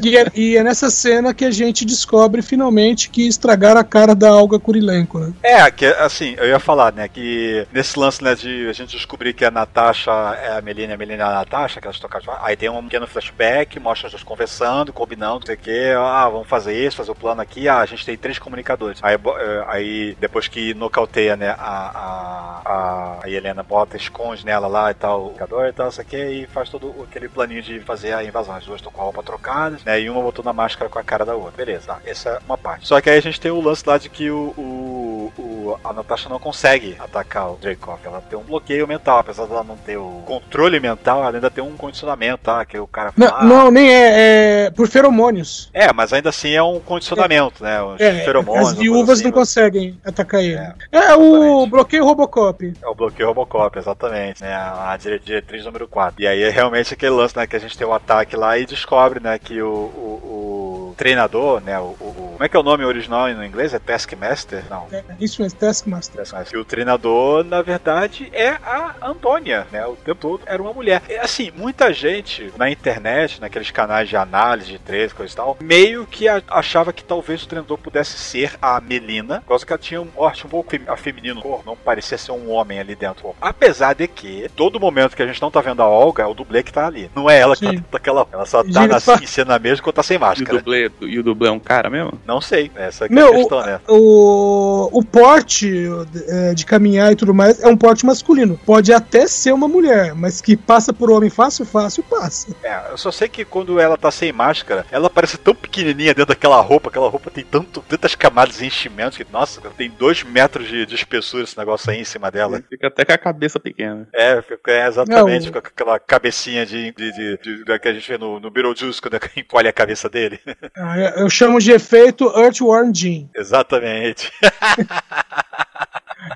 E 0.03 0.17
é, 0.17 0.25
e 0.35 0.57
é 0.57 0.63
nessa 0.63 0.89
cena 0.89 1.33
que 1.33 1.45
a 1.45 1.51
gente 1.51 1.85
descobre 1.85 2.41
finalmente 2.41 3.09
que 3.09 3.27
estragaram 3.27 3.79
a 3.79 3.83
cara 3.83 4.13
da 4.13 4.33
Olga 4.35 4.59
Kurilenko, 4.59 5.19
né? 5.19 5.33
É, 5.41 5.71
que 5.71 5.85
assim, 5.85 6.35
eu 6.37 6.45
ia 6.47 6.59
falar, 6.59 6.93
né, 6.93 7.07
que 7.07 7.65
nesse 7.73 7.97
lance, 7.97 8.23
né, 8.23 8.35
de 8.35 8.67
a 8.69 8.73
gente 8.73 8.95
descobrir 8.95 9.33
que 9.33 9.43
a 9.45 9.51
Natasha 9.51 10.11
é 10.11 10.57
a 10.57 10.61
Melina 10.61 10.91
e 10.93 10.95
a 10.95 10.97
Melina 10.97 11.23
é 11.23 11.27
a 11.27 11.31
Natasha, 11.31 11.79
que 11.81 11.87
elas 11.87 11.99
tocaram, 11.99 12.33
aí 12.41 12.55
tem 12.55 12.69
um 12.69 12.83
pequeno 12.83 13.07
flashback, 13.07 13.79
mostra 13.79 14.07
as 14.07 14.11
duas 14.13 14.23
conversando, 14.23 14.93
combinando, 14.93 15.39
não 15.39 15.45
sei 15.45 15.55
o 15.55 15.57
que, 15.57 15.91
ah, 15.97 16.29
vamos 16.29 16.47
fazer 16.47 16.73
isso, 16.85 16.97
fazer 16.97 17.11
o 17.11 17.15
plano 17.15 17.41
aqui, 17.41 17.67
ah, 17.67 17.79
a 17.79 17.85
gente 17.85 18.05
tem 18.05 18.17
três 18.17 18.37
comunicadores. 18.37 18.99
Aí, 19.01 19.15
eh, 19.15 19.63
aí 19.67 20.17
depois 20.19 20.47
que 20.47 20.73
nocauteia 20.93 21.13
teia, 21.13 21.35
né, 21.35 21.55
a, 21.57 22.61
a, 22.65 23.19
a 23.23 23.29
Helena 23.29 23.63
bota, 23.63 23.97
esconde 23.97 24.45
nela 24.45 24.67
lá 24.67 24.91
e 24.91 24.93
tal, 24.93 25.27
o 25.27 25.65
e 25.65 25.73
tal, 25.73 25.89
isso 25.89 26.01
aqui, 26.01 26.17
e 26.17 26.47
faz 26.47 26.69
todo 26.69 26.93
aquele 27.03 27.27
planinho 27.27 27.61
de 27.61 27.79
fazer 27.79 28.13
a 28.13 28.23
invasão. 28.23 28.55
As 28.55 28.65
duas 28.65 28.79
estão 28.79 28.91
com 28.91 29.01
a 29.01 29.03
roupa 29.05 29.23
trocadas, 29.23 29.83
né, 29.83 29.99
e 29.99 30.09
uma 30.09 30.21
botou 30.21 30.45
na 30.45 30.53
máscara 30.53 30.89
com 30.89 30.99
a 30.99 31.03
cara 31.03 31.25
da 31.25 31.35
outra. 31.35 31.53
Beleza, 31.57 31.87
tá, 31.87 31.99
essa 32.05 32.29
é 32.29 32.39
uma 32.45 32.57
parte. 32.57 32.87
Só 32.87 33.01
que 33.01 33.09
aí 33.09 33.17
a 33.17 33.21
gente 33.21 33.39
tem 33.39 33.51
o 33.51 33.61
lance 33.61 33.83
lá 33.85 33.97
de 33.97 34.09
que 34.09 34.29
o, 34.29 34.53
o, 34.57 35.12
o 35.37 35.77
a 35.83 35.93
Natasha 35.93 36.29
não 36.29 36.39
consegue 36.39 36.95
atacar 36.99 37.51
o 37.51 37.55
Dreykov. 37.57 37.99
Ela 38.05 38.21
tem 38.21 38.37
um 38.37 38.43
bloqueio 38.43 38.87
mental, 38.87 39.19
apesar 39.19 39.45
dela 39.45 39.63
não 39.63 39.77
ter 39.77 39.97
o 39.97 40.21
controle 40.25 40.79
mental, 40.79 41.19
ela 41.23 41.35
ainda 41.35 41.49
tem 41.49 41.63
um 41.63 41.75
condicionamento, 41.77 42.43
tá? 42.43 42.63
Que 42.65 42.77
o 42.79 42.87
cara 42.87 43.13
Não, 43.15 43.27
fala, 43.27 43.43
não, 43.43 43.71
nem 43.71 43.89
é, 43.93 44.65
é 44.65 44.71
por 44.71 44.87
feromônios. 44.87 45.69
É, 45.73 45.91
mas 45.93 46.11
ainda 46.13 46.29
assim 46.29 46.51
é 46.51 46.61
um 46.63 46.79
condicionamento, 46.79 47.63
né? 47.63 47.81
Os 47.81 47.99
É, 48.01 48.23
feromônios. 48.23 48.69
as 48.69 48.73
viúvas 48.77 49.15
assim, 49.19 49.23
não 49.25 49.31
conseguem 49.31 49.99
atacar 50.05 50.41
ele. 50.41 50.55
É, 50.55 50.73
É, 50.91 51.15
o 51.15 51.65
bloqueio 51.67 52.05
Robocop. 52.05 52.73
É 52.81 52.87
o 52.87 52.95
bloqueio 52.95 53.27
Robocop, 53.27 53.77
exatamente, 53.77 54.41
né? 54.41 54.53
A 54.53 54.97
dire- 54.97 55.19
diretriz 55.19 55.65
número 55.65 55.87
4. 55.87 56.21
E 56.21 56.27
aí 56.27 56.43
é 56.43 56.49
realmente 56.49 56.93
aquele 56.93 57.11
lance, 57.15 57.35
né? 57.37 57.47
Que 57.47 57.55
a 57.55 57.59
gente 57.59 57.77
tem 57.77 57.85
o 57.87 57.93
ataque 57.93 58.35
lá 58.35 58.57
e 58.57 58.65
descobre, 58.65 59.19
né? 59.19 59.37
Que 59.39 59.61
o, 59.61 59.67
o, 59.67 60.19
o 60.23 60.72
treinador, 60.93 61.61
né? 61.61 61.79
O, 61.79 61.95
o- 61.99 62.29
como 62.33 62.43
é 62.43 62.49
que 62.49 62.57
é 62.57 62.59
o 62.59 62.63
nome 62.63 62.83
original 62.83 63.27
no 63.29 63.45
inglês? 63.45 63.73
É 63.73 63.79
Taskmaster? 63.79 64.63
Não. 64.69 64.87
É, 64.91 65.03
isso 65.19 65.41
mesmo, 65.41 65.59
Taskmaster. 65.59 66.17
Taskmaster. 66.17 66.51
Que 66.51 66.57
o 66.57 66.65
treinador, 66.65 67.43
na 67.43 67.61
verdade, 67.61 68.29
é 68.33 68.49
a 68.49 68.95
Antônia, 69.01 69.67
né? 69.71 69.85
O 69.85 69.95
tempo 69.95 70.19
todo 70.19 70.41
era 70.45 70.61
uma 70.61 70.73
mulher. 70.73 71.01
É, 71.09 71.19
assim, 71.19 71.51
muita 71.55 71.93
gente 71.93 72.51
na 72.57 72.69
internet, 72.69 73.39
naqueles 73.39 73.71
canais 73.71 74.09
de 74.09 74.15
análise 74.17 74.71
de 74.71 74.79
três, 74.79 75.13
coisa 75.13 75.31
e 75.31 75.35
tal, 75.35 75.57
meio 75.61 76.05
que 76.05 76.27
a- 76.27 76.41
achava 76.49 76.91
que 76.91 77.03
talvez 77.03 77.43
o 77.43 77.47
treinador 77.47 77.77
pudesse 77.77 78.17
ser 78.17 78.53
a 78.61 78.79
Melina, 78.81 79.41
por 79.41 79.49
causa 79.49 79.65
que 79.65 79.71
ela 79.73 79.79
tinha 79.81 80.01
um 80.01 80.07
porte 80.07 80.45
um 80.45 80.49
pouco 80.49 80.69
fem- 80.71 80.81
afeminino, 80.87 81.41
pô, 81.41 81.61
não 81.65 81.75
parecia 81.75 82.17
ser 82.17 82.31
um 82.31 82.51
homem 82.51 82.79
ali 82.79 82.95
dentro. 82.95 83.35
Apesar 83.41 83.93
de 83.93 84.07
que, 84.07 84.49
todo 84.55 84.79
momento 84.79 85.15
que 85.15 85.23
a 85.23 85.27
gente 85.27 85.41
não 85.41 85.51
tá 85.51 85.61
vendo 85.61 85.81
a 85.81 85.87
Olga, 85.87 86.23
é 86.23 86.25
o 86.27 86.33
dublê 86.33 86.63
que 86.63 86.73
tá 86.73 86.87
ali. 86.87 87.09
Não 87.15 87.29
é 87.29 87.39
ela 87.39 87.55
que 87.55 87.65
Sim. 87.67 87.77
tá 87.79 87.83
daquela. 87.93 88.27
Ela 88.31 88.45
só 88.45 88.63
tá 88.63 88.87
na, 88.87 88.97
em 89.21 89.25
cena 89.27 89.57
mesmo 89.59 89.83
quando 89.83 89.95
tá 89.95 90.03
sem 90.03 90.15
E 90.15 90.17
o, 90.17 90.21
máscara. 90.21 90.63
E 91.01 91.19
o 91.19 91.23
dublê 91.23 91.49
é 91.49 91.51
um 91.51 91.59
cara 91.59 91.89
mesmo? 91.89 92.19
Não 92.25 92.39
sei, 92.41 92.71
essa 92.75 93.05
aqui 93.05 93.13
Meu, 93.13 93.27
é 93.27 93.29
a 93.31 93.35
questão, 93.35 93.65
né? 93.65 93.79
O, 93.87 94.89
o 94.91 95.03
porte 95.03 95.87
é, 96.27 96.53
de 96.53 96.65
caminhar 96.65 97.11
e 97.11 97.15
tudo 97.15 97.33
mais 97.33 97.61
é 97.61 97.67
um 97.67 97.77
porte 97.77 98.05
masculino. 98.05 98.59
Pode 98.65 98.91
até 98.93 99.27
ser 99.27 99.51
uma 99.53 99.67
mulher, 99.67 100.13
mas 100.15 100.41
que 100.41 100.55
passa 100.57 100.93
por 100.93 101.09
homem 101.11 101.29
fácil, 101.29 101.65
fácil, 101.65 102.03
passa. 102.03 102.55
É, 102.63 102.91
eu 102.91 102.97
só 102.97 103.11
sei 103.11 103.27
que 103.27 103.43
quando 103.45 103.79
ela 103.79 103.97
tá 103.97 104.11
sem 104.11 104.31
máscara, 104.31 104.85
ela 104.91 105.09
parece 105.09 105.37
tão 105.37 105.53
pequenininha 105.55 106.13
dentro 106.13 106.33
daquela 106.33 106.59
roupa, 106.61 106.89
aquela 106.89 107.09
roupa 107.09 107.29
tem 107.31 107.43
tanto, 107.43 107.81
tantas 107.87 108.15
camadas 108.15 108.61
e 108.61 108.65
enchimentos 108.65 109.17
que, 109.17 109.25
nossa, 109.31 109.61
tem 109.77 109.89
dois 109.97 110.23
metros 110.23 110.67
de, 110.67 110.85
de 110.85 110.95
espessura 110.95 111.43
esse 111.43 111.57
negócio 111.57 111.89
aí 111.91 111.99
em 111.99 112.05
cima 112.05 112.29
dela. 112.31 112.61
Fica 112.69 112.87
até 112.87 113.05
com 113.05 113.13
a 113.13 113.17
cabeça 113.17 113.59
pequena. 113.59 114.07
É, 114.13 114.41
fica- 114.41 114.71
é 114.71 114.87
exatamente, 114.87 115.41
Não. 115.41 115.47
fica 115.47 115.61
com 115.61 115.67
aquela 115.67 115.99
cabecinha 115.99 116.65
de, 116.65 116.91
de, 116.91 117.11
de- 117.11 117.37
de- 117.63 117.79
que 117.79 117.87
a 117.87 117.93
gente 117.93 118.07
vê 118.07 118.17
no, 118.17 118.39
no 118.39 118.49
Beetlejuice 118.51 119.01
quando 119.01 119.19
encolhe 119.35 119.67
a 119.67 119.73
cabeça 119.73 120.09
dele. 120.09 120.39
Ah, 120.75 120.97
Eu 121.17 121.29
chamo 121.29 121.59
de 121.59 121.71
efeito 121.71 122.25
Earthworm 122.35 122.91
Jim. 122.93 123.29
exatamente. 123.35 124.31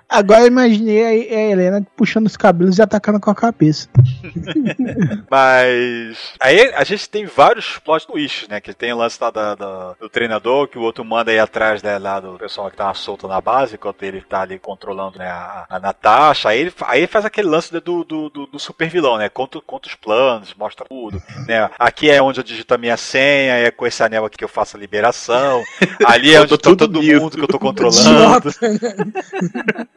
Agora 0.10 0.42
eu 0.42 0.48
imaginei 0.48 1.04
a, 1.04 1.52
Helena 1.52 1.86
puxando 1.96 2.28
os 2.28 2.38
cabelos 2.38 2.78
e 2.78 2.82
atacando 2.82 3.20
com 3.20 3.30
a 3.30 3.36
cabeça. 3.36 3.90
Mas. 5.30 6.18
Aí 6.40 6.72
a 6.74 6.84
gente 6.86 7.10
tem 7.10 7.26
vários 7.26 7.78
plot 7.80 8.08
twists, 8.08 8.48
né? 8.48 8.62
Que 8.62 8.74
tem 8.74 8.94
o 8.94 8.98
lance 8.98 9.18
lá 9.20 9.30
da, 9.30 9.56
da- 9.56 9.94
do 10.00 10.08
treinador, 10.10 10.70
que 10.70 10.78
o 10.78 10.82
outro 10.82 11.04
manda 11.04 11.34
ir 11.34 11.40
atrás 11.40 11.84
né, 11.84 11.98
lá 11.98 12.22
do 12.22 12.38
pessoal 12.38 12.72
que 12.72 12.78
tá 12.78 12.94
solto 12.94 13.28
na 13.28 13.42
base, 13.42 13.76
enquanto 13.76 14.02
ele 14.04 14.22
tá 14.22 14.42
ali 14.42 14.58
controlando 14.58 15.20
né, 15.20 15.28
a, 15.28 15.66
a 15.70 15.80
Natasha. 15.80 16.50
Aí 16.50 16.60
ele, 16.62 16.74
aí 16.86 17.00
ele 17.02 17.08
faz 17.08 17.26
aquele 17.26 17.50
lance 17.50 17.72
do, 17.74 18.04
do, 18.06 18.30
do, 18.30 18.46
do 18.48 18.60
super 18.60 18.88
vilão, 18.90 19.18
né? 19.18 19.28
Conta, 19.28 19.60
conta 19.60 19.90
os 19.90 19.96
planos, 19.96 20.54
mostra 20.58 20.86
tudo. 20.88 21.22
Né? 21.46 21.70
Aqui 21.78 22.10
é 22.10 22.22
onde 22.22 22.40
eu 22.40 22.44
digito 22.46 22.74
a 22.74 22.78
minha 22.78 22.96
senha, 22.96 23.56
é 23.56 23.72
com 23.72 23.86
esse 23.86 24.02
anel 24.02 24.24
aqui 24.24 24.38
que 24.38 24.44
eu 24.44 24.50
faço 24.50 24.78
a 24.78 24.80
liberação. 24.80 25.62
Ali 26.06 26.34
é 26.34 26.42
onde 26.42 26.58
tá 26.58 26.76
todo 26.76 27.02
mundo 27.04 27.36
que 27.36 27.44
eu 27.44 27.48
tô 27.48 27.60
controlando. 27.60 28.50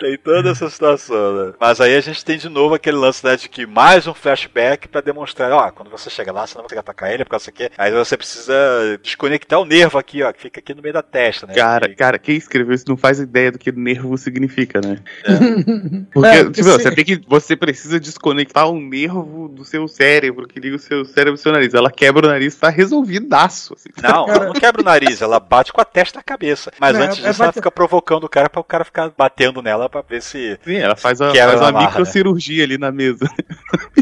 Tem 0.00 0.16
toda 0.16 0.50
essa 0.50 0.68
situação, 0.70 1.46
né? 1.46 1.52
Mas 1.60 1.80
aí 1.80 1.94
a 1.94 2.00
gente 2.00 2.24
tem 2.24 2.38
de 2.38 2.48
novo 2.48 2.74
aquele 2.74 2.96
lance 2.96 3.24
né, 3.24 3.36
de 3.36 3.48
que 3.48 3.66
mais 3.66 4.06
um 4.06 4.14
flashback 4.14 4.88
pra 4.88 5.00
demonstrar, 5.00 5.52
ó, 5.52 5.70
quando 5.70 5.90
você 5.90 6.08
chega 6.08 6.32
lá, 6.32 6.46
você 6.46 6.54
não 6.54 6.62
vai 6.62 6.64
conseguir 6.64 6.80
atacar 6.80 7.12
ele, 7.12 7.24
porque 7.24 7.36
isso 7.36 7.50
aqui. 7.50 7.70
Aí 7.76 7.92
você 7.92 8.16
precisa 8.16 8.52
desconectar 9.02 9.60
o 9.60 9.64
nervo 9.64 9.98
aqui, 9.98 10.22
ó, 10.22 10.32
que 10.32 10.40
fica 10.40 10.60
aqui 10.60 10.74
no 10.74 10.80
meio 10.82 10.94
da 10.94 11.02
testa, 11.02 11.46
né? 11.46 11.54
Cara, 11.54 11.88
Que- 11.88 11.94
cara, 11.94 12.18
quem 12.18 12.36
escreveu 12.36 12.74
isso 12.74 12.86
não 12.88 12.96
faz 12.96 13.20
ideia 13.20 13.52
do 13.52 13.58
que 13.58 13.70
nervo 13.72 14.16
significa, 14.16 14.80
né? 14.80 14.98
Porque, 16.12 16.28
É, 16.28 16.38
tipo, 16.44 16.60
esse- 16.60 16.62
você 16.62 16.90
tem 16.94 17.04
que. 17.04 17.20
Você 17.28 17.54
precisa 17.56 18.00
desconectar 18.00 18.68
um 18.70 18.80
nervo 18.80 19.48
do 19.48 19.64
seu 19.64 19.86
cérebro, 19.86 20.46
que 20.48 20.58
liga 20.58 20.76
o 20.76 20.78
seu 20.78 21.04
cérebro 21.04 21.32
ao 21.32 21.36
seu 21.36 21.52
nariz. 21.52 21.74
Ela 21.74 21.90
quebra 21.90 22.26
o 22.26 22.30
nariz, 22.30 22.54
tá 22.56 22.68
resolvidaço. 22.68 23.74
assim. 23.74 23.90
Não, 24.02 24.28
ela 24.28 24.46
não 24.46 24.52
quebra 24.54 24.80
o 24.80 24.84
nariz, 24.84 25.20
ela 25.20 25.38
bate 25.38 25.72
com 25.72 25.80
a 25.80 25.84
testa 25.84 26.18
na 26.18 26.22
cabeça. 26.22 26.72
Mas 26.80 26.96
Não, 26.96 27.04
antes 27.04 27.18
é- 27.24 27.28
disso, 27.28 27.42
é 27.42 27.44
ela 27.44 27.52
fica 27.52 27.70
provocando 27.70 28.24
o 28.24 28.28
cara 28.28 28.48
pra 28.48 28.60
o 28.60 28.64
cara 28.64 28.84
ficar 28.84 29.10
batendo 29.16 29.60
nela 29.60 29.88
pra 29.90 30.02
ver 30.02 30.22
se. 30.22 30.58
Sim, 30.64 30.76
ela 30.76 30.96
faz, 30.96 31.20
a, 31.20 31.34
faz 31.34 31.60
na 31.60 31.68
uma 31.70 31.86
microcirurgia 31.86 32.64
ali 32.64 32.78
na 32.78 32.90
mesa. 32.92 33.28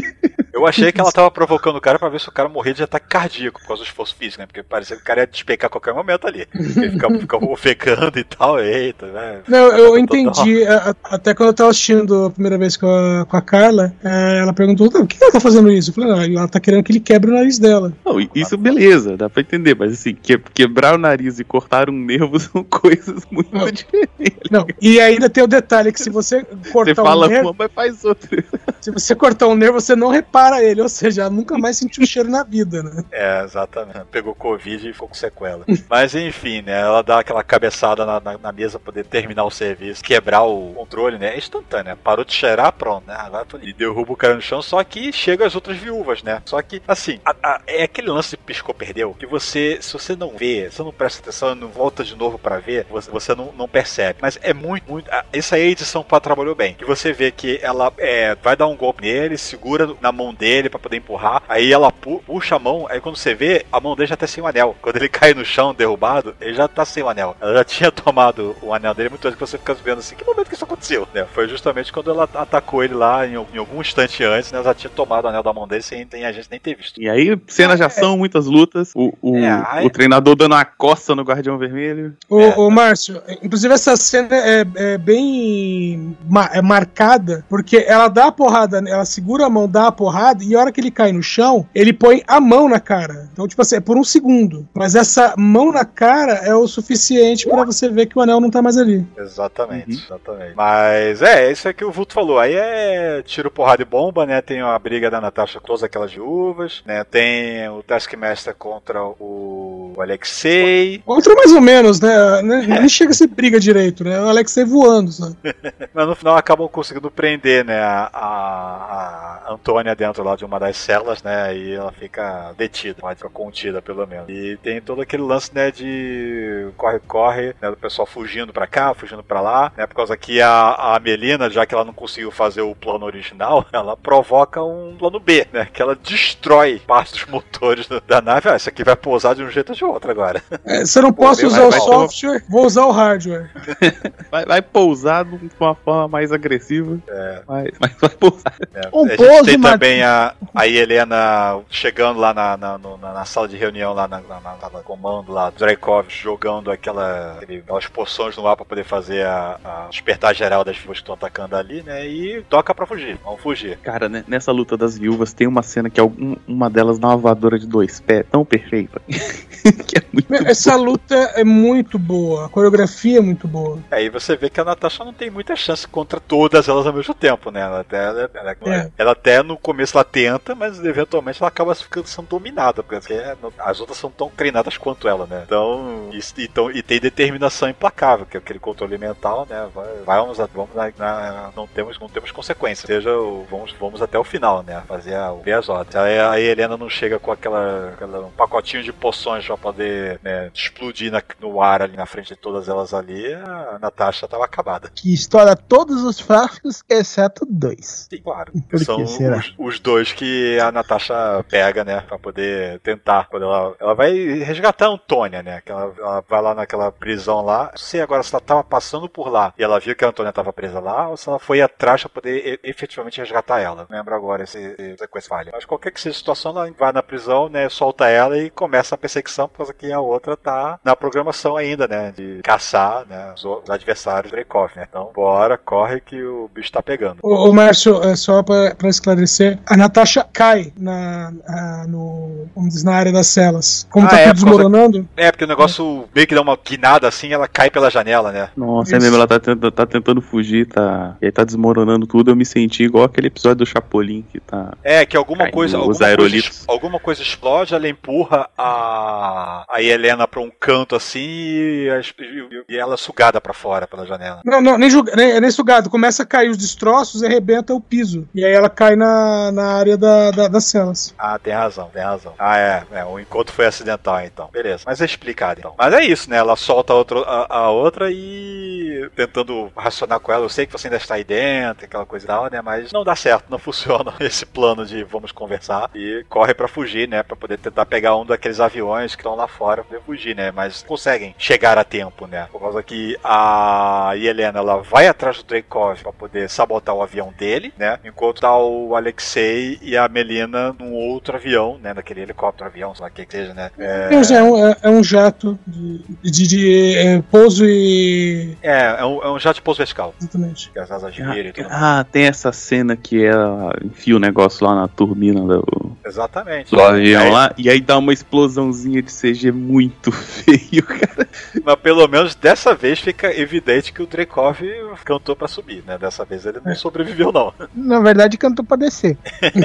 Eu 0.59 0.67
achei 0.67 0.91
que 0.91 0.99
ela 0.99 1.11
tava 1.11 1.31
provocando 1.31 1.77
o 1.77 1.81
cara 1.81 1.97
pra 1.97 2.09
ver 2.09 2.19
se 2.19 2.27
o 2.29 2.31
cara 2.31 2.49
morria 2.49 2.73
de 2.73 2.83
ataque 2.83 3.07
cardíaco 3.07 3.59
por 3.61 3.67
causa 3.67 3.83
do 3.83 3.85
esforço 3.85 4.15
físico, 4.15 4.41
né? 4.41 4.45
Porque 4.47 4.61
parecia 4.63 4.95
que 4.95 5.01
o 5.01 5.05
cara 5.05 5.21
ia 5.21 5.27
despecar 5.27 5.67
a 5.67 5.69
qualquer 5.71 5.93
momento 5.93 6.27
ali. 6.27 6.47
Ele 6.53 6.91
ficava, 6.91 7.17
ficava 7.19 7.45
ofegando 7.45 8.19
e 8.19 8.23
tal, 8.23 8.59
eita, 8.59 9.07
né? 9.07 9.39
Não, 9.47 9.67
eu 9.71 9.85
Total. 9.85 9.97
entendi. 9.97 10.63
a- 10.65 10.89
a- 10.91 11.15
Até 11.15 11.33
quando 11.33 11.49
eu 11.49 11.53
tava 11.53 11.69
assistindo 11.69 12.25
a 12.25 12.29
primeira 12.31 12.57
vez 12.57 12.75
com 12.77 12.87
a, 12.87 13.25
com 13.25 13.37
a 13.37 13.41
Carla, 13.41 13.93
é, 14.03 14.39
ela 14.41 14.53
perguntou: 14.53 14.89
"Tá, 14.89 14.99
por 14.99 15.07
que 15.07 15.17
ela 15.23 15.31
tá 15.31 15.39
fazendo 15.39 15.71
isso? 15.71 15.89
Eu 15.89 15.93
falei: 15.95 16.09
não, 16.09 16.39
ela 16.39 16.47
tá 16.47 16.59
querendo 16.59 16.83
que 16.83 16.91
ele 16.91 16.99
quebre 16.99 17.31
o 17.31 17.33
nariz 17.33 17.57
dela. 17.57 17.93
Não, 18.05 18.19
isso 18.35 18.57
beleza, 18.57 19.15
dá 19.17 19.29
pra 19.29 19.41
entender, 19.41 19.75
mas 19.75 19.93
assim, 19.93 20.13
que- 20.13 20.37
quebrar 20.53 20.95
o 20.95 20.97
nariz 20.97 21.39
e 21.39 21.43
cortar 21.43 21.89
um 21.89 21.93
nervo 22.05 22.37
são 22.39 22.63
coisas 22.63 23.23
muito 23.31 23.53
Não. 23.55 23.69
diferentes. 23.71 24.49
Não, 24.51 24.65
e 24.81 24.99
ainda 24.99 25.29
tem 25.29 25.43
o 25.43 25.47
detalhe 25.47 25.91
que 25.91 26.01
se 26.01 26.09
você 26.09 26.45
Você 26.63 26.71
cortar 26.71 26.95
fala 27.03 27.25
um 27.25 27.29
nervo, 27.29 27.49
uma, 27.49 27.55
mas 27.57 27.71
faz 27.73 28.03
outra. 28.05 28.43
se 28.81 28.91
você 28.91 29.15
cortar 29.15 29.47
um 29.47 29.55
nervo, 29.55 29.79
você 29.79 29.95
não 29.95 30.09
repara 30.09 30.48
ele, 30.57 30.81
ou 30.81 30.89
seja, 30.89 31.29
nunca 31.29 31.57
mais 31.57 31.77
sentiu 31.77 32.05
cheiro 32.05 32.29
na 32.29 32.43
vida, 32.43 32.81
né? 32.83 33.03
É, 33.11 33.43
exatamente. 33.43 34.05
Pegou 34.11 34.33
Covid 34.35 34.89
e 34.89 34.93
ficou 34.93 35.07
com 35.07 35.13
sequela. 35.13 35.63
Mas 35.89 36.15
enfim, 36.15 36.61
né? 36.61 36.81
Ela 36.81 37.01
dá 37.01 37.19
aquela 37.19 37.43
cabeçada 37.43 38.05
na, 38.05 38.19
na, 38.19 38.37
na 38.37 38.51
mesa 38.51 38.79
pra 38.79 38.85
poder 38.91 39.05
terminar 39.05 39.43
o 39.45 39.51
serviço, 39.51 40.03
quebrar 40.03 40.43
o 40.43 40.73
controle, 40.73 41.17
né? 41.17 41.33
É 41.35 41.37
instantâneo, 41.37 41.85
né? 41.91 41.97
Parou 42.03 42.25
de 42.25 42.33
cheirar, 42.33 42.71
pronto, 42.73 43.07
né? 43.07 43.15
Agora 43.17 43.45
tô. 43.45 43.57
E 43.59 43.73
derruba 43.73 44.13
o 44.13 44.15
cara 44.17 44.35
no 44.35 44.41
chão, 44.41 44.61
só 44.61 44.83
que 44.83 45.11
chega 45.11 45.45
as 45.45 45.53
outras 45.55 45.77
viúvas, 45.77 46.23
né? 46.23 46.41
Só 46.45 46.61
que, 46.61 46.81
assim, 46.87 47.19
a- 47.25 47.35
a- 47.43 47.61
é 47.67 47.83
aquele 47.83 48.09
lance 48.09 48.31
de 48.31 48.37
piscou, 48.37 48.73
perdeu, 48.73 49.13
que 49.13 49.25
você, 49.25 49.77
se 49.81 49.93
você 49.93 50.15
não 50.15 50.29
vê, 50.37 50.69
se 50.69 50.77
você 50.77 50.83
não 50.83 50.93
presta 50.93 51.21
atenção, 51.21 51.53
não 51.55 51.67
volta 51.67 52.03
de 52.03 52.15
novo 52.15 52.39
pra 52.39 52.57
ver, 52.59 52.85
você, 52.89 53.11
você 53.11 53.35
não, 53.35 53.51
não 53.57 53.67
percebe. 53.67 54.19
Mas 54.21 54.39
é 54.41 54.53
muito, 54.53 54.89
muito. 54.89 55.09
Essa 55.31 55.55
aí 55.55 55.63
a 55.63 55.71
edição 55.71 56.03
trabalhou 56.21 56.55
bem. 56.55 56.73
Que 56.73 56.85
você 56.85 57.11
vê 57.13 57.31
que 57.31 57.59
ela 57.61 57.91
é, 57.97 58.35
vai 58.35 58.55
dar 58.55 58.67
um 58.67 58.75
golpe 58.75 59.01
nele, 59.03 59.37
segura 59.37 59.89
na 60.01 60.11
mão 60.11 60.33
dele 60.39 60.69
pra 60.69 60.79
poder 60.79 60.97
empurrar, 60.97 61.43
aí 61.49 61.71
ela 61.71 61.91
pu- 61.91 62.23
puxa 62.25 62.55
a 62.55 62.59
mão, 62.59 62.87
aí 62.89 62.99
quando 63.01 63.17
você 63.17 63.35
vê, 63.35 63.65
a 63.71 63.79
mão 63.79 63.95
dele 63.95 64.07
já 64.07 64.15
tá 64.15 64.25
sem 64.25 64.41
o 64.43 64.47
anel. 64.47 64.75
Quando 64.81 64.95
ele 64.95 65.09
cai 65.09 65.33
no 65.33 65.43
chão, 65.45 65.73
derrubado, 65.73 66.33
ele 66.39 66.53
já 66.55 66.67
tá 66.67 66.85
sem 66.85 67.03
o 67.03 67.09
anel. 67.09 67.35
Ela 67.41 67.55
já 67.57 67.63
tinha 67.63 67.91
tomado 67.93 68.55
o 68.61 68.73
anel 68.73 68.93
dele, 68.93 69.09
muito 69.09 69.27
antes 69.27 69.37
que 69.37 69.45
você 69.45 69.57
fica 69.57 69.73
vendo 69.73 69.99
assim, 69.99 70.15
que 70.15 70.25
momento 70.25 70.47
que 70.47 70.55
isso 70.55 70.63
aconteceu? 70.63 71.07
Né? 71.13 71.25
Foi 71.33 71.47
justamente 71.47 71.91
quando 71.91 72.09
ela 72.09 72.23
atacou 72.33 72.83
ele 72.83 72.93
lá, 72.93 73.27
em, 73.27 73.33
em 73.33 73.57
algum 73.57 73.81
instante 73.81 74.23
antes, 74.23 74.51
né? 74.51 74.57
Ela 74.59 74.65
já 74.69 74.73
tinha 74.73 74.89
tomado 74.89 75.25
o 75.25 75.27
anel 75.27 75.43
da 75.43 75.51
mão 75.53 75.67
dele 75.67 75.81
sem, 75.83 76.07
sem 76.09 76.25
a 76.25 76.31
gente 76.31 76.47
nem 76.49 76.59
ter 76.59 76.75
visto. 76.75 77.01
E 77.01 77.09
aí, 77.09 77.37
cenas 77.47 77.77
de 77.77 77.83
ação, 77.83 78.17
muitas 78.17 78.45
lutas. 78.45 78.91
O, 78.95 79.13
o, 79.21 79.37
É, 79.37 79.63
aí- 79.69 79.85
o 79.85 79.89
treinador 79.89 80.35
dando 80.35 80.53
uma 80.53 80.63
coça 80.65 81.13
no 81.13 81.23
Guardião 81.23 81.57
Vermelho. 81.57 82.15
Ô, 82.29 82.39
É. 82.39 82.55
ô, 82.57 82.69
Márcio, 82.69 83.21
inclusive 83.43 83.73
essa 83.73 83.97
cena 83.97 84.29
é, 84.35 84.65
é 84.75 84.97
bem 84.97 86.15
ma- 86.27 86.49
é 86.53 86.61
marcada, 86.61 87.43
porque 87.49 87.77
ela 87.87 88.07
dá 88.07 88.27
a 88.27 88.31
porrada, 88.31 88.81
ela 88.87 89.05
segura 89.05 89.45
a 89.45 89.49
mão, 89.49 89.67
dá 89.67 89.87
a 89.87 89.91
porrada, 89.91 90.28
e 90.41 90.55
a 90.55 90.59
hora 90.59 90.71
que 90.71 90.79
ele 90.81 90.91
cai 90.91 91.11
no 91.11 91.21
chão, 91.23 91.65
ele 91.73 91.93
põe 91.93 92.23
a 92.27 92.39
mão 92.39 92.67
na 92.69 92.79
cara. 92.79 93.29
Então, 93.33 93.47
tipo 93.47 93.61
assim, 93.61 93.75
é 93.77 93.79
por 93.79 93.97
um 93.97 94.03
segundo. 94.03 94.67
Mas 94.73 94.95
essa 94.95 95.33
mão 95.37 95.71
na 95.71 95.85
cara 95.85 96.33
é 96.45 96.53
o 96.55 96.67
suficiente 96.67 97.47
pra 97.47 97.63
você 97.65 97.89
ver 97.89 98.05
que 98.07 98.17
o 98.17 98.21
anel 98.21 98.39
não 98.39 98.49
tá 98.49 98.61
mais 98.61 98.77
ali. 98.77 99.05
Exatamente, 99.17 99.91
Uhum. 99.97 100.01
exatamente. 100.05 100.53
Mas 100.55 101.21
é, 101.21 101.51
isso 101.51 101.67
é 101.67 101.73
que 101.73 101.83
o 101.85 101.91
Vulto 101.91 102.13
falou. 102.13 102.39
Aí 102.39 102.53
é 102.55 103.21
tiro, 103.23 103.49
porrada 103.51 103.81
e 103.81 103.85
bomba, 103.85 104.25
né? 104.25 104.41
Tem 104.41 104.61
a 104.61 104.77
briga 104.79 105.09
da 105.09 105.21
Natasha 105.21 105.59
com 105.59 105.67
todas 105.67 105.83
aquelas 105.83 106.11
viúvas, 106.11 106.81
né? 106.85 107.03
Tem 107.03 107.67
o 107.69 107.81
Taskmaster 107.83 108.55
contra 108.55 109.03
o 109.03 109.88
o 109.99 110.01
Alexei. 110.01 111.03
Outro 111.05 111.35
mais 111.35 111.51
ou 111.51 111.59
menos, 111.59 111.99
né? 111.99 112.41
né? 112.41 112.65
Nem 112.79 112.89
chega 112.89 113.11
a 113.11 113.13
ser 113.13 113.27
briga 113.27 113.59
direito, 113.59 114.03
né? 114.03 114.19
O 114.21 114.29
Alexei 114.29 114.63
voando, 114.63 115.11
sabe? 115.11 115.35
Mas 115.93 116.07
no 116.07 116.15
final 116.15 116.37
acabam 116.37 116.69
conseguindo 116.69 117.11
prender, 117.11 117.65
né, 117.65 117.81
a, 117.81 118.09
a, 118.13 119.49
a 119.49 119.53
Antônia 119.53 119.95
dentro 119.95 120.23
lá 120.23 120.35
de 120.35 120.45
uma 120.45 120.59
das 120.59 120.77
celas, 120.77 121.21
né, 121.21 121.55
e 121.55 121.73
ela 121.73 121.91
fica 121.91 122.53
detida, 122.57 122.99
mas 123.01 123.17
fica 123.17 123.29
contida 123.29 123.81
pelo 123.81 124.05
menos. 124.05 124.29
E 124.29 124.57
tem 124.61 124.79
todo 124.79 125.01
aquele 125.01 125.23
lance, 125.23 125.53
né, 125.53 125.71
de 125.71 126.69
corre-corre, 126.77 127.55
né, 127.61 127.69
do 127.69 127.77
pessoal 127.77 128.05
fugindo 128.05 128.53
pra 128.53 128.67
cá, 128.67 128.93
fugindo 128.93 129.23
pra 129.23 129.41
lá, 129.41 129.71
né, 129.75 129.85
por 129.87 129.95
causa 129.95 130.15
que 130.15 130.41
a, 130.41 130.95
a 130.95 130.99
Melina, 130.99 131.49
já 131.49 131.65
que 131.65 131.73
ela 131.73 131.83
não 131.83 131.93
conseguiu 131.93 132.31
fazer 132.31 132.61
o 132.61 132.75
plano 132.75 133.05
original, 133.05 133.65
ela 133.73 133.97
provoca 133.97 134.63
um 134.63 134.95
plano 134.97 135.19
B, 135.19 135.47
né, 135.51 135.67
que 135.71 135.81
ela 135.81 135.95
destrói 135.95 136.79
parte 136.85 137.13
dos 137.13 137.25
motores 137.25 137.87
da 138.07 138.21
nave. 138.21 138.49
Ah, 138.49 138.55
isso 138.55 138.69
aqui 138.69 138.83
vai 138.83 138.95
pousar 138.95 139.35
de 139.35 139.43
um 139.43 139.49
jeito 139.49 139.69
ou 139.69 139.75
de 139.75 139.88
outro 139.89 140.11
agora. 140.11 140.41
É, 140.65 140.85
se 140.85 140.97
eu 140.99 141.03
não 141.03 141.11
posso 141.13 141.41
Pô, 141.41 141.47
usar 141.47 141.57
vai- 141.59 141.67
o 141.67 141.71
vai- 141.71 141.79
software, 141.79 142.43
vou 142.49 142.65
usar 142.65 142.85
o 142.85 142.91
hardware. 142.91 143.49
Vai, 144.31 144.45
vai 144.45 144.61
pousar 144.61 145.25
de 145.25 145.49
uma 145.59 145.73
forma 145.73 146.07
mais 146.07 146.31
agressiva. 146.31 146.99
Mas, 147.47 147.71
mas 147.79 147.91
vai 147.99 148.09
pousar. 148.11 148.53
É, 148.75 148.87
Um 148.93 149.05
a 149.05 149.07
gente 149.07 149.17
pouso, 149.17 149.43
tem 149.45 149.59
também 149.59 150.03
a, 150.03 150.33
a 150.53 150.67
Helena 150.67 151.59
chegando 151.69 152.19
lá 152.19 152.33
na, 152.33 152.55
na, 152.55 152.77
no- 152.77 152.97
na- 152.97 153.11
na 153.13 153.25
sala 153.25 153.47
de 153.47 153.57
reunião, 153.57 153.93
lá 153.93 154.07
na, 154.07 154.21
na, 154.21 154.39
na 154.39 154.53
de 154.79 154.83
comando, 154.83 155.31
lá, 155.31 155.49
Dreykov 155.49 156.05
jogando 156.09 156.69
aquela, 156.71 157.33
aquele- 157.41 157.57
aquelas 157.59 157.87
poções 157.87 158.37
no 158.37 158.47
ar 158.47 158.55
pra 158.55 158.63
poder 158.63 158.83
fazer 158.85 159.25
a, 159.25 159.59
a 159.65 159.87
despertar 159.89 160.33
geral 160.35 160.63
das 160.63 160.77
viúvas 160.77 160.97
que 160.99 161.01
estão 161.03 161.15
atacando 161.15 161.55
ali, 161.55 161.81
né? 161.81 162.07
E 162.07 162.41
toca 162.49 162.73
pra 162.75 162.85
fugir, 162.85 163.17
vamos 163.25 163.41
fugir. 163.41 163.77
Cara, 163.79 164.07
né, 164.07 164.23
nessa 164.27 164.51
luta 164.51 164.77
das 164.77 164.97
viúvas 164.97 165.33
tem 165.33 165.47
uma 165.47 165.63
cena 165.63 165.89
que 165.89 165.99
algum, 165.99 166.35
uma 166.47 166.69
delas 166.69 166.99
dá 166.99 167.07
uma 167.07 167.17
voadora 167.17 167.57
de 167.57 167.65
dois 167.67 167.99
pés 167.99 168.25
tão 168.31 168.45
perfeita. 168.45 169.01
que 169.87 169.97
é 169.97 170.03
muito 170.11 170.33
Essa 170.47 170.75
luta 170.75 171.15
é 171.35 171.43
muito 171.43 171.97
boa, 171.99 172.45
a 172.45 172.49
coreografia 172.49 173.19
é 173.19 173.21
muito 173.21 173.47
boa. 173.47 173.79
Aí 173.91 174.09
você 174.09 174.35
vê 174.35 174.49
que 174.49 174.59
a 174.59 174.65
Natasha 174.65 175.03
não 175.03 175.13
tem 175.13 175.29
muita 175.29 175.55
chance 175.55 175.87
contra 175.87 176.19
todas 176.19 176.67
elas 176.67 176.85
ao 176.85 176.93
mesmo 176.93 177.13
tempo, 177.13 177.51
né? 177.51 177.61
Ela 177.61 177.81
até, 177.81 177.97
ela, 178.05 178.29
ela- 178.33 178.75
É. 178.75 178.91
ela 178.97 179.11
até 179.11 179.41
no 179.43 179.57
começo 179.57 179.97
ela 179.97 180.03
tenta, 180.03 180.55
mas 180.55 180.83
eventualmente 180.83 181.41
ela 181.41 181.47
acaba 181.49 181.73
ficando 181.75 182.07
sendo 182.07 182.27
dominada, 182.27 182.83
porque 182.83 183.13
é- 183.13 183.35
as 183.59 183.79
outras 183.79 183.97
são 183.97 184.09
tão 184.11 184.29
treinadas 184.29 184.77
quanto 184.77 185.07
ela, 185.07 185.25
né? 185.25 185.43
Então, 185.45 186.09
e, 186.11 186.19
então, 186.43 186.71
e 186.71 186.81
tem 186.81 186.99
determinação 186.99 187.69
implacável, 187.69 188.25
que 188.25 188.37
é 188.37 188.39
aquele 188.39 188.59
controle 188.59 188.97
mental, 188.97 189.45
né? 189.49 189.67
Vai, 189.73 189.87
vai, 190.05 190.17
vamos, 190.19 190.37
vamos 190.37 190.75
na, 190.75 190.91
na- 190.97 191.51
não 191.55 191.67
temos, 191.67 191.99
não 191.99 192.07
temos 192.09 192.31
consequências. 192.31 192.85
Seja, 192.87 193.11
o- 193.17 193.45
vamos, 193.49 193.73
vamos 193.79 194.01
até 194.01 194.17
o 194.17 194.23
final, 194.23 194.63
né? 194.63 194.81
Fazer 194.87 195.15
a, 195.15 195.31
ver 195.33 195.53
as 195.53 195.69
ordens. 195.69 195.95
Aí 195.95 196.19
a 196.19 196.39
Helena 196.39 196.77
não 196.77 196.89
chega 196.89 197.19
com 197.19 197.31
aquela, 197.31 197.89
aquela 197.93 198.19
um 198.25 198.31
pacotinho 198.31 198.83
de 198.83 198.91
poções 198.93 199.45
pra 199.45 199.57
poder 199.61 200.19
né, 200.23 200.49
explodir 200.53 201.11
na- 201.11 201.21
no 201.39 201.61
ar 201.61 201.81
ali 201.81 201.95
na 201.97 202.05
frente 202.05 202.29
de 202.29 202.35
todas 202.35 202.67
elas 202.69 202.93
ali, 202.93 203.33
a 203.33 203.77
Natasha 203.79 204.27
tava 204.27 204.45
acabada. 204.45 204.89
Que 204.93 205.13
estoura 205.13 205.55
todos 205.55 206.03
os 206.03 206.19
frascos, 206.19 206.83
exceto 206.89 207.45
dois. 207.49 208.07
Sim, 208.09 208.21
claro. 208.21 208.51
Por 208.69 208.79
São 208.79 209.03
os, 209.03 209.17
os 209.57 209.79
dois 209.79 210.11
que 210.13 210.59
a 210.59 210.71
Natasha 210.71 211.13
pega, 211.49 211.83
né? 211.83 212.01
Pra 212.07 212.17
poder 212.17 212.79
tentar. 212.79 213.27
Quando 213.29 213.43
ela, 213.43 213.75
ela 213.79 213.93
vai 213.95 214.11
resgatar 214.39 214.85
a 214.87 214.89
Antônia, 214.89 215.41
né? 215.43 215.61
Que 215.61 215.71
ela, 215.71 215.93
ela 215.97 216.23
vai 216.27 216.41
lá 216.41 216.55
naquela 216.55 216.91
prisão 216.91 217.41
lá. 217.41 217.69
Não 217.71 217.77
sei 217.77 218.01
agora 218.01 218.23
se 218.23 218.33
ela 218.33 218.41
tava 218.41 218.63
passando 218.63 219.09
por 219.09 219.29
lá 219.29 219.53
e 219.57 219.63
ela 219.63 219.79
viu 219.79 219.95
que 219.95 220.05
a 220.05 220.09
Antônia 220.09 220.31
tava 220.33 220.53
presa 220.53 220.79
lá 220.79 221.07
ou 221.09 221.17
se 221.17 221.27
ela 221.27 221.39
foi 221.39 221.61
atrás 221.61 222.01
pra 222.01 222.09
poder 222.09 222.59
e- 222.63 222.69
efetivamente 222.69 223.19
resgatar 223.19 223.59
ela. 223.59 223.85
Não 223.89 223.97
lembro 223.97 224.15
agora 224.15 224.43
esse 224.43 224.95
sequência 224.97 225.29
falha. 225.29 225.51
Mas 225.53 225.65
qualquer 225.65 225.91
que 225.91 225.99
seja 225.99 226.15
a 226.15 226.19
situação, 226.19 226.51
ela 226.51 226.71
vai 226.77 226.91
na 226.91 227.03
prisão, 227.03 227.49
né? 227.49 227.67
Solta 227.69 228.07
ela 228.07 228.37
e 228.37 228.49
começa 228.49 228.95
a 228.95 228.97
perseguição, 228.97 229.48
por 229.49 229.57
causa 229.57 229.73
que 229.73 229.91
a 229.91 229.99
outra 229.99 230.37
tá 230.37 230.79
na 230.83 230.95
programação 230.95 231.57
ainda, 231.57 231.87
né? 231.87 232.13
De 232.15 232.39
caçar 232.43 233.05
né, 233.09 233.33
os, 233.35 233.43
os 233.43 233.69
adversários 233.69 234.31
do 234.31 234.35
Dreykov, 234.35 234.71
né? 234.75 234.85
Então, 234.89 235.11
bora, 235.15 235.57
corre 235.57 235.99
que 236.01 236.21
o 236.23 236.49
bicho 236.53 236.71
tá 236.71 236.81
pegando. 236.81 237.17
Ô, 237.21 237.49
ô 237.49 237.53
Márcio, 237.53 238.01
é 238.03 238.15
só 238.15 238.41
pra, 238.43 238.75
pra 238.75 238.89
esclarecer, 238.89 239.59
a 239.65 239.75
Natasha 239.75 240.25
cai 240.31 240.71
na, 240.77 241.33
a- 241.47 241.85
no, 241.87 242.47
vamos 242.55 242.73
dizer, 242.73 242.85
na 242.85 242.95
área 242.95 243.11
das 243.11 243.27
celas. 243.27 243.87
Como 243.89 244.05
Ah, 244.07 244.09
tá 244.09 244.19
é, 244.19 244.25
tudo 244.27 244.33
desmoronando, 244.35 245.07
É, 245.17 245.31
porque 245.31 245.43
o 245.43 245.47
negócio 245.47 246.07
meio 246.13 246.27
que 246.27 246.35
dá 246.35 246.41
uma 246.41 246.57
guinada 246.57 247.07
assim, 247.07 247.31
ela 247.33 247.47
cai 247.47 247.69
pela 247.69 247.89
janela, 247.89 248.31
né? 248.31 248.49
Nossa, 248.55 248.95
é 248.95 248.97
Isso. 248.97 249.05
mesmo, 249.05 249.15
ela 249.17 249.27
tá, 249.27 249.39
tenta- 249.39 249.71
tá 249.71 249.85
tentando 249.85 250.21
fugir, 250.21 250.67
tá. 250.67 251.15
E 251.21 251.25
aí 251.25 251.31
tá 251.31 251.43
desmoronando 251.43 252.05
tudo. 252.07 252.31
Eu 252.31 252.35
me 252.35 252.45
senti 252.45 252.83
igual 252.83 253.05
aquele 253.05 253.27
episódio 253.27 253.57
do 253.57 253.65
Chapolin 253.65 254.23
que 254.31 254.39
tá. 254.39 254.73
É, 254.83 255.05
que 255.05 255.17
alguma 255.17 255.39
Caindo 255.45 255.53
coisa. 255.53 255.77
os 255.77 255.79
Alguma 255.79 255.95
coisa, 255.97 256.05
aerolitos. 256.07 256.63
alguma 256.67 256.99
coisa 256.99 257.21
explode, 257.21 257.73
ela 257.73 257.87
empurra 257.87 258.49
a, 258.57 259.38
a 259.69 259.81
Helena 259.81 260.27
pra 260.27 260.39
um 260.39 260.49
canto 260.49 260.95
assim 260.95 261.19
e, 261.19 261.89
as- 261.89 262.13
e- 262.19 262.63
e 262.73 262.77
ela 262.77 262.93
é 262.93 262.97
sugada 262.97 263.39
pra 263.41 263.53
fora 263.53 263.87
pela 263.87 264.05
janela. 264.05 264.41
Não, 264.45 264.61
não, 264.61 264.77
nem, 264.77 264.89
julga- 264.89 265.15
nem, 265.15 265.39
nem 265.39 265.51
sugado. 265.51 265.89
Começa 265.89 266.23
a 266.23 266.25
cair 266.25 266.49
os 266.49 266.57
destroços 266.57 267.21
e 267.21 267.25
arrebenta 267.25 267.73
o 267.73 267.81
piso. 267.81 268.27
E 268.33 268.43
aí 268.45 268.51
ela 268.53 268.69
cai 268.69 268.95
na, 268.95 269.51
na 269.51 269.73
área 269.73 269.97
da, 269.97 270.31
da- 270.31 270.47
das 270.47 270.65
celas. 270.65 271.13
Ah, 271.17 271.37
tem 271.39 271.53
razão, 271.53 271.89
tem 271.93 272.03
razão. 272.03 272.33
Ah, 272.37 272.57
é, 272.57 272.83
é, 272.91 273.05
o 273.05 273.19
encontro 273.19 273.53
foi 273.53 273.65
acidental 273.65 274.19
então. 274.21 274.49
Beleza, 274.51 274.83
mas 274.85 275.01
é 275.01 275.05
explicado 275.05 275.59
então. 275.59 275.73
Mas 275.77 275.93
é 275.93 276.03
isso, 276.03 276.29
né? 276.29 276.37
Ela 276.37 276.55
solta 276.55 276.93
a 276.93 276.95
outra, 276.95 277.19
a, 277.21 277.57
a 277.57 277.69
outra 277.71 278.09
e 278.11 279.09
tentando 279.15 279.71
racionar 279.75 280.19
com 280.19 280.31
ela. 280.31 280.45
Eu 280.45 280.49
sei 280.49 280.65
que 280.65 280.71
você 280.71 280.87
ainda 280.87 280.97
está 280.97 281.15
aí 281.15 281.23
dentro, 281.23 281.85
aquela 281.85 282.05
coisa 282.05 282.25
e 282.25 282.27
tal, 282.27 282.49
né? 282.51 282.61
Mas 282.61 282.91
não 282.91 283.03
dá 283.03 283.15
certo, 283.15 283.45
não 283.49 283.59
funciona 283.59 284.13
esse 284.19 284.45
plano 284.45 284.85
de 284.85 285.03
vamos 285.03 285.31
conversar 285.31 285.89
e 285.95 286.25
corre 286.29 286.53
pra 286.53 286.67
fugir, 286.67 287.07
né? 287.07 287.23
Pra 287.23 287.35
poder 287.35 287.57
tentar 287.57 287.85
pegar 287.85 288.15
um 288.15 288.25
daqueles 288.25 288.59
aviões 288.59 289.15
que 289.15 289.27
estão 289.29 289.35
lá 289.35 289.47
fora 289.47 289.83
pra 289.83 289.97
poder 289.99 290.01
fugir, 290.05 290.35
né? 290.35 290.51
Mas 290.51 290.83
conseguem 290.83 291.35
chegar 291.37 291.77
a 291.77 291.83
tempo, 291.83 292.25
né? 292.27 292.47
Por 292.51 292.59
causa 292.59 292.81
que 292.83 293.17
a 293.23 294.11
Helena 294.15 294.59
ela 294.59 294.77
vai 294.81 295.07
atrás 295.07 295.37
do 295.37 295.43
Dreykov 295.43 296.01
pra 296.01 296.11
poder 296.13 296.49
sabotar 296.49 296.95
o 296.95 297.01
avião 297.01 297.33
dele, 297.37 297.73
né? 297.77 297.99
Enquanto 298.03 298.41
tá 298.41 298.57
o 298.57 298.95
Alexei 298.95 299.77
e 299.81 299.95
a 299.97 300.07
Melina 300.07 300.75
num 300.79 300.93
outro 300.93 301.35
avião, 301.35 301.77
né? 301.81 301.93
Naquele 301.93 302.21
helicóptero 302.21 302.67
avião, 302.69 302.93
sei 302.95 303.03
lá 303.03 303.09
o 303.09 303.11
que 303.13 303.25
que 303.25 303.31
seja, 303.33 303.53
né? 303.53 303.69
É, 303.77 304.09
É, 304.33 304.43
um, 304.43 304.67
é- 304.67 304.77
é 304.83 304.89
um 304.89 305.03
jato 305.03 305.57
de, 305.67 305.99
de, 306.23 306.47
de, 306.47 306.97
é, 306.97 307.21
pouso 307.31 307.65
e. 307.65 308.57
é, 308.61 308.95
é 308.99 309.05
um, 309.05 309.21
é 309.23 309.31
um 309.31 309.39
jato 309.39 309.55
de 309.55 309.61
pouso 309.61 309.77
vertical. 309.79 310.13
Exatamente. 310.19 310.71
As 310.77 310.91
asas 310.91 311.13
giram 311.13 311.33
e 311.35 311.51
tudo. 311.53 311.67
Ah, 311.69 312.05
tem 312.11 312.25
essa 312.25 312.51
cena 312.51 312.95
que 312.95 313.23
ela 313.23 313.73
enfia 313.83 314.15
o 314.15 314.19
negócio 314.19 314.65
lá 314.65 314.75
na 314.75 314.87
turbina 314.87 315.41
do, 315.41 315.95
Exatamente. 316.05 316.71
do 316.71 316.81
avião 316.81 317.21
Aí- 317.23 317.31
lá, 317.31 317.53
e 317.57 317.69
aí 317.69 317.81
dá 317.81 317.97
uma 317.97 318.13
explosãozinha 318.13 319.01
de 319.01 319.11
CG 319.19 319.51
muito 319.51 320.11
feio, 320.13 320.83
cara. 320.83 321.27
Mas 321.63 321.75
pelo 321.79 322.07
menos 322.07 322.35
dessa 322.35 322.73
vez 322.75 322.99
fica 322.99 323.35
evidente 323.37 323.91
que 323.91 324.01
o 324.01 324.07
Dreykov 324.07 324.59
cantou 325.05 325.35
pra 325.35 325.47
subir, 325.47 325.83
né? 325.85 325.97
Dessa 325.97 326.23
vez 326.25 326.45
ele 326.45 326.59
não 326.63 326.75
sobreviveu, 326.75 327.31
não. 327.31 327.53
Na 327.75 327.99
verdade, 327.99 328.37
cantou 328.37 328.63
pra 328.65 328.77
descer. 328.77 329.17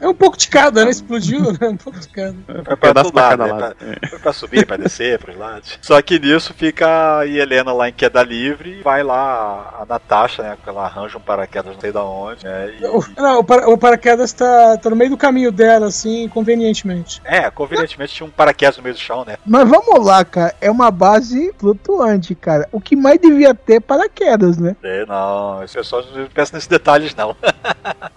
É 0.00 0.08
um 0.08 0.14
pouco 0.14 0.36
de 0.36 0.48
cada, 0.48 0.84
né? 0.84 0.90
Explodiu, 0.90 1.52
né? 1.52 1.68
Um 1.68 1.76
pouco 1.76 1.98
de 1.98 2.08
cada. 2.08 2.36
Foi 2.46 2.62
pra 2.62 2.76
Pedaço 2.76 3.10
todo 3.10 3.14
pra 3.14 3.28
lado, 3.28 3.38
cada 3.38 3.54
né? 3.54 3.60
lado. 3.60 3.74
Pra, 3.76 4.08
foi 4.10 4.18
pra 4.18 4.32
subir, 4.32 4.66
pra 4.66 4.76
descer, 4.76 5.18
pros 5.18 5.36
lados. 5.36 5.78
Só 5.80 6.00
que 6.02 6.18
nisso 6.18 6.52
fica 6.54 7.18
a 7.18 7.26
Helena 7.26 7.72
lá 7.72 7.88
em 7.88 7.92
queda 7.92 8.22
livre 8.22 8.78
e 8.78 8.82
vai 8.82 9.02
lá 9.02 9.76
a 9.80 9.86
Natasha, 9.86 10.42
né? 10.42 10.56
Ela 10.66 10.84
arranja 10.84 11.18
um 11.18 11.20
paraquedas 11.20 11.72
não 11.74 11.80
sei 11.80 11.92
da 11.92 12.04
onde, 12.04 12.44
né? 12.44 12.74
E, 12.80 12.84
O, 12.86 13.04
não, 13.16 13.38
o, 13.40 13.44
para- 13.44 13.68
o 13.68 13.78
paraquedas 13.78 14.32
tá, 14.32 14.76
tá 14.78 14.90
no 14.90 14.96
meio 14.96 15.10
do 15.10 15.16
caminho 15.16 15.52
dela, 15.52 15.86
assim, 15.86 16.28
convenientemente. 16.28 17.20
é, 17.24 17.50
convenientemente 17.50 18.14
tinha 18.14 18.26
um 18.26 18.30
paraquedas 18.30 18.51
no 18.76 18.82
meio 18.82 18.94
do 18.94 19.00
chão, 19.00 19.24
né? 19.24 19.36
Mas 19.46 19.68
vamos 19.68 20.04
lá, 20.04 20.24
cara. 20.24 20.54
É 20.60 20.70
uma 20.70 20.90
base 20.90 21.52
flutuante, 21.58 22.34
cara. 22.34 22.68
O 22.72 22.80
que 22.80 22.94
mais 22.96 23.18
devia 23.20 23.54
ter 23.54 23.74
é 23.74 23.80
paraquedas, 23.80 24.56
né? 24.58 24.76
É, 24.82 25.04
não, 25.06 25.62
esse 25.64 25.74
pessoal 25.74 26.02
não 26.14 26.26
pensa 26.26 26.54
nesses 26.54 26.68
detalhes, 26.68 27.14
não. 27.14 27.34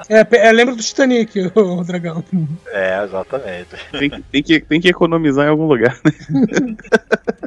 É, 0.08 0.24
é, 0.48 0.52
lembra 0.52 0.76
do 0.76 0.84
Titanic, 0.84 1.40
o, 1.56 1.84
dragão. 1.84 2.24
É, 2.68 3.04
exatamente. 3.04 3.70
Tem, 3.92 4.10
que- 4.10 4.22
tem, 4.22 4.44
que, 4.44 4.60
tem 4.60 4.82
que 4.82 4.88
economizar 4.90 5.48
em 5.48 5.50
algum 5.50 5.66
lugar, 5.66 5.98
né? 6.04 6.12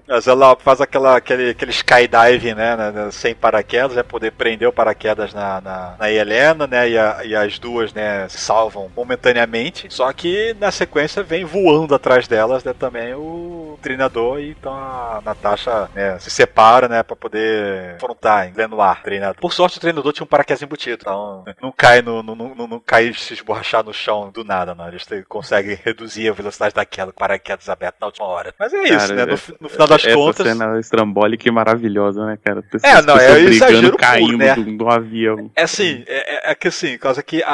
Mas 0.09 0.27
ela 0.27 0.57
faz 0.57 0.81
aquela, 0.81 1.17
aquele, 1.17 1.51
aquele 1.51 1.71
skydiving, 1.71 2.55
né, 2.55 2.77
né, 2.77 2.91
né, 2.91 3.11
sem 3.13 3.35
paraquedas, 3.35 3.97
é 3.97 4.03
poder 4.03 4.33
prender 4.33 4.67
o 4.67 4.73
paraquedas 4.73 5.35
na, 5.35 5.61
na, 5.61 5.95
na 5.99 6.11
Helena, 6.11 6.67
né, 6.67 6.89
e, 6.89 6.99
a- 6.99 7.21
e 7.25 7.37
as 7.37 7.59
duas, 7.59 7.93
né, 7.93 8.27
se 8.29 8.39
salvam 8.39 8.91
momentaneamente. 8.97 9.87
Só 9.91 10.11
que 10.13 10.57
na 10.59 10.71
sequência 10.73 11.23
vem 11.23 11.45
voando 11.45 11.95
atrás 11.95 12.27
delas, 12.27 12.65
né, 12.65 12.73
também 12.79 13.15
o 13.15 13.79
treinador, 13.83 14.41
e 14.41 14.51
então 14.51 14.73
a 14.73 15.21
Natasha, 15.25 15.89
né, 15.95 16.19
se 16.19 16.31
separa, 16.31 16.89
né, 16.89 17.03
pra 17.03 17.17
poder 17.17 17.95
confrontar 17.95 18.49
em 18.49 18.53
o 18.53 19.03
treinador. 19.03 19.41
Por 19.41 19.53
sorte 19.53 19.79
o 19.79 19.81
treinador 19.81 20.13
tinha 20.13 20.25
um 20.25 20.29
paraquedas 20.29 20.63
embutido, 20.63 20.99
então 21.03 21.45
não 21.61 21.73
cai 21.73 22.03
no, 22.03 22.23
no, 22.23 22.35
no, 22.35 22.67
não 22.67 22.81
cai 22.81 23.13
se 23.13 23.35
esborrachar 23.35 23.85
no 23.85 23.93
chão 23.93 24.31
do 24.31 24.45
nada, 24.45 24.75
não. 24.75 24.89
Eles 24.89 25.07
conseguem 25.29 25.79
reduzir 25.83 26.29
a 26.29 26.33
velocidade 26.33 26.75
da 26.75 26.85
queda 26.85 27.13
com 27.13 27.19
paraquedas 27.19 27.69
aberto 27.69 27.97
na 28.01 28.07
última 28.07 28.27
hora. 28.27 28.55
Mas 28.59 28.73
é 28.73 28.83
isso, 28.85 29.09
Cara, 29.09 29.15
né, 29.15 29.27
no, 29.27 29.33
é- 29.35 29.57
no 29.61 29.69
final 29.69 29.87
das 29.87 30.05
Essa 30.05 30.15
contas... 30.15 30.47
cena 30.47 30.79
estrambólica 30.79 31.49
e 31.49 31.51
maravilhosa, 31.53 32.25
né, 32.27 32.39
cara? 32.43 32.63
Pessoas, 32.63 32.93
É, 32.93 33.03
não, 33.03 33.17
é 33.17 33.41
exagero 33.41 33.57
brigando, 33.67 33.91
puro, 33.91 33.99
caindo 33.99 34.39
né? 34.39 34.55
do, 34.55 34.77
do 34.77 34.89
avião. 34.89 35.51
É 35.57 35.63
assim, 35.63 36.05
é, 36.07 36.49
é- 36.49 36.53
é 36.53 36.55
que 36.55 36.69
assim, 36.69 36.93
por 36.97 37.03
causa 37.03 37.23
que 37.23 37.43
a, 37.43 37.49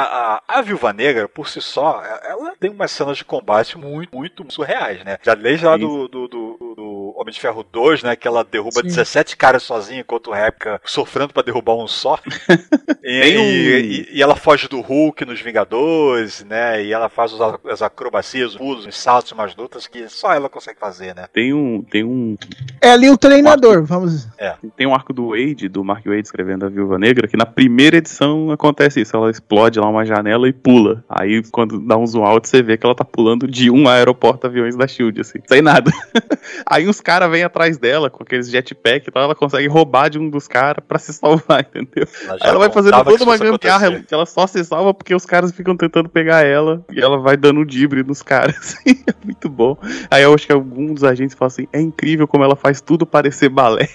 a, 0.47 0.59
a 0.59 0.61
Viúva 0.61 0.93
Negra, 0.93 1.27
por 1.27 1.47
si 1.47 1.61
só, 1.61 2.01
ela 2.23 2.53
tem 2.59 2.69
umas 2.69 2.91
cenas 2.91 3.17
de 3.17 3.25
combate 3.25 3.77
muito, 3.77 4.15
muito 4.15 4.45
surreais, 4.53 5.03
né? 5.03 5.14
Já 5.23 5.35
desde 5.35 5.65
lá 5.65 5.77
do, 5.77 6.07
do, 6.07 6.27
do, 6.27 6.57
do 6.75 6.94
Homem 7.15 7.33
de 7.33 7.39
Ferro 7.39 7.65
2, 7.71 8.03
né? 8.03 8.15
Que 8.15 8.27
ela 8.27 8.43
derruba 8.43 8.81
Sim. 8.81 8.87
17 8.87 9.35
caras 9.37 9.63
sozinha, 9.63 10.01
enquanto 10.01 10.27
o 10.27 10.33
Réplica 10.33 10.79
sofrendo 10.85 11.33
pra 11.33 11.43
derrubar 11.43 11.75
um 11.75 11.87
só. 11.87 12.17
e, 13.03 13.37
um- 13.37 13.41
e- 13.43 14.09
e 14.13 14.21
ela 14.21 14.35
foge 14.35 14.67
do 14.67 14.81
Hulk 14.81 15.25
nos 15.25 15.41
Vingadores, 15.41 16.43
né? 16.47 16.83
E 16.83 16.91
ela 16.93 17.09
faz 17.09 17.31
as 17.69 17.81
acrobacias, 17.81 18.51
os 18.51 18.57
pulos, 18.57 18.85
os 18.85 18.97
saltos, 18.97 19.31
umas 19.31 19.55
lutas 19.55 19.87
que 19.87 20.07
só 20.09 20.33
ela 20.33 20.49
consegue 20.49 20.79
fazer, 20.79 21.13
né? 21.15 21.27
Tem 21.33 21.53
um, 21.53 21.81
tem 21.81 22.03
um, 22.03 22.35
É 22.81 22.91
ali 22.91 23.09
o 23.09 23.17
treinador, 23.17 23.83
vamos. 23.83 24.27
tem 24.75 24.87
um 24.87 24.93
arco 24.93 25.13
do 25.13 25.29
Wade, 25.29 25.67
do 25.67 25.83
Mark 25.83 26.05
Wade 26.05 26.21
escrevendo 26.23 26.65
a 26.65 26.69
Viúva 26.69 26.97
Negra, 26.97 27.27
que 27.27 27.37
na 27.37 27.45
primeira 27.45 27.97
edição 27.97 28.51
acontece 28.51 29.01
isso. 29.01 29.15
Ela 29.15 29.29
explode 29.31 29.79
lá 29.79 29.89
uma 29.89 30.05
janela 30.05 30.47
e 30.47 30.53
pula. 30.53 31.03
Aí 31.09 31.43
quando 31.51 31.79
dá 31.79 31.97
um 31.97 32.05
zoom 32.07 32.23
out, 32.25 32.47
você 32.47 32.61
vê 32.61 32.77
que 32.77 32.85
ela 32.85 32.95
tá 32.95 33.03
pulando 33.05 33.47
de 33.47 33.69
um 33.69 33.87
aeroporto 33.87 34.47
aviões 34.47 34.75
da 34.75 34.87
Shield, 34.87 35.21
assim, 35.21 35.39
sem 35.47 35.61
nada. 35.61 35.91
Aí 36.65 36.87
uns 36.95 37.01
caras 37.01 37.29
vêm 37.29 37.43
atrás 37.43 37.77
dela 37.77 38.09
com 38.09 38.23
aqueles 38.23 38.49
jetpack 38.49 39.07
e 39.07 39.11
tal, 39.11 39.23
ela 39.23 39.35
consegue 39.35 39.67
roubar 39.67 40.09
de 40.09 40.19
um 40.19 40.29
dos 40.29 40.47
caras 40.47 40.83
pra 40.87 40.99
se 40.99 41.11
salvar, 41.13 41.61
entendeu? 41.75 42.07
Aí 42.29 42.37
ela 42.41 42.59
vai 42.59 42.71
fazendo 42.71 43.03
toda 43.03 43.23
uma 43.23 43.37
gambiarra, 43.37 43.87
acontecer. 43.87 44.07
que 44.07 44.13
ela 44.13 44.25
só 44.25 44.45
se 44.47 44.63
salva 44.63 44.93
porque 44.93 45.15
os 45.15 45.25
caras 45.25 45.51
ficam 45.51 45.75
tentando 45.75 46.07
pegar 46.09 46.43
ela 46.45 46.83
e 46.91 47.01
ela 47.01 47.17
vai 47.17 47.35
dando 47.35 47.61
um 47.61 47.65
dibre 47.65 48.03
nos 48.03 48.21
caras. 48.21 48.75
é 48.85 49.13
muito 49.23 49.49
bom. 49.49 49.77
Aí 50.11 50.23
eu 50.23 50.33
acho 50.33 50.45
que 50.45 50.53
algum 50.53 50.93
dos 50.93 51.03
agentes 51.03 51.35
fala 51.35 51.47
assim: 51.47 51.67
é 51.73 51.81
incrível 51.81 52.27
como 52.27 52.43
ela 52.43 52.55
faz 52.55 52.81
tudo 52.81 53.05
parecer 53.05 53.49
balé. 53.49 53.89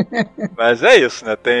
Mas 0.56 0.82
é 0.82 0.96
isso, 0.96 1.24
né? 1.24 1.36
Tem. 1.36 1.54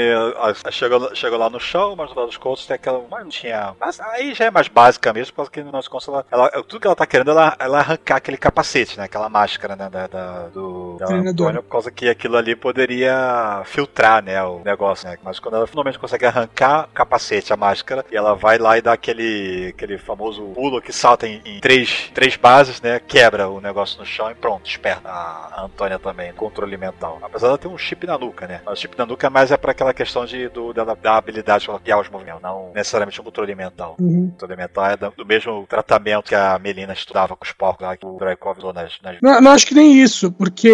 Chegou, 0.70 1.14
chegou 1.14 1.38
lá 1.38 1.50
no 1.50 1.58
chão, 1.60 1.94
mas 1.96 2.10
no 2.10 2.16
lado 2.16 2.28
dos 2.28 2.36
contos 2.36 2.66
tem 2.66 2.74
aquela. 2.74 3.02
Mas 3.10 3.22
não 3.22 3.30
tinha. 3.30 3.74
Mas 3.80 4.00
aí 4.00 4.34
já 4.34 4.46
é 4.46 4.50
mais 4.50 4.68
básica 4.68 5.12
mesmo, 5.12 5.34
porque 5.34 5.56
que 5.56 5.62
no 5.62 5.72
nosso 5.72 5.88
contos 5.90 6.08
ela, 6.08 6.24
ela- 6.30 6.50
Tudo 6.50 6.80
que 6.80 6.86
ela 6.86 6.96
tá 6.96 7.06
querendo 7.06 7.30
ela, 7.30 7.56
ela 7.58 7.78
arrancar 7.78 8.16
aquele 8.16 8.36
capacete, 8.36 8.98
né? 8.98 9.04
Aquela 9.04 9.28
máscara, 9.28 9.74
né? 9.74 9.88
Da, 9.88 10.06
da- 10.06 10.48
do. 10.48 10.85
Da 10.94 11.06
Treinador. 11.06 11.46
Antônia, 11.46 11.62
por 11.62 11.70
causa 11.70 11.90
que 11.90 12.08
aquilo 12.08 12.36
ali 12.36 12.54
poderia 12.54 13.62
filtrar, 13.64 14.22
né? 14.22 14.42
O 14.42 14.60
negócio, 14.64 15.08
né? 15.08 15.16
Mas 15.22 15.38
quando 15.38 15.56
ela 15.56 15.66
finalmente 15.66 15.98
consegue 15.98 16.26
arrancar 16.26 16.84
o 16.84 16.94
capacete, 16.94 17.52
a 17.52 17.56
máscara, 17.56 18.04
e 18.10 18.16
ela 18.16 18.34
vai 18.34 18.58
lá 18.58 18.78
e 18.78 18.82
dá 18.82 18.92
aquele, 18.92 19.72
aquele 19.74 19.98
famoso 19.98 20.42
pulo 20.54 20.80
que 20.80 20.92
salta 20.92 21.26
em, 21.26 21.40
em 21.44 21.60
três, 21.60 22.10
três 22.14 22.36
bases, 22.36 22.80
né? 22.80 23.00
Quebra 23.00 23.48
o 23.48 23.60
negócio 23.60 23.98
no 23.98 24.06
chão 24.06 24.30
e 24.30 24.34
pronto, 24.34 24.64
desperta 24.64 25.08
a 25.08 25.64
Antônia 25.64 25.98
também, 25.98 26.32
controle 26.32 26.76
mental. 26.76 27.18
Apesar 27.22 27.48
dela 27.48 27.58
ter 27.58 27.68
um 27.68 27.78
chip 27.78 28.06
na 28.06 28.18
nuca, 28.18 28.46
né? 28.46 28.60
Mas 28.64 28.78
o 28.78 28.80
chip 28.80 28.96
na 28.96 29.06
nuca 29.06 29.28
mais 29.30 29.50
é 29.50 29.56
pra 29.56 29.72
aquela 29.72 29.92
questão 29.94 30.24
de, 30.24 30.48
do, 30.48 30.72
da, 30.72 30.84
da 30.84 31.16
habilidade 31.16 31.66
de 31.66 31.78
guiar 31.84 32.00
os 32.00 32.08
movimentos, 32.08 32.42
não 32.42 32.72
necessariamente 32.74 33.20
um 33.20 33.24
controle 33.24 33.54
mental. 33.54 33.96
Uhum. 33.98 34.26
O 34.26 34.30
controle 34.32 34.56
mental 34.56 34.86
é 34.86 34.96
do, 34.96 35.10
do 35.10 35.26
mesmo 35.26 35.66
tratamento 35.68 36.28
que 36.28 36.34
a 36.34 36.58
Melina 36.58 36.92
estudava 36.92 37.36
com 37.36 37.44
os 37.44 37.52
porcos 37.52 37.86
lá, 37.86 37.96
que 37.96 38.06
o 38.06 38.16
Dreykov 38.18 38.58
usou 38.58 38.72
nas, 38.72 38.98
nas 39.02 39.16
Não, 39.20 39.40
não 39.40 39.50
acho 39.52 39.66
que 39.66 39.74
nem 39.74 40.00
isso, 40.00 40.30
porque 40.32 40.68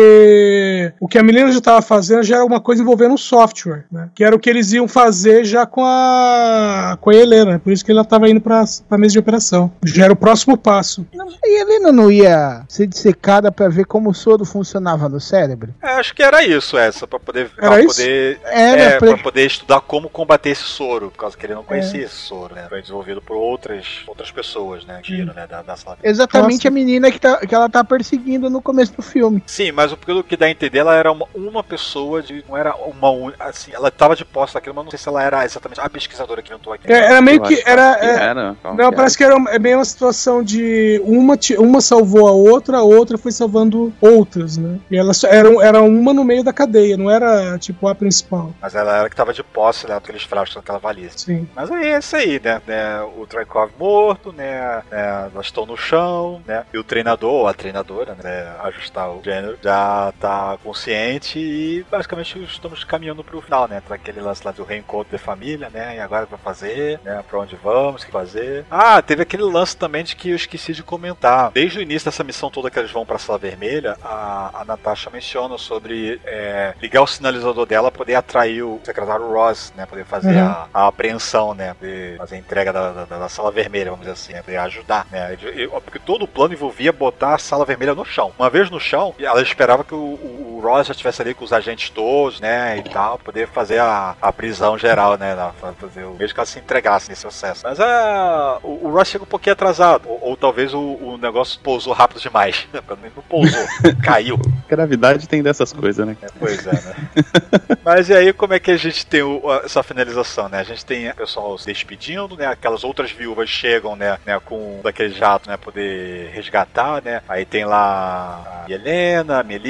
o 1.01 1.09
que 1.09 1.19
a 1.19 1.23
Melina 1.23 1.51
já 1.53 1.59
estava 1.59 1.83
fazendo 1.83 2.23
já 2.23 2.37
era 2.37 2.45
uma 2.45 2.61
coisa 2.61 2.83
envolvendo 2.83 3.15
o 3.15 3.19
software, 3.19 3.85
né? 3.91 4.09
Que 4.15 4.25
era 4.25 4.35
o 4.35 4.39
que 4.39 4.49
eles 4.51 4.73
iam 4.73 4.87
fazer 4.89 5.45
já 5.45 5.67
com 5.67 5.85
a 5.85 6.97
com 7.01 7.11
a 7.11 7.15
Helena, 7.15 7.59
por 7.59 7.73
isso 7.73 7.85
que 7.85 7.91
ela 7.91 8.03
estava 8.03 8.29
indo 8.29 8.41
para 8.41 8.65
a 8.91 8.99
mesa 8.99 9.13
de 9.13 9.19
operação. 9.19 9.73
Já 9.85 10.05
era 10.05 10.13
o 10.13 10.17
próximo 10.17 10.57
passo. 10.57 11.07
E 11.45 11.57
a 11.57 11.61
Helena 11.61 11.93
não 11.93 12.11
ia 12.11 12.63
ser 12.69 12.87
dissecada 12.87 13.51
pra 13.51 13.69
ver 13.69 13.85
como 13.87 14.11
o 14.11 14.15
soro 14.15 14.45
funcionava 14.45 15.09
no 15.09 15.21
cérebro? 15.21 15.75
É, 15.83 15.89
acho 15.93 16.15
que 16.15 16.23
era 16.23 16.45
isso, 16.45 16.77
essa, 16.77 17.07
pra 17.07 17.19
poder, 17.19 17.51
Era 17.59 17.69
pra 17.69 17.81
isso? 17.81 17.97
poder 17.97 18.41
Era 18.45 18.83
É, 18.83 18.99
pra- 18.99 19.09
pra 19.15 19.19
poder 19.19 19.47
estudar 19.47 19.81
como 19.81 20.09
combater 20.09 20.51
esse 20.51 20.63
soro, 20.63 21.11
por 21.11 21.19
causa 21.19 21.37
que 21.37 21.47
ele 21.47 21.55
não 21.55 21.63
conhecia 21.65 22.03
esse 22.05 22.15
soro, 22.15 22.55
né? 22.55 22.67
Foi 22.69 22.81
desenvolvido 22.81 23.21
por 23.21 23.37
outras, 23.37 24.03
outras 24.07 24.31
pessoas, 24.31 24.85
né? 24.85 25.01
Giro, 25.03 25.33
né? 25.35 25.47
Da, 25.47 25.63
da 25.63 25.77
sala. 25.77 25.99
Exatamente 26.03 26.57
Nossa. 26.65 26.69
a 26.69 26.71
menina 26.71 27.11
que, 27.11 27.19
tá, 27.21 27.39
que 27.39 27.55
ela 27.55 27.69
tá 27.69 27.83
perseguindo 27.85 28.49
no 28.51 28.61
começo 28.63 28.93
do 28.95 29.03
filme. 29.03 29.43
Sim, 29.47 29.73
mas 29.73 29.92
o- 29.93 29.97
pelo 29.97 30.25
que 30.25 30.37
dá 30.37 30.47
a 30.47 30.51
entender, 30.51 30.79
ela 30.79 30.95
era 30.95 31.11
uma, 31.13 31.27
uma 31.35 31.63
pessoa 31.63 32.23
de. 32.23 32.45
Não 32.49 32.57
era 32.57 32.75
uma. 32.75 33.33
Assim, 33.39 33.71
ela 33.73 33.91
tava 33.91 34.17
de 34.17 34.25
posse 34.25 34.55
daquilo, 34.55 34.75
mas 34.75 34.85
não 34.85 34.91
sei 34.91 34.99
se 34.99 35.09
ela 35.09 35.23
era 35.23 35.45
exatamente 35.45 35.81
a 35.81 35.89
pesquisadora 35.91 36.43
que 36.43 36.53
inventou 36.53 36.73
aqui. 36.73 36.91
É, 36.93 36.97
era 37.07 37.21
meio 37.21 37.41
que 37.43 37.63
era 37.67 37.95
que 37.99 38.07
é, 38.07 38.15
era, 38.15 38.57
qual 38.61 38.75
não, 38.75 38.91
que 38.91 38.97
parece 38.97 39.17
que 39.17 39.25
era 39.25 39.37
é 39.49 39.59
bem 39.59 39.75
uma 39.75 39.85
situação 39.85 40.43
de 40.43 41.01
uma 41.05 41.37
uma 41.59 41.81
salvou 41.81 42.29
a 42.29 42.33
outra, 42.33 42.79
a 42.79 42.83
outra 42.83 43.17
foi 43.19 43.33
salvando 43.33 43.93
outras, 44.01 44.57
né? 44.57 44.79
E 44.91 44.97
elas 44.97 45.23
era, 45.25 45.49
era 45.65 45.83
uma 45.83 46.13
no 46.13 46.25
meio 46.25 46.43
da 46.45 46.53
cadeia, 46.53 46.97
não 46.97 47.11
era 47.11 47.59
tipo 47.59 47.87
a 47.89 47.95
principal. 47.95 48.53
Mas 48.61 48.75
ela 48.75 48.99
era 48.99 49.11
que 49.11 49.17
tava 49.17 49.33
de 49.33 49.43
posse 49.43 49.87
né, 49.87 49.95
daqueles 49.95 50.23
frascos 50.25 50.55
daquela 50.57 50.79
valise. 50.79 51.19
Sim. 51.19 51.49
Mas 51.55 51.71
aí 51.71 51.89
é 51.89 51.99
isso 51.99 52.17
aí, 52.17 52.41
né? 52.43 52.61
né, 52.67 53.01
O 53.17 53.27
Traikov 53.27 53.71
morto, 53.79 54.33
né? 54.33 54.83
né, 54.91 55.31
Elas 55.35 55.47
estão 55.47 55.67
no 55.67 55.77
chão, 55.77 56.41
né? 56.47 56.65
E 56.73 56.79
o 56.79 56.85
treinador, 56.85 57.31
ou 57.33 57.49
a 57.49 57.55
treinadora, 57.55 58.17
né? 58.23 58.53
Ajustar 58.65 59.11
o 59.11 59.21
gênero, 59.25 59.59
já 59.63 59.82
tá 60.21 60.59
consciente 60.63 61.39
e 61.39 61.85
basicamente 61.91 62.43
estamos 62.45 62.85
caminhando 62.85 63.23
pro 63.25 63.41
final, 63.41 63.69
né? 63.69 63.81
Pra 63.87 63.97
aquele 63.97 64.21
lance 64.21 64.43
lá 64.45 64.53
do 64.53 64.65
reencontro 64.65 65.17
de 65.17 65.23
família, 65.23 65.69
né? 65.71 65.97
E 65.97 66.01
agora 66.01 66.25
o 66.25 66.27
que 66.27 66.33
vai 66.35 66.41
fazer, 66.43 67.01
né? 67.05 67.23
Pra 67.29 67.39
onde 67.39 67.57
vamos, 67.57 68.03
o 68.03 68.07
que 68.07 68.13
fazer. 68.13 68.65
Ah, 68.71 69.01
teve 69.03 69.23
aquele 69.23 69.43
lance 69.43 69.77
também 69.77 70.05
de 70.05 70.15
que 70.17 70.31
eu 70.31 70.37
esqueci 70.37 70.73
de 70.73 70.83
comentar. 70.83 71.51
Desde 71.53 71.79
o 71.79 71.83
início 71.83 72.11
dessa 72.11 72.25
missão 72.25 72.51
toda 72.51 72.71
que 72.71 72.79
eles 72.79 72.91
vão 72.91 73.05
pra 73.07 73.19
Sala 73.19 73.39
Vermelha, 73.39 73.97
a, 74.03 74.51
a 74.61 74.65
Natasha 74.65 75.11
menciona 75.11 75.57
sobre 75.59 76.21
é, 76.25 76.75
ligar 76.81 77.03
o 77.03 77.07
sinalizador 77.07 77.67
dela 77.67 77.91
poder 77.91 78.15
atrair 78.15 78.63
o 78.63 78.81
secretário 78.85 79.31
Ross, 79.33 79.73
né? 79.77 79.87
Poder 79.87 80.05
fazer 80.05 80.33
Uhum. 80.33 80.47
a, 80.47 80.69
a 80.73 80.87
apreensão, 80.87 81.53
né? 81.55 81.75
Poder 81.75 82.17
fazer 82.17 82.37
a 82.37 82.39
entrega 82.39 82.73
da, 82.73 82.93
da, 82.93 83.05
da 83.19 83.29
sala 83.29 83.51
vermelha, 83.51 83.91
vamos 83.91 84.01
dizer 84.07 84.13
assim, 84.13 84.33
né? 84.33 84.43
Poder 84.43 84.57
ajudar, 84.59 85.07
né? 85.11 85.37
Porque 85.85 85.99
todo 85.99 86.23
o 86.25 86.29
plano 86.29 86.55
envolvia 86.55 86.93
botar 86.93 87.35
a 87.35 87.39
sala 87.39 87.65
vermelha 87.65 87.95
no 87.95 88.05
chão. 88.05 88.33
Uma 88.39 88.49
vez 88.49 88.71
no 88.71 88.81
chão, 88.81 89.15
ela 89.19 89.43
esperava 89.43 89.72
que 89.79 89.95
o, 89.95 89.99
o, 89.99 90.61
Ross 90.63 90.87
já 90.87 90.93
estivesse 90.93 91.21
ali 91.21 91.35
com 91.35 91.45
os 91.45 91.53
agentes 91.53 91.91
todos, 91.91 92.41
né? 92.41 92.79
E 92.79 92.83
tal, 92.83 93.19
poder 93.19 93.49
fazer 93.49 93.81
a, 93.81 94.15
a 94.21 94.33
prisão 94.33 94.79
geral, 94.79 95.17
né? 95.17 95.37
Fazer 95.81 96.05
o 96.05 96.15
mesmo 96.15 96.35
que 96.35 96.41
ela 96.41 96.47
se 96.47 96.59
entregasse 96.59 97.09
nesse 97.09 97.23
processo. 97.23 97.63
Mas 97.65 97.81
a, 97.81 98.59
o, 98.63 98.87
o 98.87 98.91
Ross 98.91 99.09
chega 99.09 99.25
um 99.25 99.27
pouquinho 99.27 99.55
atrasado. 99.55 100.09
Ou, 100.09 100.31
ou 100.31 100.37
talvez 100.37 100.73
o, 100.73 100.81
o 100.81 101.19
negócio 101.19 101.59
pousou 101.61 101.93
rápido 101.93 102.21
demais. 102.21 102.69
Não 102.73 103.23
pousou, 103.23 103.65
caiu. 104.05 104.39
Gravidade 104.69 105.29
tem 105.29 105.43
dessas 105.43 105.73
coisas, 105.73 106.07
né? 106.07 106.17
É, 106.23 106.27
pois 106.39 106.67
é, 106.67 106.73
né? 106.73 106.95
Mas 107.85 108.09
e 108.09 108.15
aí, 108.15 108.33
como 108.33 108.55
é 108.55 108.61
que 108.61 108.71
a 108.71 108.77
gente 108.77 109.05
tem 109.05 109.23
essa 109.65 109.83
finalização, 109.83 110.49
né? 110.49 110.61
A 110.61 110.65
gente 110.65 110.85
tem 110.85 111.11
o 111.11 111.15
pessoal 111.15 111.59
se 111.59 111.67
despedindo, 111.67 112.37
né? 112.37 112.47
Aquelas 112.47 112.85
outras 112.85 113.11
viúvas 113.11 113.49
chegam, 113.49 113.97
né? 113.97 114.19
né 114.25 114.39
com 114.45 114.81
daquele 114.83 115.13
jato, 115.13 115.49
né? 115.49 115.57
Poder 115.57 116.31
resgatar, 116.33 117.03
né? 117.03 117.23
Aí 117.29 117.45
tem 117.45 117.65
lá 117.65 118.65
a 118.67 118.73
Helena, 118.73 119.41
a 119.41 119.43
Melina, 119.43 119.62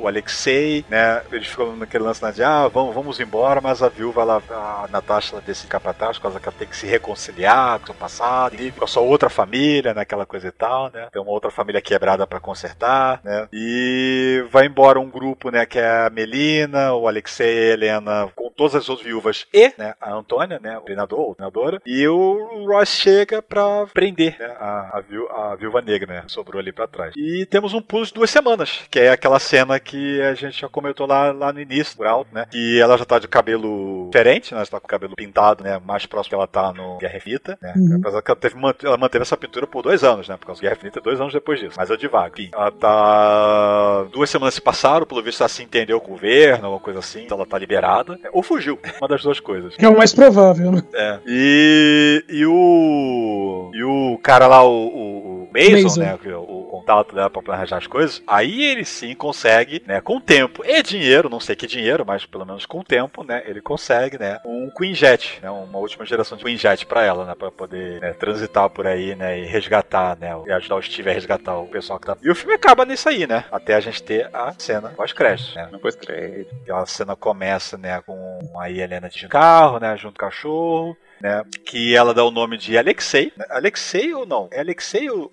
o 0.00 0.06
Alexei, 0.06 0.84
né? 0.88 1.22
Eles 1.30 1.46
ficam 1.46 1.76
naquele 1.76 2.04
lance 2.04 2.22
lá 2.22 2.30
de, 2.30 2.42
ah, 2.42 2.68
vamos, 2.68 2.94
vamos 2.94 3.20
embora, 3.20 3.60
mas 3.60 3.82
a 3.82 3.88
viúva, 3.88 4.22
ela, 4.22 4.42
a 4.50 4.88
Natasha, 4.90 5.34
ela 5.34 5.42
decide 5.44 5.66
ficar 5.66 5.80
pra 5.80 5.92
trás, 5.92 6.16
por 6.16 6.22
causa 6.22 6.40
que 6.40 6.48
ela 6.48 6.56
tem 6.58 6.68
que 6.68 6.76
se 6.76 6.86
reconciliar 6.86 7.78
com 7.78 7.84
o 7.84 7.86
seu 7.86 7.94
passado, 7.94 8.54
e 8.60 8.70
com 8.72 8.84
a 8.84 8.88
sua 8.88 9.02
outra 9.02 9.28
família, 9.28 9.94
né? 9.94 10.02
Aquela 10.02 10.26
coisa 10.26 10.48
e 10.48 10.52
tal, 10.52 10.90
né? 10.92 11.08
Tem 11.12 11.20
uma 11.20 11.30
outra 11.30 11.50
família 11.50 11.80
quebrada 11.80 12.26
pra 12.26 12.40
consertar, 12.40 13.20
né? 13.24 13.48
E 13.52 14.44
vai 14.50 14.66
embora 14.66 14.98
um 15.00 15.10
grupo, 15.10 15.50
né? 15.50 15.66
Que 15.66 15.78
é 15.78 16.06
a 16.06 16.10
Melina, 16.10 16.94
o 16.94 17.06
Alexei, 17.08 17.70
a 17.70 17.72
Helena, 17.74 18.32
com 18.34 18.50
todas 18.50 18.74
as 18.74 18.88
outras 18.88 19.06
viúvas 19.06 19.46
e, 19.52 19.72
né? 19.78 19.94
A 20.00 20.12
Antônia, 20.12 20.58
né? 20.60 20.78
O 20.78 20.82
treinador, 20.82 21.20
ou 21.20 21.34
treinadora. 21.34 21.80
E 21.84 22.06
o 22.08 22.66
Ross 22.66 22.88
chega 22.88 23.42
pra 23.42 23.86
prender, 23.92 24.36
né? 24.38 24.46
A, 24.58 25.02
a 25.30 25.56
viúva 25.56 25.80
negra, 25.82 26.14
né? 26.14 26.24
Sobrou 26.26 26.60
ali 26.60 26.72
pra 26.72 26.86
trás. 26.86 27.12
E 27.16 27.46
temos 27.46 27.74
um 27.74 27.80
pulo 27.80 28.06
de 28.06 28.12
duas 28.14 28.30
semanas, 28.30 28.82
que 28.90 28.98
é 28.98 29.07
aquela 29.08 29.38
cena 29.38 29.78
que 29.78 30.20
a 30.22 30.34
gente 30.34 30.60
já 30.60 30.68
comentou 30.68 31.06
lá, 31.06 31.32
lá 31.32 31.52
no 31.52 31.60
início, 31.60 31.96
por 31.96 32.06
alto, 32.06 32.34
né? 32.34 32.46
Que 32.50 32.80
ela 32.80 32.96
já 32.96 33.04
tá 33.04 33.18
de 33.18 33.28
cabelo 33.28 34.06
diferente, 34.06 34.52
né? 34.52 34.60
Ela 34.60 34.66
tá 34.66 34.80
com 34.80 34.86
o 34.86 34.88
cabelo 34.88 35.14
pintado, 35.16 35.64
né? 35.64 35.80
Mais 35.84 36.06
próximo 36.06 36.30
que 36.30 36.34
ela 36.34 36.46
tá 36.46 36.72
no 36.72 36.98
Guerra 36.98 37.16
Infinita, 37.16 37.58
né? 37.60 37.74
Uhum. 37.76 37.98
Apesar 38.00 38.22
que 38.22 38.30
ela, 38.30 38.40
teve, 38.40 38.56
ela 38.84 38.96
manteve 38.96 39.22
essa 39.22 39.36
pintura 39.36 39.66
por 39.66 39.82
dois 39.82 40.04
anos, 40.04 40.28
né? 40.28 40.36
Por 40.36 40.46
causa 40.46 40.60
do 40.60 40.62
Guerra 40.62 40.76
Infinita, 40.76 41.00
dois 41.00 41.20
anos 41.20 41.32
depois 41.32 41.60
disso. 41.60 41.74
Mas 41.76 41.90
eu 41.90 41.96
devagar. 41.96 42.28
Enfim, 42.38 42.50
ela 42.52 42.70
tá. 42.70 44.06
Duas 44.12 44.30
semanas 44.30 44.54
se 44.54 44.60
passaram, 44.60 45.06
pelo 45.06 45.22
visto 45.22 45.40
ela 45.40 45.48
se 45.48 45.62
entendeu 45.62 46.00
com 46.00 46.08
o 46.08 46.10
governo, 46.10 46.66
alguma 46.66 46.80
coisa 46.80 46.98
assim. 46.98 47.24
Então 47.24 47.36
ela 47.36 47.46
tá 47.46 47.58
liberada. 47.58 48.18
Ou 48.32 48.42
fugiu. 48.42 48.78
Uma 49.00 49.08
das 49.08 49.22
duas 49.22 49.40
coisas. 49.40 49.76
Que 49.76 49.84
é 49.84 49.88
o 49.88 49.96
mais 49.96 50.12
provável, 50.12 50.72
né? 50.72 50.82
É. 50.94 51.18
E, 51.26 52.24
e 52.28 52.46
o. 52.46 53.70
E 53.74 53.82
o 53.82 54.18
cara 54.22 54.46
lá, 54.46 54.62
o, 54.62 54.86
o, 54.86 55.37
o 55.48 55.52
Mason, 55.52 55.82
Mason. 55.82 56.00
né? 56.00 56.18
é 56.24 56.36
O, 56.36 56.42
o 56.42 56.68
contato 56.70 57.14
dela 57.14 57.30
pra 57.30 57.42
planejar 57.42 57.78
as 57.78 57.86
coisas. 57.86 58.22
Aí 58.26 58.62
ele 58.64 58.84
sim 58.84 59.14
consegue, 59.14 59.82
né? 59.86 60.00
Com 60.00 60.20
tempo 60.20 60.64
e 60.64 60.82
dinheiro, 60.82 61.28
não 61.28 61.40
sei 61.40 61.56
que 61.56 61.66
dinheiro, 61.66 62.04
mas 62.06 62.24
pelo 62.26 62.44
menos 62.44 62.66
com 62.66 62.82
tempo, 62.82 63.24
né? 63.24 63.42
Ele 63.46 63.60
consegue, 63.60 64.18
né? 64.18 64.38
Um 64.44 64.70
Queen 64.70 64.94
Jet, 64.94 65.40
né? 65.42 65.50
Uma 65.50 65.78
última 65.78 66.04
geração 66.04 66.36
de 66.36 66.44
Queen 66.44 66.56
Jet 66.56 66.86
pra 66.86 67.02
ela, 67.04 67.24
né? 67.24 67.34
Pra 67.34 67.50
poder 67.50 68.00
né, 68.00 68.12
transitar 68.12 68.68
por 68.70 68.86
aí, 68.86 69.14
né? 69.14 69.40
E 69.40 69.46
resgatar, 69.46 70.16
né? 70.18 70.30
E 70.46 70.52
ajudar 70.52 70.76
o 70.76 70.82
Steve 70.82 71.10
a 71.10 71.12
resgatar 71.12 71.56
o 71.58 71.66
pessoal 71.66 71.98
que 71.98 72.06
tá. 72.06 72.16
E 72.22 72.30
o 72.30 72.34
filme 72.34 72.54
acaba 72.54 72.84
nisso 72.84 73.08
aí, 73.08 73.26
né? 73.26 73.44
Até 73.50 73.74
a 73.74 73.80
gente 73.80 74.02
ter 74.02 74.28
a 74.32 74.52
cena 74.58 74.90
pós-créditos, 74.90 75.54
né? 75.54 75.68
Depois 75.70 75.94
crédito. 75.94 76.54
E 76.66 76.70
a 76.70 76.84
cena 76.86 77.16
começa, 77.16 77.76
né, 77.76 78.00
com 78.02 78.38
a 78.58 78.70
Helena 78.70 79.08
de 79.08 79.26
carro, 79.28 79.78
né? 79.78 79.96
Junto 79.96 80.18
com 80.18 80.26
o 80.26 80.28
cachorro. 80.28 80.96
Né, 81.20 81.42
que 81.64 81.94
ela 81.96 82.14
dá 82.14 82.24
o 82.24 82.30
nome 82.30 82.56
de 82.56 82.78
Alexei. 82.78 83.32
Alexei 83.50 84.14
ou 84.14 84.24
não? 84.24 84.48
É 84.52 84.60
Alexei 84.60 85.10
o, 85.10 85.28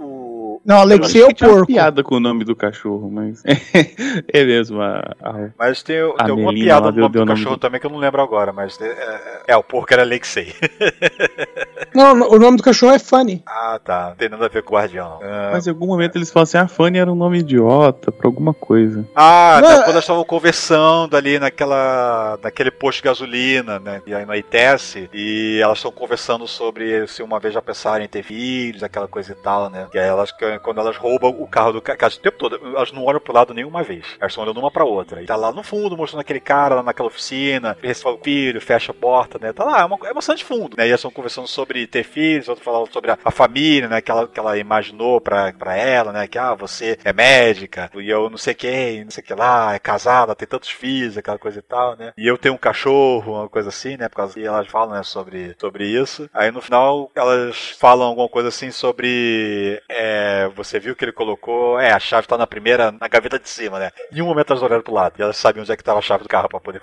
o... 0.58 0.62
Não, 0.66 0.78
Alexei 0.80 1.22
é 1.22 1.26
o 1.26 1.34
Tinha 1.34 1.50
uma 1.50 1.56
porco. 1.58 1.68
piada 1.74 2.04
com 2.04 2.16
o 2.16 2.20
nome 2.20 2.44
do 2.44 2.56
cachorro, 2.56 3.10
mas. 3.12 3.44
é 4.34 4.44
mesmo. 4.46 4.82
A, 4.82 5.00
a- 5.22 5.50
Mas 5.58 5.82
tem, 5.84 5.98
tem 5.98 6.14
A 6.20 6.24
alguma 6.30 6.52
Melina, 6.52 6.66
piada 6.66 6.92
no 6.92 6.98
nome 7.02 7.14
do 7.14 7.20
nome 7.26 7.32
cachorro 7.38 7.56
do- 7.56 7.60
também 7.60 7.80
que 7.80 7.86
eu 7.88 7.92
não 7.92 8.00
lembro 8.00 8.22
agora, 8.22 8.52
mas 8.54 8.80
é, 8.82 8.88
é, 8.88 9.42
é, 9.54 9.58
o 9.58 9.64
porco 9.64 9.94
era 9.94 10.04
Alexei. 10.04 10.54
Não, 11.94 12.12
o 12.30 12.38
nome 12.40 12.58
do 12.58 12.64
cachorro 12.64 12.94
é 12.94 13.00
Funny. 13.00 13.42
ah, 13.46 13.80
tá. 13.84 14.10
Não 14.10 14.16
tem 14.16 14.28
nada 14.30 14.46
a 14.46 14.50
ver 14.50 14.64
com 14.64 14.74
o 14.74 14.78
guardião. 14.78 15.20
Ah, 15.24 15.52
Mas 15.54 15.66
em 15.66 15.70
algum 15.70 15.88
momento 15.88 16.18
eles 16.18 16.30
falam 16.32 16.44
assim: 16.44 16.58
a 16.58 16.68
Fanny 16.68 16.98
era 17.00 17.10
um 17.12 17.16
nome 17.16 17.40
idiota 17.40 18.12
pra 18.12 18.28
alguma 18.28 18.54
coisa. 18.54 19.06
Ah, 19.16 19.60
Não, 19.62 19.72
é- 19.72 19.76
quando 19.78 19.90
elas 19.92 20.04
estavam 20.04 20.26
conversando 20.26 21.16
ali 21.16 21.40
naquela, 21.40 22.38
naquele 22.44 22.70
posto 22.72 22.98
de 22.98 23.04
gasolina, 23.04 23.80
né? 23.80 24.02
E 24.06 24.14
aí 24.14 24.26
no 24.26 24.36
ITS, 24.36 25.08
e 25.14 25.60
elas 25.62 25.78
estão 25.78 25.92
conversando 25.92 26.46
sobre 26.48 27.08
se 27.08 27.24
uma 27.24 27.40
vez 27.40 27.54
já 27.54 27.62
pensaram 27.62 28.04
em 28.04 28.08
ter 28.10 28.24
filhos, 28.24 28.84
aquela 28.84 29.08
coisa 29.08 29.32
e 29.32 29.36
tal, 29.36 29.70
né? 29.70 29.88
E 29.94 29.98
aí 29.98 30.08
elas, 30.08 30.32
quando 30.62 30.80
elas 30.80 30.98
roubam 30.98 31.36
o 31.40 31.48
carro 31.48 31.74
do 31.74 31.82
cara, 31.82 32.14
o 32.14 32.18
tempo 32.20 32.38
todo, 32.38 32.60
elas 32.76 32.92
não 32.92 33.04
olham 33.04 33.20
pro 33.20 33.34
lado 33.34 33.54
nenhuma 33.54 33.84
vez. 33.84 34.06
Elas 34.20 34.32
estão 34.32 34.44
olhando 34.44 34.60
uma 34.60 34.72
pra 34.72 34.86
outra. 34.86 35.22
E 35.22 35.26
tá 35.26 35.36
lá 35.36 35.52
no 35.52 35.64
fundo 35.64 35.98
mostrando 35.98 36.22
aquele 36.22 36.40
cara 36.40 36.76
lá 36.76 36.84
naquela 36.84 37.08
oficina, 37.08 37.78
recebe 37.82 38.10
o 38.10 38.20
filho, 38.24 38.62
fecha 38.62 38.92
a 38.92 38.96
porta, 38.96 39.40
né? 39.40 39.54
Tá 39.54 39.64
lá, 39.64 39.82
é 39.82 39.86
uma, 39.86 39.98
é 40.06 40.36
de 40.36 40.44
fundo, 40.44 40.76
né? 40.78 40.86
E 40.86 40.90
elas 40.90 41.00
estão 41.00 41.12
conversando 41.12 41.48
sobre 41.48 41.88
ter 41.88 42.04
filhos, 42.04 42.50
outro 42.50 42.64
falando 42.64 42.92
sobre 42.92 43.12
a, 43.12 43.18
a 43.24 43.32
família, 43.32 43.88
né? 43.88 44.02
Que 44.02 44.12
ela, 44.12 44.28
que 44.28 44.40
ela 44.40 44.58
imaginou 44.58 45.22
pra, 45.22 45.54
pra 45.54 45.76
ela, 45.76 46.12
né? 46.12 46.28
Que, 46.28 46.38
ah, 46.38 46.54
você 46.54 46.98
é 47.04 47.14
médica, 47.14 47.90
e 47.96 48.10
eu 48.10 48.30
não 48.30 48.38
sei 48.38 48.54
quem, 48.54 49.04
não 49.04 49.12
sei 49.12 49.24
o 49.24 49.26
que 49.26 49.34
lá, 49.34 49.74
é 49.74 49.80
casada, 49.80 50.36
tem 50.36 50.48
tantos 50.48 50.70
filhos, 50.70 51.18
aquela 51.18 51.38
coisa 51.38 51.60
e 51.60 51.62
tal, 51.62 51.96
né? 51.96 52.14
E 52.18 52.28
eu 52.28 52.38
tenho 52.38 52.56
um 52.56 52.58
cachorro, 52.58 53.34
uma 53.40 53.50
coisa 53.50 53.70
assim, 53.70 53.98
né? 53.98 54.10
Por 54.10 54.18
causa 54.18 54.34
que 54.34 54.46
elas 54.46 54.68
falam, 54.68 54.96
né, 54.96 55.04
sobre, 55.04 55.56
sobre 55.60 55.86
isso. 55.86 56.30
Aí 56.34 56.52
no 56.52 56.62
final 56.62 57.12
elas 57.16 57.76
falam 57.80 58.08
alguma 58.08 58.30
coisa 58.30 58.50
assim 58.50 58.72
sobre. 58.72 59.82
É, 59.90 60.35
você 60.56 60.80
viu 60.80 60.96
que 60.96 61.06
ele 61.06 61.12
colocou. 61.12 61.80
É, 61.80 61.92
a 61.92 62.00
chave 62.00 62.28
tá 62.28 62.38
na 62.38 62.48
primeira, 62.48 62.92
na 62.92 63.08
gaveta 63.08 63.40
de 63.40 63.50
cima, 63.50 63.80
né? 63.80 63.92
Em 64.12 64.22
um 64.22 64.26
momento 64.26 64.52
elas 64.52 64.64
olharam 64.64 64.84
pro 64.84 64.94
lado 64.94 65.14
e 65.18 65.22
elas 65.22 65.38
sabiam 65.38 65.62
onde 65.62 65.72
é 65.72 65.78
que 65.78 65.84
tava 65.84 66.00
a 66.00 66.02
chave 66.02 66.24
do 66.24 66.30
carro 66.30 66.50
pra 66.50 66.60
poder 66.60 66.82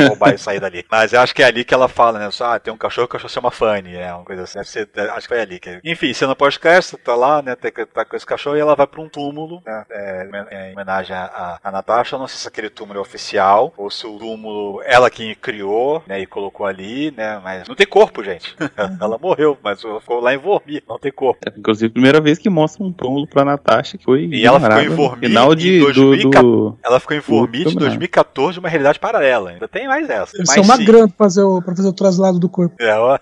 roubar 0.00 0.34
e 0.34 0.38
sair 0.38 0.60
dali. 0.60 0.84
Mas 0.90 1.12
eu 1.12 1.20
acho 1.20 1.34
que 1.34 1.42
é 1.42 1.46
ali 1.46 1.64
que 1.64 1.74
ela 1.74 1.88
fala, 1.88 2.18
né? 2.18 2.28
Ah, 2.40 2.58
tem 2.58 2.72
um 2.72 2.76
cachorro, 2.76 3.04
o 3.04 3.08
cachorro 3.08 3.32
chama 3.32 3.50
Fanny, 3.50 3.96
é 3.96 4.12
uma 4.12 4.24
coisa 4.24 4.42
assim. 4.42 4.58
Acho 4.58 4.86
que 5.22 5.28
foi 5.28 5.40
ali. 5.40 5.60
Que... 5.60 5.80
Enfim, 5.84 6.12
cena 6.12 6.34
pós-crédito, 6.34 6.98
tá 6.98 7.14
lá, 7.14 7.42
né? 7.42 7.56
Tá, 7.56 8.04
com 8.04 8.16
esse 8.16 8.26
cachorro 8.26 8.56
e 8.56 8.60
ela 8.60 8.74
vai 8.74 8.86
pra 8.86 9.00
um 9.00 9.08
túmulo, 9.08 9.62
né? 9.64 9.84
É, 9.90 10.28
é, 10.50 10.68
em 10.70 10.72
homenagem 10.72 11.14
a, 11.14 11.58
a, 11.62 11.72
Natasha. 11.72 12.16
Eu 12.16 12.20
não 12.20 12.28
sei 12.28 12.38
se 12.38 12.48
aquele 12.48 12.70
túmulo 12.70 12.98
é 12.98 13.02
oficial 13.02 13.72
ou 13.76 13.90
se 13.90 14.06
o 14.06 14.18
túmulo 14.18 14.82
ela 14.84 15.10
que 15.10 15.34
criou, 15.36 16.02
né? 16.06 16.20
E 16.20 16.26
colocou 16.26 16.66
ali, 16.66 17.10
né? 17.10 17.40
Mas 17.42 17.68
não 17.68 17.74
tem 17.74 17.86
corpo, 17.86 18.22
gente. 18.22 18.56
ela 19.00 19.18
morreu, 19.18 19.58
mas 19.62 19.80
ficou 19.80 20.20
lá 20.20 20.34
em 20.34 20.38
Vormir, 20.38 20.82
não 20.88 20.98
tem 20.98 21.12
corpo. 21.12 21.40
É, 21.46 21.58
inclusive, 21.58 21.92
primeira 21.92 22.20
vez 22.20 22.38
que 22.38 22.50
mostra 22.50 22.84
um 22.84 22.91
túmulo 22.92 23.26
pra 23.26 23.44
Natasha, 23.44 23.98
que 23.98 24.04
foi. 24.04 24.28
E 24.30 24.46
ela 24.46 24.60
ficou 24.60 24.80
em 24.80 24.88
Vormir 24.88 25.28
Final 25.28 25.52
em 25.52 25.56
de, 25.56 25.78
do, 25.80 25.84
2014. 25.86 26.32
do, 26.32 26.78
Ela 26.84 27.00
ficou 27.00 27.16
em 27.16 27.20
Vormir 27.20 27.58
de 27.60 27.64
Puta 27.64 27.80
merda. 27.80 27.86
2014 27.86 28.52
de 28.54 28.58
uma 28.60 28.68
realidade 28.68 28.98
paralela. 28.98 29.50
Ainda 29.50 29.68
tem 29.68 29.88
mais 29.88 30.08
essa. 30.08 30.32
Deve 30.32 30.44
Mas 30.46 30.56
uma 30.58 30.76
grana 30.76 31.08
pra 31.08 31.16
fazer, 31.16 31.42
o, 31.42 31.62
pra 31.62 31.74
fazer 31.74 31.88
o 31.88 31.92
traslado 31.92 32.38
do 32.38 32.48
corpo. 32.48 32.76
É, 32.80 32.96
ó. 32.96 33.18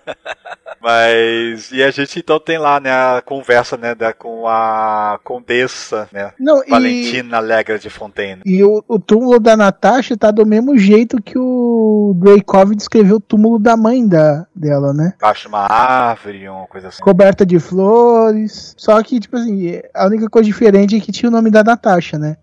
Mas. 0.81 1.71
E 1.71 1.83
a 1.83 1.91
gente 1.91 2.19
então 2.19 2.39
tem 2.39 2.57
lá, 2.57 2.79
né, 2.79 2.91
a 2.91 3.21
conversa, 3.23 3.77
né, 3.77 3.93
da, 3.93 4.13
com 4.13 4.47
a 4.47 5.19
condessa, 5.23 6.07
né? 6.11 6.31
Não, 6.39 6.63
e, 6.65 6.69
Valentina 6.69 7.37
Alegre 7.37 7.79
de 7.79 7.89
Fontaine. 7.89 8.41
e 8.45 8.63
o, 8.63 8.83
o 8.87 8.99
túmulo 8.99 9.39
da 9.39 9.55
Natasha 9.55 10.17
tá 10.17 10.31
do 10.31 10.45
mesmo 10.45 10.77
jeito 10.77 11.21
que 11.21 11.37
o 11.37 12.13
Dreykov 12.17 12.75
descreveu 12.75 13.17
o 13.17 13.19
túmulo 13.21 13.59
da 13.59 13.77
mãe 13.77 14.07
da, 14.07 14.45
dela, 14.55 14.93
né? 14.93 15.13
Acho 15.21 15.47
uma 15.47 15.71
árvore, 15.71 16.47
uma 16.47 16.67
coisa 16.67 16.89
assim. 16.89 17.01
Coberta 17.01 17.45
de 17.45 17.59
flores. 17.59 18.75
Só 18.77 19.01
que, 19.03 19.19
tipo 19.19 19.37
assim, 19.37 19.79
a 19.93 20.05
única 20.05 20.29
coisa 20.29 20.47
diferente 20.47 20.95
é 20.95 20.99
que 20.99 21.11
tinha 21.11 21.29
o 21.29 21.31
nome 21.31 21.49
da 21.49 21.63
Natasha, 21.63 22.17
né? 22.17 22.37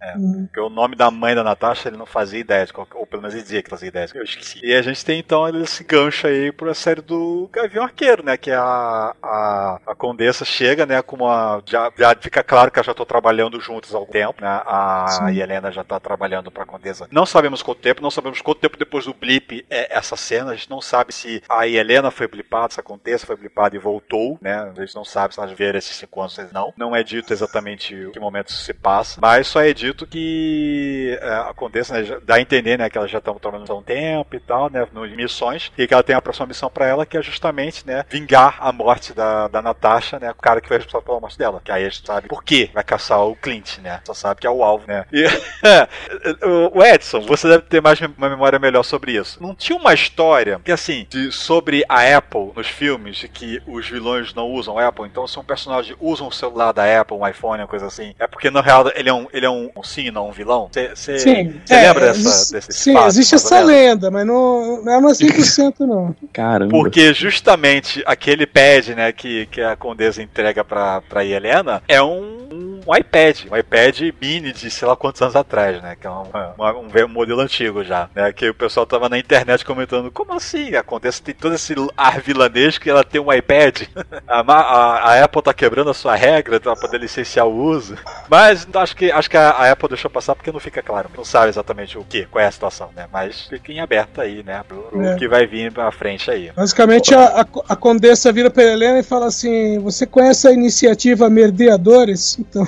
Porque 0.44 0.60
o 0.60 0.70
nome 0.70 0.96
da 0.96 1.10
mãe 1.10 1.34
da 1.34 1.42
Natasha 1.42 1.88
ele 1.88 1.96
não 1.96 2.06
fazia 2.06 2.40
ideia, 2.40 2.66
de 2.66 2.72
qual, 2.72 2.86
ou 2.94 3.06
pelo 3.06 3.22
menos 3.22 3.34
ele 3.34 3.42
dizia 3.42 3.62
que 3.62 3.70
fazia 3.70 3.88
ideia. 3.88 4.08
Eu 4.14 4.22
esqueci. 4.22 4.60
E 4.62 4.74
a 4.74 4.82
gente 4.82 5.04
tem 5.04 5.18
então 5.18 5.48
esse 5.62 5.84
gancho 5.84 6.26
aí 6.26 6.52
pra 6.52 6.74
série 6.74 7.00
do 7.00 7.48
Gavião 7.52 7.84
Arqueiro, 7.84 8.24
né? 8.24 8.27
Que 8.36 8.50
a, 8.50 9.14
a, 9.22 9.80
a 9.86 9.94
Condessa 9.94 10.44
chega, 10.44 10.86
né? 10.86 11.00
Com 11.02 11.16
uma. 11.16 11.62
Já, 11.66 11.90
já 11.96 12.14
fica 12.16 12.42
claro 12.42 12.70
que 12.70 12.78
elas 12.78 12.86
já 12.86 12.92
estão 12.92 13.06
trabalhando 13.06 13.60
juntas 13.60 13.94
há 13.94 13.98
algum 13.98 14.12
tempo, 14.12 14.42
né? 14.42 14.62
A 14.66 15.06
Sim. 15.08 15.40
Helena 15.40 15.70
já 15.70 15.84
tá 15.84 15.98
trabalhando 15.98 16.50
pra 16.50 16.66
Condessa. 16.66 17.08
Não 17.10 17.26
sabemos 17.26 17.62
quanto 17.62 17.80
tempo, 17.80 18.02
não 18.02 18.10
sabemos 18.10 18.40
quanto 18.40 18.60
tempo 18.60 18.76
depois 18.76 19.04
do 19.04 19.14
blip 19.14 19.64
é 19.70 19.96
essa 19.96 20.16
cena. 20.16 20.52
A 20.52 20.54
gente 20.54 20.70
não 20.70 20.80
sabe 20.80 21.12
se 21.12 21.42
a 21.48 21.66
Helena 21.66 22.10
foi 22.10 22.26
blipada, 22.26 22.74
se 22.74 22.80
a 22.80 22.82
Condessa 22.82 23.26
foi 23.26 23.36
blipada 23.36 23.76
e 23.76 23.78
voltou, 23.78 24.38
né? 24.40 24.72
A 24.76 24.80
gente 24.80 24.94
não 24.94 25.04
sabe 25.04 25.34
se 25.34 25.40
elas 25.40 25.52
viram 25.52 25.78
esses 25.78 25.96
cinco 25.96 26.20
anos, 26.20 26.38
não. 26.52 26.72
Não 26.76 26.94
é 26.94 27.02
dito 27.02 27.32
exatamente 27.32 27.94
em 27.94 28.10
que 28.10 28.20
momento 28.20 28.48
isso 28.48 28.62
se 28.62 28.74
passa, 28.74 29.20
mas 29.20 29.46
só 29.46 29.60
é 29.60 29.72
dito 29.72 30.06
que 30.06 31.18
é, 31.20 31.34
a 31.34 31.52
Condessa 31.54 31.94
né, 31.94 32.18
dá 32.24 32.36
a 32.36 32.40
entender, 32.40 32.78
né, 32.78 32.88
que 32.88 32.98
elas 32.98 33.10
já 33.10 33.18
estão 33.18 33.34
trabalhando 33.38 33.72
há 33.72 33.76
um 33.76 33.82
tempo 33.82 34.36
e 34.36 34.40
tal, 34.40 34.70
né, 34.70 34.86
em 34.94 35.16
missões, 35.16 35.72
e 35.76 35.86
que 35.86 35.94
ela 35.94 36.02
tem 36.02 36.14
a 36.14 36.22
próxima 36.22 36.46
missão 36.46 36.70
pra 36.70 36.86
ela, 36.86 37.06
que 37.06 37.16
é 37.16 37.22
justamente, 37.22 37.86
né, 37.86 38.04
vingar 38.18 38.56
a 38.60 38.72
morte 38.72 39.12
da, 39.12 39.48
da 39.48 39.62
Natasha, 39.62 40.18
né, 40.18 40.30
o 40.30 40.34
cara 40.42 40.60
que 40.60 40.68
foi 40.68 40.76
responsável 40.78 41.06
pela 41.06 41.20
morte 41.20 41.38
dela. 41.38 41.60
Que 41.64 41.70
aí 41.72 41.84
a 41.84 41.88
gente 41.88 42.06
sabe 42.06 42.28
por 42.28 42.42
que 42.42 42.70
vai 42.74 42.82
caçar 42.84 43.20
o 43.24 43.36
Clint, 43.36 43.78
né, 43.78 44.00
só 44.04 44.14
sabe 44.14 44.40
que 44.40 44.46
é 44.46 44.50
o 44.50 44.62
alvo, 44.62 44.84
né. 44.86 45.04
E, 45.12 45.24
o 46.72 46.82
Edson, 46.82 47.20
você 47.22 47.48
deve 47.48 47.62
ter 47.64 47.80
mais 47.80 47.98
uma 48.00 48.28
memória 48.28 48.58
melhor 48.58 48.82
sobre 48.82 49.12
isso. 49.12 49.42
Não 49.42 49.54
tinha 49.54 49.76
uma 49.78 49.94
história 49.94 50.60
que, 50.64 50.72
assim, 50.72 51.06
de, 51.08 51.30
sobre 51.32 51.84
a 51.88 52.16
Apple 52.16 52.52
nos 52.54 52.66
filmes, 52.66 53.16
de 53.16 53.28
que 53.28 53.62
os 53.66 53.88
vilões 53.88 54.34
não 54.34 54.46
usam 54.50 54.78
Apple, 54.78 55.06
então 55.06 55.26
se 55.26 55.38
um 55.38 55.44
personagem 55.44 55.96
usa 56.00 56.24
um 56.24 56.30
celular 56.30 56.72
da 56.72 57.00
Apple, 57.00 57.16
um 57.16 57.26
iPhone, 57.26 57.62
uma 57.62 57.68
coisa 57.68 57.86
assim, 57.86 58.14
é 58.18 58.26
porque 58.26 58.50
na 58.50 58.60
real 58.60 58.90
ele 58.94 59.08
é 59.08 59.12
um, 59.12 59.26
ele 59.32 59.46
é 59.46 59.50
um, 59.50 59.70
um 59.76 59.82
sim, 59.82 60.10
não 60.10 60.28
um 60.28 60.32
vilão? 60.32 60.68
Você 60.72 61.18
Sim. 61.18 61.60
Você 61.64 61.74
É, 61.74 61.82
lembra 61.88 62.06
dessa, 62.06 62.18
existe- 62.20 62.52
desse 62.52 62.72
Sim, 62.72 62.90
espaço, 62.90 63.08
existe 63.08 63.34
essa 63.34 63.60
lenda, 63.60 64.10
mas 64.10 64.26
não, 64.26 64.82
não 64.82 64.92
é 64.92 65.12
100% 65.12 65.80
não. 65.80 66.14
Caramba. 66.32 66.70
Porque 66.70 67.12
justamente 67.14 68.02
aquele 68.08 68.46
pad, 68.46 68.94
né, 68.94 69.12
que, 69.12 69.44
que 69.46 69.60
a 69.60 69.76
Condesa 69.76 70.22
entrega 70.22 70.64
pra, 70.64 71.02
pra 71.02 71.24
Helena 71.24 71.82
é 71.86 72.02
um, 72.02 72.77
um 72.88 72.96
iPad, 72.96 73.40
um 73.52 73.56
iPad 73.56 74.00
mini 74.20 74.52
de 74.52 74.70
sei 74.70 74.88
lá 74.88 74.96
quantos 74.96 75.20
anos 75.20 75.36
atrás, 75.36 75.82
né, 75.82 75.94
que 76.00 76.06
é 76.06 76.10
um, 76.10 76.22
uma- 76.56 76.72
um, 76.78 76.88
velho 76.88 77.08
modelo 77.08 77.40
antigo 77.40 77.84
já, 77.84 78.08
né, 78.14 78.32
que 78.32 78.48
o 78.48 78.54
pessoal 78.54 78.86
tava 78.86 79.08
na 79.08 79.18
internet 79.18 79.64
comentando, 79.64 80.10
como 80.10 80.32
assim? 80.32 80.74
A 80.74 80.82
Condesa 80.82 81.20
tem 81.22 81.34
todo 81.34 81.54
esse 81.54 81.74
ar 81.96 82.20
vilanesco 82.20 82.86
e 82.88 82.90
ela 82.90 83.04
tem 83.04 83.20
um 83.20 83.32
iPad? 83.32 83.82
A, 84.26 84.40
a- 84.40 85.12
a 85.12 85.24
Apple 85.24 85.42
tá 85.42 85.52
quebrando 85.54 85.90
a 85.90 85.94
sua 85.94 86.14
regra 86.14 86.60
pra 86.60 86.76
poder 86.76 86.98
licenciar 87.00 87.46
o 87.46 87.54
uso. 87.54 87.96
Mas 88.28 88.66
acho 88.74 88.94
que, 88.96 89.10
acho 89.10 89.28
que 89.28 89.36
a, 89.36 89.50
a 89.50 89.70
Apple 89.72 89.88
deixou 89.88 90.10
passar 90.10 90.34
porque 90.34 90.52
não 90.52 90.60
fica 90.60 90.82
claro, 90.82 91.10
não 91.16 91.24
sabe 91.24 91.48
exatamente 91.48 91.98
o 91.98 92.04
que, 92.04 92.26
qual 92.26 92.42
é 92.44 92.46
a 92.48 92.50
situação, 92.52 92.90
né, 92.96 93.06
mas 93.12 93.42
fica 93.46 93.72
em 93.72 93.80
aberto 93.80 94.20
aí, 94.20 94.42
né, 94.42 94.62
pro, 94.66 94.82
pro 94.82 95.02
É. 95.02 95.16
que 95.16 95.28
vai 95.28 95.46
vir 95.46 95.72
pra 95.72 95.90
frente 95.92 96.30
aí. 96.30 96.50
Basicamente, 96.54 97.14
a, 97.14 97.40
a, 97.40 97.46
a 97.68 97.76
condessa 97.76 98.32
vira 98.32 98.50
pra 98.50 98.62
Helena 98.62 98.98
e 99.00 99.02
fala 99.02 99.26
assim: 99.26 99.78
Você 99.80 100.06
conhece 100.06 100.46
a 100.46 100.52
iniciativa 100.52 101.28
Merdeadores? 101.28 102.38
Então, 102.38 102.66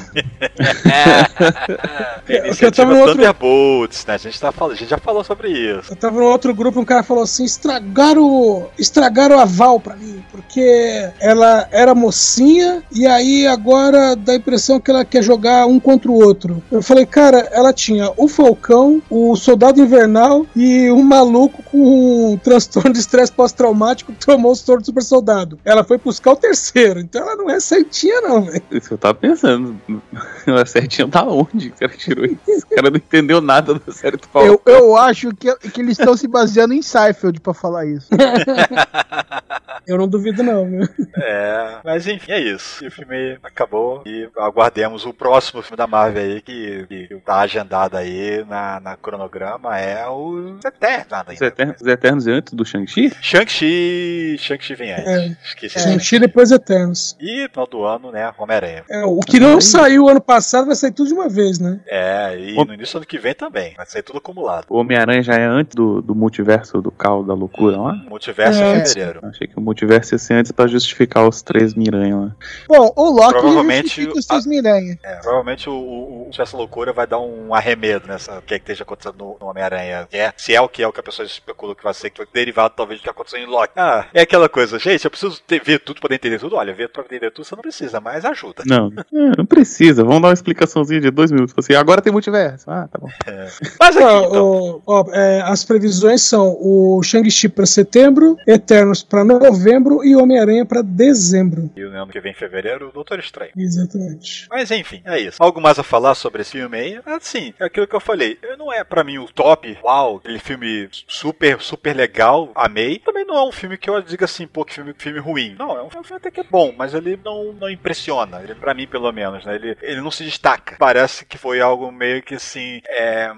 Eu 2.29 2.47
iniciativa 2.47 2.71
tava 2.71 2.93
no 2.95 2.99
outro- 3.01 3.15
Thunderbolts, 3.17 4.07
né? 4.07 4.15
A 4.15 4.19
gente, 4.19 4.41
tá 4.41 4.53
falando, 4.53 4.75
a 4.75 4.77
gente 4.77 4.89
já 4.89 4.99
falou 4.99 5.25
sobre 5.25 5.51
isso. 5.51 5.93
eu 5.93 5.97
tava 5.97 6.19
no 6.19 6.25
outro 6.27 6.55
grupo, 6.55 6.81
um 6.81 6.85
cara 6.85 7.03
falou 7.03 7.23
assim: 7.25 7.45
estragaram, 7.45 8.69
estragaram 8.79 9.39
a 9.39 9.45
Val 9.45 9.81
pra 9.81 9.97
mim, 9.97 10.23
porque 10.51 11.11
ela 11.21 11.69
era 11.71 11.95
mocinha 11.95 12.83
e 12.91 13.07
aí 13.07 13.47
agora 13.47 14.17
dá 14.17 14.33
a 14.33 14.37
impressão 14.37 14.81
que 14.81 14.91
ela 14.91 15.05
quer 15.05 15.23
jogar 15.23 15.67
um 15.67 15.79
contra 15.79 16.11
o 16.11 16.15
outro. 16.15 16.61
Eu 16.73 16.83
falei, 16.83 17.07
cara, 17.07 17.49
ela 17.53 17.73
tinha 17.73 18.11
o 18.17 18.27
Falcão, 18.27 19.01
o 19.09 19.37
Soldado 19.37 19.81
Invernal 19.81 20.45
e 20.57 20.91
um 20.91 21.05
maluco 21.05 21.63
com 21.63 22.33
um 22.33 22.37
transtorno 22.37 22.93
de 22.93 22.99
estresse 22.99 23.31
pós-traumático 23.31 24.13
que 24.13 24.27
tomou 24.27 24.51
o 24.51 24.57
soro 24.57 24.81
do 24.81 24.87
super 24.87 25.05
soldado. 25.05 25.57
Ela 25.65 25.85
foi 25.85 25.99
buscar 25.99 26.33
o 26.33 26.37
terceiro, 26.37 26.99
então 26.99 27.23
ela 27.23 27.37
não 27.37 27.49
é 27.49 27.61
certinha, 27.61 28.21
não, 28.21 28.43
velho. 28.43 28.63
Isso 28.73 28.89
que 28.89 28.95
eu 28.95 28.99
tava 28.99 29.15
pensando. 29.15 29.81
A 30.49 30.67
certinha 30.67 31.07
tá 31.07 31.25
onde? 31.25 31.71
que 31.71 31.85
O 31.85 31.89
cara 31.89 31.93
tirou 31.97 32.25
isso. 32.25 32.67
O 32.71 32.75
cara 32.75 32.91
não 32.91 32.97
entendeu 32.97 33.41
nada 33.41 33.75
da 33.75 33.93
série 33.93 34.17
do 34.17 34.27
Falcão. 34.27 34.61
Eu, 34.67 34.75
eu 34.75 34.97
acho 34.97 35.31
que, 35.31 35.55
que 35.71 35.81
eles 35.81 35.97
estão 35.97 36.17
se 36.17 36.27
baseando 36.27 36.75
em 36.75 36.83
Seinfeld 36.83 37.41
pra 37.41 37.55
falar 37.55 37.87
isso. 37.87 38.09
Eu 39.87 39.99
não 39.99 40.07
duvido, 40.07 40.40
não, 40.43 40.67
viu? 40.69 40.89
É, 41.17 41.77
mas 41.85 42.07
enfim, 42.07 42.33
é 42.33 42.41
isso. 42.41 42.85
E 42.85 42.89
o 42.89 42.91
filme 42.91 43.39
acabou 43.43 44.03
e 44.07 44.29
aguardemos 44.39 45.05
o 45.07 45.13
próximo 45.13 45.63
filme 45.63 45.77
da 45.77 45.87
Marvel 45.87 46.23
aí 46.23 46.41
que, 46.41 46.87
que 46.89 47.15
tá 47.25 47.41
agendado 47.41 47.97
aí 47.97 48.45
na, 48.49 48.81
na 48.81 48.97
cronograma 48.97 49.79
é 49.79 50.07
o 50.09 50.57
Eternos 50.65 51.13
ainda. 51.13 51.33
Os 51.35 51.41
Eternos, 51.43 51.77
os 51.81 51.87
Eternos 51.87 52.27
antes 52.27 52.53
do 52.53 52.65
Shang-Chi? 52.65 53.11
Shang-Chi, 53.21 54.37
Shang-chi 54.39 54.75
vem 54.75 54.93
antes. 54.93 55.07
É. 55.07 55.37
Esqueci. 55.45 55.79
É. 55.79 55.81
Shang-Chi 55.83 56.19
depois 56.19 56.51
Eternos. 56.51 57.17
E 57.21 57.43
no 57.45 57.49
final 57.51 57.67
do 57.67 57.85
ano, 57.85 58.11
né, 58.13 58.31
Homem-Aranha. 58.39 58.85
É, 58.91 59.05
o 59.05 59.21
que 59.21 59.39
não 59.41 59.61
saiu 59.61 60.09
ano 60.09 60.21
passado 60.21 60.67
vai 60.67 60.75
sair 60.77 60.93
tudo 60.93 61.09
de 61.09 61.15
uma 61.15 61.29
vez, 61.29 61.59
né? 61.59 61.81
É, 61.87 62.01
É, 62.11 62.39
e 62.39 62.57
O- 62.59 62.65
no 62.65 62.75
início 62.75 62.95
do 62.95 62.99
ano 62.99 63.07
que 63.07 63.19
vem 63.19 63.35
também. 63.35 63.75
Vai 63.77 63.87
sair 63.87 64.03
tudo 64.03 64.19
acumulado. 64.19 64.67
O 64.69 64.77
Homem-Aranha 64.79 65.23
já 65.23 65.35
é 65.35 65.45
antes 65.45 65.75
do, 65.75 66.01
do 66.03 66.15
multiverso 66.15 66.81
do 66.81 66.91
caos 66.91 67.27
da 67.27 67.35
loucura 67.35 67.77
lá? 67.77 67.93
Multiverso 68.09 68.61
É, 68.63 68.79
em 68.79 68.87
fevereiro. 68.87 69.21
Achei 69.27 69.47
que 69.47 69.57
o 69.57 69.61
multiverso 69.61 70.15
ia 70.15 70.19
ser 70.19 70.30
antes 70.35 70.53
pra 70.53 70.67
justificar 70.67 71.27
os 71.29 71.43
três 71.43 71.75
Miranha 71.75 72.17
lá. 72.17 72.37
Bom, 72.69 72.93
o 72.97 73.11
Loki 73.11 73.33
Provavelmente 73.33 73.89
justifica 73.89 74.19
os 74.19 74.25
seus 74.25 74.47
Miranha. 74.47 74.99
É, 75.03 75.17
provavelmente 75.17 75.69
o, 75.69 75.73
o, 75.73 76.29
o 76.29 76.31
essa 76.41 76.57
loucura 76.57 76.93
vai 76.93 77.07
dar 77.07 77.19
um 77.19 77.55
arremedo 77.55 78.07
nessa 78.07 78.39
o 78.39 78.43
que, 78.43 78.55
é 78.55 78.59
que 78.59 78.65
esteja 78.65 78.83
acontecendo 78.85 79.17
no, 79.19 79.37
no 79.41 79.47
Homem-Aranha. 79.49 80.09
É, 80.13 80.33
se 80.37 80.55
é 80.55 80.61
o 80.61 80.69
que 80.69 80.83
é 80.83 80.89
o 80.89 80.93
que 80.93 81.01
a 81.01 81.03
pessoa 81.03 81.27
especula 81.27 81.75
que 81.75 81.85
vai 81.85 81.95
ser, 81.95 82.11
que 82.11 82.17
foi 82.19 82.27
derivado 82.33 82.75
talvez 82.77 83.01
do 83.01 83.03
que 83.03 83.11
aconteceu 83.11 83.39
em 83.41 83.47
Loki. 83.47 83.73
Ah, 83.77 84.07
é 84.15 84.23
aquela 84.23 84.49
coisa, 84.49 84.79
gente, 84.79 85.05
eu 85.05 85.11
preciso 85.11 85.41
ter, 85.47 85.63
ver 85.63 85.81
tudo 85.81 86.01
poder 86.01 86.15
entender 86.15 86.39
tudo. 86.39 86.57
Olha, 86.57 86.75
ver 86.75 86.89
pra 86.89 87.03
entender 87.03 87.31
tudo 87.31 87.45
você 87.45 87.55
não 87.55 87.63
precisa, 87.63 88.01
mas 88.01 88.25
ajuda. 88.25 88.63
Não, 88.67 88.91
é, 88.97 89.37
não 89.37 89.47
precisa. 89.47 90.05
Vamos 90.05 90.23
dar 90.23 90.29
uma 90.29 90.35
explicaçãozinha 90.35 91.01
de 91.01 91.11
dois 91.11 91.31
minutos. 91.31 91.55
Assim, 91.57 91.75
agora 91.75 92.01
tem 92.01 92.13
multiverso. 92.13 92.71
Ah, 92.71 92.89
tá 92.91 92.99
bom. 92.99 93.09
Mas 93.81 93.97
aqui, 93.97 94.05
Ó, 94.05 94.27
então. 94.27 94.83
ó, 94.87 95.05
ó, 95.05 95.05
é, 95.13 95.43
as 95.43 95.65
previsões 95.65 96.23
são 96.23 96.57
o 96.61 97.03
Shang-Chi 97.03 97.49
pra 97.49 97.67
setembro, 97.67 98.37
Eternos 98.47 99.03
pra 99.03 99.25
novembro 99.25 100.05
e 100.05 100.17
Homem-Aranha 100.23 100.65
pra 100.65 100.83
dezembro. 100.83 101.71
E 101.77 101.85
o 101.85 101.91
ano 101.91 102.13
que 102.13 102.21
vem 102.21 102.33
em 102.33 102.35
fevereiro, 102.35 102.89
o 102.89 102.93
Doutor 102.93 103.19
Estranho. 103.19 103.53
Exatamente. 103.57 104.47
Mas 104.51 104.71
enfim, 104.71 105.03
é 105.05 105.19
isso. 105.19 105.43
Algo 105.43 105.61
mais 105.61 105.79
a 105.79 105.83
falar 105.83 106.15
sobre 106.15 106.43
esse 106.43 106.53
filme 106.53 106.79
aí? 106.79 107.01
Assim, 107.07 107.55
é 107.59 107.65
aquilo 107.65 107.87
que 107.87 107.95
eu 107.95 108.01
falei. 108.01 108.39
Não 108.59 108.73
é 108.73 108.85
pra 108.85 109.05
mim 109.05 109.19
o 109.19 109.27
top, 109.27 109.79
uau, 109.83 110.17
aquele 110.17 110.39
filme 110.39 110.89
super, 111.09 111.61
super 111.61 111.95
legal, 111.95 112.51
amei. 112.55 112.99
Também 112.99 113.25
não 113.25 113.37
é 113.37 113.45
um 113.45 113.53
filme 113.53 113.77
que 113.77 113.89
eu 113.89 114.01
diga 114.03 114.25
assim, 114.25 114.47
pô, 114.47 114.65
que 114.65 114.75
filme, 114.75 114.95
filme 114.97 115.19
ruim. 115.19 115.57
Não, 115.59 115.77
é 115.77 115.83
um 115.83 115.91
filme 115.91 116.07
até 116.13 116.31
que 116.31 116.41
é 116.41 116.45
bom, 116.45 116.75
mas 116.77 116.95
ele 116.95 117.19
não, 117.25 117.53
não 117.53 117.71
impressiona. 117.71 118.43
Ele, 118.43 118.55
pra 118.55 118.75
mim, 118.75 118.87
pelo 118.87 119.11
menos, 119.13 119.45
né? 119.45 119.55
Ele, 119.55 119.77
ele 119.83 120.01
não 120.01 120.11
se 120.11 120.25
destaca. 120.25 120.77
Parece 120.79 121.25
que 121.25 121.39
foi 121.39 121.61
algo 121.61 121.91
meio 121.91 122.23
que 122.23 122.35
assim, 122.35 122.81
é. 122.89 123.33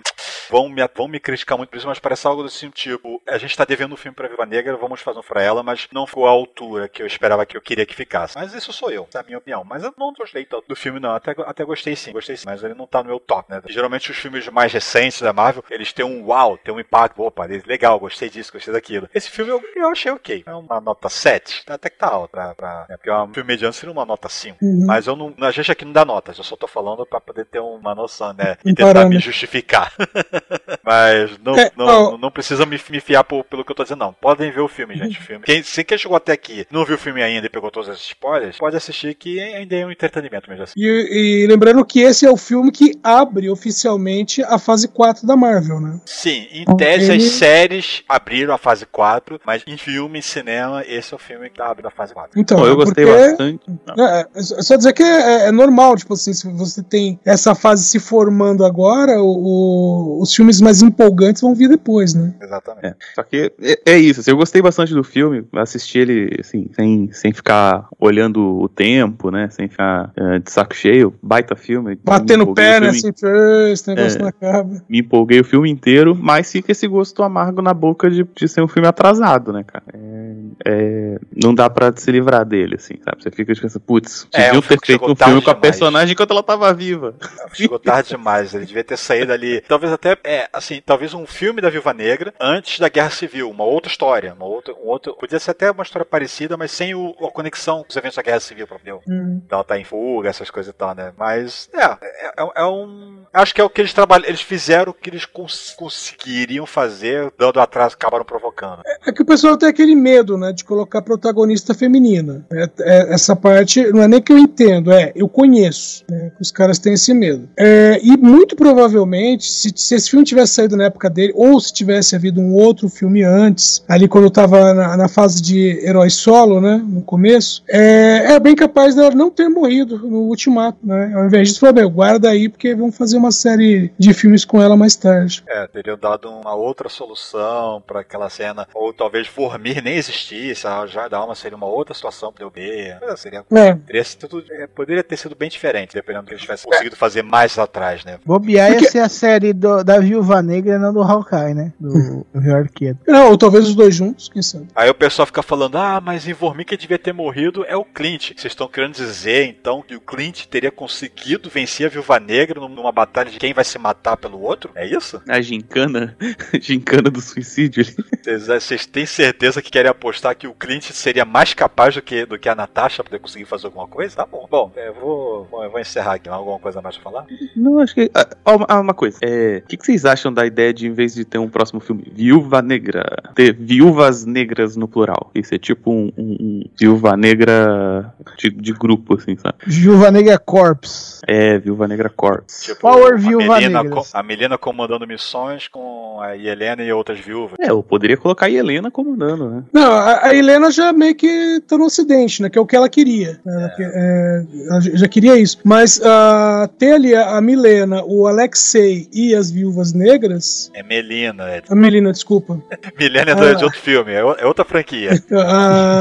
Vão 0.51 0.69
me, 0.69 0.83
vão 0.95 1.09
me 1.09 1.19
criticar 1.19 1.57
muito 1.57 1.71
por 1.71 1.79
isso, 1.79 1.87
mas 1.87 1.99
parece 1.99 2.27
algo 2.27 2.45
assim, 2.45 2.69
tipo, 2.69 3.23
a 3.27 3.39
gente 3.39 3.57
tá 3.57 3.65
devendo 3.65 3.95
um 3.95 3.97
filme 3.97 4.15
pra 4.15 4.29
Viva 4.29 4.45
Negra, 4.45 4.77
vamos 4.77 5.01
fazer 5.01 5.19
um 5.19 5.23
pra 5.23 5.43
ela, 5.43 5.63
mas 5.63 5.89
não 5.93 6.07
ficou 6.07 6.27
à 6.27 6.33
altura 6.73 6.89
que 6.89 7.03
eu 7.03 7.07
esperava 7.07 7.44
que 7.47 7.57
eu 7.57 7.61
queria 7.61 7.85
que 7.86 7.94
ficasse. 7.94 8.36
Mas 8.36 8.55
isso 8.55 8.73
sou 8.73 8.90
eu, 8.90 9.07
é 9.15 9.19
a 9.19 9.23
minha 9.23 9.39
opinião. 9.39 9.65
Mas 9.65 9.82
eu 9.82 9.93
não 9.99 10.12
gostei 10.12 10.44
tanto 10.44 10.66
do 10.69 10.77
filme, 10.77 10.99
não. 10.99 11.15
Até, 11.15 11.32
até 11.39 11.65
gostei 11.65 11.94
sim, 11.94 12.12
gostei 12.12 12.36
sim, 12.36 12.44
mas 12.47 12.62
ele 12.62 12.74
não 12.74 12.86
tá 12.86 13.03
no 13.03 13.09
meu 13.09 13.20
top, 13.20 13.51
né? 13.51 13.61
Geralmente 13.66 14.11
os 14.11 14.16
filmes 14.16 14.49
mais 14.49 14.73
recentes 14.73 15.20
da 15.20 15.32
Marvel, 15.32 15.65
eles 15.70 15.93
têm 15.93 16.05
um 16.05 16.24
uau, 16.27 16.57
tem 16.59 16.73
um 16.74 16.81
impacto. 16.81 17.23
Opa, 17.23 17.47
legal, 17.66 17.99
gostei 17.99 18.28
disso, 18.31 18.53
gostei 18.53 18.73
daquilo. 18.73 19.09
Esse 19.15 19.31
filme 19.31 19.51
eu, 19.51 19.62
eu 19.77 19.89
achei 19.90 20.11
ok. 20.11 20.43
É 20.47 20.55
uma 20.55 20.81
nota 20.81 21.09
7, 21.09 21.65
até 21.66 21.90
que 21.90 21.99
tá 21.99 22.09
alta. 22.09 22.32
Pra, 22.32 22.55
pra, 22.55 22.86
é 22.89 22.97
porque 22.97 23.11
é 23.11 23.15
um 23.23 23.32
filme 23.35 23.49
mediano 23.49 23.73
seria 23.73 23.93
uma 23.93 24.07
nota 24.07 24.28
5. 24.28 24.59
Uhum. 24.62 24.86
Mas 24.86 25.07
eu 25.07 25.15
não. 25.16 25.35
A 25.40 25.51
gente 25.51 25.70
aqui 25.70 25.85
não 25.85 25.93
dá 25.93 26.05
notas, 26.05 26.39
eu 26.39 26.44
só 26.44 26.57
tô 26.57 26.66
falando 26.66 27.05
pra 27.05 27.20
poder 27.20 27.44
ter 27.44 27.59
uma 27.61 27.94
noção, 27.94 28.32
né? 28.32 28.57
E 28.65 28.74
tentar 28.74 29.05
me 29.07 29.19
justificar. 29.19 29.93
Mas 30.82 31.39
não, 31.39 31.59
É, 31.59 31.70
não, 31.77 32.16
não 32.19 32.31
precisa 32.31 32.65
me, 32.65 32.81
me 32.90 33.01
fiar 33.01 33.24
por- 33.24 33.44
pelo 33.44 33.65
que 33.65 33.70
eu 33.70 33.77
tô 33.77 33.82
dizendo, 33.82 33.99
não. 34.01 34.12
Podem 34.12 34.51
ver 34.51 34.61
o 34.61 34.69
filme, 34.69 34.97
gente. 34.97 35.19
O 35.19 35.23
filme. 35.23 35.44
Quem, 35.44 35.62
se 35.62 35.85
quem 35.85 35.99
chegou 35.99 36.16
até 36.16 36.32
aqui 36.32 36.62
não 36.71 36.85
viu 36.85 36.97
o 36.97 36.99
filme 36.99 37.23
ainda 37.23 37.47
e 37.47 37.51
pegou 37.51 37.71
todos 37.71 37.89
esses 37.89 38.03
spoilers, 38.09 38.59
pode 38.59 38.77
assistir 38.77 39.15
que 39.15 39.41
ainda 39.41 39.77
é 39.77 39.87
um 39.87 39.91
entretenimento 39.91 40.49
mesmo 40.49 40.65
assim. 40.65 40.75
E, 40.77 41.43
e 41.43 41.47
lembrando 41.47 41.85
que 41.85 42.01
esse 42.01 42.27
é 42.27 42.31
o 42.31 42.37
filme 42.37 42.71
que 42.71 42.93
abre 43.03 43.49
oficialmente 43.51 44.43
a 44.45 44.59
fase 44.59 44.89
4 44.89 45.27
da 45.27 45.37
Marvel, 45.37 45.81
né? 45.81 46.01
Sim, 46.07 46.47
em 46.53 46.65
tese 46.77 47.13
Ele- 47.13 47.25
as 47.25 47.31
séries 47.33 48.03
abriram 48.09 48.55
a 48.55 48.59
fase 48.59 48.87
4, 48.87 49.41
mas 49.45 49.63
em 49.67 49.77
filme 49.77 50.19
e 50.19 50.23
cinema, 50.23 50.83
esse 50.87 51.13
é 51.13 51.17
o 51.17 51.19
filme 51.19 51.51
que 51.51 51.61
abrindo 51.61 51.87
a 51.87 51.91
fase 51.91 52.13
4. 52.15 52.39
Então, 52.39 52.59
Bom, 52.59 52.67
eu 52.67 52.77
gostei 52.77 53.05
porque- 53.05 53.29
bastante. 53.29 53.61
Não. 53.97 54.07
É, 54.09 54.27
é 54.35 54.43
só 54.43 54.77
dizer 54.77 54.93
que 54.93 55.03
é, 55.03 55.47
é 55.49 55.53
normal, 55.53 55.97
tipo 55.97 56.15
assim, 56.15 56.33
se 56.33 56.51
você 56.53 56.83
tem 56.83 57.19
essa 57.25 57.55
fase 57.55 57.85
se 57.85 57.99
formando 57.99 58.65
agora, 58.65 59.21
o- 59.21 60.19
o- 60.19 60.23
os 60.23 60.35
filmes 60.35 60.61
mais 60.61 60.83
empolgantes 60.83 61.43
vão 61.43 61.55
vir 61.55 61.69
depois, 61.69 62.15
né? 62.15 62.35
Exatamente. 62.43 62.87
É, 62.87 62.95
só 63.15 63.23
que 63.23 63.53
é, 63.61 63.93
é 63.93 63.99
isso, 63.99 64.21
assim, 64.21 64.31
eu 64.31 64.37
gostei 64.37 64.61
bastante 64.63 64.93
do 64.95 65.03
filme, 65.05 65.45
assisti 65.55 65.99
ele 65.99 66.43
assim, 66.53 66.69
sem, 66.74 67.11
sem 67.12 67.33
ficar 67.33 67.89
olhando 67.99 68.61
o 68.61 68.69
tempo, 68.69 69.31
né? 69.31 69.49
Sem 69.51 69.69
ficar 69.69 70.12
eh, 70.16 70.39
de 70.39 70.51
saco 70.51 70.74
cheio, 70.74 71.15
baita 71.23 71.57
filme. 71.57 71.99
Batendo 72.05 72.51
o 72.51 72.55
né? 72.55 72.89
Assim, 72.89 73.11
"Ah, 73.24 73.70
esse 73.70 73.89
negócio 73.89 74.19
É. 74.19 74.23
não 74.23 74.29
acaba. 74.29 74.83
Me 74.89 74.99
empolguei 75.01 75.41
o 75.41 75.45
filme 75.45 75.70
inteiro, 75.70 76.15
mas 76.15 76.51
fica 76.51 76.73
esse 76.73 76.87
gosto 76.87 77.23
amargo 77.23 77.62
na 77.62 77.73
boca 77.73 78.11
de, 78.11 78.24
de 78.35 78.49
ser 78.49 78.62
um 78.62 78.69
filme 78.69 78.87
atrasado, 78.89 79.53
né, 79.53 79.65
cara? 79.65 79.85
É, 79.93 80.35
é, 80.66 81.19
não 81.43 81.55
dá 81.55 81.69
pra 81.70 81.93
se 81.97 82.11
livrar 82.11 82.45
dele, 82.45 82.77
assim, 82.77 82.95
sabe? 83.05 83.23
Você 83.23 83.31
fica 83.31 83.55
pensando, 83.55 83.81
putz, 83.83 84.29
É, 84.33 84.45
deviam 84.45 84.59
um 84.59 84.62
filme 84.62 84.81
ter 84.81 84.87
feito 84.87 85.05
um 85.05 85.16
filme 85.16 85.43
com 85.43 85.51
a 85.51 85.55
demais. 85.55 85.61
personagem 85.61 86.12
enquanto 86.12 86.31
ela 86.31 86.43
tava 86.43 86.73
viva. 86.74 87.15
Chegou 87.53 87.79
tarde 87.79 88.11
demais, 88.11 88.55
ele 88.55 88.66
devia 88.66 88.85
ter 88.85 88.97
saído 88.97 89.33
ali. 89.33 89.61
Talvez 89.62 89.93
até, 89.93 90.16
é, 90.24 90.49
assim, 90.53 90.81
talvez 90.85 91.15
um 91.15 91.27
filme 91.27 91.61
da 91.61 91.70
Viúva 91.70 91.93
Negra 91.95 92.35
antes 92.41 92.79
da 92.79 92.89
Guerra 92.89 93.11
Civil, 93.11 93.51
uma 93.51 93.65
outra 93.65 93.91
história, 93.91 94.35
uma 94.35 94.45
outra, 94.47 94.74
um 94.74 94.89
outro, 94.89 95.15
podia 95.19 95.39
ser 95.39 95.51
até 95.53 95.70
uma 95.70 95.83
história 95.83 96.05
parecida, 96.05 96.32
mas 96.59 96.71
sem 96.73 96.95
o, 96.95 97.11
a 97.21 97.31
conexão 97.31 97.83
com 97.83 97.89
os 97.91 97.97
eventos 97.97 98.17
da 98.17 98.23
Guerra 98.23 98.41
Civil, 98.41 98.67
entendeu? 98.73 99.01
Hum. 99.09 99.41
Então 99.47 99.59
ela 99.59 99.65
tá 99.65 99.79
em 99.79 99.85
fuga, 99.85 100.29
essas 100.29 100.51
coisas 100.51 100.73
e 100.73 100.77
tal, 100.77 100.95
né? 100.95 101.13
Mas, 101.19 101.69
é, 101.75 101.85
é, 101.85 102.33
é- 102.39 102.51
é 102.57 102.65
um. 102.67 103.23
Acho 103.33 103.55
que 103.55 103.61
é 103.61 103.65
o 103.65 103.71
que 103.71 103.81
eles 103.81 103.93
trabalham. 103.95 104.27
Eles 104.27 104.41
fizeram 104.43 104.91
o 104.91 104.95
que 104.95 105.09
eles 105.11 105.25
cons- 105.25 105.75
conseguiriam 105.77 106.67
fazer, 106.67 107.33
dando 107.39 107.61
atraso, 107.61 107.95
acabaram 107.95 108.25
provocando. 108.25 108.83
É 109.07 109.13
que 109.13 109.23
o 109.23 109.27
pessoal 109.27 109.57
tem 109.57 109.69
aquele 109.69 109.95
medo, 109.95 110.37
né, 110.37 110.53
de 110.53 110.65
colocar 110.65 111.03
protagonista 111.03 111.75
feminina. 111.75 112.45
É- 112.53 112.69
é- 112.81 113.15
essa 113.15 113.35
parte 113.37 113.83
não 113.93 114.03
é 114.03 114.09
nem 114.09 114.21
que 114.21 114.33
eu 114.33 114.39
entendo, 114.39 114.93
é 114.93 115.13
eu 115.15 115.29
conheço. 115.29 116.05
né, 116.11 116.31
que 116.37 116.43
os 116.43 116.51
caras 116.51 116.79
têm 116.79 116.95
esse 116.95 117.13
medo. 117.15 117.49
É, 117.57 117.99
e 118.03 118.17
muito 118.17 118.55
provavelmente, 118.57 119.51
se, 119.51 119.73
se 119.75 119.95
esse 119.95 120.11
filme 120.11 120.25
tivesse 120.25 120.55
saído 120.55 120.77
na 120.77 120.85
época 120.85 121.09
dele, 121.09 121.33
ou 121.35 121.59
se 121.61 121.73
tivesse 121.73 122.15
havido 122.17 122.41
um 122.41 122.55
outro 122.55 122.89
filme 122.89 123.23
antes, 123.23 123.85
ali 123.89 124.09
quando 124.09 124.25
eu 124.25 124.31
tava 124.31 124.75
na, 124.75 124.97
na 124.97 125.09
fase 125.09 125.41
de 125.41 125.81
herói 125.87 126.11
solo, 126.23 126.61
né, 126.61 126.81
no 126.85 127.03
começo, 127.03 127.62
é, 127.69 128.32
é 128.35 128.40
bem 128.40 128.55
capaz 128.55 128.94
dela 128.94 129.11
não 129.15 129.31
ter 129.31 129.49
morrido 129.49 129.99
no 129.99 130.23
Ultimato, 130.28 130.78
né? 130.82 131.12
Ao 131.15 131.27
invés 131.27 131.49
disso, 131.49 131.61
falou, 131.61 131.74
meu, 131.74 131.90
guarda 131.90 132.31
aí, 132.31 132.49
porque 132.49 132.74
vão 132.74 132.90
fazer 132.93 133.16
uma 133.16 133.32
série 133.32 133.93
de 133.99 134.15
filmes 134.15 134.44
com 134.44 134.61
ela 134.61 134.77
mais 134.77 134.94
tarde. 134.97 135.43
É, 135.49 135.66
teriam 135.66 135.99
dado 135.99 136.28
uma 136.31 136.55
outra 136.55 136.89
solução 136.89 137.82
pra 137.86 138.01
aquela 138.01 138.28
cena. 138.31 138.66
Ou 138.74 138.93
talvez 138.93 139.27
Vormir 139.28 139.82
nem 139.82 139.97
existisse, 139.97 140.66
a 140.66 140.86
já 140.86 141.09
da 141.09 141.19
alma 141.19 141.35
seria 141.35 141.57
uma 141.57 141.66
outra 141.66 141.94
situação 141.94 142.32
pra 142.32 142.44
eu 142.44 142.51
ver. 142.51 142.99
É, 143.03 143.16
seria. 143.16 143.44
É, 143.53 143.74
Teria 143.74 144.05
sido, 144.05 144.44
é, 144.51 144.66
poderia 144.66 145.03
ter 145.03 145.16
sido 145.16 145.35
bem 145.35 145.49
diferente, 145.49 145.94
dependendo 145.94 146.24
do 146.24 146.28
que 146.28 146.35
eles 146.35 146.43
tivessem 146.43 146.70
conseguido 146.70 146.97
fazer 146.97 147.23
mais 147.23 147.59
atrás, 147.59 148.05
né? 148.05 148.19
Bobear 148.24 148.70
ia 148.70 148.77
Porque- 148.77 148.90
ser 148.90 148.99
a 149.01 149.09
série 149.09 149.53
do- 149.53 149.82
da 149.82 149.99
Viúva 149.99 150.43
Negra, 150.43 150.78
não 150.78 150.93
do 150.93 151.03
Hawkeye, 151.03 151.55
né? 151.55 151.73
Do, 151.81 152.27
do 152.32 152.40
Rio 152.40 152.57
Arqueiro. 152.57 152.99
não, 153.07 153.31
ou 153.31 153.39
talvez 153.39 153.66
os 153.69 153.74
dois 153.74 153.94
juntos, 153.94 154.28
quem 154.28 154.43
sabe. 154.43 154.66
Aí 154.74 154.90
o 154.90 154.94
pessoal 154.94 155.27
fica 155.27 155.43
falando, 155.43 155.77
ah, 155.78 156.01
mas 156.05 156.12
em 156.15 156.33
Vormir 156.33 156.67
quem 156.67 156.77
devia 156.79 156.99
ter 156.99 157.13
morrido 157.13 157.65
é 157.67 157.77
o 157.77 157.85
Clint. 157.85 158.33
Vocês 158.37 158.53
estão 158.53 158.69
querendo 158.69 158.95
dizer, 158.95 159.47
então, 159.47 159.83
que 159.83 159.95
o 159.97 160.01
Clint 160.01 160.47
teria 160.47 160.71
conseguido 160.71 161.49
vencer 161.51 161.87
a 161.87 161.89
Viúva 161.89 162.19
Negra 162.21 162.61
num- 162.61 162.69
numa 162.69 162.93
batalha 162.93 163.31
de 163.31 163.39
quem 163.39 163.53
vai 163.53 163.65
se 163.65 163.79
matar 163.79 164.17
pelo 164.17 164.41
outro? 164.41 164.71
É 164.75 164.87
isso? 164.87 165.21
A 165.29 165.41
gincana, 165.41 166.17
gincana 166.61 167.11
do 167.11 167.21
suicídio. 167.21 167.85
ali. 167.85 168.39
Vocês, 168.39 168.87
têm 168.87 169.07
certeza 169.07 169.61
que 169.63 169.71
querem 169.71 169.91
apostar 169.91 170.37
que 170.37 170.47
o 170.47 170.55
Clint 170.55 170.91
seria 170.93 171.25
mais 171.25 171.55
capaz 171.55 171.95
do 171.95 172.03
que, 172.03 172.25
do 172.27 172.39
que 172.39 172.49
a 172.49 172.55
Natasha 172.55 173.03
pra 173.03 173.11
poder 173.11 173.21
conseguir 173.23 173.45
fazer 173.45 173.67
alguma 173.67 173.87
coisa? 173.87 174.17
Tá 174.17 174.27
bom. 174.27 174.47
Bom, 174.51 174.73
eu 174.77 174.95
vou, 174.95 175.45
bom, 175.51 175.65
eu 175.65 175.71
vou 175.71 175.81
encerrar 175.81 176.15
aqui. 176.15 176.29
Alguma 176.29 176.59
coisa 176.59 176.81
mais 176.83 176.97
pra 176.97 177.05
falar? 177.05 177.27
Não, 177.57 177.79
acho 177.79 177.95
que. 177.95 178.11
Ah, 178.15 178.55
uma, 178.55 178.67
ah, 178.69 178.81
uma 178.81 178.95
coisa. 178.95 179.19
É, 179.23 179.63
o 179.65 179.69
que, 179.69 179.77
que 179.77 179.85
vocês 179.87 180.05
acham 180.05 180.33
da 180.33 180.45
ideia 180.47 180.73
de, 180.73 180.87
em 180.87 180.93
vez 180.93 181.15
de 181.15 181.25
ter 181.25 181.39
um 181.39 181.49
próximo 181.49 181.81
filme, 181.81 182.05
Viúva 182.13 182.61
Negra, 182.63 183.05
ter 183.35 183.53
viúvas 183.55 184.25
negras 184.25 184.77
no 184.77 184.89
plural? 184.89 185.31
Isso 185.35 185.55
é 185.55 185.59
tipo 185.59 185.91
um, 185.93 186.02
um- 186.16 186.37
um 186.41 186.65
Viúva 186.79 187.16
Negra 187.16 188.12
de, 188.39 188.51
de 188.51 188.73
grupo, 188.73 189.15
assim, 189.15 189.37
sabe? 189.37 189.57
Viúva 189.66 190.11
Negra 190.11 190.39
Corps. 190.39 191.20
É, 191.27 191.59
Viúva 191.59 191.87
Negra 191.87 192.09
Corps. 192.09 192.45
Tipo, 192.62 192.81
Power 192.81 193.19
Viúva 193.19 193.61
co- 193.91 194.07
a 194.12 194.23
Melina 194.23 194.59
comandando 194.59 195.07
missões 195.07 195.69
com 195.69 196.19
a 196.20 196.37
Helena 196.37 196.83
e 196.83 196.93
outras 196.93 197.19
viúvas. 197.20 197.57
É, 197.61 197.70
eu 197.70 197.83
poderia 197.83 198.16
colocar 198.16 198.47
a 198.47 198.51
Helena 198.51 198.91
comandando, 198.91 199.49
né? 199.49 199.62
Não, 199.73 199.93
a, 199.93 200.27
a 200.27 200.35
Helena 200.35 200.70
já 200.70 200.93
meio 200.93 201.15
que 201.15 201.61
tá 201.66 201.77
no 201.79 201.85
ocidente, 201.85 202.43
né? 202.43 202.49
Que 202.51 202.59
é 202.59 202.61
o 202.61 202.66
que 202.66 202.77
ela 202.77 202.89
queria. 202.89 203.41
Ela, 203.47 203.69
que- 203.70 203.83
é, 203.83 204.45
ela 204.69 204.81
já 204.81 204.91
já 205.03 205.09
queria 205.09 205.37
isso. 205.39 205.59
Mas 205.65 206.01
ah, 206.05 206.69
ter 206.79 206.93
ali 206.95 207.15
a, 207.15 207.37
a 207.37 207.41
Milena, 207.41 208.03
o 208.05 208.27
Alexei 208.27 209.09
e 209.12 209.35
as 209.35 209.51
viúvas 209.51 209.93
negras. 209.93 210.70
É 210.74 210.83
Melina. 210.83 211.45
É... 211.51 211.62
A 211.69 211.74
Melina, 211.74 212.12
desculpa. 212.12 212.61
Milena 212.99 213.33
é 213.33 213.35
do- 213.35 213.43
Ah. 213.45 213.53
de 213.55 213.65
outro 213.65 213.79
filme, 213.81 214.12
é 214.12 214.19
é 214.20 214.47
outra 214.47 214.65
franquia. 214.65 215.11
Ah, 215.33 215.91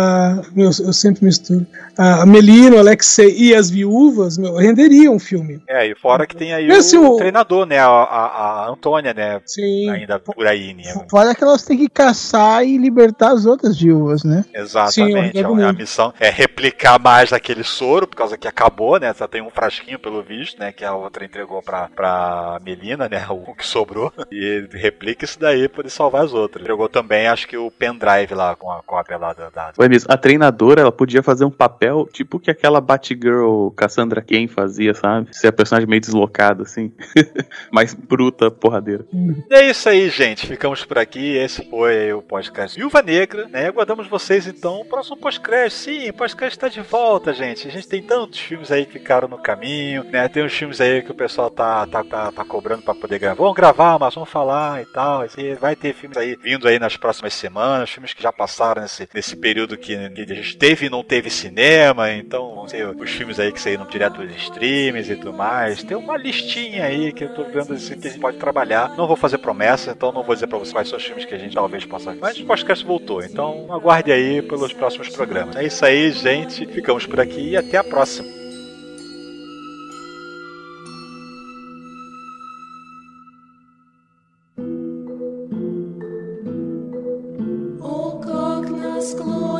meu, 0.53 0.65
eu 0.67 0.93
sempre 0.93 1.25
misturo. 1.25 1.65
A 1.97 2.25
Melina, 2.25 2.77
o 2.77 2.79
Alexei 2.79 3.35
e 3.37 3.53
as 3.55 3.69
viúvas, 3.69 4.37
meu, 4.37 4.55
renderia 4.55 5.11
um 5.11 5.19
filme. 5.19 5.61
É, 5.67 5.85
e 5.87 5.95
fora 5.95 6.25
que 6.25 6.35
tem 6.35 6.53
aí 6.53 6.71
assim, 6.71 6.97
o, 6.97 7.13
o- 7.13 7.17
treinador, 7.17 7.65
né? 7.65 7.79
A, 7.79 7.87
a, 7.87 8.65
a 8.65 8.69
Antônia, 8.69 9.13
né? 9.13 9.41
Sim. 9.45 9.89
Ainda 9.89 10.19
por 10.19 10.47
aí, 10.47 10.73
né? 10.73 10.83
Fora 11.09 11.35
que 11.35 11.43
elas 11.43 11.63
têm 11.63 11.77
que 11.77 11.89
caçar 11.89 12.63
e 12.65 12.77
libertar 12.77 13.31
as 13.31 13.45
outras 13.45 13.77
viúvas. 13.79 14.23
né? 14.23 14.43
Exatamente. 14.53 15.37
Sim, 15.37 15.43
a, 15.63 15.69
a 15.69 15.73
missão 15.73 16.13
é 16.19 16.29
replicar 16.29 16.99
mais 16.99 17.33
aquele 17.33 17.63
soro, 17.63 18.07
por 18.07 18.15
causa 18.15 18.37
que 18.37 18.47
acabou, 18.47 18.99
né? 18.99 19.13
Só 19.13 19.27
tem 19.27 19.41
um 19.41 19.49
frasquinho 19.49 19.99
pelo 19.99 20.21
visto, 20.23 20.59
né? 20.59 20.71
Que 20.71 20.85
a 20.85 20.95
outra 20.95 21.25
entregou 21.25 21.61
pra, 21.61 21.89
pra 21.95 22.59
Melina, 22.63 23.07
né? 23.09 23.25
O 23.29 23.53
que 23.53 23.65
sobrou. 23.65 24.11
E 24.31 24.65
replica 24.71 25.25
isso 25.25 25.37
daí 25.39 25.67
pra 25.67 25.77
poder 25.77 25.89
salvar 25.89 26.23
as 26.23 26.33
outras. 26.33 26.61
Entregou 26.63 26.87
também, 26.87 27.27
acho 27.27 27.47
que 27.47 27.57
o 27.57 27.69
pendrive 27.69 28.33
lá 28.33 28.55
com 28.55 28.71
a 28.71 28.81
cópia 28.81 29.17
lá 29.17 29.33
da. 29.33 29.49
da... 29.49 29.71
Foi 29.81 29.89
mesmo. 29.89 30.13
A 30.13 30.15
treinadora, 30.15 30.81
ela 30.81 30.91
podia 30.91 31.23
fazer 31.23 31.43
um 31.43 31.49
papel 31.49 32.07
tipo 32.13 32.39
que 32.39 32.51
aquela 32.51 32.79
Batgirl 32.79 33.69
Cassandra 33.71 34.21
Cain 34.21 34.47
fazia, 34.47 34.93
sabe? 34.93 35.35
Ser 35.35 35.47
a 35.47 35.51
personagem 35.51 35.89
meio 35.89 35.99
deslocada, 35.99 36.61
assim. 36.61 36.93
Mais 37.73 37.91
bruta, 37.91 38.51
porradeira. 38.51 39.07
É 39.49 39.67
isso 39.67 39.89
aí, 39.89 40.07
gente. 40.11 40.45
Ficamos 40.45 40.85
por 40.85 40.99
aqui. 40.99 41.35
Esse 41.35 41.67
foi 41.67 42.13
o 42.13 42.21
podcast 42.21 42.77
Viúva 42.77 43.01
Negra, 43.01 43.47
né? 43.47 43.69
Aguardamos 43.69 44.05
vocês 44.05 44.45
então 44.45 44.77
no 44.77 44.85
próximo 44.85 45.17
podcast. 45.17 45.79
Sim, 45.79 46.11
o 46.11 46.13
podcast 46.13 46.55
está 46.55 46.69
de 46.69 46.81
volta, 46.81 47.33
gente. 47.33 47.67
A 47.67 47.71
gente 47.71 47.87
tem 47.87 48.03
tantos 48.03 48.37
filmes 48.37 48.71
aí 48.71 48.85
que 48.85 48.99
ficaram 48.99 49.27
no 49.27 49.39
caminho, 49.39 50.03
né? 50.03 50.27
Tem 50.27 50.45
uns 50.45 50.53
filmes 50.53 50.79
aí 50.79 51.01
que 51.01 51.11
o 51.11 51.15
pessoal 51.15 51.49
tá, 51.49 51.87
tá, 51.87 52.03
tá, 52.03 52.31
tá 52.31 52.45
cobrando 52.45 52.83
para 52.83 52.93
poder 52.93 53.17
gravar. 53.17 53.41
Vamos 53.41 53.55
gravar, 53.55 53.97
mas 53.97 54.13
vamos 54.13 54.29
falar 54.29 54.83
e 54.83 54.85
tal. 54.85 55.25
E 55.25 55.55
vai 55.55 55.75
ter 55.75 55.95
filmes 55.95 56.19
aí 56.19 56.35
vindo 56.35 56.67
aí 56.67 56.77
nas 56.77 56.95
próximas 56.97 57.33
semanas, 57.33 57.89
filmes 57.89 58.13
que 58.13 58.21
já 58.21 58.31
passaram 58.31 58.83
nesse, 58.83 59.09
nesse 59.11 59.35
período 59.35 59.70
que, 59.77 60.09
que 60.09 60.31
a 60.31 60.35
gente 60.35 60.57
teve 60.57 60.85
e 60.85 60.89
não 60.89 61.03
teve 61.03 61.29
cinema. 61.29 62.11
Então, 62.11 62.63
os 62.63 63.11
filmes 63.11 63.39
aí 63.39 63.51
que 63.51 63.61
saíram 63.61 63.85
direto 63.85 64.21
dos 64.21 64.35
streams 64.35 65.11
e 65.11 65.15
tudo 65.15 65.33
mais. 65.33 65.83
Tem 65.83 65.97
uma 65.97 66.17
listinha 66.17 66.85
aí 66.85 67.11
que 67.11 67.23
eu 67.23 67.33
tô 67.33 67.43
vendo 67.43 67.73
assim, 67.73 67.99
que 67.99 68.07
a 68.07 68.11
gente 68.11 68.21
pode 68.21 68.37
trabalhar. 68.37 68.95
Não 68.95 69.07
vou 69.07 69.15
fazer 69.15 69.37
promessa, 69.37 69.91
então 69.91 70.11
não 70.11 70.23
vou 70.23 70.35
dizer 70.35 70.47
pra 70.47 70.57
você 70.57 70.71
quais 70.71 70.87
são 70.87 70.97
os 70.97 71.03
filmes 71.03 71.25
que 71.25 71.35
a 71.35 71.37
gente 71.37 71.53
talvez 71.53 71.85
possa. 71.85 72.15
Mas 72.19 72.39
o 72.39 72.45
podcast 72.45 72.85
voltou, 72.85 73.23
então 73.23 73.67
aguarde 73.71 74.11
aí 74.11 74.41
pelos 74.41 74.73
próximos 74.73 75.09
programas. 75.09 75.55
É 75.55 75.65
isso 75.65 75.85
aí, 75.85 76.11
gente. 76.11 76.65
Ficamos 76.65 77.05
por 77.05 77.19
aqui 77.19 77.49
e 77.49 77.57
até 77.57 77.77
a 77.77 77.83
próxima. 77.83 78.40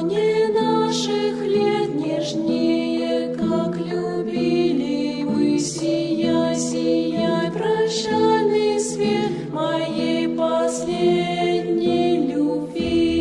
Склоне 0.01 0.47
наших 0.49 1.41
лет 1.41 1.93
нежнее, 1.93 3.35
как 3.35 3.77
любили 3.77 5.23
мы, 5.23 5.59
сияй, 5.59 6.55
сияй, 6.55 7.51
прощальный 7.51 8.79
свет 8.79 9.53
моей 9.53 10.27
последней 10.35 12.27
любви. 12.33 13.11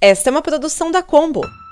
Esta 0.00 0.30
é 0.30 0.32
uma 0.32 0.42
produção 0.42 0.90
da 0.90 1.00
Combo. 1.00 1.61